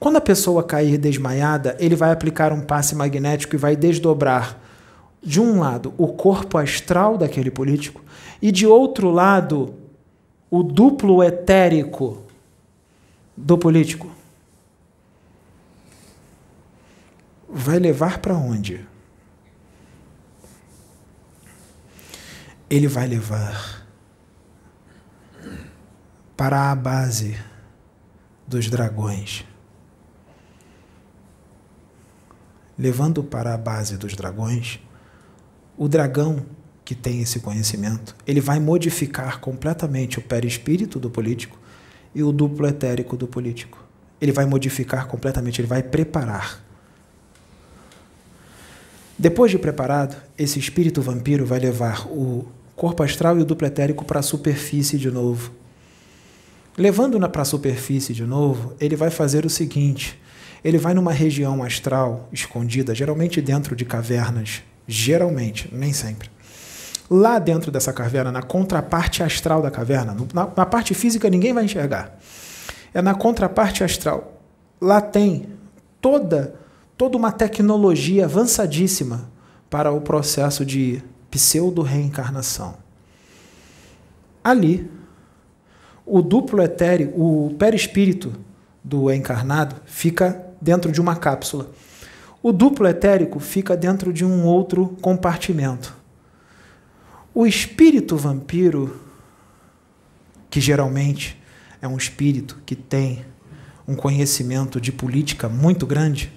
Quando 0.01 0.17
a 0.17 0.21
pessoa 0.21 0.63
cair 0.63 0.97
desmaiada, 0.97 1.77
ele 1.79 1.95
vai 1.95 2.11
aplicar 2.11 2.53
um 2.55 2.63
passe 2.63 2.95
magnético 2.95 3.55
e 3.55 3.59
vai 3.59 3.77
desdobrar, 3.77 4.59
de 5.23 5.41
um 5.41 5.59
lado, 5.61 5.93
o 5.99 6.09
corpo 6.09 6.57
astral 6.57 7.19
daquele 7.19 7.51
político, 7.51 8.03
e 8.41 8.51
de 8.51 8.67
outro 8.67 9.11
lado, 9.11 9.75
o 10.51 10.63
duplo 10.63 11.23
etérico 11.23 12.23
do 13.37 13.59
político 13.59 14.11
vai 17.47 17.79
levar 17.79 18.19
para 18.19 18.35
onde? 18.35 18.87
Ele 22.71 22.87
vai 22.87 23.07
levar 23.07 23.78
para 26.39 26.71
a 26.71 26.75
base 26.77 27.37
dos 28.47 28.71
dragões. 28.71 29.45
Levando 32.79 33.25
para 33.25 33.55
a 33.55 33.59
base 33.59 33.97
dos 33.97 34.15
dragões, 34.15 34.79
o 35.77 35.89
dragão 35.89 36.47
que 36.85 36.95
tem 36.95 37.21
esse 37.21 37.41
conhecimento, 37.41 38.15
ele 38.25 38.41
vai 38.41 38.61
modificar 38.61 39.41
completamente 39.41 40.21
o 40.21 40.23
perispírito 40.23 41.01
do 41.01 41.11
político 41.11 41.59
e 42.15 42.23
o 42.23 42.31
duplo 42.31 42.69
etérico 42.69 43.17
do 43.17 43.27
político. 43.27 43.85
Ele 44.21 44.31
vai 44.31 44.47
modificar 44.47 45.09
completamente, 45.09 45.61
ele 45.61 45.67
vai 45.67 45.83
preparar. 45.83 46.63
Depois 49.19 49.51
de 49.51 49.59
preparado, 49.59 50.17
esse 50.39 50.61
espírito 50.61 51.03
vampiro 51.03 51.45
vai 51.45 51.59
levar 51.59 52.07
o 52.07 52.47
corpo 52.77 53.03
astral 53.03 53.37
e 53.41 53.43
o 53.43 53.45
duplo 53.45 53.67
etérico 53.67 54.05
para 54.05 54.21
a 54.21 54.23
superfície 54.23 54.97
de 54.97 55.11
novo. 55.11 55.58
Levando-na 56.79 57.29
para 57.29 57.43
a 57.43 57.45
superfície 57.45 58.15
de 58.15 58.25
novo, 58.25 58.73
ele 58.79 58.95
vai 58.95 59.11
fazer 59.11 59.45
o 59.45 59.51
seguinte: 59.51 60.19
ele 60.63 60.79
vai 60.79 60.95
numa 60.95 61.13
região 61.13 61.63
astral 61.65 62.29
escondida, 62.33 62.95
geralmente 62.95 63.43
dentro 63.43 63.75
de 63.75 63.85
cavernas, 63.85 64.63
geralmente, 64.87 65.69
nem 65.73 65.93
sempre. 65.93 66.31
Lá 67.11 67.41
dentro 67.41 67.73
dessa 67.73 67.93
caverna, 67.93 68.31
na 68.31 68.43
contraparte 68.43 69.23
astral 69.23 69.61
da 69.61 69.73
caverna, 69.73 70.17
na, 70.33 70.49
na 70.57 70.67
parte 70.67 70.95
física 70.95 71.29
ninguém 71.29 71.53
vai 71.53 71.65
enxergar. 71.65 72.17
É 72.95 73.03
na 73.03 73.15
contraparte 73.15 73.83
astral. 73.83 74.41
Lá 74.81 75.01
tem 75.01 75.47
toda 76.01 76.55
toda 76.97 77.17
uma 77.17 77.31
tecnologia 77.31 78.25
avançadíssima 78.25 79.31
para 79.71 79.93
o 79.93 80.01
processo 80.01 80.67
de 80.67 81.03
pseudo-reencarnação. 81.31 82.75
Ali, 84.43 84.91
o 86.09 86.23
duplo 86.23 86.63
etéreo, 86.63 87.13
o 87.15 87.55
perispírito 87.59 88.33
do 88.83 89.13
encarnado 89.13 89.77
fica 89.85 90.45
dentro 90.61 90.91
de 90.91 91.01
uma 91.01 91.15
cápsula. 91.15 91.71
O 92.43 92.51
duplo 92.53 92.87
etérico 92.89 93.39
fica 93.39 93.77
dentro 93.77 94.13
de 94.13 94.25
um 94.25 94.45
outro 94.45 94.97
compartimento. 95.03 95.95
O 97.35 97.47
espírito 97.47 98.17
vampiro, 98.17 98.99
que 100.49 100.61
geralmente 100.61 101.41
é 101.83 101.87
um 101.87 101.97
espírito 101.97 102.59
que 102.65 102.75
tem 102.75 103.25
um 103.87 103.95
conhecimento 103.95 104.81
de 104.81 104.91
política 104.91 105.49
muito 105.49 105.87
grande, 105.87 106.33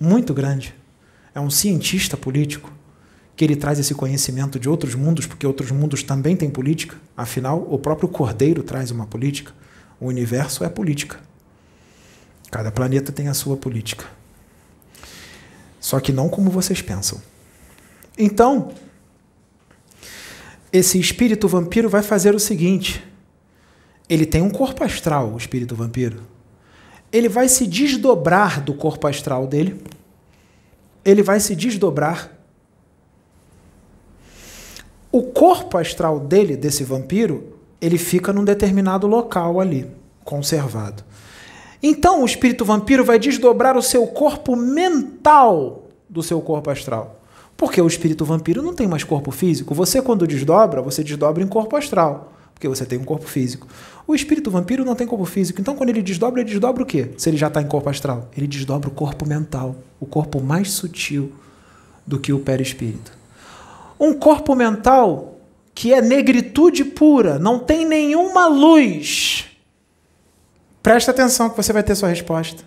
muito 0.00 0.34
grande, 0.34 0.74
é 1.34 1.40
um 1.40 1.48
cientista 1.48 2.16
político, 2.16 2.72
que 3.34 3.44
ele 3.44 3.56
traz 3.56 3.78
esse 3.78 3.94
conhecimento 3.94 4.58
de 4.58 4.68
outros 4.68 4.94
mundos, 4.94 5.26
porque 5.26 5.46
outros 5.46 5.70
mundos 5.70 6.02
também 6.02 6.36
têm 6.36 6.50
política. 6.50 6.96
Afinal, 7.16 7.66
o 7.70 7.78
próprio 7.78 8.08
Cordeiro 8.08 8.62
traz 8.62 8.90
uma 8.90 9.06
política. 9.06 9.52
O 9.98 10.06
universo 10.06 10.64
é 10.64 10.68
política. 10.68 11.18
Cada 12.50 12.70
planeta 12.70 13.10
tem 13.10 13.28
a 13.28 13.34
sua 13.34 13.56
política. 13.56 14.04
Só 15.80 15.98
que 15.98 16.12
não 16.12 16.28
como 16.28 16.50
vocês 16.50 16.82
pensam. 16.82 17.20
Então, 18.18 18.72
esse 20.72 20.98
espírito 21.00 21.48
vampiro 21.48 21.88
vai 21.88 22.02
fazer 22.02 22.34
o 22.34 22.38
seguinte: 22.38 23.02
ele 24.08 24.26
tem 24.26 24.42
um 24.42 24.50
corpo 24.50 24.84
astral, 24.84 25.32
o 25.32 25.36
espírito 25.38 25.74
vampiro. 25.74 26.22
Ele 27.10 27.28
vai 27.28 27.48
se 27.48 27.66
desdobrar 27.66 28.62
do 28.62 28.74
corpo 28.74 29.06
astral 29.06 29.46
dele. 29.46 29.82
Ele 31.04 31.22
vai 31.22 31.40
se 31.40 31.56
desdobrar 31.56 32.30
o 35.12 35.22
corpo 35.22 35.76
astral 35.76 36.18
dele, 36.18 36.56
desse 36.56 36.82
vampiro, 36.82 37.52
ele 37.78 37.98
fica 37.98 38.32
num 38.32 38.44
determinado 38.44 39.06
local 39.06 39.60
ali, 39.60 39.86
conservado. 40.24 41.04
Então 41.82 42.22
o 42.22 42.24
espírito 42.24 42.64
vampiro 42.64 43.04
vai 43.04 43.18
desdobrar 43.18 43.76
o 43.76 43.82
seu 43.82 44.06
corpo 44.06 44.56
mental 44.56 45.88
do 46.08 46.22
seu 46.22 46.40
corpo 46.40 46.70
astral. 46.70 47.20
Porque 47.56 47.80
o 47.80 47.86
espírito 47.86 48.24
vampiro 48.24 48.62
não 48.62 48.74
tem 48.74 48.88
mais 48.88 49.04
corpo 49.04 49.30
físico. 49.30 49.74
Você, 49.74 50.00
quando 50.00 50.26
desdobra, 50.26 50.80
você 50.80 51.04
desdobra 51.04 51.42
em 51.42 51.46
corpo 51.46 51.76
astral, 51.76 52.32
porque 52.54 52.66
você 52.66 52.86
tem 52.86 52.98
um 52.98 53.04
corpo 53.04 53.26
físico. 53.26 53.68
O 54.06 54.14
espírito 54.14 54.50
vampiro 54.50 54.84
não 54.84 54.94
tem 54.94 55.06
corpo 55.06 55.26
físico. 55.26 55.60
Então, 55.60 55.76
quando 55.76 55.90
ele 55.90 56.02
desdobra, 56.02 56.40
ele 56.40 56.50
desdobra 56.50 56.82
o 56.82 56.86
quê? 56.86 57.10
Se 57.18 57.28
ele 57.28 57.36
já 57.36 57.48
está 57.48 57.60
em 57.60 57.66
corpo 57.66 57.90
astral? 57.90 58.30
Ele 58.36 58.46
desdobra 58.46 58.88
o 58.88 58.92
corpo 58.92 59.28
mental, 59.28 59.76
o 60.00 60.06
corpo 60.06 60.40
mais 60.40 60.70
sutil 60.70 61.30
do 62.06 62.18
que 62.18 62.32
o 62.32 62.40
perispírito. 62.40 63.21
Um 64.02 64.12
corpo 64.12 64.56
mental 64.56 65.36
que 65.72 65.94
é 65.94 66.02
negritude 66.02 66.84
pura, 66.84 67.38
não 67.38 67.60
tem 67.60 67.84
nenhuma 67.84 68.48
luz. 68.48 69.44
Presta 70.82 71.12
atenção 71.12 71.48
que 71.48 71.56
você 71.56 71.72
vai 71.72 71.84
ter 71.84 71.94
sua 71.94 72.08
resposta. 72.08 72.64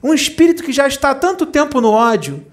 Um 0.00 0.14
espírito 0.14 0.62
que 0.62 0.70
já 0.70 0.86
está 0.86 1.10
há 1.10 1.14
tanto 1.16 1.46
tempo 1.46 1.80
no 1.80 1.90
ódio, 1.90 2.46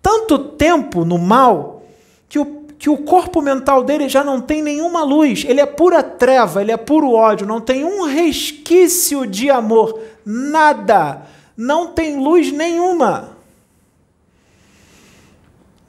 tanto 0.00 0.38
tempo 0.38 1.04
no 1.04 1.18
mal, 1.18 1.84
que 2.26 2.38
o, 2.38 2.64
que 2.78 2.88
o 2.88 2.96
corpo 2.96 3.42
mental 3.42 3.84
dele 3.84 4.08
já 4.08 4.24
não 4.24 4.40
tem 4.40 4.62
nenhuma 4.62 5.04
luz. 5.04 5.44
Ele 5.46 5.60
é 5.60 5.66
pura 5.66 6.02
treva, 6.02 6.62
ele 6.62 6.72
é 6.72 6.78
puro 6.78 7.12
ódio, 7.12 7.46
não 7.46 7.60
tem 7.60 7.84
um 7.84 8.06
resquício 8.06 9.26
de 9.26 9.50
amor. 9.50 10.00
Nada. 10.24 11.20
Não 11.54 11.88
tem 11.88 12.16
luz 12.16 12.50
nenhuma 12.50 13.31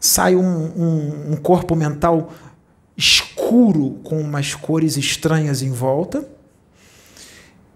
sai 0.03 0.35
um, 0.35 0.41
um, 0.43 1.31
um 1.31 1.35
corpo 1.37 1.77
mental 1.77 2.33
escuro 2.97 3.99
com 4.03 4.19
umas 4.19 4.53
cores 4.53 4.97
estranhas 4.97 5.61
em 5.61 5.71
volta 5.71 6.27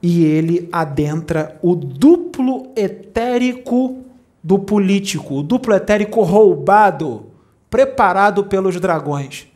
e 0.04 0.26
ele 0.26 0.68
adentra 0.70 1.58
o 1.62 1.74
duplo 1.74 2.74
etérico 2.76 4.04
do 4.44 4.60
político, 4.60 5.36
o 5.36 5.44
duplo 5.44 5.74
etérico 5.74 6.22
roubado, 6.22 7.28
preparado 7.70 8.44
pelos 8.44 8.78
dragões 8.78 9.48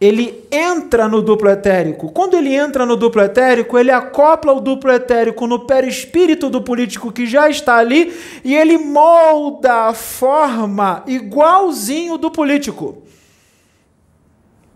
ele 0.00 0.46
entra 0.50 1.08
no 1.08 1.22
duplo 1.22 1.48
etérico. 1.48 2.12
Quando 2.12 2.36
ele 2.36 2.54
entra 2.54 2.84
no 2.84 2.96
duplo 2.96 3.22
etérico, 3.22 3.78
ele 3.78 3.90
acopla 3.90 4.52
o 4.52 4.60
duplo 4.60 4.92
etérico 4.92 5.46
no 5.46 5.60
perispírito 5.60 6.50
do 6.50 6.60
político 6.60 7.10
que 7.10 7.26
já 7.26 7.48
está 7.48 7.76
ali 7.76 8.14
e 8.44 8.54
ele 8.54 8.76
molda 8.76 9.86
a 9.86 9.94
forma 9.94 11.02
igualzinho 11.06 12.18
do 12.18 12.30
político. 12.30 13.02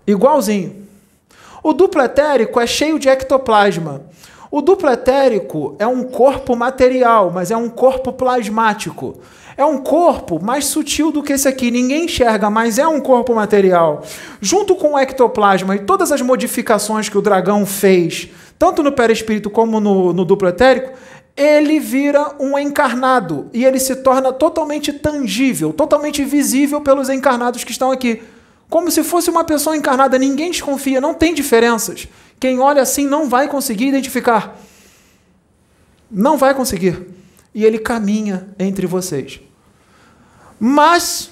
Igualzinho. 0.07 0.89
O 1.63 1.75
duplo 1.75 2.03
etérico 2.03 2.59
é 2.59 2.67
cheio 2.67 2.99
de 2.99 3.09
ectoplasma. 3.09 4.03
O 4.51 4.63
duplo 4.63 4.91
etérico 4.91 5.77
é 5.79 5.87
um 5.87 6.03
corpo 6.03 6.57
material, 6.57 7.31
mas 7.31 7.51
é 7.51 7.57
um 7.57 7.69
corpo 7.69 8.13
plasmático. 8.13 9.21
É 9.61 9.65
um 9.67 9.77
corpo 9.77 10.43
mais 10.43 10.65
sutil 10.65 11.13
do 11.13 11.23
que 11.23 11.35
esse 11.35 11.47
aqui, 11.47 11.71
ninguém 11.71 12.07
enxerga, 12.07 12.49
mas 12.49 12.79
é 12.79 12.89
um 12.89 12.99
corpo 12.99 13.35
material. 13.35 14.03
Junto 14.41 14.75
com 14.75 14.95
o 14.95 14.99
ectoplasma 14.99 15.77
e 15.77 15.81
todas 15.81 16.11
as 16.11 16.23
modificações 16.23 17.11
que 17.11 17.19
o 17.19 17.21
dragão 17.21 17.67
fez, 17.67 18.31
tanto 18.59 18.83
no 18.83 18.91
perispírito 18.91 19.51
como 19.51 19.79
no, 19.79 20.15
no 20.15 20.25
duplo 20.25 20.49
etérico, 20.49 20.99
ele 21.37 21.79
vira 21.79 22.37
um 22.41 22.59
encarnado 22.59 23.51
e 23.53 23.63
ele 23.63 23.79
se 23.79 23.97
torna 23.97 24.33
totalmente 24.33 24.95
tangível, 24.95 25.75
totalmente 25.75 26.25
visível 26.25 26.81
pelos 26.81 27.11
encarnados 27.11 27.63
que 27.63 27.73
estão 27.73 27.93
aqui. 27.93 28.23
Como 28.71 28.91
se 28.91 29.05
fosse 29.05 29.29
uma 29.29 29.45
pessoa 29.45 29.77
encarnada, 29.77 30.19
ninguém 30.19 30.51
desconfia, 30.51 31.03
não 31.03 31.13
tem 31.13 31.35
diferenças. 31.35 32.09
Quem 32.41 32.61
olha 32.61 32.81
assim 32.81 33.07
não 33.07 33.29
vai 33.29 33.47
conseguir 33.47 33.89
identificar. 33.89 34.59
Não 36.11 36.39
vai 36.39 36.55
conseguir. 36.55 37.09
E 37.55 37.63
ele 37.63 37.79
caminha 37.79 38.49
entre 38.59 38.87
vocês. 38.87 39.50
Mas 40.61 41.31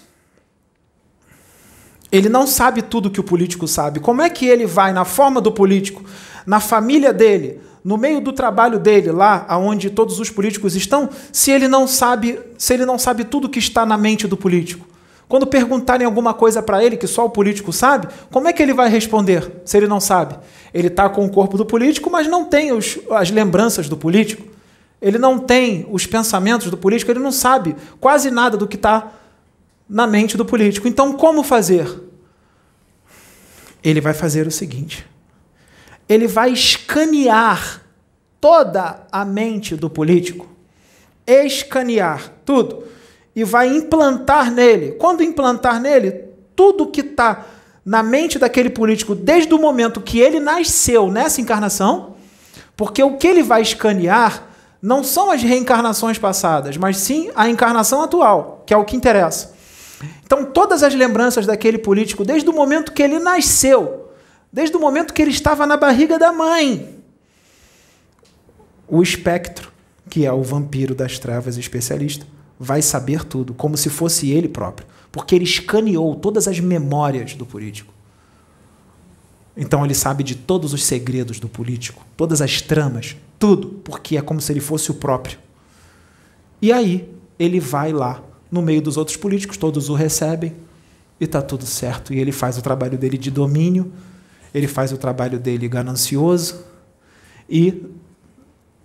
ele 2.10 2.30
não 2.30 2.46
sabe 2.46 2.80
tudo 2.80 3.10
que 3.10 3.20
o 3.20 3.24
político 3.24 3.68
sabe. 3.68 4.00
Como 4.00 4.22
é 4.22 4.30
que 4.30 4.46
ele 4.46 4.66
vai 4.66 4.92
na 4.92 5.04
forma 5.04 5.40
do 5.40 5.52
político, 5.52 6.02
na 6.46 6.58
família 6.58 7.12
dele, 7.12 7.60
no 7.84 7.98
meio 7.98 8.20
do 8.20 8.32
trabalho 8.32 8.78
dele, 8.78 9.12
lá 9.12 9.44
aonde 9.46 9.90
todos 9.90 10.18
os 10.18 10.30
políticos 10.30 10.74
estão, 10.74 11.10
se 11.30 11.50
ele 11.50 11.68
não 11.68 11.86
sabe, 11.86 12.40
se 12.56 12.72
ele 12.72 12.86
não 12.86 12.98
sabe 12.98 13.24
tudo 13.24 13.48
que 13.48 13.58
está 13.58 13.84
na 13.84 13.98
mente 13.98 14.26
do 14.26 14.36
político? 14.36 14.86
Quando 15.28 15.46
perguntarem 15.46 16.06
alguma 16.06 16.32
coisa 16.32 16.62
para 16.62 16.82
ele 16.82 16.96
que 16.96 17.06
só 17.06 17.26
o 17.26 17.30
político 17.30 17.70
sabe, 17.70 18.08
como 18.30 18.48
é 18.48 18.52
que 18.52 18.62
ele 18.62 18.72
vai 18.72 18.88
responder 18.88 19.60
se 19.66 19.76
ele 19.76 19.86
não 19.86 20.00
sabe? 20.00 20.36
Ele 20.72 20.88
está 20.88 21.06
com 21.10 21.26
o 21.26 21.30
corpo 21.30 21.58
do 21.58 21.66
político, 21.66 22.10
mas 22.10 22.26
não 22.26 22.46
tem 22.46 22.72
os, 22.72 22.98
as 23.10 23.30
lembranças 23.30 23.90
do 23.90 23.96
político. 23.96 24.57
Ele 25.00 25.18
não 25.18 25.38
tem 25.38 25.86
os 25.90 26.06
pensamentos 26.06 26.70
do 26.70 26.76
político, 26.76 27.10
ele 27.10 27.20
não 27.20 27.30
sabe 27.30 27.76
quase 28.00 28.30
nada 28.30 28.56
do 28.56 28.66
que 28.66 28.76
está 28.76 29.12
na 29.88 30.06
mente 30.06 30.36
do 30.36 30.44
político. 30.44 30.88
Então, 30.88 31.12
como 31.12 31.42
fazer? 31.42 32.02
Ele 33.82 34.00
vai 34.00 34.12
fazer 34.12 34.46
o 34.46 34.50
seguinte: 34.50 35.06
ele 36.08 36.26
vai 36.26 36.50
escanear 36.50 37.82
toda 38.40 39.06
a 39.10 39.24
mente 39.24 39.76
do 39.76 39.88
político, 39.88 40.48
escanear 41.26 42.32
tudo, 42.44 42.84
e 43.34 43.44
vai 43.44 43.68
implantar 43.68 44.50
nele. 44.50 44.92
Quando 44.92 45.22
implantar 45.22 45.80
nele, 45.80 46.24
tudo 46.56 46.88
que 46.88 47.02
está 47.02 47.46
na 47.84 48.02
mente 48.02 48.38
daquele 48.38 48.68
político 48.68 49.14
desde 49.14 49.54
o 49.54 49.58
momento 49.58 50.00
que 50.00 50.18
ele 50.18 50.40
nasceu 50.40 51.10
nessa 51.10 51.40
encarnação, 51.40 52.16
porque 52.76 53.02
o 53.02 53.16
que 53.16 53.26
ele 53.26 53.42
vai 53.42 53.62
escanear 53.62 54.47
não 54.80 55.02
são 55.02 55.30
as 55.30 55.42
reencarnações 55.42 56.18
passadas, 56.18 56.76
mas 56.76 56.96
sim 56.98 57.30
a 57.34 57.48
encarnação 57.48 58.02
atual, 58.02 58.62
que 58.66 58.72
é 58.72 58.76
o 58.76 58.84
que 58.84 58.96
interessa. 58.96 59.54
Então, 60.24 60.44
todas 60.44 60.82
as 60.82 60.94
lembranças 60.94 61.46
daquele 61.46 61.78
político, 61.78 62.24
desde 62.24 62.48
o 62.48 62.52
momento 62.52 62.92
que 62.92 63.02
ele 63.02 63.18
nasceu, 63.18 64.10
desde 64.52 64.76
o 64.76 64.80
momento 64.80 65.12
que 65.12 65.20
ele 65.20 65.30
estava 65.30 65.66
na 65.66 65.76
barriga 65.76 66.18
da 66.18 66.32
mãe, 66.32 66.98
o 68.86 69.02
espectro, 69.02 69.72
que 70.08 70.24
é 70.24 70.32
o 70.32 70.42
vampiro 70.42 70.94
das 70.94 71.18
trevas 71.18 71.56
especialista, 71.56 72.26
vai 72.58 72.80
saber 72.82 73.24
tudo, 73.24 73.54
como 73.54 73.76
se 73.76 73.90
fosse 73.90 74.30
ele 74.30 74.48
próprio, 74.48 74.86
porque 75.12 75.34
ele 75.34 75.44
escaneou 75.44 76.14
todas 76.14 76.48
as 76.48 76.58
memórias 76.60 77.34
do 77.34 77.44
político. 77.44 77.92
Então 79.56 79.84
ele 79.84 79.94
sabe 79.94 80.22
de 80.22 80.36
todos 80.36 80.72
os 80.72 80.84
segredos 80.84 81.40
do 81.40 81.48
político, 81.48 82.04
todas 82.16 82.40
as 82.40 82.62
tramas, 82.62 83.16
tudo, 83.38 83.80
porque 83.84 84.16
é 84.16 84.22
como 84.22 84.40
se 84.40 84.52
ele 84.52 84.60
fosse 84.60 84.90
o 84.90 84.94
próprio. 84.94 85.38
E 86.60 86.72
aí 86.72 87.08
ele 87.38 87.60
vai 87.60 87.92
lá, 87.92 88.22
no 88.50 88.62
meio 88.62 88.82
dos 88.82 88.96
outros 88.96 89.16
políticos, 89.16 89.56
todos 89.56 89.88
o 89.88 89.94
recebem 89.94 90.54
e 91.20 91.24
está 91.24 91.40
tudo 91.40 91.64
certo. 91.64 92.12
E 92.12 92.18
ele 92.18 92.32
faz 92.32 92.58
o 92.58 92.62
trabalho 92.62 92.98
dele 92.98 93.18
de 93.18 93.30
domínio, 93.30 93.92
ele 94.52 94.66
faz 94.66 94.92
o 94.92 94.96
trabalho 94.96 95.38
dele 95.38 95.68
ganancioso 95.68 96.64
e 97.48 97.86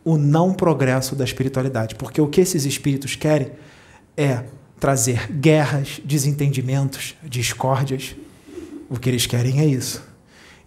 o 0.04 0.18
não 0.18 0.54
progresso 0.54 1.16
da 1.16 1.24
espiritualidade. 1.24 1.96
Porque 1.96 2.20
o 2.22 2.28
que 2.28 2.42
esses 2.42 2.66
espíritos 2.66 3.16
querem 3.16 3.52
é 4.16 4.44
trazer 4.80 5.32
guerras, 5.32 6.02
desentendimentos, 6.04 7.16
discórdias. 7.24 8.16
O 8.90 9.00
que 9.00 9.10
eles 9.10 9.26
querem 9.26 9.62
é 9.62 9.66
isso. 9.66 10.04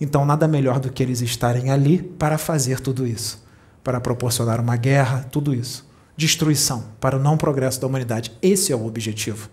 Então, 0.01 0.25
nada 0.25 0.49
melhor 0.49 0.81
do 0.81 0.91
que 0.91 1.03
eles 1.03 1.21
estarem 1.21 1.71
ali 1.71 2.03
para 2.03 2.39
fazer 2.39 2.81
tudo 2.81 3.07
isso, 3.07 3.46
para 3.87 4.01
proporcionar 4.01 4.61
uma 4.61 4.77
guerra, 4.77 5.29
tudo 5.31 5.55
isso. 5.55 5.89
Destruição 6.17 6.87
para 7.01 7.17
o 7.17 7.21
não 7.21 7.37
progresso 7.37 7.81
da 7.81 7.87
humanidade. 7.87 8.33
Esse 8.43 8.73
é 8.73 8.77
o 8.77 8.85
objetivo. 8.85 9.49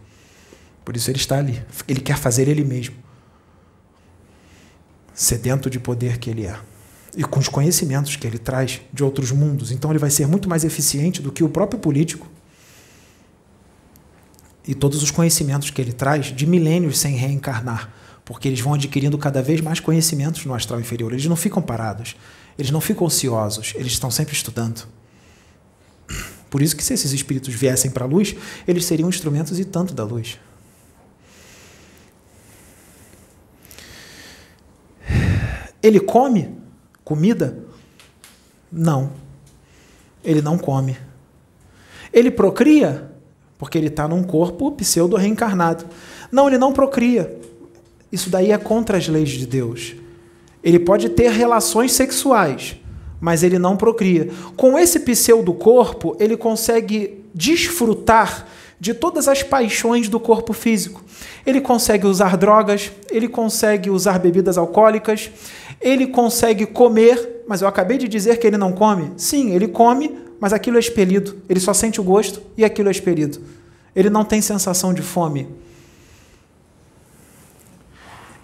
Por 0.84 0.95
isso 0.95 1.11
ele 1.11 1.19
está 1.19 1.38
ali. 1.38 1.64
Ele 1.88 2.01
quer 2.01 2.18
fazer 2.18 2.47
ele 2.47 2.64
mesmo. 2.64 2.95
Sedento 5.14 5.69
de 5.69 5.80
poder 5.80 6.18
que 6.18 6.31
ele 6.31 6.47
é. 6.47 6.57
E 7.15 7.23
com 7.23 7.39
os 7.39 7.47
conhecimentos 7.47 8.15
que 8.15 8.26
ele 8.26 8.39
traz 8.39 8.81
de 8.91 9.03
outros 9.03 9.31
mundos. 9.31 9.72
Então 9.72 9.91
ele 9.91 9.99
vai 9.99 10.10
ser 10.10 10.26
muito 10.26 10.49
mais 10.49 10.64
eficiente 10.64 11.22
do 11.22 11.31
que 11.31 11.43
o 11.43 11.49
próprio 11.49 11.80
político. 11.80 12.27
E 14.68 14.73
todos 14.73 15.03
os 15.03 15.11
conhecimentos 15.11 15.69
que 15.69 15.80
ele 15.80 15.93
traz 15.93 16.35
de 16.35 16.47
milênios 16.47 16.97
sem 16.97 17.15
reencarnar 17.15 17.93
porque 18.26 18.47
eles 18.47 18.60
vão 18.61 18.73
adquirindo 18.73 19.18
cada 19.18 19.41
vez 19.41 19.60
mais 19.61 19.80
conhecimentos 19.80 20.45
no 20.45 20.53
astral 20.53 20.80
inferior. 20.80 21.11
Eles 21.11 21.26
não 21.26 21.35
ficam 21.35 21.61
parados, 21.61 22.15
eles 22.57 22.71
não 22.71 22.81
ficam 22.81 23.05
ociosos, 23.07 23.73
eles 23.75 23.93
estão 23.93 24.11
sempre 24.11 24.34
estudando. 24.34 24.88
Por 26.49 26.61
isso 26.61 26.75
que 26.75 26.84
se 26.84 26.93
esses 26.93 27.11
espíritos 27.11 27.53
viessem 27.53 27.89
para 27.89 28.05
a 28.05 28.07
luz, 28.07 28.35
eles 28.67 28.85
seriam 28.85 29.09
instrumentos 29.09 29.59
e 29.59 29.65
tanto 29.65 29.93
da 29.93 30.03
luz. 30.03 30.38
Ele 35.81 35.99
come 35.99 36.55
comida? 37.03 37.57
Não. 38.71 39.11
Ele 40.23 40.41
não 40.41 40.57
come. 40.57 40.97
Ele 42.13 42.31
procria? 42.31 43.11
Porque 43.57 43.77
ele 43.77 43.88
está 43.88 44.07
num 44.07 44.23
corpo 44.23 44.71
pseudo-reencarnado. 44.73 45.85
Não, 46.31 46.47
ele 46.47 46.57
não 46.57 46.71
procria. 46.71 47.35
Isso 48.11 48.30
daí 48.30 48.51
é 48.51 48.57
contra 48.57 48.97
as 48.97 49.07
leis 49.07 49.31
de 49.31 49.47
Deus. 49.47 49.95
Ele 50.64 50.80
pode 50.80 51.10
ter 51.10 51.30
relações 51.31 51.91
sexuais, 51.91 52.77
mas 53.19 53.44
ele 53.44 53.60
não 53.60 53.76
procria. 53.76 54.30
Com 54.56 54.77
esse 54.80 54.99
pseudo 55.02 55.53
corpo, 55.53 56.15
ele 56.19 56.38
consegue 56.38 57.23
desfrutar 57.34 58.48
de 58.80 58.94
todas 58.94 59.27
as 59.27 59.41
paixões 59.41 60.10
do 60.10 60.19
corpo 60.19 60.53
físico. 60.53 61.02
Ele 61.45 61.61
consegue 61.61 62.06
usar 62.06 62.38
drogas, 62.38 62.91
ele 63.10 63.27
consegue 63.27 63.90
usar 63.90 64.19
bebidas 64.19 64.57
alcoólicas, 64.57 65.31
ele 65.80 66.07
consegue 66.07 66.65
comer, 66.65 67.44
mas 67.48 67.61
eu 67.61 67.68
acabei 67.68 67.98
de 67.98 68.07
dizer 68.07 68.38
que 68.38 68.48
ele 68.48 68.57
não 68.57 68.72
come. 68.72 69.11
Sim, 69.18 69.53
ele 69.53 69.68
come, 69.68 70.18
mas 70.40 70.53
aquilo 70.53 70.77
é 70.77 70.80
expelido. 70.80 71.38
Ele 71.48 71.60
só 71.60 71.73
sente 71.73 72.02
o 72.02 72.03
gosto 72.03 72.41
e 72.57 72.65
aquilo 72.65 72.90
é 72.90 72.91
expelido. 72.91 73.40
Ele 73.95 74.10
não 74.10 74.26
tem 74.26 74.41
sensação 74.41 74.94
de 74.94 75.02
fome. 75.02 75.48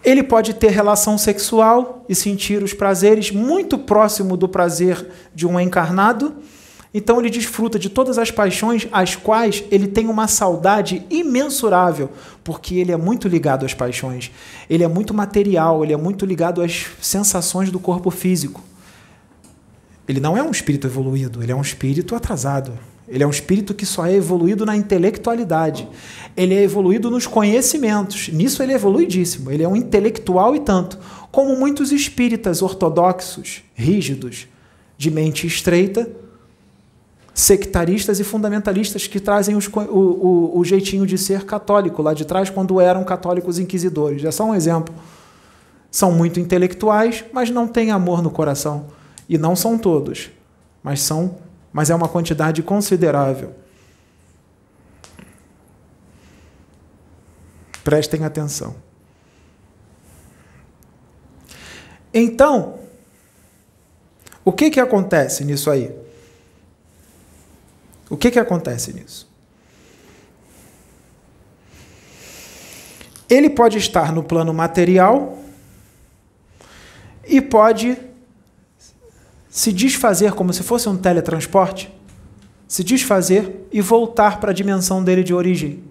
Ele 0.04 0.24
pode 0.24 0.54
ter 0.54 0.70
relação 0.70 1.18
sexual 1.18 2.06
e 2.08 2.16
sentir 2.16 2.64
os 2.64 2.74
prazeres 2.74 3.32
muito 3.32 3.78
próximo 3.78 4.38
do 4.38 4.48
prazer 4.48 5.10
de 5.36 5.46
um 5.46 5.60
encarnado. 5.60 6.36
Então 6.94 7.20
ele 7.20 7.30
desfruta 7.30 7.78
de 7.78 7.90
todas 7.90 8.18
as 8.18 8.32
paixões 8.32 8.88
às 8.92 9.16
quais 9.16 9.64
ele 9.70 9.88
tem 9.88 10.08
uma 10.08 10.28
saudade 10.28 11.06
imensurável, 11.10 12.10
porque 12.44 12.76
ele 12.76 12.92
é 12.92 12.98
muito 12.98 13.28
ligado 13.28 13.66
às 13.66 13.74
paixões. 13.74 14.32
Ele 14.70 14.84
é 14.84 14.88
muito 14.88 15.14
material, 15.14 15.84
ele 15.84 15.94
é 15.94 15.98
muito 15.98 16.26
ligado 16.26 16.62
às 16.62 16.88
sensações 17.02 17.70
do 17.70 17.80
corpo 17.80 18.10
físico. 18.10 18.64
Ele 20.08 20.20
não 20.20 20.36
é 20.36 20.42
um 20.42 20.50
espírito 20.50 20.88
evoluído, 20.88 21.44
ele 21.44 21.52
é 21.52 21.56
um 21.56 21.62
espírito 21.62 22.16
atrasado. 22.16 22.74
Ele 23.10 23.24
é 23.24 23.28
um 23.28 23.32
espírito 23.32 23.74
que 23.74 23.86
só 23.86 24.06
é 24.06 24.14
evoluído 24.14 24.66
na 24.66 24.76
intelectualidade. 24.76 25.88
Ele 26.38 26.54
é 26.54 26.62
evoluído 26.62 27.10
nos 27.10 27.26
conhecimentos. 27.26 28.30
Nisso 28.30 28.62
ele 28.62 28.72
é 28.72 28.76
evoluidíssimo. 28.76 29.52
Ele 29.52 29.64
é 29.64 29.68
um 29.68 29.76
intelectual 29.76 30.56
e 30.56 30.60
tanto. 30.60 31.00
Como 31.32 31.56
muitos 31.56 31.92
espíritas 31.92 32.62
ortodoxos, 32.62 33.64
rígidos, 33.74 34.48
de 34.98 35.10
mente 35.10 35.48
estreita, 35.48 36.10
sectaristas 37.34 38.20
e 38.20 38.24
fundamentalistas 38.24 39.08
que 39.08 39.20
trazem 39.20 39.56
os, 39.56 39.68
o, 39.68 39.80
o, 39.80 40.60
o, 40.60 40.66
jeitinho 40.66 41.06
de 41.08 41.18
ser 41.18 41.46
católico 41.46 42.02
lá 42.02 42.14
de 42.14 42.26
trás, 42.26 42.50
quando 42.50 42.82
eram 42.82 43.04
católicos 43.04 43.58
inquisidores. 43.58 44.24
É 44.24 44.32
só 44.32 44.44
um 44.44 44.54
exemplo. 44.54 44.94
São 45.90 46.12
muito 46.12 46.40
intelectuais, 46.40 47.24
mas 47.32 47.50
não 47.50 47.68
têm 47.68 47.92
amor 47.92 48.22
no 48.22 48.30
coração. 48.30 48.88
E 49.28 49.38
não 49.38 49.56
são 49.56 49.78
todos, 49.78 50.30
mas 50.84 51.02
são 51.02 51.36
mas 51.72 51.90
é 51.90 51.96
uma 51.96 52.08
quantidade 52.08 52.64
considerável. 52.64 53.56
Prestem 57.84 58.24
atenção. 58.24 58.76
Então, 62.14 62.80
o 64.44 64.52
que, 64.52 64.70
que 64.70 64.80
acontece 64.80 65.46
nisso 65.46 65.70
aí? 65.70 65.96
O 68.10 68.18
que, 68.18 68.32
que 68.32 68.40
acontece 68.40 68.94
nisso? 68.94 69.30
Ele 73.30 73.50
pode 73.50 73.78
estar 73.78 74.12
no 74.12 74.24
plano 74.24 74.52
material 74.52 75.38
e 77.28 77.40
pode 77.40 78.09
se 79.50 79.74
desfazer 79.74 80.34
como 80.34 80.54
se 80.54 80.62
fosse 80.62 80.88
um 80.88 80.96
teletransporte, 80.96 81.92
se 82.68 82.84
desfazer 82.84 83.68
e 83.72 83.82
voltar 83.82 84.40
para 84.40 84.52
a 84.52 84.54
dimensão 84.54 85.04
dele 85.04 85.24
de 85.24 85.34
origem. 85.34 85.84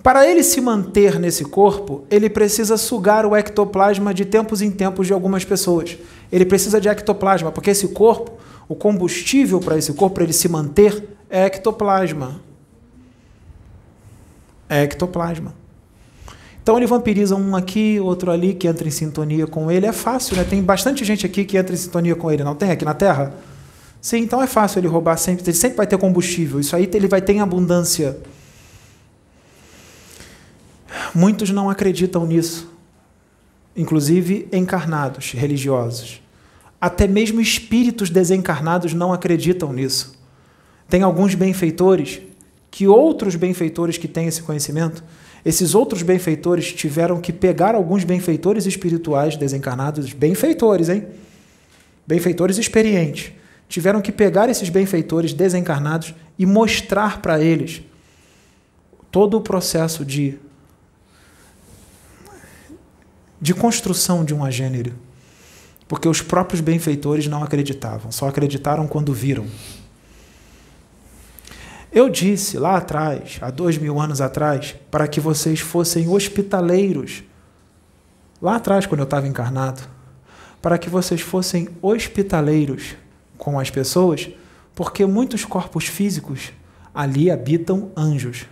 Para 0.00 0.24
ele 0.24 0.44
se 0.44 0.60
manter 0.60 1.18
nesse 1.18 1.44
corpo, 1.44 2.04
ele 2.08 2.30
precisa 2.30 2.76
sugar 2.76 3.26
o 3.26 3.34
ectoplasma 3.34 4.14
de 4.14 4.24
tempos 4.24 4.62
em 4.62 4.70
tempos 4.70 5.08
de 5.08 5.12
algumas 5.12 5.44
pessoas. 5.44 5.98
Ele 6.30 6.46
precisa 6.46 6.80
de 6.80 6.88
ectoplasma, 6.88 7.50
porque 7.50 7.70
esse 7.70 7.88
corpo, 7.88 8.38
o 8.68 8.76
combustível 8.76 9.58
para 9.58 9.76
esse 9.76 9.92
corpo, 9.94 10.14
para 10.14 10.22
ele 10.22 10.32
se 10.32 10.48
manter, 10.48 11.16
é 11.28 11.46
ectoplasma. 11.46 12.40
É 14.68 14.84
ectoplasma. 14.84 15.65
Então 16.66 16.76
ele 16.76 16.86
vampiriza 16.88 17.36
um 17.36 17.54
aqui, 17.54 18.00
outro 18.00 18.28
ali, 18.28 18.52
que 18.52 18.66
entra 18.66 18.88
em 18.88 18.90
sintonia 18.90 19.46
com 19.46 19.70
ele. 19.70 19.86
É 19.86 19.92
fácil, 19.92 20.36
né? 20.36 20.42
Tem 20.42 20.60
bastante 20.60 21.04
gente 21.04 21.24
aqui 21.24 21.44
que 21.44 21.56
entra 21.56 21.72
em 21.72 21.78
sintonia 21.78 22.16
com 22.16 22.28
ele, 22.28 22.42
não 22.42 22.56
tem 22.56 22.72
aqui 22.72 22.84
na 22.84 22.92
Terra? 22.92 23.34
Sim, 24.00 24.16
então 24.16 24.42
é 24.42 24.48
fácil 24.48 24.80
ele 24.80 24.88
roubar 24.88 25.16
sempre. 25.16 25.44
Ele 25.44 25.56
sempre 25.56 25.76
vai 25.76 25.86
ter 25.86 25.96
combustível. 25.96 26.58
Isso 26.58 26.74
aí 26.74 26.90
ele 26.92 27.06
vai 27.06 27.22
ter 27.22 27.34
em 27.34 27.40
abundância. 27.40 28.18
Muitos 31.14 31.50
não 31.50 31.70
acreditam 31.70 32.26
nisso. 32.26 32.68
Inclusive 33.76 34.48
encarnados, 34.52 35.34
religiosos. 35.34 36.20
Até 36.80 37.06
mesmo 37.06 37.40
espíritos 37.40 38.10
desencarnados 38.10 38.92
não 38.92 39.12
acreditam 39.12 39.72
nisso. 39.72 40.18
Tem 40.88 41.02
alguns 41.02 41.32
benfeitores 41.36 42.22
que 42.72 42.88
outros 42.88 43.36
benfeitores 43.36 43.96
que 43.96 44.08
têm 44.08 44.26
esse 44.26 44.42
conhecimento 44.42 45.04
esses 45.46 45.76
outros 45.76 46.02
benfeitores 46.02 46.72
tiveram 46.72 47.20
que 47.20 47.32
pegar 47.32 47.76
alguns 47.76 48.02
benfeitores 48.02 48.66
espirituais 48.66 49.36
desencarnados, 49.36 50.12
benfeitores, 50.12 50.88
hein? 50.88 51.06
Benfeitores 52.04 52.58
experientes. 52.58 53.30
Tiveram 53.68 54.02
que 54.02 54.10
pegar 54.10 54.48
esses 54.48 54.68
benfeitores 54.68 55.32
desencarnados 55.32 56.12
e 56.36 56.44
mostrar 56.44 57.22
para 57.22 57.40
eles 57.40 57.80
todo 59.08 59.36
o 59.36 59.40
processo 59.40 60.04
de 60.04 60.36
de 63.40 63.54
construção 63.54 64.24
de 64.24 64.34
um 64.34 64.44
agênero. 64.44 64.94
Porque 65.86 66.08
os 66.08 66.20
próprios 66.20 66.60
benfeitores 66.60 67.28
não 67.28 67.44
acreditavam, 67.44 68.10
só 68.10 68.26
acreditaram 68.26 68.88
quando 68.88 69.14
viram. 69.14 69.46
Eu 71.96 72.10
disse 72.10 72.58
lá 72.58 72.76
atrás, 72.76 73.38
há 73.40 73.50
dois 73.50 73.78
mil 73.78 73.98
anos 73.98 74.20
atrás, 74.20 74.76
para 74.90 75.08
que 75.08 75.18
vocês 75.18 75.60
fossem 75.60 76.06
hospitaleiros. 76.06 77.22
Lá 78.38 78.56
atrás, 78.56 78.84
quando 78.84 79.00
eu 79.00 79.04
estava 79.04 79.26
encarnado, 79.26 79.80
para 80.60 80.76
que 80.76 80.90
vocês 80.90 81.22
fossem 81.22 81.70
hospitaleiros 81.80 82.96
com 83.38 83.58
as 83.58 83.70
pessoas, 83.70 84.28
porque 84.74 85.06
muitos 85.06 85.46
corpos 85.46 85.86
físicos 85.86 86.52
ali 86.94 87.30
habitam 87.30 87.90
anjos. 87.96 88.44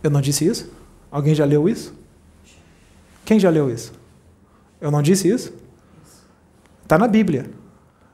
Eu 0.00 0.08
não 0.08 0.20
disse 0.20 0.46
isso? 0.46 0.72
Alguém 1.10 1.34
já 1.34 1.44
leu 1.44 1.68
isso? 1.68 1.92
Quem 3.24 3.40
já 3.40 3.50
leu 3.50 3.68
isso? 3.68 3.92
Eu 4.80 4.92
não 4.92 5.02
disse 5.02 5.26
isso? 5.26 5.52
Está 6.84 6.96
na 6.96 7.08
Bíblia. 7.08 7.50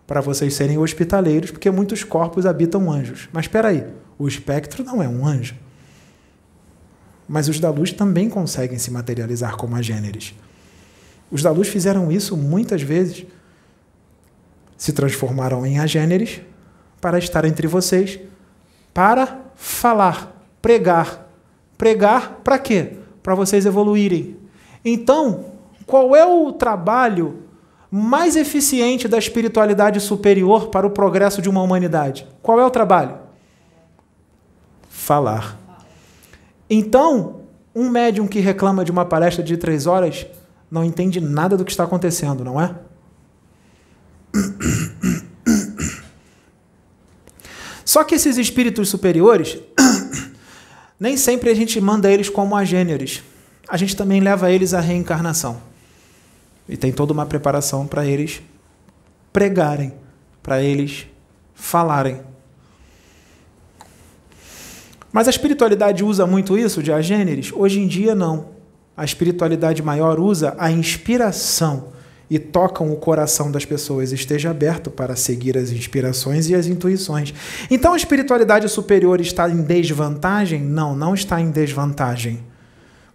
Para 0.06 0.20
vocês 0.20 0.54
serem 0.54 0.78
hospitaleiros, 0.78 1.50
porque 1.50 1.70
muitos 1.70 2.04
corpos 2.04 2.44
habitam 2.44 2.90
anjos. 2.90 3.28
Mas 3.32 3.44
espera 3.44 3.68
aí, 3.68 3.86
o 4.18 4.28
espectro 4.28 4.84
não 4.84 5.02
é 5.02 5.08
um 5.08 5.26
anjo. 5.26 5.54
Mas 7.28 7.48
os 7.48 7.58
da 7.60 7.70
luz 7.70 7.92
também 7.92 8.28
conseguem 8.28 8.78
se 8.78 8.90
materializar 8.90 9.56
como 9.56 9.76
agêneres. 9.76 10.34
Os 11.30 11.42
da 11.42 11.50
luz 11.50 11.68
fizeram 11.68 12.12
isso 12.12 12.36
muitas 12.36 12.82
vezes. 12.82 13.24
Se 14.76 14.92
transformaram 14.92 15.64
em 15.64 15.78
agêneres 15.78 16.42
para 17.00 17.18
estar 17.18 17.44
entre 17.44 17.66
vocês, 17.66 18.20
para 18.92 19.40
falar, 19.54 20.46
pregar. 20.60 21.28
Pregar 21.78 22.40
para 22.44 22.58
quê? 22.58 22.98
Para 23.22 23.34
vocês 23.34 23.64
evoluírem. 23.64 24.36
Então, 24.84 25.52
qual 25.86 26.14
é 26.14 26.24
o 26.26 26.52
trabalho 26.52 27.44
mais 27.94 28.36
eficiente 28.36 29.06
da 29.06 29.18
espiritualidade 29.18 30.00
superior 30.00 30.68
para 30.68 30.86
o 30.86 30.90
progresso 30.90 31.42
de 31.42 31.50
uma 31.50 31.60
humanidade? 31.60 32.26
Qual 32.40 32.58
é 32.58 32.64
o 32.64 32.70
trabalho? 32.70 33.18
Falar. 34.88 35.58
Então, 36.70 37.42
um 37.74 37.90
médium 37.90 38.26
que 38.26 38.40
reclama 38.40 38.82
de 38.82 38.90
uma 38.90 39.04
palestra 39.04 39.44
de 39.44 39.58
três 39.58 39.86
horas 39.86 40.26
não 40.70 40.82
entende 40.82 41.20
nada 41.20 41.54
do 41.54 41.66
que 41.66 41.70
está 41.70 41.84
acontecendo, 41.84 42.42
não 42.42 42.58
é? 42.58 42.74
Só 47.84 48.02
que 48.04 48.14
esses 48.14 48.38
espíritos 48.38 48.88
superiores, 48.88 49.58
nem 50.98 51.18
sempre 51.18 51.50
a 51.50 51.54
gente 51.54 51.78
manda 51.78 52.10
eles 52.10 52.30
como 52.30 52.56
agêneres. 52.56 53.22
A 53.68 53.76
gente 53.76 53.94
também 53.94 54.18
leva 54.18 54.50
eles 54.50 54.72
à 54.72 54.80
reencarnação. 54.80 55.71
E 56.68 56.76
tem 56.76 56.92
toda 56.92 57.12
uma 57.12 57.26
preparação 57.26 57.86
para 57.86 58.06
eles 58.06 58.42
pregarem, 59.32 59.92
para 60.42 60.62
eles 60.62 61.06
falarem. 61.54 62.20
Mas 65.12 65.26
a 65.26 65.30
espiritualidade 65.30 66.02
usa 66.02 66.26
muito 66.26 66.56
isso 66.56 66.82
de 66.82 66.90
agêneres? 66.90 67.52
Hoje 67.52 67.80
em 67.80 67.86
dia, 67.86 68.14
não. 68.14 68.52
A 68.96 69.04
espiritualidade 69.04 69.82
maior 69.82 70.18
usa 70.18 70.54
a 70.58 70.70
inspiração 70.70 71.92
e 72.30 72.38
tocam 72.38 72.90
o 72.90 72.96
coração 72.96 73.50
das 73.50 73.64
pessoas. 73.64 74.10
Esteja 74.10 74.50
aberto 74.50 74.90
para 74.90 75.14
seguir 75.14 75.58
as 75.58 75.70
inspirações 75.70 76.48
e 76.48 76.54
as 76.54 76.66
intuições. 76.66 77.34
Então 77.70 77.92
a 77.92 77.96
espiritualidade 77.96 78.66
superior 78.70 79.20
está 79.20 79.50
em 79.50 79.62
desvantagem? 79.62 80.62
Não, 80.62 80.96
não 80.96 81.12
está 81.12 81.40
em 81.40 81.50
desvantagem. 81.50 82.42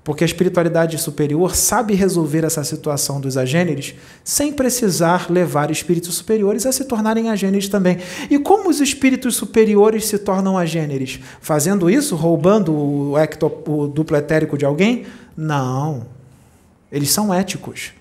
Porque 0.07 0.23
a 0.23 0.25
espiritualidade 0.25 0.97
superior 0.97 1.53
sabe 1.53 1.93
resolver 1.93 2.45
essa 2.45 2.63
situação 2.63 3.19
dos 3.19 3.35
agêneres 3.35 3.93
sem 4.23 4.53
precisar 4.53 5.29
levar 5.29 5.69
espíritos 5.69 6.15
superiores 6.15 6.65
a 6.65 6.71
se 6.71 6.85
tornarem 6.85 7.29
agêneres 7.29 7.67
também. 7.67 7.97
E 8.29 8.39
como 8.39 8.69
os 8.69 8.79
espíritos 8.79 9.35
superiores 9.35 10.05
se 10.05 10.17
tornam 10.17 10.57
agêneres? 10.57 11.19
Fazendo 11.41 11.89
isso? 11.89 12.15
Roubando 12.15 12.73
o, 12.73 13.17
ecto, 13.17 13.51
o 13.67 13.85
duplo 13.85 14.15
etérico 14.15 14.57
de 14.57 14.63
alguém? 14.63 15.05
Não. 15.35 16.05
Eles 16.89 17.09
são 17.09 17.34
éticos. 17.34 17.91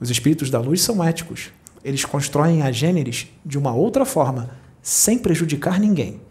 Os 0.00 0.08
espíritos 0.08 0.48
da 0.48 0.60
luz 0.60 0.80
são 0.80 1.04
éticos. 1.04 1.50
Eles 1.84 2.06
constroem 2.06 2.62
agêneres 2.62 3.26
de 3.44 3.58
uma 3.58 3.74
outra 3.74 4.06
forma, 4.06 4.48
sem 4.80 5.18
prejudicar 5.18 5.78
ninguém. 5.78 6.22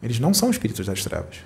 Eles 0.00 0.20
não 0.20 0.32
são 0.32 0.50
espíritos 0.50 0.86
das 0.86 1.02
trevas. 1.02 1.38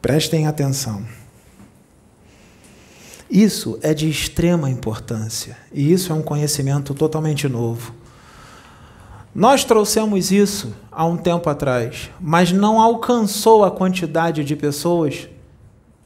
Prestem 0.00 0.46
atenção. 0.46 1.02
Isso 3.30 3.78
é 3.82 3.92
de 3.92 4.08
extrema 4.08 4.70
importância 4.70 5.56
e 5.72 5.92
isso 5.92 6.12
é 6.12 6.14
um 6.14 6.22
conhecimento 6.22 6.94
totalmente 6.94 7.48
novo. 7.48 7.92
Nós 9.34 9.64
trouxemos 9.64 10.32
isso 10.32 10.74
há 10.90 11.04
um 11.04 11.16
tempo 11.16 11.50
atrás, 11.50 12.10
mas 12.18 12.50
não 12.52 12.80
alcançou 12.80 13.64
a 13.64 13.70
quantidade 13.70 14.42
de 14.42 14.56
pessoas 14.56 15.28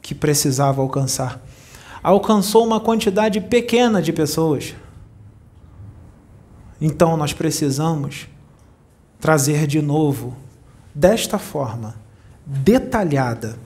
que 0.01 0.15
precisava 0.15 0.83
alcançar. 0.83 1.41
Alcançou 2.03 2.67
uma 2.67 2.81
quantidade 2.81 3.41
pequena 3.41 4.03
de 4.03 4.13
pessoas. 4.13 4.75
Então 6.81 7.17
nós 7.17 7.33
precisamos 7.33 8.27
trazer 9.21 9.69
de 9.69 9.81
novo, 9.81 10.37
desta 10.93 11.39
forma, 11.39 11.95
detalhada 12.45 13.57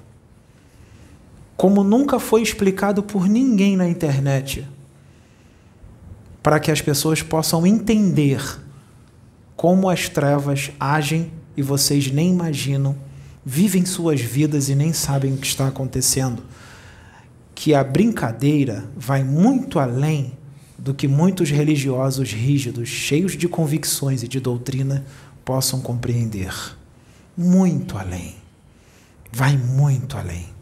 como 1.56 1.82
nunca 1.82 2.18
foi 2.18 2.42
explicado 2.42 3.02
por 3.02 3.28
ninguém 3.28 3.76
na 3.76 3.88
internet, 3.88 4.66
para 6.42 6.60
que 6.60 6.70
as 6.70 6.80
pessoas 6.80 7.22
possam 7.22 7.66
entender 7.66 8.60
como 9.56 9.88
as 9.88 10.08
trevas 10.08 10.70
agem 10.78 11.32
e 11.56 11.62
vocês 11.62 12.10
nem 12.10 12.30
imaginam, 12.30 12.94
vivem 13.44 13.86
suas 13.86 14.20
vidas 14.20 14.68
e 14.68 14.74
nem 14.74 14.92
sabem 14.92 15.32
o 15.32 15.38
que 15.38 15.46
está 15.46 15.68
acontecendo. 15.68 16.42
Que 17.54 17.74
a 17.74 17.82
brincadeira 17.82 18.84
vai 18.94 19.24
muito 19.24 19.78
além 19.78 20.32
do 20.78 20.92
que 20.92 21.08
muitos 21.08 21.50
religiosos 21.50 22.30
rígidos, 22.32 22.88
cheios 22.88 23.32
de 23.32 23.48
convicções 23.48 24.22
e 24.22 24.28
de 24.28 24.38
doutrina, 24.38 25.04
possam 25.44 25.80
compreender. 25.80 26.54
Muito 27.36 27.96
além. 27.96 28.36
Vai 29.32 29.56
muito 29.56 30.18
além. 30.18 30.55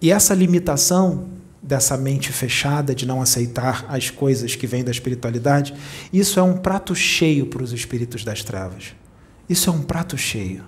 E 0.00 0.10
essa 0.10 0.34
limitação 0.34 1.28
dessa 1.62 1.96
mente 1.96 2.32
fechada 2.32 2.94
de 2.94 3.06
não 3.06 3.20
aceitar 3.20 3.84
as 3.88 4.08
coisas 4.08 4.56
que 4.56 4.66
vêm 4.66 4.82
da 4.82 4.90
espiritualidade, 4.90 5.74
isso 6.12 6.40
é 6.40 6.42
um 6.42 6.56
prato 6.56 6.94
cheio 6.94 7.46
para 7.46 7.62
os 7.62 7.72
espíritos 7.72 8.24
das 8.24 8.42
trevas. 8.42 8.94
Isso 9.48 9.68
é 9.68 9.72
um 9.72 9.82
prato 9.82 10.16
cheio. 10.16 10.64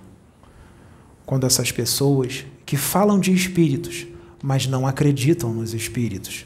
Quando 1.25 1.47
essas 1.47 1.71
pessoas 1.71 2.45
que 2.65 2.77
falam 2.77 3.19
de 3.19 3.33
espíritos, 3.33 4.05
mas 4.41 4.67
não 4.67 4.85
acreditam 4.85 5.53
nos 5.53 5.73
espíritos, 5.73 6.45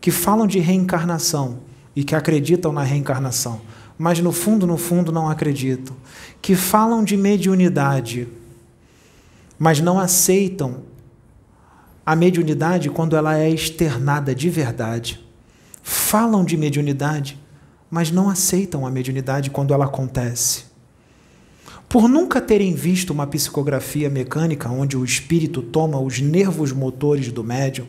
que 0.00 0.10
falam 0.10 0.46
de 0.46 0.58
reencarnação 0.58 1.60
e 1.96 2.04
que 2.04 2.14
acreditam 2.14 2.72
na 2.72 2.82
reencarnação, 2.82 3.60
mas 3.98 4.20
no 4.20 4.30
fundo, 4.30 4.66
no 4.66 4.76
fundo 4.76 5.10
não 5.10 5.28
acreditam, 5.28 5.96
que 6.40 6.54
falam 6.54 7.02
de 7.02 7.16
mediunidade, 7.16 8.28
mas 9.58 9.80
não 9.80 9.98
aceitam 9.98 10.89
a 12.10 12.16
mediunidade 12.16 12.90
quando 12.90 13.14
ela 13.14 13.38
é 13.38 13.48
externada 13.48 14.34
de 14.34 14.50
verdade. 14.50 15.24
Falam 15.80 16.44
de 16.44 16.56
mediunidade, 16.56 17.38
mas 17.88 18.10
não 18.10 18.28
aceitam 18.28 18.84
a 18.84 18.90
mediunidade 18.90 19.48
quando 19.48 19.72
ela 19.72 19.84
acontece. 19.84 20.64
Por 21.88 22.08
nunca 22.08 22.40
terem 22.40 22.74
visto 22.74 23.10
uma 23.10 23.28
psicografia 23.28 24.10
mecânica 24.10 24.68
onde 24.68 24.96
o 24.96 25.04
espírito 25.04 25.62
toma 25.62 26.00
os 26.00 26.20
nervos 26.20 26.72
motores 26.72 27.30
do 27.30 27.44
médium, 27.44 27.86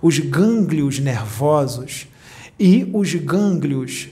os 0.00 0.20
gânglios 0.20 1.00
nervosos 1.00 2.06
e 2.56 2.88
os 2.92 3.12
gânglios 3.16 4.06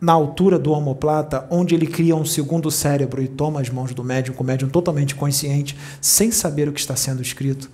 na 0.00 0.12
altura 0.12 0.58
do 0.58 0.72
omoplata, 0.72 1.46
onde 1.50 1.74
ele 1.74 1.86
cria 1.86 2.14
um 2.14 2.24
segundo 2.24 2.70
cérebro 2.70 3.22
e 3.22 3.28
toma 3.28 3.60
as 3.60 3.70
mãos 3.70 3.94
do 3.94 4.04
médium, 4.04 4.34
com 4.34 4.42
o 4.42 4.46
médium 4.46 4.68
totalmente 4.68 5.14
consciente, 5.14 5.76
sem 6.00 6.30
saber 6.30 6.68
o 6.68 6.72
que 6.72 6.80
está 6.80 6.94
sendo 6.94 7.22
escrito. 7.22 7.70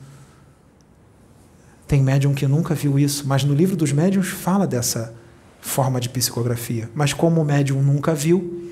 Tem 1.87 2.03
médium 2.03 2.33
que 2.33 2.47
nunca 2.47 2.75
viu 2.75 2.99
isso, 2.99 3.27
mas 3.27 3.43
no 3.43 3.53
livro 3.53 3.77
dos 3.77 3.93
médiums 3.93 4.29
fala 4.29 4.67
dessa 4.67 5.13
forma 5.61 6.01
de 6.01 6.09
psicografia. 6.09 6.89
Mas 6.95 7.13
como 7.13 7.41
o 7.41 7.45
médium 7.45 7.83
nunca 7.83 8.15
viu, 8.15 8.71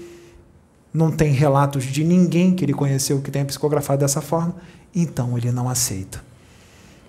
não 0.93 1.11
tem 1.11 1.33
relatos 1.33 1.85
de 1.85 2.05
ninguém 2.05 2.55
que 2.55 2.65
ele 2.65 2.73
conheceu 2.73 3.21
que 3.21 3.31
tenha 3.31 3.45
psicografado 3.45 4.01
dessa 4.01 4.21
forma, 4.21 4.55
então 4.95 5.37
ele 5.37 5.51
não 5.51 5.69
aceita. 5.69 6.23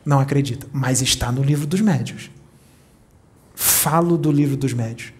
Não 0.04 0.20
acredita. 0.20 0.68
Mas 0.72 1.02
está 1.02 1.32
no 1.32 1.44
livro 1.44 1.68
dos 1.68 1.82
médios. 1.82 2.32
Falo 3.54 4.18
do 4.18 4.32
livro 4.32 4.58
dos 4.58 4.74
médios. 4.74 5.14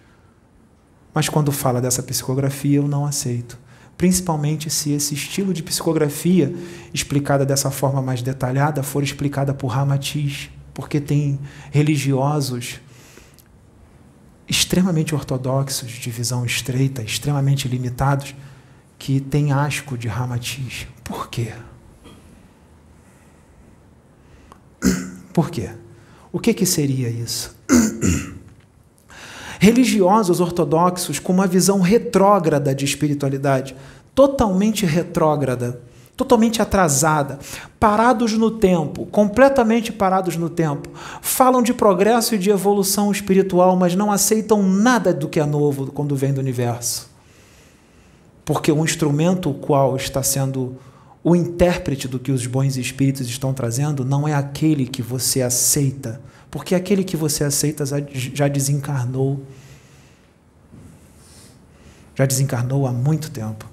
Mas 1.12 1.28
quando 1.28 1.50
fala 1.50 1.80
dessa 1.80 2.02
psicografia, 2.02 2.76
eu 2.76 2.88
não 2.88 3.04
aceito. 3.04 3.58
Principalmente 3.96 4.70
se 4.70 4.92
esse 4.92 5.14
estilo 5.14 5.52
de 5.52 5.62
psicografia, 5.62 6.54
explicada 6.94 7.44
dessa 7.44 7.70
forma 7.70 8.00
mais 8.00 8.22
detalhada, 8.22 8.82
for 8.82 9.02
explicada 9.02 9.52
por 9.52 9.68
Ramatiz, 9.68 10.50
porque 10.72 11.00
tem 11.00 11.38
religiosos 11.70 12.80
extremamente 14.48 15.14
ortodoxos, 15.14 15.90
de 15.90 16.10
visão 16.10 16.44
estreita, 16.44 17.02
extremamente 17.02 17.68
limitados, 17.68 18.34
que 18.98 19.20
têm 19.20 19.52
asco 19.52 19.96
de 19.96 20.08
Ramatiz. 20.08 20.86
Por 21.04 21.28
quê? 21.28 21.52
Por 25.32 25.50
quê? 25.50 25.70
O 26.32 26.40
que, 26.40 26.52
que 26.52 26.66
seria 26.66 27.08
isso? 27.08 27.56
Religiosos 29.62 30.40
ortodoxos 30.40 31.18
com 31.18 31.34
uma 31.34 31.46
visão 31.46 31.80
retrógrada 31.80 32.74
de 32.74 32.86
espiritualidade, 32.86 33.76
totalmente 34.14 34.86
retrógrada, 34.86 35.78
totalmente 36.16 36.62
atrasada, 36.62 37.38
parados 37.78 38.32
no 38.32 38.50
tempo, 38.50 39.04
completamente 39.04 39.92
parados 39.92 40.34
no 40.34 40.48
tempo. 40.48 40.88
Falam 41.20 41.62
de 41.62 41.74
progresso 41.74 42.34
e 42.34 42.38
de 42.38 42.48
evolução 42.48 43.12
espiritual, 43.12 43.76
mas 43.76 43.94
não 43.94 44.10
aceitam 44.10 44.62
nada 44.62 45.12
do 45.12 45.28
que 45.28 45.38
é 45.38 45.44
novo 45.44 45.92
quando 45.92 46.16
vem 46.16 46.32
do 46.32 46.40
universo. 46.40 47.10
Porque 48.46 48.72
o 48.72 48.82
instrumento 48.82 49.50
o 49.50 49.54
qual 49.54 49.94
está 49.94 50.22
sendo 50.22 50.74
o 51.22 51.36
intérprete 51.36 52.08
do 52.08 52.18
que 52.18 52.32
os 52.32 52.46
bons 52.46 52.78
espíritos 52.78 53.28
estão 53.28 53.52
trazendo 53.52 54.06
não 54.06 54.26
é 54.26 54.32
aquele 54.32 54.86
que 54.86 55.02
você 55.02 55.42
aceita, 55.42 56.18
porque 56.50 56.74
aquele 56.74 57.04
que 57.04 57.16
você 57.16 57.44
aceita 57.44 57.84
já 58.14 58.48
desencarnou. 58.48 59.42
Já 62.14 62.26
desencarnou 62.26 62.86
há 62.86 62.92
muito 62.92 63.30
tempo. 63.30 63.64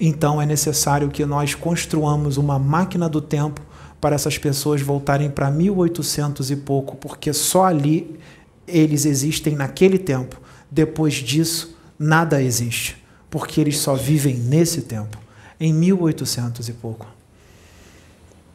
Então 0.00 0.40
é 0.40 0.46
necessário 0.46 1.10
que 1.10 1.24
nós 1.26 1.54
construamos 1.54 2.36
uma 2.36 2.58
máquina 2.58 3.08
do 3.08 3.20
tempo 3.20 3.60
para 4.00 4.14
essas 4.14 4.38
pessoas 4.38 4.80
voltarem 4.80 5.28
para 5.28 5.50
1800 5.50 6.50
e 6.50 6.56
pouco, 6.56 6.96
porque 6.96 7.32
só 7.32 7.64
ali 7.64 8.18
eles 8.66 9.04
existem 9.04 9.54
naquele 9.54 9.98
tempo. 9.98 10.40
Depois 10.70 11.14
disso, 11.14 11.76
nada 11.98 12.42
existe 12.42 12.98
porque 13.30 13.60
eles 13.60 13.78
só 13.78 13.94
vivem 13.94 14.34
nesse 14.36 14.82
tempo, 14.82 15.18
em 15.60 15.72
1800 15.72 16.68
e 16.68 16.72
pouco. 16.72 17.06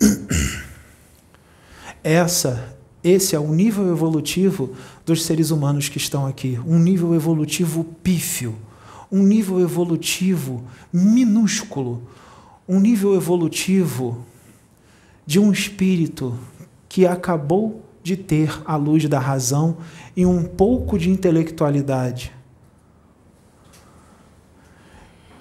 Essa, 2.04 2.76
esse 3.02 3.34
é 3.34 3.40
o 3.40 3.54
nível 3.54 3.90
evolutivo 3.90 4.76
dos 5.06 5.24
seres 5.24 5.52
humanos 5.52 5.88
que 5.88 5.98
estão 5.98 6.26
aqui, 6.26 6.60
um 6.66 6.78
nível 6.78 7.16
evolutivo 7.16 7.86
pífio, 8.04 8.58
um 9.10 9.24
nível 9.24 9.62
evolutivo 9.62 10.64
minúsculo, 10.92 12.04
um 12.68 12.80
nível 12.80 13.16
evolutivo 13.16 14.26
de 15.26 15.40
um 15.40 15.52
espírito 15.52 16.38
que 16.90 17.08
acabou 17.08 17.86
de 18.04 18.18
ter 18.18 18.62
a 18.66 18.76
luz 18.76 19.08
da 19.08 19.20
razão 19.20 19.78
e 20.14 20.26
um 20.26 20.44
pouco 20.44 21.00
de 21.00 21.10
intelectualidade. 21.10 22.34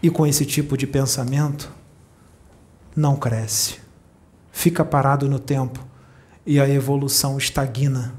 E 0.01 0.11
com 0.11 0.25
esse 0.25 0.47
tipo 0.47 0.77
de 0.77 0.87
pensamento, 0.87 1.73
não 2.95 3.17
cresce. 3.17 3.81
Fica 4.53 4.85
parado 4.85 5.29
no 5.29 5.41
tempo 5.41 5.92
e 6.47 6.61
a 6.61 6.69
evolução 6.69 7.39
estagna. 7.39 8.15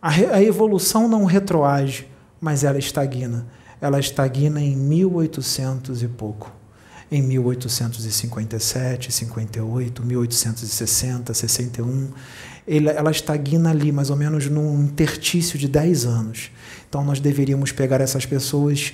A, 0.00 0.10
a 0.10 0.42
evolução 0.42 1.08
não 1.08 1.24
retroage, 1.24 2.06
mas 2.40 2.64
ela 2.64 2.78
estagna. 2.78 3.46
Ela 3.80 3.98
estagna 4.00 4.60
em 4.60 4.76
1800 4.76 6.02
e 6.02 6.08
pouco. 6.08 6.52
Em 7.10 7.22
1857, 7.22 9.12
58, 9.12 10.04
1860, 10.04 11.34
61. 11.34 12.10
Ela 12.66 13.10
estagna 13.12 13.70
ali, 13.70 13.92
mais 13.92 14.10
ou 14.10 14.16
menos 14.16 14.48
num 14.50 14.82
intertício 14.82 15.58
de 15.58 15.68
10 15.68 16.04
anos. 16.04 16.50
Então, 16.88 17.04
nós 17.04 17.20
deveríamos 17.20 17.70
pegar 17.70 18.00
essas 18.00 18.26
pessoas 18.26 18.92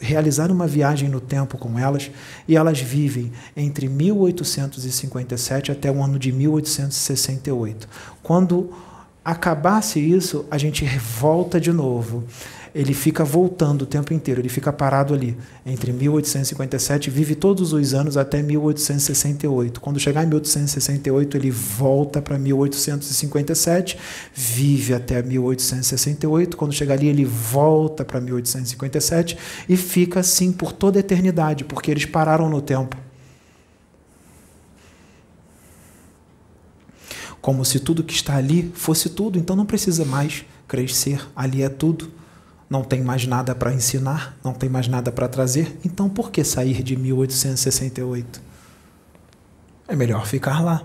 realizar 0.00 0.50
uma 0.50 0.66
viagem 0.66 1.08
no 1.08 1.20
tempo 1.20 1.56
com 1.56 1.78
elas 1.78 2.10
e 2.46 2.56
elas 2.56 2.80
vivem 2.80 3.32
entre 3.56 3.88
1857 3.88 5.70
até 5.72 5.90
o 5.90 6.02
ano 6.02 6.18
de 6.18 6.32
1868. 6.32 7.88
Quando 8.22 8.72
acabasse 9.24 10.00
isso, 10.00 10.44
a 10.50 10.58
gente 10.58 10.84
volta 10.98 11.60
de 11.60 11.72
novo 11.72 12.24
ele 12.74 12.94
fica 12.94 13.22
voltando 13.22 13.82
o 13.82 13.86
tempo 13.86 14.14
inteiro, 14.14 14.40
ele 14.40 14.48
fica 14.48 14.72
parado 14.72 15.12
ali, 15.12 15.36
entre 15.64 15.92
1857, 15.92 17.10
vive 17.10 17.34
todos 17.34 17.72
os 17.72 17.92
anos 17.92 18.16
até 18.16 18.42
1868. 18.42 19.78
Quando 19.80 20.00
chegar 20.00 20.24
em 20.24 20.28
1868, 20.28 21.36
ele 21.36 21.50
volta 21.50 22.22
para 22.22 22.38
1857, 22.38 23.98
vive 24.34 24.94
até 24.94 25.22
1868. 25.22 26.56
Quando 26.56 26.72
chegar 26.72 26.94
ali, 26.94 27.08
ele 27.08 27.26
volta 27.26 28.04
para 28.04 28.20
1857 28.20 29.36
e 29.68 29.76
fica 29.76 30.20
assim 30.20 30.50
por 30.50 30.72
toda 30.72 30.98
a 30.98 31.00
eternidade, 31.00 31.64
porque 31.64 31.90
eles 31.90 32.06
pararam 32.06 32.48
no 32.48 32.62
tempo. 32.62 32.96
Como 37.38 37.64
se 37.64 37.80
tudo 37.80 38.04
que 38.04 38.14
está 38.14 38.36
ali 38.36 38.72
fosse 38.72 39.10
tudo, 39.10 39.38
então 39.38 39.54
não 39.54 39.66
precisa 39.66 40.04
mais 40.04 40.44
crescer, 40.66 41.28
ali 41.36 41.62
é 41.62 41.68
tudo 41.68 42.21
não 42.72 42.82
tem 42.82 43.02
mais 43.02 43.26
nada 43.26 43.54
para 43.54 43.70
ensinar, 43.70 44.34
não 44.42 44.54
tem 44.54 44.66
mais 44.66 44.88
nada 44.88 45.12
para 45.12 45.28
trazer, 45.28 45.78
então 45.84 46.08
por 46.08 46.30
que 46.30 46.42
sair 46.42 46.82
de 46.82 46.96
1868? 46.96 48.40
É 49.86 49.94
melhor 49.94 50.26
ficar 50.26 50.64
lá. 50.64 50.82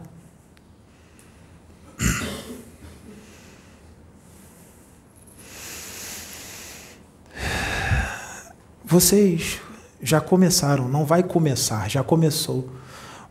Vocês 8.83 9.61
já 10.01 10.19
começaram, 10.19 10.89
não 10.89 11.05
vai 11.05 11.23
começar, 11.23 11.89
já 11.89 12.03
começou. 12.03 12.69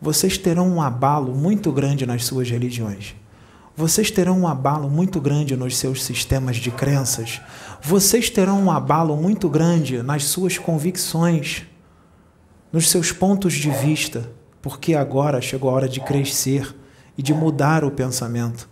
Vocês 0.01 0.39
terão 0.39 0.67
um 0.67 0.81
abalo 0.81 1.35
muito 1.35 1.71
grande 1.71 2.07
nas 2.07 2.25
suas 2.25 2.49
religiões 2.49 3.15
vocês 3.77 4.11
terão 4.11 4.41
um 4.41 4.49
abalo 4.49 4.89
muito 4.89 5.21
grande 5.21 5.55
nos 5.55 5.77
seus 5.77 6.03
sistemas 6.03 6.57
de 6.57 6.71
crenças, 6.71 7.43
vocês 7.83 8.31
terão 8.31 8.63
um 8.63 8.71
abalo 8.71 9.17
muito 9.17 9.49
grande 9.49 10.03
nas 10.03 10.25
suas 10.25 10.59
convicções, 10.59 11.65
nos 12.73 12.91
seus 12.91 13.13
pontos 13.13 13.55
de 13.55 13.71
vista, 13.71 14.31
porque 14.61 14.95
agora 14.95 15.41
chegou 15.41 15.71
a 15.71 15.75
hora 15.75 15.89
de 15.89 16.01
crescer 16.01 16.75
e 17.17 17.23
de 17.23 17.33
mudar 17.33 17.85
o 17.85 17.91
pensamento. 17.91 18.69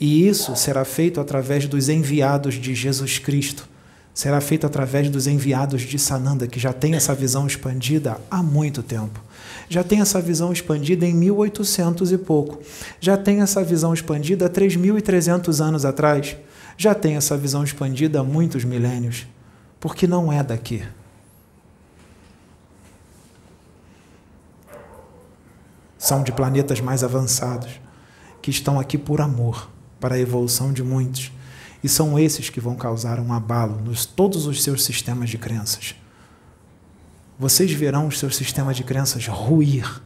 E 0.00 0.26
isso 0.26 0.56
será 0.56 0.84
feito 0.84 1.20
através 1.20 1.66
dos 1.66 1.88
enviados 1.88 2.54
de 2.54 2.74
Jesus 2.74 3.18
Cristo, 3.18 3.68
será 4.12 4.40
feito 4.40 4.66
através 4.66 5.08
dos 5.08 5.26
enviados 5.26 5.82
de 5.82 5.98
Sananda, 5.98 6.46
que 6.46 6.58
já 6.58 6.72
tem 6.72 6.94
essa 6.94 7.14
visão 7.14 7.46
expandida 7.46 8.20
há 8.30 8.42
muito 8.42 8.82
tempo 8.82 9.20
já 9.72 9.82
tem 9.82 10.00
essa 10.00 10.20
visão 10.20 10.52
expandida 10.52 11.06
em 11.06 11.14
1800 11.14 12.12
e 12.12 12.18
pouco. 12.18 12.60
Já 13.00 13.16
tem 13.16 13.40
essa 13.40 13.64
visão 13.64 13.94
expandida 13.94 14.46
há 14.46 14.50
3.300 14.50 15.60
anos 15.64 15.84
atrás. 15.86 16.36
Já 16.76 16.94
tem 16.94 17.16
essa 17.16 17.36
visão 17.36 17.62
expandida 17.62 18.20
há 18.20 18.24
muitos 18.24 18.64
milênios. 18.64 19.26
Porque 19.80 20.06
não 20.06 20.32
é 20.32 20.42
daqui. 20.42 20.84
São 25.98 26.22
de 26.22 26.32
planetas 26.32 26.80
mais 26.80 27.04
avançados, 27.04 27.80
que 28.40 28.50
estão 28.50 28.78
aqui 28.78 28.98
por 28.98 29.20
amor, 29.20 29.70
para 30.00 30.16
a 30.16 30.18
evolução 30.18 30.72
de 30.72 30.82
muitos. 30.82 31.32
E 31.82 31.88
são 31.88 32.18
esses 32.18 32.48
que 32.48 32.60
vão 32.60 32.76
causar 32.76 33.18
um 33.20 33.32
abalo 33.32 33.80
nos 33.80 34.04
todos 34.04 34.46
os 34.46 34.62
seus 34.62 34.84
sistemas 34.84 35.30
de 35.30 35.38
crenças 35.38 35.96
vocês 37.42 37.72
verão 37.72 38.06
os 38.06 38.20
seus 38.20 38.36
sistemas 38.36 38.76
de 38.76 38.84
crenças 38.84 39.26
ruir. 39.26 40.00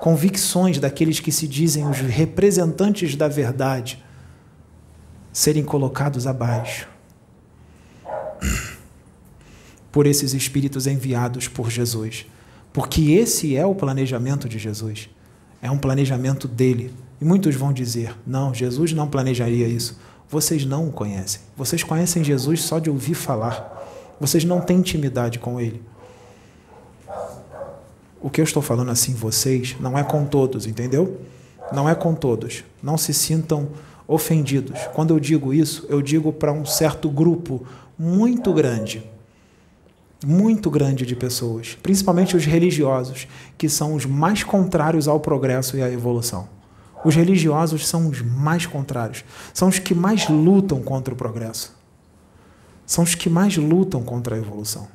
Convicções 0.00 0.78
daqueles 0.78 1.20
que 1.20 1.30
se 1.30 1.46
dizem 1.46 1.86
os 1.86 1.98
representantes 1.98 3.14
da 3.14 3.28
verdade 3.28 4.02
serem 5.34 5.64
colocados 5.64 6.28
abaixo 6.28 6.88
por 9.90 10.06
esses 10.06 10.32
espíritos 10.32 10.86
enviados 10.86 11.48
por 11.48 11.70
Jesus. 11.70 12.24
Porque 12.72 13.12
esse 13.12 13.56
é 13.56 13.66
o 13.66 13.74
planejamento 13.74 14.48
de 14.48 14.60
Jesus. 14.60 15.10
É 15.60 15.68
um 15.70 15.78
planejamento 15.78 16.46
dele. 16.46 16.94
E 17.20 17.24
muitos 17.24 17.56
vão 17.56 17.72
dizer: 17.72 18.16
não, 18.24 18.54
Jesus 18.54 18.92
não 18.92 19.08
planejaria 19.08 19.66
isso. 19.66 19.98
Vocês 20.28 20.64
não 20.64 20.88
o 20.88 20.92
conhecem. 20.92 21.40
Vocês 21.56 21.82
conhecem 21.82 22.22
Jesus 22.22 22.62
só 22.62 22.78
de 22.78 22.88
ouvir 22.88 23.14
falar. 23.14 24.14
Vocês 24.20 24.44
não 24.44 24.60
têm 24.60 24.78
intimidade 24.78 25.40
com 25.40 25.60
ele. 25.60 25.82
O 28.20 28.30
que 28.30 28.40
eu 28.40 28.44
estou 28.44 28.62
falando 28.62 28.90
assim, 28.90 29.14
vocês, 29.14 29.76
não 29.78 29.98
é 29.98 30.02
com 30.02 30.24
todos, 30.24 30.66
entendeu? 30.66 31.20
Não 31.72 31.88
é 31.88 31.94
com 31.94 32.14
todos. 32.14 32.64
Não 32.82 32.96
se 32.96 33.12
sintam 33.12 33.68
ofendidos. 34.06 34.78
Quando 34.94 35.14
eu 35.14 35.20
digo 35.20 35.52
isso, 35.52 35.86
eu 35.88 36.02
digo 36.02 36.32
para 36.32 36.52
um 36.52 36.64
certo 36.64 37.08
grupo 37.08 37.66
muito 37.98 38.52
grande, 38.52 39.02
muito 40.24 40.70
grande 40.70 41.06
de 41.06 41.14
pessoas, 41.14 41.76
principalmente 41.82 42.36
os 42.36 42.44
religiosos, 42.44 43.28
que 43.56 43.68
são 43.68 43.94
os 43.94 44.04
mais 44.04 44.42
contrários 44.42 45.06
ao 45.08 45.20
progresso 45.20 45.76
e 45.76 45.82
à 45.82 45.90
evolução. 45.90 46.48
Os 47.04 47.14
religiosos 47.14 47.86
são 47.86 48.08
os 48.08 48.22
mais 48.22 48.64
contrários, 48.64 49.24
são 49.52 49.68
os 49.68 49.78
que 49.78 49.94
mais 49.94 50.28
lutam 50.28 50.82
contra 50.82 51.12
o 51.12 51.16
progresso, 51.16 51.76
são 52.86 53.04
os 53.04 53.14
que 53.14 53.28
mais 53.28 53.56
lutam 53.56 54.02
contra 54.02 54.36
a 54.36 54.38
evolução. 54.38 54.88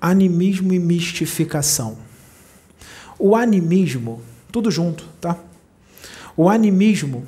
Animismo 0.00 0.72
e 0.72 0.78
mistificação. 0.78 1.98
O 3.18 3.34
animismo, 3.34 4.20
tudo 4.58 4.72
junto, 4.72 5.04
tá? 5.20 5.36
O 6.36 6.48
animismo, 6.48 7.24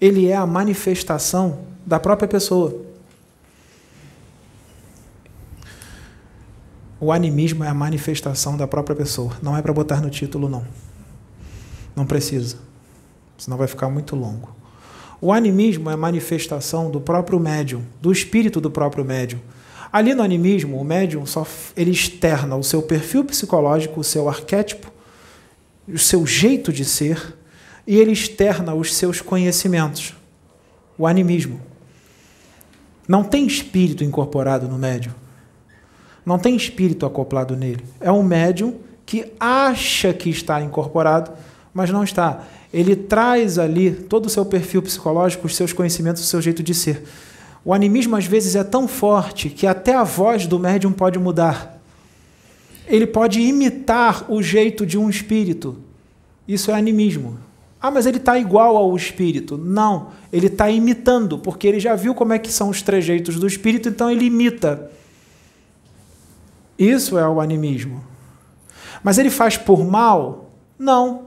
ele 0.00 0.26
é 0.26 0.34
a 0.34 0.44
manifestação 0.44 1.60
da 1.86 2.00
própria 2.00 2.26
pessoa. 2.26 2.82
O 6.98 7.12
animismo 7.12 7.62
é 7.62 7.68
a 7.68 7.74
manifestação 7.74 8.56
da 8.56 8.66
própria 8.66 8.96
pessoa. 8.96 9.36
Não 9.40 9.56
é 9.56 9.62
para 9.62 9.72
botar 9.72 10.00
no 10.00 10.10
título, 10.10 10.48
não. 10.48 10.66
Não 11.94 12.04
precisa. 12.04 12.58
Senão 13.38 13.56
vai 13.56 13.68
ficar 13.68 13.88
muito 13.88 14.16
longo. 14.16 14.50
O 15.20 15.32
animismo 15.32 15.90
é 15.90 15.92
a 15.92 15.96
manifestação 15.96 16.90
do 16.90 17.00
próprio 17.00 17.38
médium, 17.38 17.84
do 18.02 18.10
espírito 18.10 18.60
do 18.60 18.70
próprio 18.70 19.04
médium. 19.04 19.38
Ali 19.92 20.12
no 20.12 20.24
animismo, 20.24 20.76
o 20.80 20.84
médium 20.84 21.24
só 21.24 21.46
ele 21.76 21.92
externa 21.92 22.56
o 22.56 22.64
seu 22.64 22.82
perfil 22.82 23.24
psicológico, 23.24 24.00
o 24.00 24.04
seu 24.04 24.28
arquétipo, 24.28 24.95
o 25.88 25.98
seu 25.98 26.26
jeito 26.26 26.72
de 26.72 26.84
ser, 26.84 27.36
e 27.86 27.96
ele 27.96 28.12
externa 28.12 28.74
os 28.74 28.94
seus 28.94 29.20
conhecimentos. 29.20 30.14
O 30.98 31.06
animismo. 31.06 31.60
Não 33.06 33.22
tem 33.22 33.46
espírito 33.46 34.02
incorporado 34.02 34.66
no 34.66 34.78
médium. 34.78 35.12
Não 36.24 36.38
tem 36.38 36.56
espírito 36.56 37.06
acoplado 37.06 37.54
nele. 37.54 37.84
É 38.00 38.10
um 38.10 38.22
médium 38.22 38.74
que 39.04 39.32
acha 39.38 40.12
que 40.12 40.28
está 40.28 40.60
incorporado, 40.60 41.30
mas 41.72 41.90
não 41.90 42.02
está. 42.02 42.42
Ele 42.72 42.96
traz 42.96 43.58
ali 43.58 43.92
todo 43.92 44.26
o 44.26 44.30
seu 44.30 44.44
perfil 44.44 44.82
psicológico, 44.82 45.46
os 45.46 45.54
seus 45.54 45.72
conhecimentos, 45.72 46.22
o 46.22 46.26
seu 46.26 46.42
jeito 46.42 46.62
de 46.62 46.74
ser. 46.74 47.04
O 47.64 47.72
animismo 47.72 48.16
às 48.16 48.26
vezes 48.26 48.56
é 48.56 48.64
tão 48.64 48.88
forte 48.88 49.48
que 49.48 49.66
até 49.66 49.94
a 49.94 50.02
voz 50.02 50.46
do 50.46 50.58
médium 50.58 50.92
pode 50.92 51.18
mudar. 51.18 51.75
Ele 52.86 53.06
pode 53.06 53.40
imitar 53.40 54.30
o 54.30 54.42
jeito 54.42 54.86
de 54.86 54.96
um 54.96 55.10
espírito. 55.10 55.76
Isso 56.46 56.70
é 56.70 56.74
animismo. 56.74 57.38
Ah, 57.80 57.90
mas 57.90 58.06
ele 58.06 58.16
está 58.16 58.38
igual 58.38 58.76
ao 58.76 58.96
espírito. 58.96 59.56
Não, 59.58 60.08
ele 60.32 60.46
está 60.46 60.70
imitando, 60.70 61.38
porque 61.38 61.66
ele 61.66 61.80
já 61.80 61.94
viu 61.94 62.14
como 62.14 62.32
é 62.32 62.38
que 62.38 62.50
são 62.50 62.68
os 62.68 62.82
trejeitos 62.82 63.36
do 63.36 63.46
espírito, 63.46 63.88
então 63.88 64.10
ele 64.10 64.24
imita. 64.24 64.90
Isso 66.78 67.18
é 67.18 67.28
o 67.28 67.40
animismo. 67.40 68.02
Mas 69.02 69.18
ele 69.18 69.30
faz 69.30 69.56
por 69.56 69.84
mal? 69.84 70.50
Não. 70.78 71.26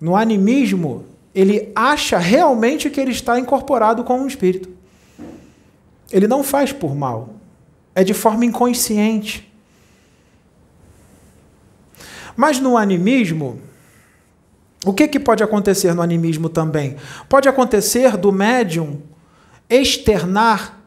No 0.00 0.16
animismo, 0.16 1.04
ele 1.34 1.70
acha 1.74 2.18
realmente 2.18 2.90
que 2.90 3.00
ele 3.00 3.12
está 3.12 3.38
incorporado 3.38 4.02
com 4.04 4.20
um 4.20 4.26
espírito. 4.26 4.68
Ele 6.10 6.26
não 6.26 6.42
faz 6.42 6.72
por 6.72 6.94
mal. 6.94 7.34
É 7.94 8.02
de 8.02 8.14
forma 8.14 8.44
inconsciente. 8.44 9.51
Mas 12.36 12.58
no 12.58 12.76
animismo, 12.76 13.60
o 14.84 14.92
que, 14.92 15.06
que 15.06 15.20
pode 15.20 15.42
acontecer 15.42 15.94
no 15.94 16.02
animismo 16.02 16.48
também? 16.48 16.96
Pode 17.28 17.48
acontecer 17.48 18.16
do 18.16 18.32
médium 18.32 19.00
externar 19.68 20.80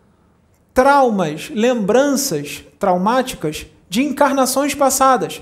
traumas, 0.73 1.49
lembranças 1.53 2.63
traumáticas 2.77 3.65
de 3.89 4.03
encarnações 4.03 4.75
passadas, 4.75 5.41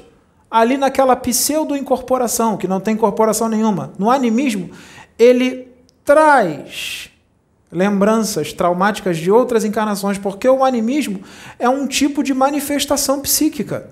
ali 0.49 0.77
naquela 0.77 1.15
pseudo-incorporação, 1.15 2.55
que 2.55 2.67
não 2.67 2.79
tem 2.79 2.93
incorporação 2.93 3.49
nenhuma. 3.49 3.91
No 3.97 4.11
animismo, 4.11 4.69
ele 5.17 5.67
traz 6.05 7.09
lembranças 7.71 8.53
traumáticas 8.53 9.17
de 9.17 9.31
outras 9.31 9.65
encarnações, 9.65 10.19
porque 10.19 10.47
o 10.47 10.63
animismo 10.63 11.21
é 11.57 11.67
um 11.67 11.87
tipo 11.87 12.21
de 12.21 12.33
manifestação 12.33 13.19
psíquica. 13.19 13.89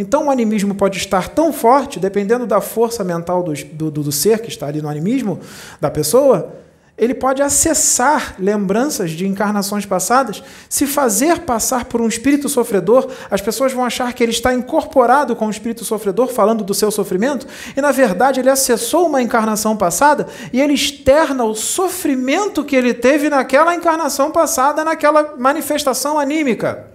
Então, 0.00 0.28
o 0.28 0.30
animismo 0.30 0.74
pode 0.74 0.96
estar 0.96 1.28
tão 1.28 1.52
forte, 1.52 2.00
dependendo 2.00 2.46
da 2.46 2.58
força 2.58 3.04
mental 3.04 3.42
do, 3.42 3.52
do, 3.52 3.90
do 3.90 4.10
ser 4.10 4.38
que 4.38 4.48
está 4.48 4.66
ali 4.66 4.80
no 4.80 4.88
animismo 4.88 5.38
da 5.78 5.90
pessoa, 5.90 6.54
ele 6.96 7.12
pode 7.12 7.42
acessar 7.42 8.34
lembranças 8.38 9.10
de 9.10 9.26
encarnações 9.26 9.84
passadas, 9.84 10.42
se 10.70 10.86
fazer 10.86 11.40
passar 11.40 11.84
por 11.84 12.00
um 12.00 12.08
espírito 12.08 12.48
sofredor, 12.48 13.10
as 13.30 13.42
pessoas 13.42 13.74
vão 13.74 13.84
achar 13.84 14.10
que 14.14 14.22
ele 14.22 14.32
está 14.32 14.54
incorporado 14.54 15.36
com 15.36 15.46
o 15.46 15.50
espírito 15.50 15.84
sofredor, 15.84 16.28
falando 16.28 16.64
do 16.64 16.72
seu 16.72 16.90
sofrimento, 16.90 17.46
e 17.76 17.80
na 17.82 17.92
verdade 17.92 18.40
ele 18.40 18.48
acessou 18.48 19.06
uma 19.06 19.20
encarnação 19.20 19.76
passada 19.76 20.26
e 20.50 20.62
ele 20.62 20.72
externa 20.72 21.44
o 21.44 21.54
sofrimento 21.54 22.64
que 22.64 22.74
ele 22.74 22.94
teve 22.94 23.28
naquela 23.28 23.74
encarnação 23.74 24.30
passada, 24.30 24.82
naquela 24.82 25.36
manifestação 25.36 26.18
anímica. 26.18 26.88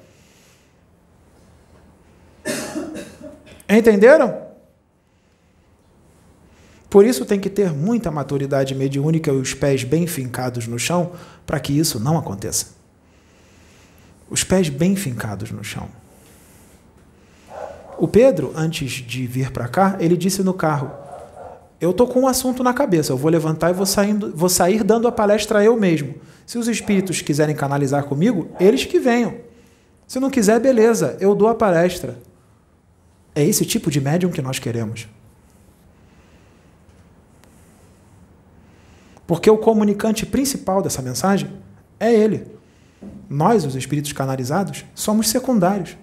Entenderam? 3.68 4.46
Por 6.90 7.06
isso 7.06 7.26
tem 7.26 7.40
que 7.40 7.50
ter 7.50 7.74
muita 7.74 8.10
maturidade 8.10 8.74
mediúnica 8.74 9.32
e 9.32 9.36
os 9.36 9.54
pés 9.54 9.84
bem 9.84 10.08
fincados 10.08 10.68
no 10.68 10.80
chão 10.80 11.12
para 11.46 11.60
que 11.60 11.78
isso 11.78 12.00
não 12.00 12.18
aconteça. 12.18 12.68
Os 14.30 14.44
pés 14.44 14.70
bem 14.70 14.96
fincados 14.96 15.52
no 15.52 15.64
chão. 15.64 15.90
O 17.98 18.08
Pedro, 18.08 18.54
antes 18.56 18.92
de 18.92 19.26
vir 19.26 19.52
para 19.52 19.68
cá, 19.68 19.98
ele 20.00 20.18
disse 20.18 20.44
no 20.44 20.54
carro: 20.54 20.92
Eu 21.80 21.94
tô 21.94 22.08
com 22.08 22.22
um 22.22 22.28
assunto 22.28 22.64
na 22.64 22.74
cabeça, 22.74 23.12
eu 23.12 23.18
vou 23.18 23.30
levantar 23.30 23.72
e 23.72 23.74
vou, 23.74 23.86
saindo, 23.86 24.32
vou 24.36 24.50
sair 24.50 24.84
dando 24.84 25.08
a 25.08 25.12
palestra 25.12 25.64
eu 25.64 25.78
mesmo. 25.78 26.16
Se 26.46 26.58
os 26.58 26.68
espíritos 26.68 27.22
quiserem 27.22 27.56
canalizar 27.56 28.04
comigo, 28.06 28.50
eles 28.60 28.86
que 28.86 29.00
venham. 29.00 29.36
Se 30.08 30.20
não 30.20 30.30
quiser, 30.30 30.60
beleza, 30.60 31.18
eu 31.20 31.34
dou 31.34 31.48
a 31.48 31.56
palestra. 31.56 32.18
É 33.36 33.44
esse 33.44 33.66
tipo 33.66 33.92
de 33.92 34.00
médium 34.00 34.32
que 34.32 34.42
nós 34.42 34.58
queremos. 34.58 35.08
Porque 39.28 39.50
o 39.50 39.58
comunicante 39.58 40.26
principal 40.26 40.82
dessa 40.82 41.02
mensagem 41.02 41.50
é 42.00 42.14
ele. 42.14 42.48
Nós, 43.30 43.66
os 43.66 43.76
espíritos 43.76 44.14
canalizados, 44.14 44.86
somos 44.96 45.30
secundários. 45.30 45.98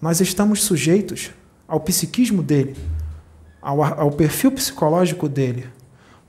Nós 0.00 0.20
estamos 0.20 0.62
sujeitos 0.62 1.30
ao 1.66 1.80
psiquismo 1.80 2.42
dele, 2.42 2.76
ao, 3.60 3.82
ao 3.82 4.10
perfil 4.12 4.52
psicológico 4.52 5.28
dele. 5.28 5.66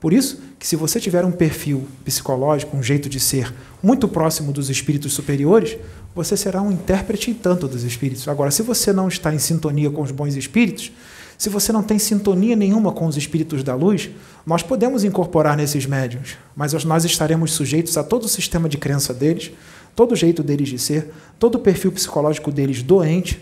Por 0.00 0.12
isso 0.12 0.40
que 0.58 0.66
se 0.66 0.76
você 0.76 1.00
tiver 1.00 1.24
um 1.24 1.32
perfil 1.32 1.86
psicológico, 2.04 2.76
um 2.76 2.82
jeito 2.82 3.08
de 3.08 3.20
ser 3.20 3.52
muito 3.82 4.08
próximo 4.08 4.52
dos 4.52 4.70
espíritos 4.70 5.12
superiores, 5.12 5.76
você 6.18 6.36
será 6.36 6.60
um 6.60 6.72
intérprete 6.72 7.30
em 7.30 7.34
tanto 7.34 7.68
dos 7.68 7.84
espíritos. 7.84 8.26
Agora, 8.26 8.50
se 8.50 8.60
você 8.60 8.92
não 8.92 9.06
está 9.06 9.32
em 9.32 9.38
sintonia 9.38 9.88
com 9.88 10.02
os 10.02 10.10
bons 10.10 10.34
espíritos, 10.34 10.90
se 11.38 11.48
você 11.48 11.72
não 11.72 11.80
tem 11.80 11.96
sintonia 11.96 12.56
nenhuma 12.56 12.90
com 12.90 13.06
os 13.06 13.16
espíritos 13.16 13.62
da 13.62 13.76
luz, 13.76 14.10
nós 14.44 14.60
podemos 14.60 15.04
incorporar 15.04 15.56
nesses 15.56 15.86
médiums, 15.86 16.36
mas 16.56 16.72
nós 16.84 17.04
estaremos 17.04 17.52
sujeitos 17.52 17.96
a 17.96 18.02
todo 18.02 18.24
o 18.24 18.28
sistema 18.28 18.68
de 18.68 18.76
crença 18.76 19.14
deles, 19.14 19.52
todo 19.94 20.10
o 20.10 20.16
jeito 20.16 20.42
deles 20.42 20.68
de 20.68 20.78
ser, 20.80 21.08
todo 21.38 21.54
o 21.54 21.58
perfil 21.60 21.92
psicológico 21.92 22.50
deles 22.50 22.82
doente. 22.82 23.40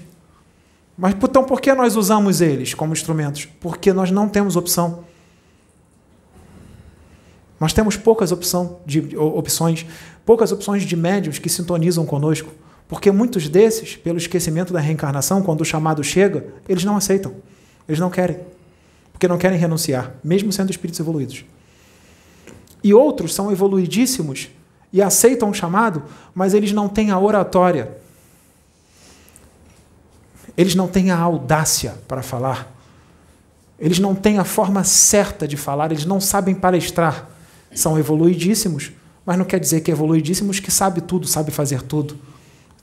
Mas 0.99 1.15
então 1.15 1.45
por 1.45 1.63
que 1.63 1.73
nós 1.73 1.97
usamos 1.97 2.43
eles 2.43 2.75
como 2.75 2.93
instrumentos? 2.93 3.47
Porque 3.59 3.91
nós 3.91 4.11
não 4.11 4.29
temos 4.29 4.55
opção. 4.55 5.05
Nós 7.59 7.73
temos 7.73 7.97
poucas 7.97 8.33
opção 8.33 8.81
de, 8.85 9.17
opções, 9.17 9.87
poucas 10.27 10.53
opções 10.53 10.83
de 10.83 10.95
médiums 10.95 11.39
que 11.39 11.49
sintonizam 11.49 12.05
conosco, 12.05 12.53
porque 12.89 13.11
muitos 13.11 13.49
desses, 13.49 13.97
pelo 13.97 14.19
esquecimento 14.19 14.73
da 14.73 14.81
reencarnação, 14.81 15.43
quando 15.43 15.61
o 15.61 15.65
chamado 15.65 16.05
chega, 16.05 16.47
eles 16.69 16.85
não 16.85 16.97
aceitam. 16.97 17.35
Eles 17.89 17.99
não 17.99 18.11
querem. 18.11 18.39
Porque 19.13 19.27
não 19.27 19.39
querem 19.39 19.59
renunciar, 19.59 20.15
mesmo 20.23 20.53
sendo 20.53 20.71
espíritos 20.71 21.01
evoluídos. 21.01 21.45
E 22.85 22.95
outros 22.95 23.35
são 23.35 23.51
evoluidíssimos 23.51 24.51
e 24.93 25.03
aceitam 25.03 25.51
o 25.51 25.55
chamado, 25.55 26.05
mas 26.35 26.55
eles 26.55 26.71
não 26.73 26.89
têm 26.89 27.11
a 27.11 27.19
oratória. 27.19 27.97
Eles 30.57 30.75
não 30.75 30.87
têm 30.87 31.11
a 31.11 31.19
audácia 31.19 31.95
para 32.07 32.23
falar. 32.23 32.73
Eles 33.79 33.99
não 33.99 34.15
têm 34.15 34.39
a 34.39 34.45
forma 34.45 34.85
certa 34.85 35.47
de 35.47 35.57
falar, 35.57 35.91
eles 35.91 36.07
não 36.07 36.21
sabem 36.21 36.55
palestrar. 36.55 37.29
São 37.75 37.99
evoluidíssimos, 37.99 38.93
mas 39.25 39.37
não 39.37 39.45
quer 39.45 39.59
dizer 39.59 39.81
que 39.81 39.91
evoluidíssimos 39.91 40.61
que 40.61 40.71
sabe 40.71 41.01
tudo, 41.01 41.27
sabe 41.27 41.51
fazer 41.51 41.83
tudo. 41.83 42.17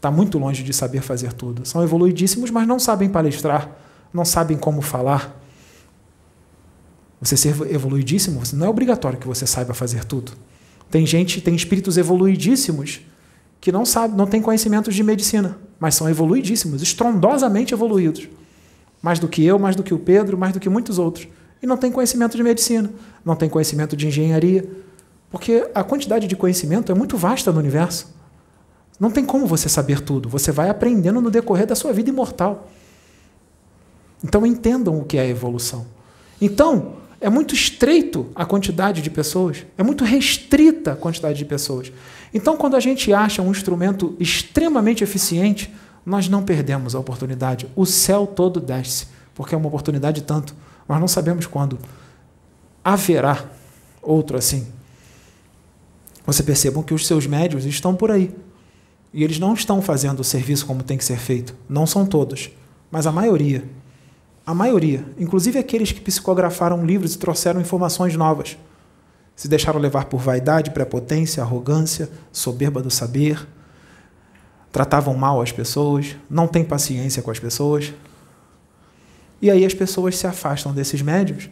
Está 0.03 0.11
muito 0.11 0.37
longe 0.37 0.63
de 0.63 0.73
saber 0.73 1.01
fazer 1.01 1.31
tudo. 1.31 1.65
São 1.65 1.81
evoluidíssimos, 1.81 2.51
mas 2.51 2.67
não 2.67 2.77
sabem 2.77 3.07
palestrar 3.07 3.71
não 4.13 4.23
sabem 4.23 4.55
como 4.55 4.81
falar. 4.81 5.41
Você 7.19 7.35
ser 7.35 7.49
evoluidíssimo, 7.71 8.41
não 8.53 8.67
é 8.67 8.69
obrigatório 8.69 9.17
que 9.17 9.27
você 9.27 9.47
saiba 9.47 9.73
fazer 9.73 10.03
tudo. 10.05 10.33
Tem 10.91 11.05
gente, 11.05 11.41
tem 11.41 11.55
espíritos 11.55 11.97
evoluidíssimos 11.97 13.01
que 13.59 13.71
não 13.71 13.85
sabem, 13.85 14.15
não 14.15 14.27
têm 14.27 14.41
conhecimentos 14.41 14.93
de 14.93 15.01
medicina, 15.01 15.57
mas 15.79 15.95
são 15.95 16.07
evoluidíssimos, 16.09 16.81
estrondosamente 16.81 17.73
evoluídos. 17.73 18.27
mais 19.01 19.19
do 19.19 19.27
que 19.27 19.43
eu, 19.43 19.59
mais 19.59 19.75
do 19.75 19.83
que 19.83 19.93
o 19.93 19.99
Pedro, 19.99 20.37
mais 20.37 20.53
do 20.53 20.59
que 20.59 20.69
muitos 20.69 20.97
outros. 20.97 21.27
E 21.61 21.67
não 21.67 21.75
tem 21.75 21.91
conhecimento 21.91 22.37
de 22.37 22.43
medicina, 22.43 22.89
não 23.25 23.35
tem 23.35 23.49
conhecimento 23.49 23.97
de 23.97 24.07
engenharia, 24.07 24.69
porque 25.29 25.69
a 25.73 25.83
quantidade 25.83 26.25
de 26.25 26.35
conhecimento 26.37 26.89
é 26.91 26.95
muito 26.95 27.17
vasta 27.17 27.51
no 27.51 27.59
universo. 27.59 28.13
Não 28.99 29.11
tem 29.11 29.25
como 29.25 29.47
você 29.47 29.67
saber 29.67 29.99
tudo, 30.01 30.29
você 30.29 30.51
vai 30.51 30.69
aprendendo 30.69 31.19
no 31.19 31.31
decorrer 31.31 31.65
da 31.65 31.75
sua 31.75 31.91
vida 31.91 32.09
imortal. 32.09 32.69
Então 34.23 34.45
entendam 34.45 34.99
o 34.99 35.03
que 35.03 35.17
é 35.17 35.27
evolução. 35.27 35.85
Então, 36.39 36.93
é 37.19 37.29
muito 37.29 37.53
estreito 37.53 38.29
a 38.35 38.45
quantidade 38.45 39.01
de 39.01 39.09
pessoas, 39.09 39.65
é 39.77 39.83
muito 39.83 40.03
restrita 40.03 40.91
a 40.91 40.95
quantidade 40.95 41.37
de 41.37 41.45
pessoas. 41.45 41.91
Então, 42.33 42.57
quando 42.57 42.75
a 42.75 42.79
gente 42.79 43.13
acha 43.13 43.41
um 43.41 43.49
instrumento 43.49 44.15
extremamente 44.19 45.03
eficiente, 45.03 45.73
nós 46.05 46.27
não 46.27 46.43
perdemos 46.43 46.95
a 46.95 46.99
oportunidade. 46.99 47.65
O 47.75 47.85
céu 47.85 48.27
todo 48.27 48.59
desce, 48.59 49.07
porque 49.33 49.55
é 49.55 49.57
uma 49.57 49.67
oportunidade 49.67 50.21
tanto. 50.23 50.53
Nós 50.87 50.99
não 50.99 51.07
sabemos 51.07 51.45
quando 51.45 51.79
haverá 52.83 53.45
outro 54.01 54.37
assim. 54.37 54.67
Você 56.25 56.43
percebam 56.43 56.83
que 56.83 56.93
os 56.93 57.07
seus 57.07 57.25
médios 57.25 57.65
estão 57.65 57.95
por 57.95 58.11
aí. 58.11 58.35
E 59.13 59.23
eles 59.23 59.37
não 59.37 59.53
estão 59.53 59.81
fazendo 59.81 60.21
o 60.21 60.23
serviço 60.23 60.65
como 60.65 60.81
tem 60.81 60.97
que 60.97 61.05
ser 61.05 61.17
feito. 61.17 61.55
Não 61.69 61.85
são 61.85 62.05
todos, 62.05 62.49
mas 62.89 63.05
a 63.05 63.11
maioria. 63.11 63.63
A 64.45 64.53
maioria, 64.53 65.05
inclusive 65.17 65.59
aqueles 65.59 65.91
que 65.91 66.01
psicografaram 66.01 66.85
livros 66.85 67.13
e 67.13 67.17
trouxeram 67.17 67.61
informações 67.61 68.15
novas, 68.15 68.57
se 69.35 69.47
deixaram 69.47 69.79
levar 69.79 70.05
por 70.05 70.19
vaidade, 70.19 70.71
prepotência, 70.71 71.41
arrogância, 71.41 72.09
soberba 72.31 72.81
do 72.81 72.91
saber, 72.91 73.47
tratavam 74.71 75.15
mal 75.15 75.41
as 75.41 75.51
pessoas, 75.51 76.15
não 76.29 76.47
têm 76.47 76.63
paciência 76.63 77.21
com 77.21 77.31
as 77.31 77.39
pessoas. 77.39 77.93
E 79.41 79.49
aí 79.49 79.65
as 79.65 79.73
pessoas 79.73 80.17
se 80.17 80.27
afastam 80.27 80.73
desses 80.73 81.01
médios 81.01 81.49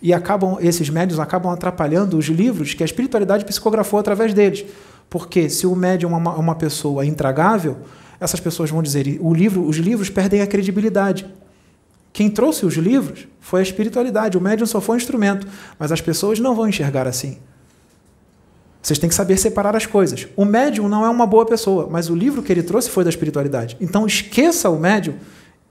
e 0.00 0.14
acabam 0.14 0.56
esses 0.60 0.88
médios 0.88 1.18
acabam 1.18 1.52
atrapalhando 1.52 2.16
os 2.16 2.26
livros 2.26 2.72
que 2.72 2.82
a 2.82 2.86
espiritualidade 2.86 3.44
psicografou 3.44 3.98
através 3.98 4.32
deles. 4.32 4.64
Porque 5.10 5.50
se 5.50 5.66
o 5.66 5.74
médium 5.74 6.12
é 6.14 6.16
uma, 6.16 6.54
pessoa 6.54 7.04
intragável, 7.04 7.78
essas 8.20 8.38
pessoas 8.38 8.70
vão 8.70 8.80
dizer, 8.80 9.18
o 9.20 9.34
livro, 9.34 9.66
os 9.66 9.76
livros 9.76 10.08
perdem 10.08 10.40
a 10.40 10.46
credibilidade. 10.46 11.26
Quem 12.12 12.30
trouxe 12.30 12.64
os 12.64 12.74
livros 12.74 13.26
foi 13.40 13.60
a 13.60 13.62
espiritualidade, 13.62 14.38
o 14.38 14.40
médium 14.40 14.66
só 14.66 14.80
foi 14.80 14.94
um 14.94 14.98
instrumento, 14.98 15.46
mas 15.78 15.90
as 15.90 16.00
pessoas 16.00 16.38
não 16.38 16.54
vão 16.54 16.68
enxergar 16.68 17.08
assim. 17.08 17.38
Vocês 18.80 18.98
têm 18.98 19.08
que 19.08 19.14
saber 19.14 19.36
separar 19.36 19.76
as 19.76 19.84
coisas. 19.84 20.26
O 20.36 20.44
médium 20.44 20.88
não 20.88 21.04
é 21.04 21.10
uma 21.10 21.26
boa 21.26 21.44
pessoa, 21.44 21.88
mas 21.90 22.08
o 22.08 22.14
livro 22.14 22.42
que 22.42 22.50
ele 22.52 22.62
trouxe 22.62 22.88
foi 22.88 23.04
da 23.04 23.10
espiritualidade. 23.10 23.76
Então 23.80 24.06
esqueça 24.06 24.70
o 24.70 24.78
médium 24.78 25.16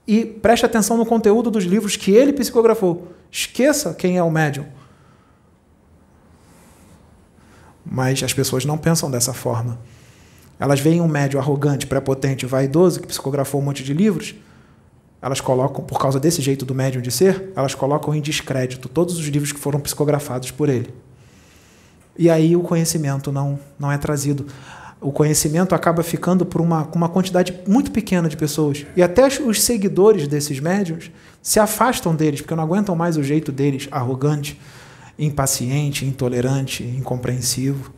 e 0.06 0.24
preste 0.24 0.66
atenção 0.66 0.96
no 0.96 1.06
conteúdo 1.06 1.50
dos 1.50 1.64
livros 1.64 1.96
que 1.96 2.12
ele 2.12 2.32
psicografou. 2.32 3.08
Esqueça 3.30 3.94
quem 3.94 4.16
é 4.16 4.22
o 4.22 4.30
médium. 4.30 4.66
Mas 7.84 8.22
as 8.22 8.32
pessoas 8.32 8.64
não 8.64 8.78
pensam 8.78 9.10
dessa 9.10 9.32
forma. 9.32 9.78
Elas 10.58 10.80
veem 10.80 11.00
um 11.00 11.08
médium 11.08 11.40
arrogante, 11.40 11.86
prepotente, 11.86 12.44
vaidoso, 12.46 13.00
que 13.00 13.06
psicografou 13.06 13.60
um 13.60 13.64
monte 13.64 13.82
de 13.82 13.94
livros, 13.94 14.34
elas 15.22 15.40
colocam, 15.40 15.84
por 15.84 15.98
causa 15.98 16.18
desse 16.18 16.40
jeito 16.40 16.64
do 16.64 16.74
médium 16.74 17.02
de 17.02 17.10
ser, 17.10 17.52
elas 17.54 17.74
colocam 17.74 18.14
em 18.14 18.20
descrédito 18.20 18.88
todos 18.88 19.18
os 19.18 19.26
livros 19.26 19.52
que 19.52 19.60
foram 19.60 19.78
psicografados 19.78 20.50
por 20.50 20.68
ele. 20.68 20.92
E 22.16 22.30
aí 22.30 22.56
o 22.56 22.62
conhecimento 22.62 23.30
não, 23.30 23.58
não 23.78 23.92
é 23.92 23.98
trazido. 23.98 24.46
O 25.00 25.12
conhecimento 25.12 25.74
acaba 25.74 26.02
ficando 26.02 26.44
por 26.44 26.60
uma, 26.60 26.88
uma 26.94 27.08
quantidade 27.08 27.58
muito 27.66 27.90
pequena 27.90 28.28
de 28.28 28.36
pessoas. 28.36 28.86
E 28.96 29.02
até 29.02 29.26
os 29.26 29.62
seguidores 29.62 30.26
desses 30.26 30.58
médiums 30.58 31.10
se 31.42 31.60
afastam 31.60 32.14
deles, 32.14 32.40
porque 32.40 32.54
não 32.54 32.64
aguentam 32.64 32.94
mais 32.94 33.16
o 33.16 33.22
jeito 33.22 33.52
deles 33.52 33.88
arrogante, 33.90 34.60
impaciente, 35.20 36.06
intolerante, 36.06 36.82
incompreensivo. 36.82 37.92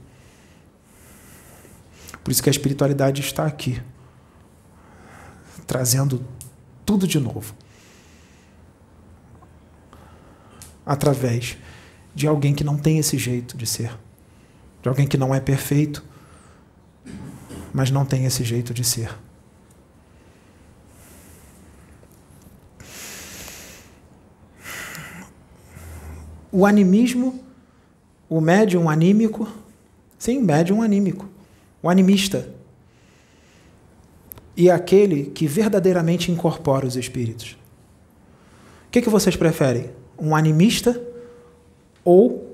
Por 2.23 2.32
isso 2.32 2.43
que 2.43 2.51
a 2.51 2.53
espiritualidade 2.53 3.20
está 3.20 3.47
aqui, 3.47 3.81
trazendo 5.66 6.24
tudo 6.85 7.07
de 7.07 7.20
novo. 7.20 7.55
Através 10.85 11.57
de 12.12 12.27
alguém 12.27 12.53
que 12.53 12.65
não 12.65 12.77
tem 12.77 12.99
esse 12.99 13.16
jeito 13.16 13.57
de 13.57 13.66
ser. 13.66 13.97
De 14.82 14.89
alguém 14.89 15.07
que 15.07 15.16
não 15.16 15.32
é 15.32 15.39
perfeito, 15.39 16.05
mas 17.73 17.90
não 17.90 18.05
tem 18.05 18.24
esse 18.24 18.43
jeito 18.43 18.74
de 18.74 18.82
ser. 18.82 19.16
O 26.52 26.64
animismo, 26.66 27.42
o 28.28 28.40
médium 28.40 28.88
anímico, 28.88 29.48
sim, 30.18 30.40
médium 30.40 30.82
anímico, 30.82 31.28
o 31.82 31.88
animista, 31.88 32.48
e 34.56 34.70
aquele 34.70 35.24
que 35.24 35.46
verdadeiramente 35.46 36.30
incorpora 36.30 36.86
os 36.86 36.94
espíritos. 36.96 37.56
O 38.86 38.90
que, 38.90 39.00
que 39.00 39.08
vocês 39.08 39.34
preferem? 39.34 39.90
Um 40.18 40.36
animista 40.36 41.00
ou 42.04 42.52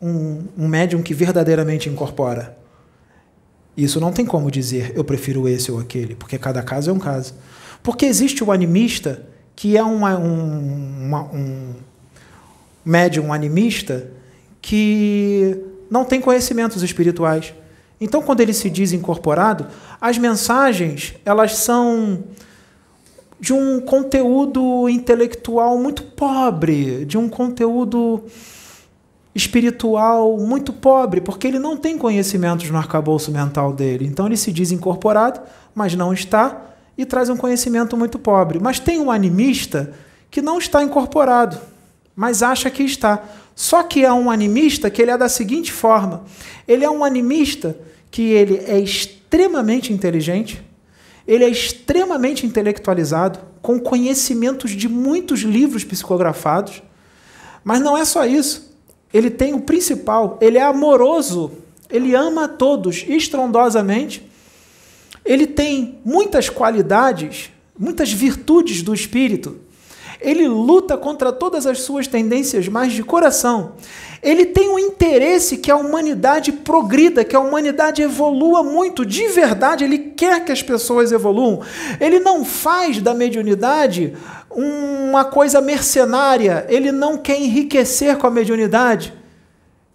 um, 0.00 0.44
um 0.56 0.68
médium 0.68 1.02
que 1.02 1.12
verdadeiramente 1.12 1.88
incorpora? 1.88 2.56
Isso 3.76 4.00
não 4.00 4.12
tem 4.12 4.24
como 4.24 4.50
dizer 4.50 4.92
eu 4.94 5.04
prefiro 5.04 5.48
esse 5.48 5.70
ou 5.70 5.78
aquele, 5.78 6.14
porque 6.14 6.38
cada 6.38 6.62
caso 6.62 6.90
é 6.90 6.92
um 6.92 6.98
caso. 6.98 7.34
Porque 7.82 8.06
existe 8.06 8.42
o 8.42 8.52
animista 8.52 9.26
que 9.54 9.76
é 9.76 9.82
uma, 9.82 10.16
um, 10.18 11.06
uma, 11.06 11.22
um 11.24 11.74
médium 12.86 13.32
animista 13.32 14.08
que 14.62 15.60
não 15.90 16.04
tem 16.04 16.20
conhecimentos 16.20 16.84
espirituais. 16.84 17.52
Então, 18.00 18.22
quando 18.22 18.40
ele 18.40 18.52
se 18.52 18.70
diz 18.70 18.92
incorporado, 18.92 19.66
as 20.00 20.16
mensagens 20.16 21.14
elas 21.24 21.56
são 21.56 22.24
de 23.40 23.52
um 23.52 23.80
conteúdo 23.80 24.88
intelectual 24.88 25.76
muito 25.78 26.04
pobre, 26.04 27.04
de 27.04 27.18
um 27.18 27.28
conteúdo 27.28 28.24
espiritual 29.34 30.38
muito 30.38 30.72
pobre, 30.72 31.20
porque 31.20 31.46
ele 31.46 31.58
não 31.58 31.76
tem 31.76 31.98
conhecimentos 31.98 32.70
no 32.70 32.78
arcabouço 32.78 33.30
mental 33.30 33.72
dele. 33.72 34.06
Então 34.06 34.26
ele 34.26 34.36
se 34.36 34.52
diz 34.52 34.70
incorporado, 34.70 35.40
mas 35.74 35.94
não 35.94 36.12
está, 36.12 36.62
e 36.96 37.04
traz 37.04 37.28
um 37.28 37.36
conhecimento 37.36 37.96
muito 37.96 38.18
pobre. 38.18 38.58
Mas 38.58 38.78
tem 38.78 38.98
um 39.00 39.10
animista 39.10 39.92
que 40.30 40.40
não 40.40 40.58
está 40.58 40.82
incorporado, 40.82 41.58
mas 42.16 42.42
acha 42.42 42.70
que 42.70 42.82
está. 42.82 43.22
Só 43.54 43.82
que 43.82 44.04
é 44.04 44.12
um 44.12 44.30
animista 44.30 44.90
que 44.90 45.02
ele 45.02 45.10
é 45.10 45.18
da 45.18 45.28
seguinte 45.28 45.70
forma: 45.70 46.24
ele 46.66 46.84
é 46.84 46.90
um 46.90 47.04
animista 47.04 47.78
que 48.10 48.22
ele 48.22 48.56
é 48.66 48.80
extremamente 48.80 49.92
inteligente, 49.92 50.62
ele 51.28 51.44
é 51.44 51.48
extremamente 51.48 52.46
intelectualizado, 52.46 53.38
com 53.60 53.78
conhecimentos 53.78 54.70
de 54.70 54.88
muitos 54.88 55.40
livros 55.40 55.84
psicografados. 55.84 56.82
Mas 57.62 57.80
não 57.80 57.98
é 57.98 58.04
só 58.04 58.24
isso. 58.24 58.74
Ele 59.12 59.28
tem 59.28 59.54
o 59.54 59.60
principal, 59.60 60.38
ele 60.40 60.56
é 60.56 60.62
amoroso, 60.62 61.52
ele 61.90 62.14
ama 62.14 62.44
a 62.44 62.48
todos 62.48 63.04
estrondosamente. 63.08 64.26
Ele 65.24 65.46
tem 65.46 65.98
muitas 66.04 66.48
qualidades, 66.48 67.50
muitas 67.76 68.12
virtudes 68.12 68.82
do 68.82 68.94
espírito. 68.94 69.58
Ele 70.26 70.48
luta 70.48 70.96
contra 70.96 71.30
todas 71.30 71.68
as 71.68 71.82
suas 71.82 72.08
tendências 72.08 72.66
mais 72.66 72.92
de 72.92 73.04
coração. 73.04 73.74
Ele 74.20 74.44
tem 74.44 74.68
um 74.68 74.76
interesse 74.76 75.56
que 75.56 75.70
a 75.70 75.76
humanidade 75.76 76.50
progrida, 76.50 77.24
que 77.24 77.36
a 77.36 77.40
humanidade 77.40 78.02
evolua 78.02 78.64
muito, 78.64 79.06
de 79.06 79.28
verdade, 79.28 79.84
ele 79.84 79.98
quer 79.98 80.44
que 80.44 80.50
as 80.50 80.60
pessoas 80.64 81.12
evoluam. 81.12 81.60
Ele 82.00 82.18
não 82.18 82.44
faz 82.44 83.00
da 83.00 83.14
mediunidade 83.14 84.16
uma 84.50 85.24
coisa 85.24 85.60
mercenária, 85.60 86.66
ele 86.68 86.90
não 86.90 87.16
quer 87.18 87.40
enriquecer 87.40 88.16
com 88.16 88.26
a 88.26 88.30
mediunidade. 88.30 89.14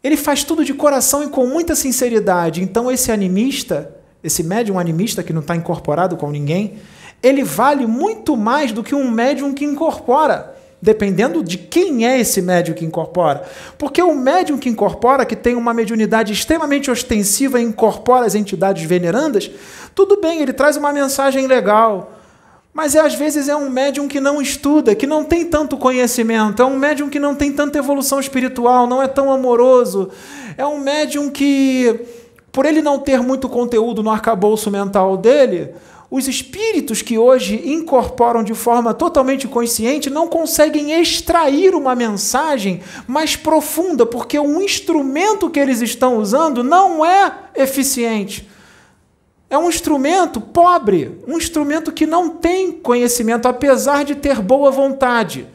Ele 0.02 0.16
faz 0.16 0.46
tudo 0.46 0.64
de 0.64 0.74
coração 0.74 1.24
e 1.24 1.28
com 1.28 1.46
muita 1.46 1.76
sinceridade. 1.76 2.64
Então, 2.64 2.90
esse 2.90 3.12
animista, 3.12 3.94
esse 4.24 4.44
médium 4.44 4.80
animista 4.80 5.22
que 5.24 5.34
não 5.34 5.42
está 5.42 5.58
incorporado 5.58 6.16
com 6.16 6.32
ninguém, 6.32 6.78
ele 7.22 7.44
vale 7.44 7.86
muito 7.86 8.36
mais 8.36 8.72
do 8.72 8.84
que 8.84 8.96
um 8.96 9.10
médium 9.10 9.54
que 9.54 9.66
incorpora, 9.66 10.56
dependendo 10.82 11.44
de 11.44 11.58
quem 11.58 12.08
é 12.08 12.20
esse 12.20 12.42
médium 12.42 12.74
que 12.74 12.84
incorpora. 12.84 13.44
Porque 13.78 14.02
o 14.02 14.16
médium 14.16 14.58
que 14.58 14.70
incorpora, 14.70 15.26
que 15.26 15.36
tem 15.36 15.56
uma 15.56 15.74
mediunidade 15.74 16.34
extremamente 16.34 16.90
ostensiva 16.90 17.60
e 17.60 17.64
incorpora 17.64 18.26
as 18.26 18.34
entidades 18.34 18.84
venerandas, 18.84 19.52
tudo 19.94 20.20
bem, 20.20 20.42
ele 20.42 20.54
traz 20.54 20.78
uma 20.78 20.92
mensagem 20.92 21.46
legal. 21.46 22.14
Mas 22.74 22.96
é, 22.96 23.02
às 23.02 23.14
vezes 23.14 23.50
é 23.50 23.56
um 23.56 23.70
médium 23.70 24.08
que 24.08 24.20
não 24.20 24.42
estuda, 24.42 24.96
que 24.96 25.06
não 25.06 25.24
tem 25.24 25.46
tanto 25.46 25.78
conhecimento, 25.78 26.62
é 26.62 26.66
um 26.66 26.78
médium 26.78 27.10
que 27.10 27.20
não 27.20 27.36
tem 27.36 27.52
tanta 27.52 27.78
evolução 27.78 28.20
espiritual, 28.20 28.88
não 28.88 29.04
é 29.04 29.08
tão 29.08 29.30
amoroso, 29.30 30.10
é 30.58 30.66
um 30.66 30.80
médium 30.80 31.30
que, 31.30 32.00
por 32.50 32.66
ele 32.66 32.82
não 32.82 32.98
ter 32.98 33.22
muito 33.22 33.50
conteúdo 33.50 34.02
no 34.02 34.10
arcabouço 34.10 34.72
mental 34.72 35.18
dele, 35.18 35.76
Os 36.12 36.28
espíritos 36.28 37.02
que 37.02 37.18
hoje 37.18 37.72
incorporam 37.72 38.44
de 38.44 38.54
forma 38.54 38.94
totalmente 38.94 39.48
consciente 39.48 40.10
não 40.10 40.28
conseguem 40.28 40.92
extrair 41.00 41.74
uma 41.74 41.96
mensagem 41.96 42.82
mais 43.08 43.38
profunda, 43.38 44.06
porque 44.06 44.38
o 44.38 44.62
instrumento 44.62 45.50
que 45.50 45.58
eles 45.58 45.80
estão 45.80 46.18
usando 46.18 46.66
não 46.66 47.06
é 47.06 47.34
eficiente. 47.56 48.46
É 49.50 49.58
um 49.58 49.70
instrumento 49.70 50.42
pobre, 50.42 51.18
um 51.26 51.38
instrumento 51.38 51.94
que 51.94 52.06
não 52.06 52.28
tem 52.28 52.74
conhecimento, 52.74 53.48
apesar 53.48 54.04
de 54.04 54.14
ter 54.14 54.42
boa 54.42 54.70
vontade, 54.70 55.48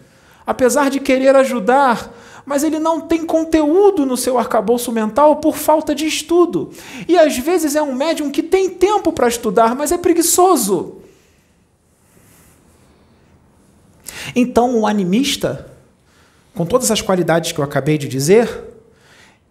apesar 0.47 0.89
de 0.89 1.01
querer 1.01 1.37
ajudar, 1.37 2.11
mas 2.47 2.63
ele 2.63 2.79
não 2.79 3.01
tem 3.01 3.27
conteúdo 3.27 4.07
no 4.07 4.17
seu 4.17 4.39
arcabouço 4.39 4.93
mental 4.93 5.37
por 5.37 5.57
falta 5.57 5.93
de 5.93 6.07
estudo. 6.07 6.71
E 7.09 7.19
às 7.19 7.37
vezes 7.37 7.75
é 7.75 7.83
um 7.83 7.93
médium 7.93 8.31
que 8.31 8.43
tem 8.43 8.71
tempo 8.71 9.13
para 9.13 9.27
estudar, 9.27 9.75
mas 9.75 9.91
é 9.91 9.99
preguiçoso. 9.99 10.99
Então, 14.35 14.79
o 14.79 14.87
animista, 14.87 15.73
com 16.55 16.65
todas 16.65 16.91
as 16.93 17.01
qualidades 17.01 17.51
que 17.51 17.59
eu 17.59 17.65
acabei 17.65 17.99
de 17.99 18.07
dizer, 18.07 18.49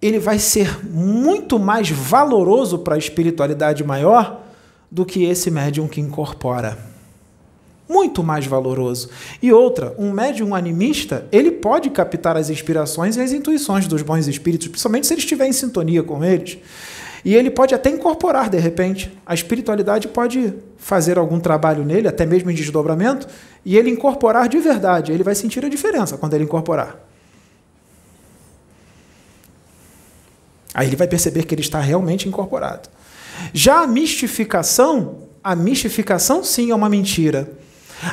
ele 0.01 0.17
vai 0.17 0.39
ser 0.39 0.85
muito 0.85 1.59
mais 1.59 1.89
valoroso 1.89 2.79
para 2.79 2.95
a 2.95 2.97
espiritualidade 2.97 3.83
maior 3.83 4.41
do 4.89 5.05
que 5.05 5.25
esse 5.25 5.51
médium 5.51 5.87
que 5.87 5.99
incorpora 5.99 6.94
muito 7.87 8.23
mais 8.23 8.45
valoroso. 8.45 9.09
E 9.41 9.51
outra, 9.51 9.93
um 9.97 10.11
médium 10.11 10.55
animista, 10.55 11.27
ele 11.31 11.51
pode 11.51 11.89
captar 11.89 12.35
as 12.35 12.49
inspirações 12.49 13.15
e 13.15 13.21
as 13.21 13.31
intuições 13.31 13.87
dos 13.87 14.01
bons 14.01 14.27
espíritos, 14.27 14.67
principalmente 14.67 15.07
se 15.07 15.13
ele 15.13 15.21
estiver 15.21 15.47
em 15.47 15.53
sintonia 15.53 16.03
com 16.03 16.23
eles. 16.23 16.57
E 17.23 17.33
ele 17.33 17.49
pode 17.49 17.73
até 17.73 17.89
incorporar, 17.89 18.51
de 18.51 18.59
repente. 18.59 19.11
A 19.25 19.33
espiritualidade 19.33 20.07
pode 20.07 20.53
fazer 20.77 21.17
algum 21.17 21.39
trabalho 21.39 21.83
nele, 21.83 22.07
até 22.07 22.23
mesmo 22.23 22.51
em 22.51 22.53
desdobramento, 22.53 23.27
e 23.65 23.75
ele 23.75 23.89
incorporar 23.89 24.47
de 24.47 24.59
verdade. 24.59 25.11
Ele 25.11 25.23
vai 25.23 25.33
sentir 25.33 25.65
a 25.65 25.69
diferença 25.69 26.17
quando 26.17 26.35
ele 26.35 26.43
incorporar. 26.43 27.03
Aí 30.71 30.87
ele 30.87 30.95
vai 30.95 31.07
perceber 31.07 31.45
que 31.45 31.55
ele 31.55 31.61
está 31.61 31.79
realmente 31.79 32.29
incorporado. 32.29 32.89
Já 33.53 33.81
a 33.81 33.87
mistificação, 33.87 35.23
a 35.43 35.55
mistificação 35.55 36.43
sim 36.43 36.69
é 36.69 36.75
uma 36.75 36.89
mentira. 36.89 37.49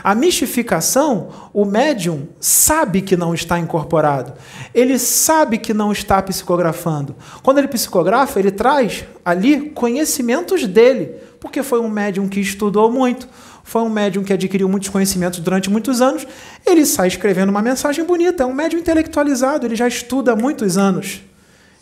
A 0.02 0.14
mistificação, 0.14 1.28
o 1.52 1.64
médium 1.64 2.28
sabe 2.40 3.02
que 3.02 3.16
não 3.16 3.34
está 3.34 3.58
incorporado. 3.58 4.32
Ele 4.74 4.98
sabe 4.98 5.58
que 5.58 5.74
não 5.74 5.92
está 5.92 6.22
psicografando. 6.22 7.14
Quando 7.42 7.58
ele 7.58 7.68
psicografa, 7.68 8.38
ele 8.38 8.50
traz 8.50 9.04
ali 9.24 9.70
conhecimentos 9.70 10.66
dele, 10.66 11.16
porque 11.40 11.62
foi 11.62 11.80
um 11.80 11.88
médium 11.88 12.28
que 12.28 12.40
estudou 12.40 12.90
muito, 12.90 13.28
foi 13.64 13.82
um 13.82 13.88
médium 13.88 14.22
que 14.22 14.32
adquiriu 14.32 14.68
muitos 14.68 14.88
conhecimentos 14.88 15.40
durante 15.40 15.70
muitos 15.70 16.00
anos. 16.00 16.26
Ele 16.64 16.84
sai 16.86 17.08
escrevendo 17.08 17.50
uma 17.50 17.62
mensagem 17.62 18.04
bonita, 18.04 18.42
é 18.42 18.46
um 18.46 18.52
médium 18.52 18.80
intelectualizado, 18.80 19.66
ele 19.66 19.76
já 19.76 19.88
estuda 19.88 20.32
há 20.32 20.36
muitos 20.36 20.76
anos. 20.78 21.22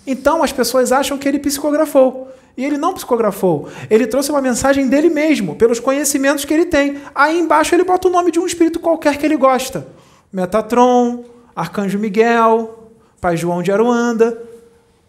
Então 0.06 0.42
as 0.42 0.52
pessoas 0.52 0.92
acham 0.92 1.18
que 1.18 1.28
ele 1.28 1.38
psicografou. 1.38 2.28
E 2.56 2.64
ele 2.64 2.76
não 2.76 2.92
psicografou. 2.92 3.68
Ele 3.88 4.06
trouxe 4.06 4.30
uma 4.30 4.40
mensagem 4.40 4.88
dele 4.88 5.08
mesmo, 5.08 5.54
pelos 5.54 5.80
conhecimentos 5.80 6.44
que 6.44 6.52
ele 6.52 6.66
tem. 6.66 6.98
Aí 7.14 7.38
embaixo 7.38 7.74
ele 7.74 7.84
bota 7.84 8.08
o 8.08 8.10
nome 8.10 8.30
de 8.30 8.38
um 8.38 8.46
espírito 8.46 8.78
qualquer 8.78 9.16
que 9.16 9.24
ele 9.24 9.36
gosta. 9.36 9.86
Metatron, 10.32 11.24
Arcanjo 11.54 11.98
Miguel, 11.98 12.88
Pai 13.20 13.36
João 13.36 13.62
de 13.62 13.72
Aruanda, 13.72 14.40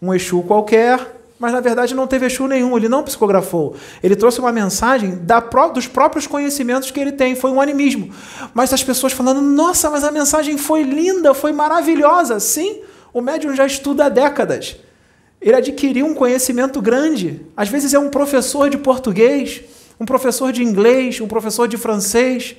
um 0.00 0.14
Exu 0.14 0.42
qualquer. 0.42 1.20
Mas 1.38 1.52
na 1.52 1.60
verdade 1.60 1.92
não 1.92 2.06
teve 2.06 2.26
Exu 2.26 2.46
nenhum, 2.46 2.76
ele 2.76 2.88
não 2.88 3.02
psicografou. 3.02 3.74
Ele 4.00 4.14
trouxe 4.14 4.38
uma 4.38 4.52
mensagem 4.52 5.18
da, 5.22 5.40
dos 5.40 5.88
próprios 5.88 6.24
conhecimentos 6.26 6.92
que 6.92 7.00
ele 7.00 7.10
tem, 7.10 7.34
foi 7.34 7.50
um 7.50 7.60
animismo. 7.60 8.14
Mas 8.54 8.72
as 8.72 8.84
pessoas 8.84 9.12
falando, 9.12 9.40
nossa, 9.40 9.90
mas 9.90 10.04
a 10.04 10.12
mensagem 10.12 10.56
foi 10.56 10.84
linda, 10.84 11.34
foi 11.34 11.52
maravilhosa. 11.52 12.38
Sim, 12.38 12.82
o 13.12 13.20
médium 13.20 13.56
já 13.56 13.66
estuda 13.66 14.04
há 14.04 14.08
décadas 14.08 14.76
ele 15.42 15.56
adquiriu 15.56 16.06
um 16.06 16.14
conhecimento 16.14 16.80
grande. 16.80 17.40
Às 17.56 17.68
vezes 17.68 17.92
é 17.92 17.98
um 17.98 18.08
professor 18.08 18.70
de 18.70 18.78
português, 18.78 19.60
um 19.98 20.06
professor 20.06 20.52
de 20.52 20.62
inglês, 20.62 21.20
um 21.20 21.26
professor 21.26 21.66
de 21.66 21.76
francês. 21.76 22.56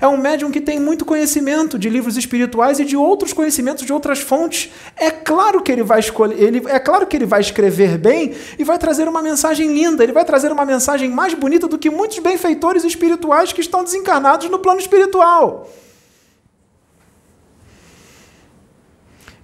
É 0.00 0.06
um 0.06 0.16
médium 0.16 0.50
que 0.50 0.60
tem 0.60 0.78
muito 0.78 1.04
conhecimento 1.04 1.78
de 1.78 1.88
livros 1.88 2.16
espirituais 2.16 2.78
e 2.78 2.84
de 2.84 2.96
outros 2.96 3.32
conhecimentos 3.32 3.86
de 3.86 3.92
outras 3.92 4.18
fontes. 4.18 4.70
É 4.96 5.10
claro 5.10 5.62
que 5.62 5.72
ele 5.72 5.82
vai 5.82 6.00
escolher, 6.00 6.38
ele, 6.42 6.62
é 6.66 6.78
claro 6.78 7.06
que 7.06 7.16
ele 7.16 7.24
vai 7.24 7.40
escrever 7.40 7.96
bem 7.96 8.34
e 8.58 8.64
vai 8.64 8.78
trazer 8.78 9.08
uma 9.08 9.22
mensagem 9.22 9.72
linda, 9.72 10.02
ele 10.02 10.12
vai 10.12 10.24
trazer 10.24 10.52
uma 10.52 10.66
mensagem 10.66 11.08
mais 11.08 11.32
bonita 11.34 11.68
do 11.68 11.78
que 11.78 11.88
muitos 11.88 12.18
benfeitores 12.18 12.84
espirituais 12.84 13.52
que 13.52 13.60
estão 13.60 13.82
desencarnados 13.82 14.50
no 14.50 14.58
plano 14.58 14.80
espiritual. 14.80 15.70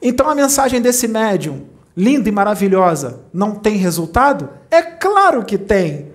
Então 0.02 0.28
a 0.28 0.34
mensagem 0.34 0.80
desse 0.80 1.06
médium 1.06 1.71
linda 1.96 2.28
e 2.28 2.32
maravilhosa, 2.32 3.20
não 3.32 3.54
tem 3.54 3.76
resultado? 3.76 4.48
É 4.70 4.82
claro 4.82 5.44
que 5.44 5.58
tem. 5.58 6.12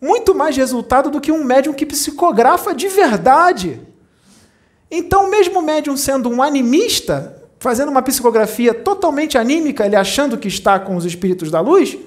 Muito 0.00 0.34
mais 0.34 0.56
resultado 0.56 1.10
do 1.10 1.20
que 1.20 1.30
um 1.30 1.44
médium 1.44 1.74
que 1.74 1.84
psicografa 1.84 2.74
de 2.74 2.88
verdade. 2.88 3.80
Então, 4.90 5.30
mesmo 5.30 5.58
o 5.58 5.62
médium 5.62 5.96
sendo 5.96 6.30
um 6.30 6.42
animista, 6.42 7.36
fazendo 7.58 7.90
uma 7.90 8.02
psicografia 8.02 8.72
totalmente 8.72 9.36
anímica, 9.36 9.84
ele 9.84 9.94
achando 9.94 10.38
que 10.38 10.48
está 10.48 10.78
com 10.78 10.96
os 10.96 11.04
espíritos 11.04 11.50
da 11.50 11.60
luz, 11.60 11.98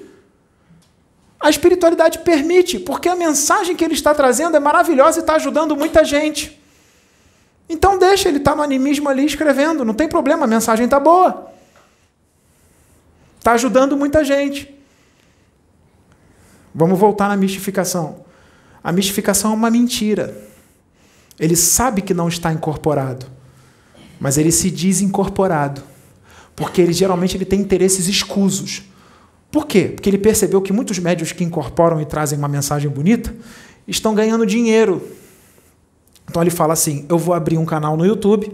a 1.40 1.48
espiritualidade 1.48 2.18
permite, 2.20 2.78
porque 2.78 3.08
a 3.08 3.14
mensagem 3.14 3.76
que 3.76 3.84
ele 3.84 3.94
está 3.94 4.14
trazendo 4.14 4.56
é 4.56 4.60
maravilhosa 4.60 5.18
e 5.18 5.20
está 5.20 5.34
ajudando 5.34 5.76
muita 5.76 6.04
gente. 6.04 6.60
Então 7.68 7.98
deixa 7.98 8.28
ele 8.28 8.38
estar 8.38 8.56
no 8.56 8.62
animismo 8.62 9.08
ali 9.08 9.24
escrevendo, 9.24 9.84
não 9.84 9.94
tem 9.94 10.08
problema, 10.08 10.44
a 10.44 10.48
mensagem 10.48 10.86
está 10.86 10.98
boa. 10.98 11.53
Está 13.44 13.52
ajudando 13.52 13.94
muita 13.94 14.24
gente. 14.24 14.74
Vamos 16.74 16.98
voltar 16.98 17.28
na 17.28 17.36
mistificação. 17.36 18.24
A 18.82 18.90
mistificação 18.90 19.50
é 19.50 19.54
uma 19.54 19.70
mentira. 19.70 20.34
Ele 21.38 21.54
sabe 21.54 22.00
que 22.00 22.14
não 22.14 22.26
está 22.26 22.50
incorporado, 22.50 23.26
mas 24.18 24.38
ele 24.38 24.50
se 24.50 24.70
diz 24.70 25.02
incorporado, 25.02 25.82
porque 26.56 26.80
ele 26.80 26.94
geralmente 26.94 27.36
ele 27.36 27.44
tem 27.44 27.60
interesses 27.60 28.08
escusos. 28.08 28.84
Por 29.52 29.66
quê? 29.66 29.92
Porque 29.94 30.08
ele 30.08 30.16
percebeu 30.16 30.62
que 30.62 30.72
muitos 30.72 30.98
médios 30.98 31.30
que 31.30 31.44
incorporam 31.44 32.00
e 32.00 32.06
trazem 32.06 32.38
uma 32.38 32.48
mensagem 32.48 32.90
bonita 32.90 33.36
estão 33.86 34.14
ganhando 34.14 34.46
dinheiro. 34.46 35.06
Então 36.30 36.40
ele 36.40 36.50
fala 36.50 36.72
assim: 36.72 37.04
eu 37.10 37.18
vou 37.18 37.34
abrir 37.34 37.58
um 37.58 37.66
canal 37.66 37.94
no 37.94 38.06
YouTube 38.06 38.50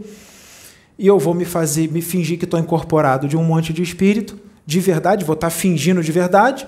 e 0.99 1.07
eu 1.07 1.17
vou 1.17 1.33
me 1.33 1.45
fazer, 1.45 1.89
me 1.93 2.03
fingir 2.03 2.41
que 2.41 2.45
estou 2.45 2.59
incorporado 2.59 3.29
de 3.29 3.37
um 3.37 3.45
monte 3.45 3.73
de 3.73 3.85
espírito 3.85 4.50
de 4.71 4.79
verdade, 4.79 5.25
vou 5.25 5.35
estar 5.35 5.51
fingindo 5.51 6.01
de 6.01 6.13
verdade 6.13 6.65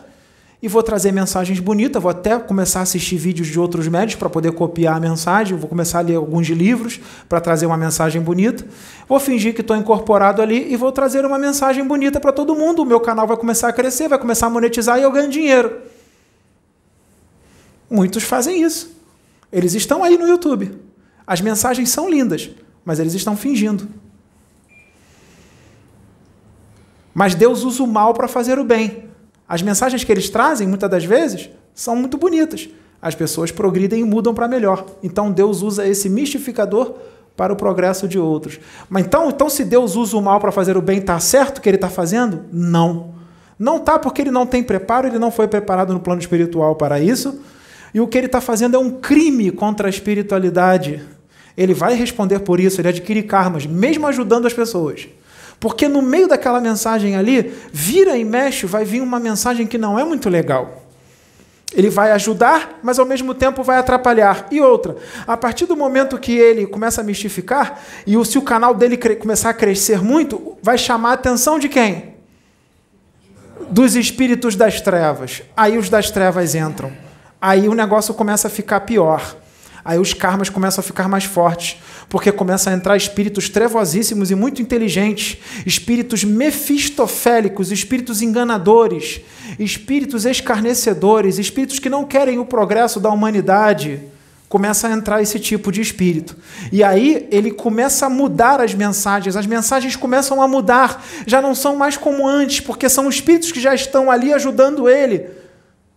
e 0.60 0.66
vou 0.66 0.82
trazer 0.82 1.12
mensagens 1.12 1.60
bonitas. 1.60 2.02
Vou 2.02 2.10
até 2.10 2.36
começar 2.36 2.80
a 2.80 2.82
assistir 2.82 3.16
vídeos 3.16 3.46
de 3.46 3.60
outros 3.60 3.86
médios 3.86 4.16
para 4.16 4.28
poder 4.28 4.50
copiar 4.50 4.96
a 4.96 5.00
mensagem. 5.00 5.56
Vou 5.56 5.68
começar 5.68 6.00
a 6.00 6.02
ler 6.02 6.16
alguns 6.16 6.48
livros 6.48 6.98
para 7.28 7.40
trazer 7.40 7.64
uma 7.64 7.76
mensagem 7.76 8.20
bonita. 8.20 8.66
Vou 9.08 9.20
fingir 9.20 9.54
que 9.54 9.60
estou 9.60 9.76
incorporado 9.76 10.42
ali 10.42 10.72
e 10.72 10.76
vou 10.76 10.90
trazer 10.90 11.24
uma 11.24 11.38
mensagem 11.38 11.86
bonita 11.86 12.18
para 12.18 12.32
todo 12.32 12.56
mundo. 12.56 12.82
O 12.82 12.84
meu 12.84 12.98
canal 12.98 13.24
vai 13.24 13.36
começar 13.36 13.68
a 13.68 13.72
crescer, 13.72 14.08
vai 14.08 14.18
começar 14.18 14.48
a 14.48 14.50
monetizar 14.50 14.98
e 14.98 15.02
eu 15.02 15.12
ganho 15.12 15.30
dinheiro. 15.30 15.78
Muitos 17.88 18.24
fazem 18.24 18.60
isso. 18.64 18.90
Eles 19.52 19.74
estão 19.74 20.02
aí 20.02 20.18
no 20.18 20.26
YouTube. 20.26 20.76
As 21.24 21.40
mensagens 21.40 21.88
são 21.90 22.10
lindas, 22.10 22.50
mas 22.84 22.98
eles 22.98 23.14
estão 23.14 23.36
fingindo. 23.36 23.88
Mas 27.14 27.34
Deus 27.34 27.64
usa 27.64 27.82
o 27.82 27.86
mal 27.86 28.14
para 28.14 28.28
fazer 28.28 28.58
o 28.58 28.64
bem. 28.64 29.04
As 29.48 29.62
mensagens 29.62 30.02
que 30.02 30.10
eles 30.10 30.30
trazem, 30.30 30.66
muitas 30.66 30.90
das 30.90 31.04
vezes, 31.04 31.50
são 31.74 31.94
muito 31.94 32.16
bonitas. 32.16 32.68
As 33.00 33.14
pessoas 33.14 33.50
progridem 33.50 34.00
e 34.00 34.04
mudam 34.04 34.32
para 34.32 34.48
melhor. 34.48 34.86
Então 35.02 35.30
Deus 35.30 35.62
usa 35.62 35.86
esse 35.86 36.08
mistificador 36.08 36.94
para 37.36 37.52
o 37.52 37.56
progresso 37.56 38.06
de 38.06 38.18
outros. 38.18 38.60
Mas 38.88 39.04
então, 39.04 39.28
então 39.28 39.50
se 39.50 39.64
Deus 39.64 39.96
usa 39.96 40.16
o 40.16 40.22
mal 40.22 40.38
para 40.40 40.52
fazer 40.52 40.76
o 40.76 40.82
bem, 40.82 40.98
está 40.98 41.18
certo 41.18 41.58
o 41.58 41.60
que 41.60 41.68
ele 41.68 41.76
está 41.76 41.90
fazendo? 41.90 42.44
Não. 42.52 43.12
Não 43.58 43.76
está 43.76 43.98
porque 43.98 44.22
ele 44.22 44.30
não 44.30 44.46
tem 44.46 44.62
preparo, 44.62 45.06
ele 45.06 45.18
não 45.18 45.30
foi 45.30 45.48
preparado 45.48 45.92
no 45.92 46.00
plano 46.00 46.20
espiritual 46.20 46.76
para 46.76 47.00
isso. 47.00 47.40
E 47.94 48.00
o 48.00 48.06
que 48.06 48.16
ele 48.16 48.26
está 48.26 48.40
fazendo 48.40 48.76
é 48.76 48.78
um 48.78 48.90
crime 48.90 49.50
contra 49.50 49.88
a 49.88 49.90
espiritualidade. 49.90 51.02
Ele 51.56 51.74
vai 51.74 51.94
responder 51.94 52.40
por 52.40 52.58
isso, 52.58 52.80
ele 52.80 52.88
adquire 52.88 53.22
karmas, 53.22 53.66
mesmo 53.66 54.06
ajudando 54.06 54.46
as 54.46 54.54
pessoas. 54.54 55.08
Porque 55.62 55.86
no 55.86 56.02
meio 56.02 56.26
daquela 56.26 56.60
mensagem 56.60 57.14
ali, 57.14 57.54
vira 57.72 58.16
e 58.16 58.24
mexe, 58.24 58.66
vai 58.66 58.84
vir 58.84 59.00
uma 59.00 59.20
mensagem 59.20 59.64
que 59.64 59.78
não 59.78 59.96
é 59.96 60.02
muito 60.02 60.28
legal. 60.28 60.82
Ele 61.72 61.88
vai 61.88 62.10
ajudar, 62.10 62.80
mas 62.82 62.98
ao 62.98 63.06
mesmo 63.06 63.32
tempo 63.32 63.62
vai 63.62 63.78
atrapalhar. 63.78 64.48
E 64.50 64.60
outra, 64.60 64.96
a 65.24 65.36
partir 65.36 65.66
do 65.66 65.76
momento 65.76 66.18
que 66.18 66.36
ele 66.36 66.66
começa 66.66 67.00
a 67.00 67.04
mistificar, 67.04 67.80
e 68.04 68.12
se 68.24 68.38
o 68.38 68.42
canal 68.42 68.74
dele 68.74 68.96
começar 69.14 69.50
a 69.50 69.54
crescer 69.54 70.02
muito, 70.02 70.58
vai 70.60 70.76
chamar 70.76 71.10
a 71.10 71.14
atenção 71.14 71.60
de 71.60 71.68
quem? 71.68 72.16
Dos 73.70 73.94
espíritos 73.94 74.56
das 74.56 74.80
trevas. 74.80 75.42
Aí 75.56 75.78
os 75.78 75.88
das 75.88 76.10
trevas 76.10 76.56
entram. 76.56 76.92
Aí 77.40 77.68
o 77.68 77.74
negócio 77.74 78.12
começa 78.14 78.48
a 78.48 78.50
ficar 78.50 78.80
pior. 78.80 79.36
Aí 79.84 79.98
os 79.98 80.12
karmas 80.12 80.48
começam 80.48 80.80
a 80.80 80.84
ficar 80.84 81.08
mais 81.08 81.24
fortes, 81.24 81.80
porque 82.12 82.30
começam 82.30 82.70
a 82.70 82.76
entrar 82.76 82.94
espíritos 82.94 83.48
trevosíssimos 83.48 84.30
e 84.30 84.34
muito 84.34 84.60
inteligentes, 84.60 85.38
espíritos 85.64 86.22
mefistofélicos, 86.22 87.72
espíritos 87.72 88.20
enganadores, 88.20 89.22
espíritos 89.58 90.26
escarnecedores, 90.26 91.38
espíritos 91.38 91.78
que 91.78 91.88
não 91.88 92.04
querem 92.04 92.38
o 92.38 92.44
progresso 92.44 93.00
da 93.00 93.08
humanidade. 93.08 93.98
Começa 94.46 94.88
a 94.88 94.92
entrar 94.92 95.22
esse 95.22 95.40
tipo 95.40 95.72
de 95.72 95.80
espírito. 95.80 96.36
E 96.70 96.84
aí 96.84 97.26
ele 97.30 97.50
começa 97.50 98.04
a 98.04 98.10
mudar 98.10 98.60
as 98.60 98.74
mensagens, 98.74 99.34
as 99.34 99.46
mensagens 99.46 99.96
começam 99.96 100.42
a 100.42 100.46
mudar, 100.46 101.02
já 101.26 101.40
não 101.40 101.54
são 101.54 101.76
mais 101.76 101.96
como 101.96 102.28
antes, 102.28 102.60
porque 102.60 102.90
são 102.90 103.08
espíritos 103.08 103.50
que 103.50 103.58
já 103.58 103.74
estão 103.74 104.10
ali 104.10 104.34
ajudando 104.34 104.86
ele. 104.86 105.30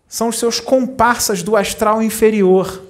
São 0.08 0.30
os 0.30 0.40
seus 0.40 0.62
comparsas 0.62 1.44
do 1.44 1.58
astral 1.58 2.02
inferior 2.02 2.85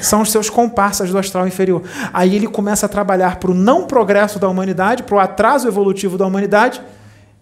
são 0.00 0.22
os 0.22 0.30
seus 0.30 0.48
comparsas 0.50 1.10
do 1.10 1.18
astral 1.18 1.46
inferior. 1.46 1.82
Aí 2.12 2.34
ele 2.36 2.46
começa 2.46 2.86
a 2.86 2.88
trabalhar 2.88 3.36
para 3.36 3.50
o 3.50 3.54
não 3.54 3.86
progresso 3.86 4.38
da 4.38 4.48
humanidade, 4.48 5.02
para 5.02 5.16
o 5.16 5.20
atraso 5.20 5.68
evolutivo 5.68 6.18
da 6.18 6.26
humanidade 6.26 6.80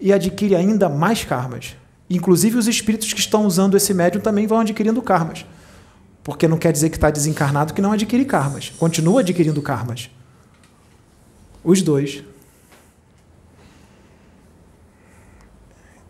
e 0.00 0.12
adquire 0.12 0.54
ainda 0.54 0.88
mais 0.88 1.24
karmas. 1.24 1.76
Inclusive 2.08 2.56
os 2.56 2.68
espíritos 2.68 3.12
que 3.12 3.20
estão 3.20 3.46
usando 3.46 3.76
esse 3.76 3.92
médium 3.92 4.20
também 4.20 4.46
vão 4.46 4.60
adquirindo 4.60 5.02
karmas. 5.02 5.44
Porque 6.22 6.48
não 6.48 6.58
quer 6.58 6.72
dizer 6.72 6.90
que 6.90 6.96
está 6.96 7.10
desencarnado 7.10 7.72
que 7.72 7.82
não 7.82 7.92
adquire 7.92 8.24
karmas. 8.24 8.70
Continua 8.78 9.20
adquirindo 9.20 9.62
karmas. 9.62 10.10
Os 11.62 11.82
dois. 11.82 12.22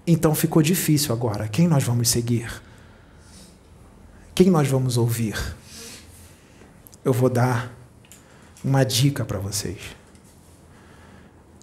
Então 0.07 0.35
ficou 0.35 0.63
difícil 0.63 1.15
agora. 1.15 1.49
Quem 1.49 1.67
nós 1.67 1.83
vamos 1.83 2.09
seguir? 2.09 2.63
Quem 4.35 4.51
nós 4.51 4.69
vamos 4.69 4.97
ouvir? 4.97 5.35
Eu 7.07 7.13
vou 7.13 7.31
dar 7.31 7.73
uma 8.65 8.83
dica 8.83 9.25
para 9.25 9.39
vocês. 9.39 9.79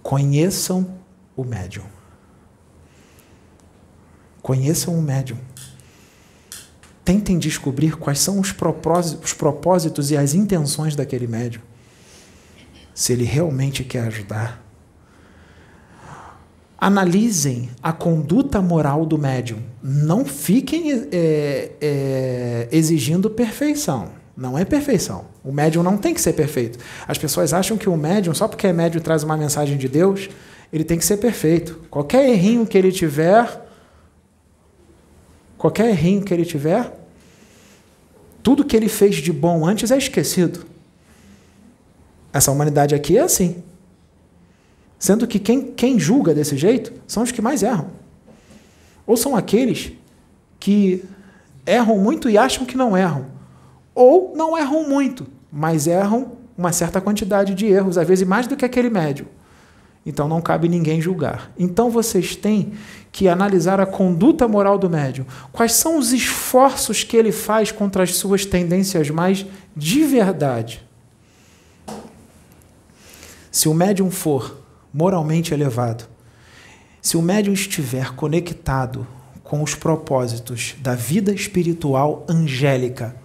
Conheçam 0.01 0.97
o 1.35 1.43
médium. 1.43 1.83
Conheçam 4.41 4.97
o 4.97 5.01
médium. 5.01 5.37
Tentem 7.03 7.37
descobrir 7.37 7.97
quais 7.97 8.19
são 8.19 8.39
os 8.39 8.53
propósitos, 8.53 9.31
os 9.31 9.33
propósitos 9.33 10.11
e 10.11 10.15
as 10.15 10.33
intenções 10.33 10.95
daquele 10.95 11.27
médium. 11.27 11.61
Se 12.95 13.11
ele 13.11 13.25
realmente 13.25 13.83
quer 13.83 14.07
ajudar. 14.07 14.63
Analisem 16.77 17.69
a 17.81 17.91
conduta 17.91 18.61
moral 18.61 19.05
do 19.05 19.17
médium. 19.17 19.61
Não 19.83 20.23
fiquem 20.23 20.89
é, 21.11 21.71
é, 21.81 22.69
exigindo 22.71 23.29
perfeição 23.29 24.22
não 24.35 24.57
é 24.57 24.65
perfeição. 24.65 25.25
O 25.43 25.51
médium 25.51 25.83
não 25.83 25.97
tem 25.97 26.13
que 26.13 26.21
ser 26.21 26.33
perfeito. 26.33 26.79
As 27.07 27.17
pessoas 27.17 27.53
acham 27.53 27.77
que 27.77 27.87
o 27.87 27.95
médium, 27.95 28.33
só 28.33 28.47
porque 28.47 28.67
é 28.67 28.73
médium 28.73 29.01
traz 29.01 29.23
uma 29.23 29.37
mensagem 29.37 29.77
de 29.77 29.87
Deus, 29.87 30.29
ele 30.71 30.83
tem 30.83 30.97
que 30.97 31.05
ser 31.05 31.17
perfeito. 31.17 31.79
Qualquer 31.89 32.27
errinho 32.27 32.65
que 32.65 32.77
ele 32.77 32.91
tiver, 32.91 33.61
qualquer 35.57 35.89
errinho 35.89 36.23
que 36.23 36.33
ele 36.33 36.45
tiver, 36.45 36.91
tudo 38.41 38.65
que 38.65 38.75
ele 38.75 38.89
fez 38.89 39.17
de 39.17 39.31
bom 39.31 39.65
antes 39.65 39.91
é 39.91 39.97
esquecido. 39.97 40.65
Essa 42.33 42.51
humanidade 42.51 42.95
aqui 42.95 43.17
é 43.17 43.21
assim. 43.21 43.63
Sendo 44.97 45.27
que 45.27 45.37
quem, 45.37 45.71
quem 45.73 45.99
julga 45.99 46.33
desse 46.33 46.57
jeito 46.57 46.91
são 47.05 47.21
os 47.21 47.31
que 47.31 47.41
mais 47.41 47.61
erram. 47.61 47.87
Ou 49.05 49.15
são 49.15 49.35
aqueles 49.35 49.91
que 50.59 51.03
erram 51.65 51.97
muito 51.99 52.29
e 52.29 52.37
acham 52.37 52.65
que 52.65 52.75
não 52.75 52.97
erram. 52.97 53.32
Ou 53.93 54.33
não 54.35 54.57
erram 54.57 54.87
muito, 54.87 55.27
mas 55.51 55.87
erram 55.87 56.33
uma 56.57 56.71
certa 56.71 57.01
quantidade 57.01 57.53
de 57.53 57.65
erros, 57.65 57.97
às 57.97 58.07
vezes 58.07 58.27
mais 58.27 58.47
do 58.47 58.55
que 58.55 58.65
aquele 58.65 58.89
médio. 58.89 59.27
Então 60.05 60.27
não 60.27 60.41
cabe 60.41 60.67
ninguém 60.67 60.99
julgar. 60.99 61.51
Então 61.57 61.89
vocês 61.89 62.35
têm 62.35 62.73
que 63.11 63.27
analisar 63.27 63.79
a 63.79 63.85
conduta 63.85 64.47
moral 64.47 64.77
do 64.77 64.89
médium. 64.89 65.25
Quais 65.51 65.73
são 65.73 65.97
os 65.97 66.11
esforços 66.11 67.03
que 67.03 67.15
ele 67.15 67.31
faz 67.31 67.71
contra 67.71 68.03
as 68.03 68.15
suas 68.15 68.45
tendências 68.45 69.09
mais 69.09 69.45
de 69.75 70.03
verdade? 70.03 70.83
Se 73.51 73.69
o 73.69 73.73
médium 73.73 74.09
for 74.09 74.57
moralmente 74.93 75.53
elevado, 75.53 76.05
se 77.01 77.15
o 77.15 77.21
médium 77.21 77.53
estiver 77.53 78.15
conectado 78.15 79.07
com 79.43 79.61
os 79.61 79.75
propósitos 79.75 80.75
da 80.79 80.95
vida 80.95 81.31
espiritual 81.31 82.25
angélica, 82.27 83.15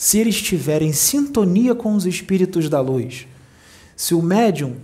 se 0.00 0.18
ele 0.18 0.30
estiver 0.30 0.80
em 0.80 0.94
sintonia 0.94 1.74
com 1.74 1.94
os 1.94 2.06
espíritos 2.06 2.70
da 2.70 2.80
luz, 2.80 3.28
se 3.94 4.14
o 4.14 4.22
médium 4.22 4.76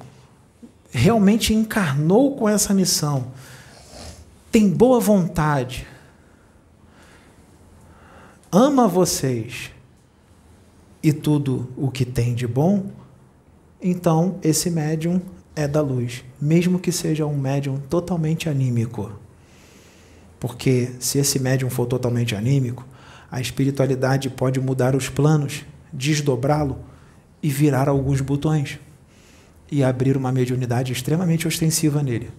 realmente 0.91 1.55
encarnou 1.55 2.37
com 2.37 2.47
essa 2.47 2.75
missão, 2.75 3.29
tem 4.53 4.69
boa 4.69 5.01
vontade, 5.01 5.87
ama 8.53 8.87
vocês 8.87 9.71
e 11.03 11.15
tudo 11.15 11.73
o 11.79 11.91
que 11.91 12.05
tem 12.05 12.35
de 12.35 12.47
bom, 12.47 12.91
então 13.81 14.39
esse 14.43 14.69
médium 14.69 15.23
é 15.55 15.67
da 15.67 15.81
luz, 15.81 16.25
mesmo 16.39 16.79
que 16.79 16.93
seja 16.93 17.25
um 17.25 17.39
médium 17.39 17.81
totalmente 17.89 18.51
anímico. 18.51 19.11
Porque 20.39 20.91
se 21.01 21.17
esse 21.17 21.39
médium 21.39 21.71
for 21.71 21.87
totalmente 21.87 22.37
anímico, 22.37 22.85
a 23.31 23.40
espiritualidade 23.40 24.31
pode 24.31 24.61
mudar 24.61 24.94
os 24.94 25.09
planos, 25.09 25.65
desdobrá-lo 25.93 26.78
e 27.43 27.48
virar 27.48 27.89
alguns 27.89 28.20
botões 28.20 28.78
e 29.70 29.82
abrir 29.82 30.16
uma 30.16 30.32
mediunidade 30.32 30.93
extremamente 30.93 31.47
ostensiva 31.47 32.03
nele. 32.03 32.31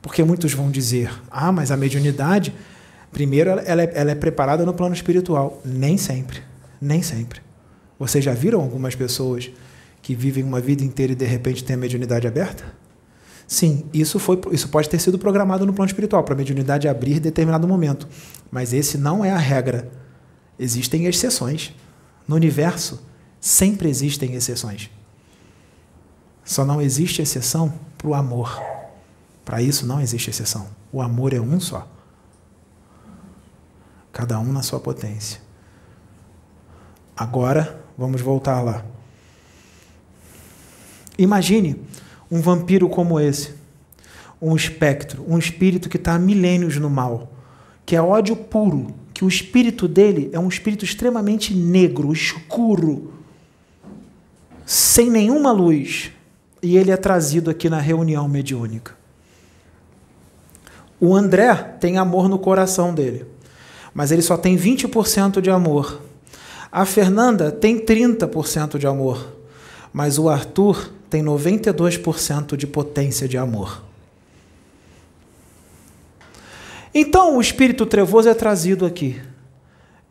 Porque 0.00 0.22
muitos 0.22 0.52
vão 0.52 0.70
dizer: 0.70 1.10
ah, 1.30 1.50
mas 1.50 1.70
a 1.70 1.76
mediunidade, 1.76 2.54
primeiro, 3.12 3.50
ela 3.50 3.82
é, 3.82 3.92
ela 3.94 4.10
é 4.10 4.14
preparada 4.14 4.64
no 4.64 4.74
plano 4.74 4.94
espiritual. 4.94 5.60
Nem 5.64 5.96
sempre. 5.96 6.40
Nem 6.80 7.02
sempre. 7.02 7.40
Vocês 7.98 8.24
já 8.24 8.32
viram 8.32 8.60
algumas 8.60 8.94
pessoas 8.94 9.50
que 10.00 10.14
vivem 10.14 10.44
uma 10.44 10.60
vida 10.60 10.84
inteira 10.84 11.12
e 11.12 11.16
de 11.16 11.24
repente 11.24 11.64
têm 11.64 11.74
a 11.74 11.78
mediunidade 11.78 12.26
aberta? 12.26 12.64
Sim, 13.46 13.86
isso, 13.94 14.18
foi, 14.18 14.38
isso 14.52 14.68
pode 14.68 14.88
ter 14.88 15.00
sido 15.00 15.18
programado 15.18 15.64
no 15.64 15.72
plano 15.72 15.88
espiritual, 15.88 16.22
para 16.22 16.34
a 16.34 16.36
mediunidade 16.36 16.86
abrir 16.86 17.16
em 17.16 17.20
determinado 17.20 17.66
momento. 17.66 18.06
Mas 18.50 18.72
esse 18.72 18.98
não 18.98 19.24
é 19.24 19.30
a 19.30 19.38
regra. 19.38 19.90
Existem 20.58 21.06
exceções. 21.06 21.72
No 22.26 22.36
universo, 22.36 23.02
sempre 23.40 23.88
existem 23.88 24.34
exceções. 24.34 24.90
Só 26.44 26.64
não 26.64 26.80
existe 26.80 27.22
exceção 27.22 27.72
para 27.96 28.08
o 28.08 28.14
amor. 28.14 28.60
Para 29.44 29.62
isso 29.62 29.86
não 29.86 30.00
existe 30.00 30.30
exceção. 30.30 30.68
O 30.92 31.00
amor 31.00 31.32
é 31.32 31.40
um 31.40 31.60
só. 31.60 31.86
Cada 34.12 34.38
um 34.38 34.52
na 34.52 34.62
sua 34.62 34.80
potência. 34.80 35.40
Agora, 37.16 37.84
vamos 37.96 38.20
voltar 38.20 38.60
lá. 38.62 38.84
Imagine 41.18 41.82
um 42.30 42.40
vampiro 42.40 42.88
como 42.88 43.18
esse, 43.18 43.54
um 44.40 44.54
espectro, 44.54 45.24
um 45.26 45.36
espírito 45.36 45.88
que 45.88 45.96
está 45.96 46.14
há 46.14 46.18
milênios 46.18 46.76
no 46.76 46.88
mal, 46.88 47.32
que 47.84 47.96
é 47.96 48.02
ódio 48.02 48.36
puro, 48.36 48.94
que 49.18 49.24
o 49.24 49.28
espírito 49.28 49.88
dele 49.88 50.30
é 50.32 50.38
um 50.38 50.46
espírito 50.46 50.84
extremamente 50.84 51.52
negro, 51.52 52.12
escuro, 52.12 53.14
sem 54.64 55.10
nenhuma 55.10 55.50
luz. 55.50 56.12
E 56.62 56.76
ele 56.76 56.92
é 56.92 56.96
trazido 56.96 57.50
aqui 57.50 57.68
na 57.68 57.80
reunião 57.80 58.28
mediúnica. 58.28 58.96
O 61.00 61.16
André 61.16 61.52
tem 61.80 61.98
amor 61.98 62.28
no 62.28 62.38
coração 62.38 62.94
dele, 62.94 63.26
mas 63.92 64.12
ele 64.12 64.22
só 64.22 64.36
tem 64.36 64.56
20% 64.56 65.40
de 65.40 65.50
amor. 65.50 66.00
A 66.70 66.84
Fernanda 66.84 67.50
tem 67.50 67.84
30% 67.84 68.78
de 68.78 68.86
amor, 68.86 69.34
mas 69.92 70.16
o 70.16 70.28
Arthur 70.28 70.92
tem 71.10 71.24
92% 71.24 72.56
de 72.56 72.68
potência 72.68 73.26
de 73.26 73.36
amor. 73.36 73.82
Então 76.94 77.36
o 77.36 77.40
espírito 77.40 77.86
trevoso 77.86 78.28
é 78.28 78.34
trazido 78.34 78.86
aqui. 78.86 79.20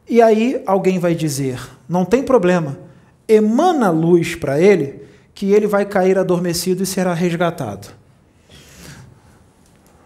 E 0.10 0.22
aí 0.22 0.62
alguém 0.66 1.00
vai 1.00 1.14
dizer: 1.16 1.60
não 1.88 2.06
tem 2.06 2.24
problema, 2.24 2.78
emana 3.28 3.90
luz 3.90 4.36
para 4.36 4.60
ele, 4.60 5.02
que 5.34 5.52
ele 5.52 5.68
vai 5.68 5.86
cair 5.86 6.18
adormecido 6.18 6.84
e 6.84 6.86
será 6.86 7.14
resgatado. 7.14 7.88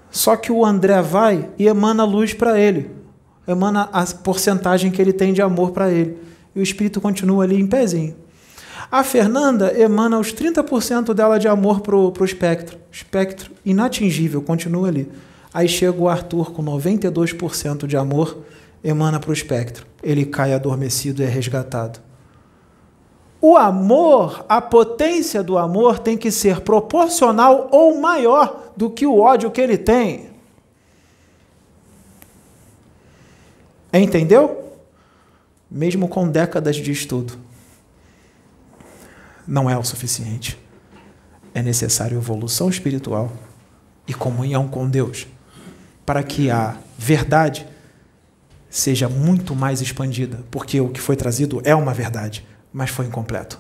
Só 0.10 0.36
que 0.36 0.52
o 0.52 0.66
André 0.66 1.02
vai 1.02 1.50
e 1.58 1.68
emana 1.68 2.04
luz 2.04 2.34
para 2.34 2.60
ele, 2.60 2.92
emana 3.48 3.90
a 3.94 4.06
porcentagem 4.06 4.92
que 4.92 5.02
ele 5.02 5.14
tem 5.14 5.32
de 5.32 5.42
amor 5.42 5.72
para 5.72 5.90
ele. 5.90 6.18
E 6.54 6.60
o 6.60 6.64
espírito 6.64 7.00
continua 7.00 7.46
ali 7.46 7.58
em 7.60 7.66
pezinho. 7.66 8.16
A 8.92 9.06
Fernanda 9.06 9.72
emana 9.80 10.20
os 10.20 10.34
30% 10.34 11.14
dela 11.14 11.40
de 11.40 11.48
amor 11.48 11.80
para 11.80 11.96
o 11.96 12.26
espectro. 12.26 12.78
Espectro 12.92 13.52
inatingível, 13.64 14.42
continua 14.42 14.90
ali. 14.90 15.10
Aí 15.54 15.68
chega 15.68 16.00
o 16.00 16.08
Arthur 16.08 16.52
com 16.52 16.64
92% 16.64 17.86
de 17.86 17.98
amor 17.98 18.44
emana 18.84 19.20
para 19.20 19.30
o 19.30 19.34
espectro. 19.34 19.86
Ele 20.02 20.26
cai 20.26 20.54
adormecido 20.54 21.22
e 21.22 21.26
é 21.26 21.28
resgatado. 21.28 22.00
O 23.42 23.58
amor, 23.58 24.46
a 24.48 24.62
potência 24.62 25.44
do 25.44 25.58
amor 25.58 26.00
tem 26.00 26.18
que 26.18 26.32
ser 26.32 26.62
proporcional 26.62 27.70
ou 27.72 28.00
maior 28.00 28.72
do 28.78 28.90
que 28.90 29.06
o 29.06 29.20
ódio 29.20 29.52
que 29.52 29.60
ele 29.60 29.78
tem. 29.78 30.30
Entendeu? 33.92 34.80
Mesmo 35.70 36.08
com 36.08 36.30
décadas 36.30 36.76
de 36.78 36.92
estudo, 36.92 37.38
não 39.46 39.70
é 39.70 39.78
o 39.78 39.84
suficiente. 39.84 40.58
É 41.54 41.62
necessário 41.62 42.18
evolução 42.18 42.70
espiritual 42.70 43.32
e 44.08 44.14
comunhão 44.14 44.68
com 44.68 44.88
Deus 44.88 45.28
para 46.12 46.24
que 46.24 46.52
a 46.52 46.78
verdade 46.98 47.66
seja 48.70 49.08
muito 49.08 49.56
mais 49.56 49.80
expandida, 49.80 50.44
porque 50.52 50.82
o 50.82 50.90
que 50.90 51.00
foi 51.00 51.16
trazido 51.16 51.62
é 51.64 51.74
uma 51.74 51.94
verdade, 51.94 52.46
mas 52.74 52.90
foi 52.90 53.06
incompleto. 53.06 53.58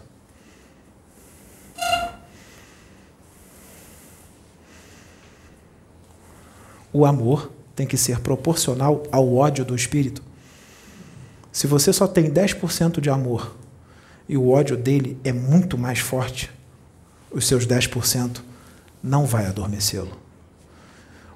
O 6.91 7.05
amor 7.05 7.53
tem 7.73 7.87
que 7.87 7.95
ser 7.95 8.19
proporcional 8.19 9.03
ao 9.13 9.33
ódio 9.33 9.63
do 9.63 9.73
espírito. 9.73 10.21
Se 11.53 11.67
você 11.67 11.93
só 11.93 12.05
tem 12.05 12.29
10% 12.29 12.99
de 12.99 13.09
amor 13.09 13.55
e 14.27 14.35
o 14.35 14.49
ódio 14.49 14.75
dele 14.75 15.17
é 15.23 15.31
muito 15.31 15.77
mais 15.77 15.99
forte, 15.99 16.51
os 17.31 17.47
seus 17.47 17.65
10% 17.65 18.41
não 19.01 19.25
vai 19.25 19.45
adormecê-lo. 19.45 20.19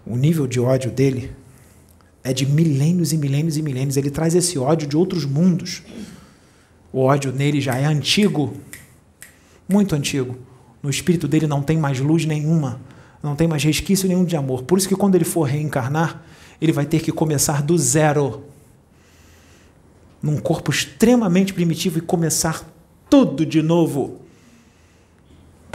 O 0.05 0.15
nível 0.15 0.45
de 0.45 0.59
ódio 0.59 0.91
dele 0.91 1.31
é 2.23 2.33
de 2.33 2.45
milênios 2.45 3.13
e 3.13 3.17
milênios 3.17 3.57
e 3.57 3.61
milênios. 3.61 3.97
Ele 3.97 4.09
traz 4.09 4.35
esse 4.35 4.57
ódio 4.57 4.87
de 4.87 4.95
outros 4.95 5.25
mundos. 5.25 5.83
O 6.91 7.01
ódio 7.01 7.31
nele 7.31 7.59
já 7.59 7.75
é 7.75 7.85
antigo, 7.85 8.53
muito 9.67 9.95
antigo. 9.95 10.37
No 10.81 10.89
espírito 10.89 11.27
dele 11.27 11.47
não 11.47 11.61
tem 11.61 11.77
mais 11.77 11.99
luz 11.99 12.25
nenhuma, 12.25 12.79
não 13.21 13.35
tem 13.35 13.47
mais 13.47 13.63
resquício 13.63 14.07
nenhum 14.07 14.23
de 14.23 14.35
amor. 14.35 14.63
Por 14.63 14.77
isso 14.77 14.87
que 14.87 14.95
quando 14.95 15.15
ele 15.15 15.25
for 15.25 15.43
reencarnar, 15.43 16.23
ele 16.61 16.71
vai 16.71 16.85
ter 16.85 17.01
que 17.01 17.11
começar 17.11 17.61
do 17.61 17.77
zero, 17.77 18.43
num 20.21 20.37
corpo 20.37 20.71
extremamente 20.71 21.53
primitivo 21.53 21.97
e 21.97 22.01
começar 22.01 22.67
tudo 23.09 23.45
de 23.45 23.61
novo 23.61 24.24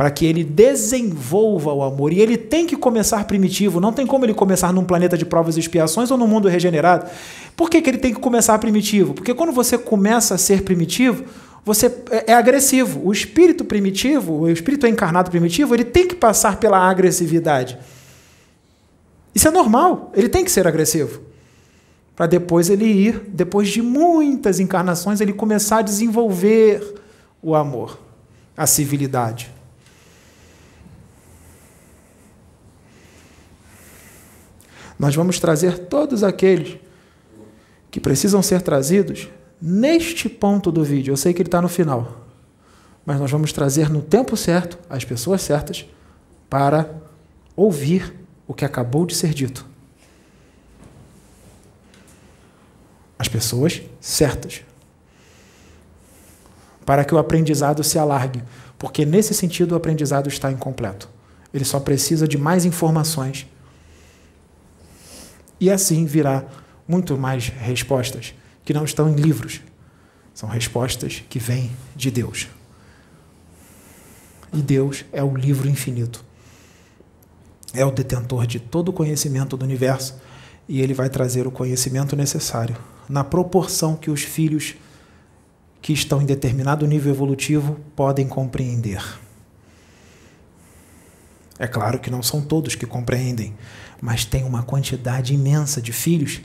para 0.01 0.10
que 0.10 0.24
ele 0.24 0.43
desenvolva 0.43 1.74
o 1.74 1.82
amor. 1.82 2.10
E 2.10 2.20
ele 2.20 2.39
tem 2.39 2.66
que 2.66 2.74
começar 2.74 3.22
primitivo, 3.24 3.82
não 3.82 3.93
tem 3.93 4.06
como 4.06 4.24
ele 4.24 4.32
começar 4.32 4.72
num 4.72 4.82
planeta 4.82 5.14
de 5.14 5.27
provas 5.27 5.59
e 5.59 5.60
expiações 5.60 6.10
ou 6.10 6.16
num 6.16 6.27
mundo 6.27 6.48
regenerado. 6.48 7.05
Por 7.55 7.68
que, 7.68 7.82
que 7.82 7.90
ele 7.90 7.98
tem 7.98 8.14
que 8.14 8.18
começar 8.18 8.59
primitivo? 8.59 9.12
Porque 9.12 9.35
quando 9.35 9.52
você 9.52 9.77
começa 9.77 10.36
a 10.36 10.39
ser 10.39 10.62
primitivo, 10.62 11.24
você 11.66 11.89
é, 12.10 12.31
é 12.31 12.32
agressivo. 12.32 13.06
O 13.06 13.12
espírito 13.12 13.62
primitivo, 13.62 14.40
o 14.40 14.48
espírito 14.48 14.86
encarnado 14.86 15.31
primitivo, 15.31 15.74
ele 15.74 15.85
tem 15.85 16.09
que 16.09 16.14
passar 16.14 16.56
pela 16.56 16.78
agressividade. 16.78 17.77
Isso 19.35 19.48
é 19.48 19.51
normal, 19.51 20.10
ele 20.16 20.31
tem 20.31 20.47
que 20.47 20.51
ser 20.51 20.66
agressivo. 20.66 21.20
Para 22.16 22.24
depois 22.24 22.70
ele 22.70 22.86
ir, 22.86 23.28
depois 23.28 23.68
de 23.68 23.82
muitas 23.82 24.60
encarnações, 24.60 25.20
ele 25.20 25.35
começar 25.35 25.81
a 25.81 25.82
desenvolver 25.82 26.94
o 27.43 27.55
amor, 27.55 27.98
a 28.56 28.66
civilidade. 28.66 29.60
Nós 35.01 35.14
vamos 35.14 35.40
trazer 35.40 35.78
todos 35.78 36.22
aqueles 36.22 36.78
que 37.90 37.98
precisam 37.98 38.43
ser 38.43 38.60
trazidos 38.60 39.31
neste 39.60 40.28
ponto 40.28 40.70
do 40.70 40.85
vídeo. 40.85 41.12
Eu 41.12 41.16
sei 41.16 41.32
que 41.32 41.40
ele 41.40 41.48
está 41.48 41.62
no 41.62 41.70
final, 41.70 42.27
mas 43.06 43.18
nós 43.18 43.31
vamos 43.31 43.51
trazer 43.51 43.89
no 43.89 44.02
tempo 44.02 44.36
certo 44.36 44.78
as 44.90 45.02
pessoas 45.02 45.40
certas 45.40 45.86
para 46.51 46.94
ouvir 47.56 48.14
o 48.47 48.52
que 48.52 48.62
acabou 48.62 49.06
de 49.06 49.14
ser 49.14 49.32
dito. 49.32 49.64
As 53.18 53.27
pessoas 53.27 53.81
certas. 54.02 54.60
Para 56.85 57.06
que 57.06 57.14
o 57.14 57.18
aprendizado 57.18 57.82
se 57.82 57.98
alargue, 57.98 58.43
porque 58.78 59.06
nesse 59.06 59.32
sentido 59.32 59.72
o 59.72 59.77
aprendizado 59.77 60.28
está 60.28 60.52
incompleto. 60.52 61.09
Ele 61.55 61.64
só 61.64 61.81
precisa 61.81 62.28
de 62.28 62.36
mais 62.36 62.66
informações 62.66 63.47
e 65.61 65.70
assim 65.70 66.07
virá 66.07 66.45
muito 66.89 67.16
mais 67.19 67.49
respostas 67.49 68.35
que 68.65 68.73
não 68.73 68.85
estão 68.85 69.09
em 69.09 69.15
livros. 69.15 69.61
São 70.35 70.49
respostas 70.49 71.23
que 71.28 71.39
vêm 71.39 71.70
de 71.95 72.11
Deus. 72.11 72.49
E 74.53 74.62
Deus 74.62 75.05
é 75.12 75.23
o 75.23 75.37
livro 75.37 75.69
infinito. 75.69 76.24
É 77.73 77.85
o 77.85 77.91
detentor 77.91 78.47
de 78.47 78.59
todo 78.59 78.89
o 78.89 78.93
conhecimento 78.93 79.57
do 79.57 79.65
universo 79.65 80.20
e 80.69 80.81
ele 80.81 80.95
vai 80.95 81.09
trazer 81.09 81.47
o 81.47 81.51
conhecimento 81.51 82.16
necessário 82.16 82.77
na 83.09 83.23
proporção 83.23 83.97
que 83.97 84.11
os 84.11 84.23
filhos 84.23 84.74
que 85.82 85.93
estão 85.93 86.20
em 86.20 86.27
determinado 86.27 86.87
nível 86.87 87.12
evolutivo 87.12 87.78
podem 87.95 88.27
compreender. 88.27 89.03
É 91.59 91.66
claro 91.66 91.99
que 91.99 92.11
não 92.11 92.23
são 92.23 92.41
todos 92.41 92.74
que 92.74 92.87
compreendem, 92.87 93.55
mas 94.01 94.24
tem 94.24 94.44
uma 94.44 94.62
quantidade 94.62 95.35
imensa 95.35 95.81
de 95.81 95.93
filhos 95.93 96.40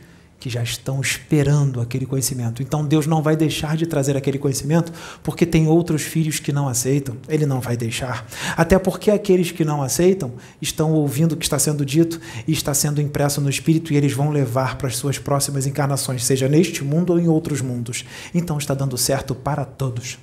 que 0.46 0.50
já 0.50 0.62
estão 0.62 1.02
esperando 1.02 1.82
aquele 1.82 2.06
conhecimento. 2.06 2.62
Então 2.62 2.86
Deus 2.86 3.08
não 3.08 3.22
vai 3.22 3.36
deixar 3.36 3.76
de 3.76 3.88
trazer 3.88 4.16
aquele 4.16 4.38
conhecimento 4.38 4.94
porque 5.24 5.44
tem 5.44 5.68
outros 5.68 6.04
filhos 6.04 6.40
que 6.40 6.52
não 6.52 6.68
aceitam. 6.68 7.18
Ele 7.28 7.48
não 7.48 7.60
vai 7.60 7.76
deixar. 7.76 8.28
Até 8.56 8.78
porque 8.78 9.10
aqueles 9.10 9.52
que 9.52 9.66
não 9.66 9.82
aceitam 9.82 10.34
estão 10.62 10.92
ouvindo 10.92 11.32
o 11.32 11.38
que 11.38 11.46
está 11.46 11.58
sendo 11.58 11.84
dito 11.84 12.22
e 12.48 12.52
está 12.52 12.76
sendo 12.76 13.02
impresso 13.02 13.42
no 13.42 13.50
espírito 13.50 13.92
e 13.92 13.98
eles 13.98 14.14
vão 14.14 14.30
levar 14.30 14.78
para 14.78 14.88
as 14.88 14.98
suas 14.98 15.18
próximas 15.18 15.66
encarnações, 15.66 16.24
seja 16.24 16.48
neste 16.48 16.84
mundo 16.84 17.14
ou 17.14 17.20
em 17.20 17.28
outros 17.28 17.62
mundos. 17.62 18.06
Então 18.32 18.58
está 18.58 18.76
dando 18.76 18.98
certo 18.98 19.34
para 19.34 19.66
todos. 19.66 20.20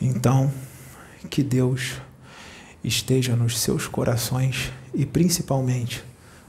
Então, 0.00 0.52
que 1.28 1.42
Deus 1.42 1.94
esteja 2.88 3.36
nos 3.36 3.58
seus 3.58 3.86
corações 3.86 4.72
e 4.94 5.04
principalmente 5.06 6.02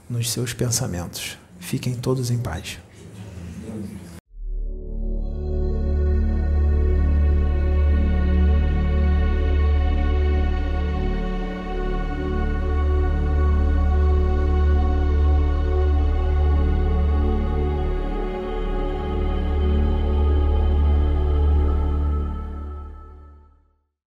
nos 0.08 0.30
seus 0.30 0.52
pensamentos. 0.52 1.38
Fiquem 1.60 1.94
todos 1.94 2.30
em 2.30 2.38
paz. 2.38 2.78